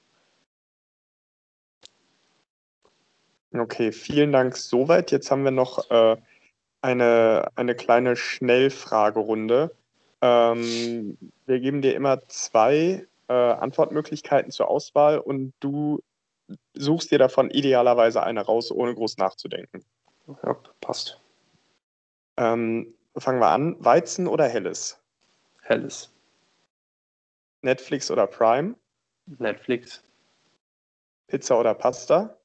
Okay, 3.53 3.93
vielen 3.93 4.33
Dank 4.33 4.57
soweit. 4.57 5.13
Jetzt 5.13 5.31
haben 5.31 5.45
wir 5.45 5.53
noch 5.53 5.89
äh, 5.93 6.17
eine, 6.83 7.53
eine 7.55 7.77
kleine 7.77 8.17
Schnellfragerunde. 8.17 9.71
Ähm, 10.21 11.17
wir 11.47 11.61
geben 11.61 11.83
dir 11.83 11.95
immer 11.95 12.27
zwei 12.27 13.07
äh, 13.29 13.33
Antwortmöglichkeiten 13.33 14.51
zur 14.51 14.69
Auswahl 14.69 15.19
und 15.19 15.53
du 15.61 16.01
suchst 16.75 17.11
dir 17.11 17.19
davon 17.19 17.51
idealerweise 17.51 18.23
eine 18.23 18.43
raus, 18.43 18.71
ohne 18.71 18.95
groß 18.95 19.17
nachzudenken. 19.19 19.85
Ja, 20.27 20.57
passt. 20.81 21.21
Ähm, 22.37 22.95
fangen 23.17 23.41
wir 23.41 23.49
an. 23.49 23.77
Weizen 23.83 24.27
oder 24.27 24.49
Helles? 24.49 25.01
Helles. 25.63 26.11
Netflix 27.63 28.11
oder 28.11 28.27
Prime? 28.27 28.75
Netflix. 29.39 30.03
Pizza 31.29 31.59
oder 31.59 31.75
Pasta? 31.75 32.37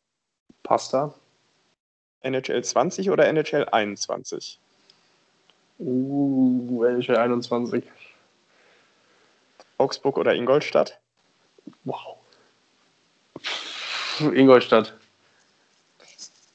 Pasta. 0.63 1.13
NHL 2.21 2.63
20 2.63 3.09
oder 3.09 3.27
NHL 3.27 3.67
21? 3.71 4.59
Uh, 5.79 6.83
NHL 6.83 7.17
21. 7.17 7.83
Augsburg 9.79 10.17
oder 10.17 10.35
Ingolstadt? 10.35 10.99
Wow. 11.85 12.17
Ingolstadt. 14.19 14.93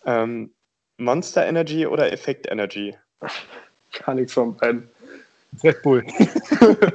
Ähm, 0.04 0.50
Monster 0.98 1.46
Energy 1.46 1.86
oder 1.86 2.12
Effekt 2.12 2.46
Energy? 2.50 2.96
Gar 4.04 4.14
nichts 4.14 4.34
von 4.34 4.56
beiden. 4.56 4.88
Red 5.62 5.82
Bull. 5.82 6.04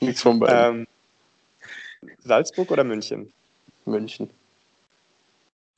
Nichts 0.00 0.22
von 0.22 0.38
beiden. 0.38 0.80
Ähm, 0.80 0.86
Salzburg 2.20 2.70
oder 2.70 2.84
München? 2.84 3.32
München. 3.84 4.30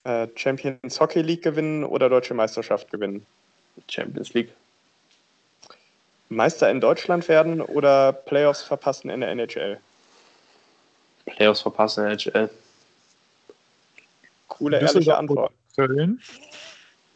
Äh, 0.05 0.29
Champions 0.35 1.01
Hockey 1.01 1.23
League 1.23 1.43
gewinnen 1.43 1.85
oder 1.85 2.09
Deutsche 2.09 2.35
Meisterschaft 2.35 2.91
gewinnen? 2.91 3.25
Champions 3.89 4.35
League. 4.35 4.53
Meister 6.35 6.71
in 6.71 6.81
Deutschland 6.81 7.29
werden 7.29 7.61
oder 7.61 8.13
Playoffs 8.13 8.63
verpassen 8.63 9.11
in 9.11 9.21
der 9.21 9.31
NHL? 9.31 9.79
Playoffs 11.27 11.61
verpassen 11.61 12.05
NHL. 12.07 12.51
Coole, 14.49 14.77
ehrliche 14.77 14.99
Düsseldorf 14.99 15.19
Antwort. 15.19 15.53
oder 15.77 15.89
Köln? 15.89 16.21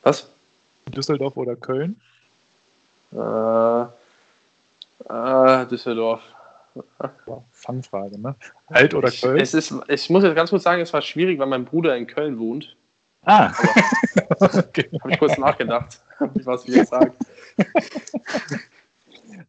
Was? 0.02 0.28
Düsseldorf 0.88 1.36
oder 1.36 1.56
Köln? 1.56 2.00
Äh, 3.12 3.82
äh, 5.12 5.66
Düsseldorf. 5.66 6.20
Ja, 7.00 7.42
Fangfrage, 7.52 8.20
ne? 8.20 8.34
Alt 8.66 8.94
oder 8.94 9.08
Ich, 9.08 9.20
Köln? 9.22 9.40
es 9.40 9.54
ist, 9.54 9.74
ich 9.88 10.10
muss 10.10 10.22
jetzt 10.24 10.34
ganz 10.36 10.50
kurz 10.50 10.62
sagen, 10.62 10.82
es 10.82 10.92
war 10.92 11.02
schwierig, 11.02 11.38
weil 11.38 11.46
mein 11.46 11.64
Bruder 11.64 11.96
in 11.96 12.06
Köln 12.06 12.38
wohnt. 12.38 12.76
ah, 13.24 13.50
okay. 14.40 14.88
Habe 15.00 15.12
ich 15.12 15.18
kurz 15.18 15.38
nachgedacht, 15.38 16.00
was 16.44 16.66
wir 16.66 16.76
jetzt 16.76 16.90
sagen. 16.90 17.12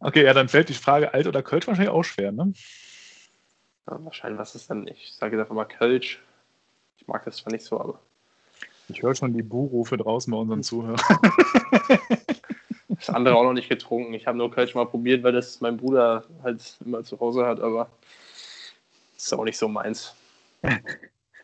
Okay, 0.00 0.24
ja, 0.24 0.34
dann 0.34 0.48
fällt 0.48 0.68
die 0.68 0.74
Frage 0.74 1.14
Alt 1.14 1.26
oder 1.26 1.42
Köln 1.42 1.66
wahrscheinlich 1.66 1.92
auch 1.92 2.02
schwer, 2.02 2.32
ne? 2.32 2.52
Ja, 3.86 4.04
wahrscheinlich, 4.04 4.38
was 4.38 4.54
ist 4.54 4.70
denn? 4.70 4.86
Ich 4.86 5.14
sage 5.14 5.36
jetzt 5.36 5.42
einfach 5.42 5.54
mal 5.54 5.64
Kölsch. 5.64 6.20
Ich 6.96 7.06
mag 7.06 7.24
das 7.24 7.36
zwar 7.36 7.52
nicht 7.52 7.64
so, 7.64 7.80
aber 7.80 8.00
Ich 8.88 9.02
höre 9.02 9.14
schon 9.14 9.32
die 9.32 9.42
Buhrufe 9.42 9.96
draußen 9.96 10.30
bei 10.30 10.38
unseren 10.38 10.62
Zuhörern. 10.62 11.00
das 12.88 13.10
andere 13.10 13.36
auch 13.36 13.44
noch 13.44 13.52
nicht 13.52 13.68
getrunken. 13.68 14.14
Ich 14.14 14.26
habe 14.26 14.36
nur 14.36 14.50
Kölsch 14.50 14.74
mal 14.74 14.86
probiert, 14.86 15.22
weil 15.22 15.32
das 15.32 15.60
mein 15.60 15.76
Bruder 15.76 16.24
halt 16.42 16.76
immer 16.84 17.04
zu 17.04 17.18
Hause 17.20 17.46
hat, 17.46 17.60
aber 17.60 17.88
ist 19.16 19.32
auch 19.32 19.44
nicht 19.44 19.58
so 19.58 19.68
meins. 19.68 20.14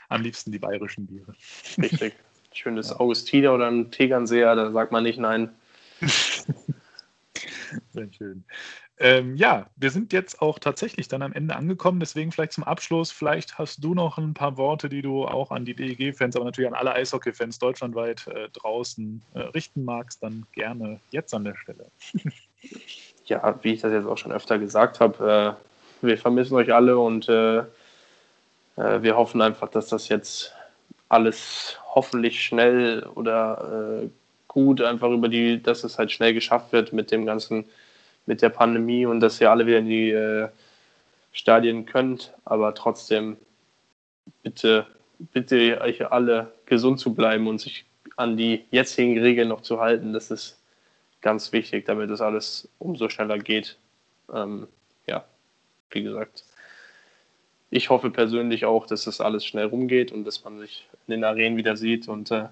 Am 0.08 0.22
liebsten 0.22 0.52
die 0.52 0.58
bayerischen 0.58 1.06
Biere. 1.06 1.34
Richtig. 1.78 2.14
Schönes 2.52 2.92
Augustiner 2.92 3.52
oder 3.52 3.68
ein 3.68 3.90
Tegernseher, 3.90 4.54
da 4.54 4.70
sagt 4.70 4.92
man 4.92 5.02
nicht 5.02 5.18
nein. 5.18 5.50
Sehr 7.92 8.12
schön. 8.12 8.44
Ähm, 8.98 9.36
ja, 9.36 9.66
wir 9.76 9.90
sind 9.90 10.12
jetzt 10.12 10.40
auch 10.40 10.58
tatsächlich 10.58 11.08
dann 11.08 11.22
am 11.22 11.32
Ende 11.32 11.56
angekommen. 11.56 12.00
Deswegen 12.00 12.32
vielleicht 12.32 12.52
zum 12.52 12.64
Abschluss, 12.64 13.10
vielleicht 13.10 13.58
hast 13.58 13.82
du 13.82 13.94
noch 13.94 14.18
ein 14.18 14.34
paar 14.34 14.56
Worte, 14.56 14.88
die 14.88 15.02
du 15.02 15.24
auch 15.24 15.50
an 15.50 15.64
die 15.64 15.74
DEG-Fans, 15.74 16.36
aber 16.36 16.44
natürlich 16.44 16.68
an 16.68 16.76
alle 16.76 16.92
Eishockey-Fans 16.92 17.58
deutschlandweit 17.58 18.26
äh, 18.28 18.48
draußen 18.50 19.22
äh, 19.34 19.40
richten 19.40 19.84
magst, 19.84 20.22
dann 20.22 20.46
gerne 20.52 21.00
jetzt 21.10 21.34
an 21.34 21.44
der 21.44 21.56
Stelle. 21.56 21.86
ja, 23.26 23.58
wie 23.62 23.72
ich 23.72 23.80
das 23.80 23.92
jetzt 23.92 24.06
auch 24.06 24.18
schon 24.18 24.32
öfter 24.32 24.58
gesagt 24.58 25.00
habe, 25.00 25.56
äh, 26.02 26.06
wir 26.06 26.18
vermissen 26.18 26.54
euch 26.54 26.72
alle 26.72 26.98
und 26.98 27.28
äh, 27.28 27.58
äh, 28.76 29.02
wir 29.02 29.16
hoffen 29.16 29.40
einfach, 29.40 29.68
dass 29.68 29.88
das 29.88 30.08
jetzt 30.08 30.52
alles 31.08 31.78
hoffentlich 31.94 32.42
schnell 32.42 33.04
oder 33.14 34.02
äh, 34.02 34.08
gut 34.54 34.80
einfach 34.80 35.10
über 35.10 35.28
die, 35.28 35.62
dass 35.62 35.84
es 35.84 35.98
halt 35.98 36.12
schnell 36.12 36.32
geschafft 36.32 36.72
wird 36.72 36.92
mit 36.92 37.10
dem 37.10 37.26
ganzen, 37.26 37.66
mit 38.24 38.40
der 38.40 38.48
Pandemie 38.48 39.04
und 39.04 39.20
dass 39.20 39.40
ihr 39.40 39.50
alle 39.50 39.66
wieder 39.66 39.78
in 39.78 39.88
die 39.88 40.10
äh, 40.10 40.48
Stadien 41.32 41.86
könnt. 41.86 42.32
Aber 42.44 42.74
trotzdem 42.74 43.36
bitte, 44.42 44.86
bitte 45.18 45.80
euch 45.80 46.10
alle 46.10 46.52
gesund 46.66 47.00
zu 47.00 47.14
bleiben 47.14 47.46
und 47.48 47.60
sich 47.60 47.84
an 48.16 48.36
die 48.36 48.64
jetzigen 48.70 49.18
Regeln 49.18 49.48
noch 49.48 49.60
zu 49.62 49.80
halten. 49.80 50.12
Das 50.12 50.30
ist 50.30 50.58
ganz 51.20 51.52
wichtig, 51.52 51.84
damit 51.84 52.10
es 52.10 52.20
alles 52.20 52.68
umso 52.78 53.08
schneller 53.08 53.38
geht. 53.38 53.76
Ähm, 54.32 54.68
ja, 55.06 55.24
wie 55.90 56.02
gesagt 56.02 56.44
ich 57.74 57.90
hoffe 57.90 58.10
persönlich 58.10 58.64
auch, 58.64 58.86
dass 58.86 59.04
das 59.04 59.20
alles 59.20 59.44
schnell 59.44 59.66
rumgeht 59.66 60.12
und 60.12 60.24
dass 60.24 60.44
man 60.44 60.60
sich 60.60 60.86
in 61.08 61.12
den 61.12 61.24
Arenen 61.24 61.56
wieder 61.56 61.76
sieht 61.76 62.06
und 62.06 62.30
äh, 62.30 62.44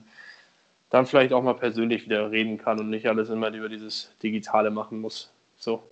dann 0.93 1.06
vielleicht 1.06 1.32
auch 1.32 1.43
mal 1.43 1.55
persönlich 1.55 2.05
wieder 2.05 2.31
reden 2.31 2.59
kann 2.59 2.78
und 2.78 2.90
nicht 2.90 3.06
alles 3.06 3.31
immer 3.31 3.51
über 3.52 3.70
dieses 3.70 4.14
Digitale 4.23 4.70
machen 4.70 5.01
muss. 5.01 5.32
So. 5.56 5.82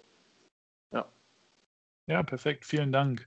Ja. 0.93 1.06
Ja, 2.06 2.22
perfekt. 2.22 2.66
Vielen 2.66 2.93
Dank. 2.93 3.27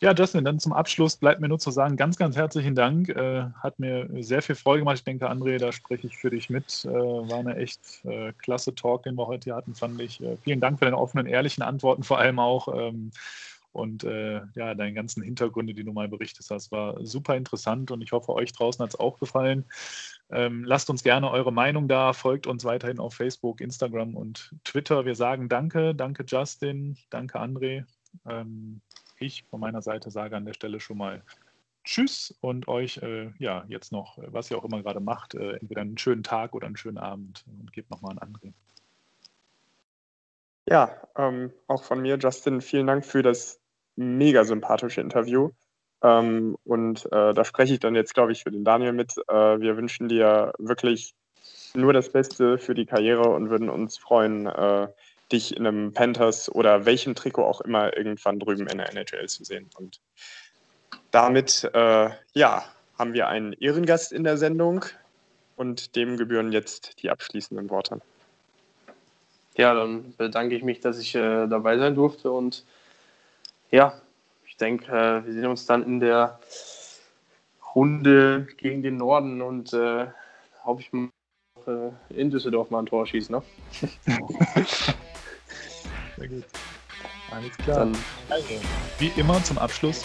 Ja, 0.00 0.12
Justin, 0.12 0.44
dann 0.44 0.58
zum 0.58 0.72
Abschluss 0.72 1.16
bleibt 1.16 1.40
mir 1.40 1.48
nur 1.48 1.60
zu 1.60 1.70
sagen, 1.70 1.96
ganz, 1.96 2.16
ganz 2.16 2.36
herzlichen 2.36 2.74
Dank. 2.74 3.08
Äh, 3.08 3.44
hat 3.62 3.78
mir 3.78 4.08
sehr 4.18 4.42
viel 4.42 4.56
Freude 4.56 4.80
gemacht. 4.80 4.98
Ich 4.98 5.04
denke, 5.04 5.30
André, 5.30 5.58
da 5.58 5.70
spreche 5.70 6.08
ich 6.08 6.18
für 6.18 6.30
dich 6.30 6.50
mit. 6.50 6.84
Äh, 6.84 6.88
war 6.88 7.38
eine 7.38 7.56
echt 7.56 8.04
äh, 8.04 8.32
klasse 8.32 8.74
Talk, 8.74 9.04
den 9.04 9.14
wir 9.14 9.28
heute 9.28 9.44
hier 9.44 9.54
hatten, 9.54 9.76
fand 9.76 10.00
ich. 10.00 10.20
Äh, 10.20 10.36
vielen 10.42 10.60
Dank 10.60 10.80
für 10.80 10.86
deine 10.86 10.98
offenen, 10.98 11.26
ehrlichen 11.26 11.62
Antworten, 11.62 12.02
vor 12.02 12.18
allem 12.18 12.40
auch. 12.40 12.66
Ähm, 12.76 13.12
und 13.76 14.04
äh, 14.04 14.40
ja, 14.54 14.74
deine 14.74 14.92
ganzen 14.94 15.22
Hintergründe, 15.22 15.74
die 15.74 15.84
du 15.84 15.92
mal 15.92 16.08
berichtet 16.08 16.46
hast, 16.50 16.72
war 16.72 17.04
super 17.04 17.36
interessant 17.36 17.90
und 17.90 18.02
ich 18.02 18.12
hoffe, 18.12 18.32
euch 18.32 18.52
draußen 18.52 18.82
hat 18.82 18.90
es 18.90 19.00
auch 19.00 19.18
gefallen. 19.18 19.64
Ähm, 20.30 20.64
lasst 20.64 20.90
uns 20.90 21.02
gerne 21.02 21.30
eure 21.30 21.52
Meinung 21.52 21.86
da, 21.86 22.12
folgt 22.12 22.46
uns 22.46 22.64
weiterhin 22.64 22.98
auf 22.98 23.14
Facebook, 23.14 23.60
Instagram 23.60 24.16
und 24.16 24.54
Twitter. 24.64 25.04
Wir 25.04 25.14
sagen 25.14 25.48
Danke, 25.48 25.94
danke 25.94 26.24
Justin, 26.26 26.96
danke 27.10 27.38
André. 27.38 27.84
Ähm, 28.28 28.80
ich 29.18 29.44
von 29.44 29.60
meiner 29.60 29.82
Seite 29.82 30.10
sage 30.10 30.36
an 30.36 30.44
der 30.44 30.54
Stelle 30.54 30.80
schon 30.80 30.98
mal 30.98 31.22
Tschüss 31.84 32.36
und 32.40 32.66
euch 32.66 32.98
äh, 32.98 33.30
ja 33.38 33.64
jetzt 33.68 33.92
noch, 33.92 34.18
was 34.26 34.50
ihr 34.50 34.58
auch 34.58 34.64
immer 34.64 34.82
gerade 34.82 35.00
macht, 35.00 35.34
äh, 35.34 35.52
entweder 35.52 35.82
einen 35.82 35.98
schönen 35.98 36.24
Tag 36.24 36.54
oder 36.54 36.66
einen 36.66 36.76
schönen 36.76 36.98
Abend 36.98 37.44
und 37.46 37.72
gebt 37.72 37.90
nochmal 37.90 38.18
an 38.18 38.32
André. 38.32 38.52
Ja, 40.68 41.00
ähm, 41.16 41.52
auch 41.68 41.84
von 41.84 42.02
mir, 42.02 42.18
Justin, 42.18 42.60
vielen 42.60 42.88
Dank 42.88 43.06
für 43.06 43.22
das 43.22 43.60
mega 43.96 44.44
sympathische 44.44 45.00
Interview. 45.00 45.50
Ähm, 46.02 46.56
und 46.64 47.06
äh, 47.06 47.34
da 47.34 47.44
spreche 47.44 47.74
ich 47.74 47.80
dann 47.80 47.94
jetzt, 47.94 48.14
glaube 48.14 48.32
ich, 48.32 48.42
für 48.42 48.50
den 48.50 48.64
Daniel 48.64 48.92
mit. 48.92 49.14
Äh, 49.28 49.60
wir 49.60 49.76
wünschen 49.76 50.08
dir 50.08 50.52
wirklich 50.58 51.14
nur 51.74 51.92
das 51.92 52.10
Beste 52.10 52.58
für 52.58 52.74
die 52.74 52.86
Karriere 52.86 53.28
und 53.30 53.50
würden 53.50 53.68
uns 53.68 53.98
freuen, 53.98 54.46
äh, 54.46 54.88
dich 55.32 55.56
in 55.56 55.66
einem 55.66 55.92
Panthers 55.92 56.48
oder 56.48 56.86
welchem 56.86 57.14
Trikot 57.14 57.44
auch 57.44 57.60
immer 57.60 57.96
irgendwann 57.96 58.38
drüben 58.38 58.66
in 58.68 58.78
der 58.78 58.90
NHL 58.90 59.26
zu 59.28 59.44
sehen. 59.44 59.68
Und 59.76 60.00
damit, 61.10 61.68
äh, 61.74 62.10
ja, 62.34 62.64
haben 62.98 63.12
wir 63.12 63.28
einen 63.28 63.52
Ehrengast 63.54 64.12
in 64.12 64.24
der 64.24 64.36
Sendung 64.36 64.84
und 65.56 65.96
dem 65.96 66.16
gebühren 66.16 66.52
jetzt 66.52 67.02
die 67.02 67.10
abschließenden 67.10 67.70
Worte. 67.70 68.00
Ja, 69.56 69.74
dann 69.74 70.14
bedanke 70.16 70.54
ich 70.54 70.62
mich, 70.62 70.80
dass 70.80 70.98
ich 70.98 71.14
äh, 71.14 71.46
dabei 71.46 71.78
sein 71.78 71.94
durfte 71.94 72.30
und 72.30 72.64
ja, 73.70 74.00
ich 74.46 74.56
denke, 74.56 74.86
äh, 74.92 75.24
wir 75.24 75.32
sehen 75.32 75.46
uns 75.46 75.66
dann 75.66 75.82
in 75.82 76.00
der 76.00 76.40
Runde 77.74 78.46
gegen 78.56 78.82
den 78.82 78.96
Norden 78.96 79.42
und 79.42 79.72
äh, 79.72 80.06
hoffe 80.64 80.80
ich 80.82 80.92
mal 80.92 81.10
äh, 81.66 81.90
in 82.08 82.30
Düsseldorf 82.30 82.70
mal 82.70 82.78
ein 82.80 82.86
Tor 82.86 83.06
schießen. 83.06 83.34
Ne? 83.34 83.42
Sehr 86.16 86.28
gut. 86.28 86.44
Alles 87.30 87.56
klar. 87.58 87.78
Dann, 87.78 87.96
also, 88.30 88.54
wie 88.98 89.12
immer 89.16 89.42
zum 89.44 89.58
Abschluss, 89.58 90.04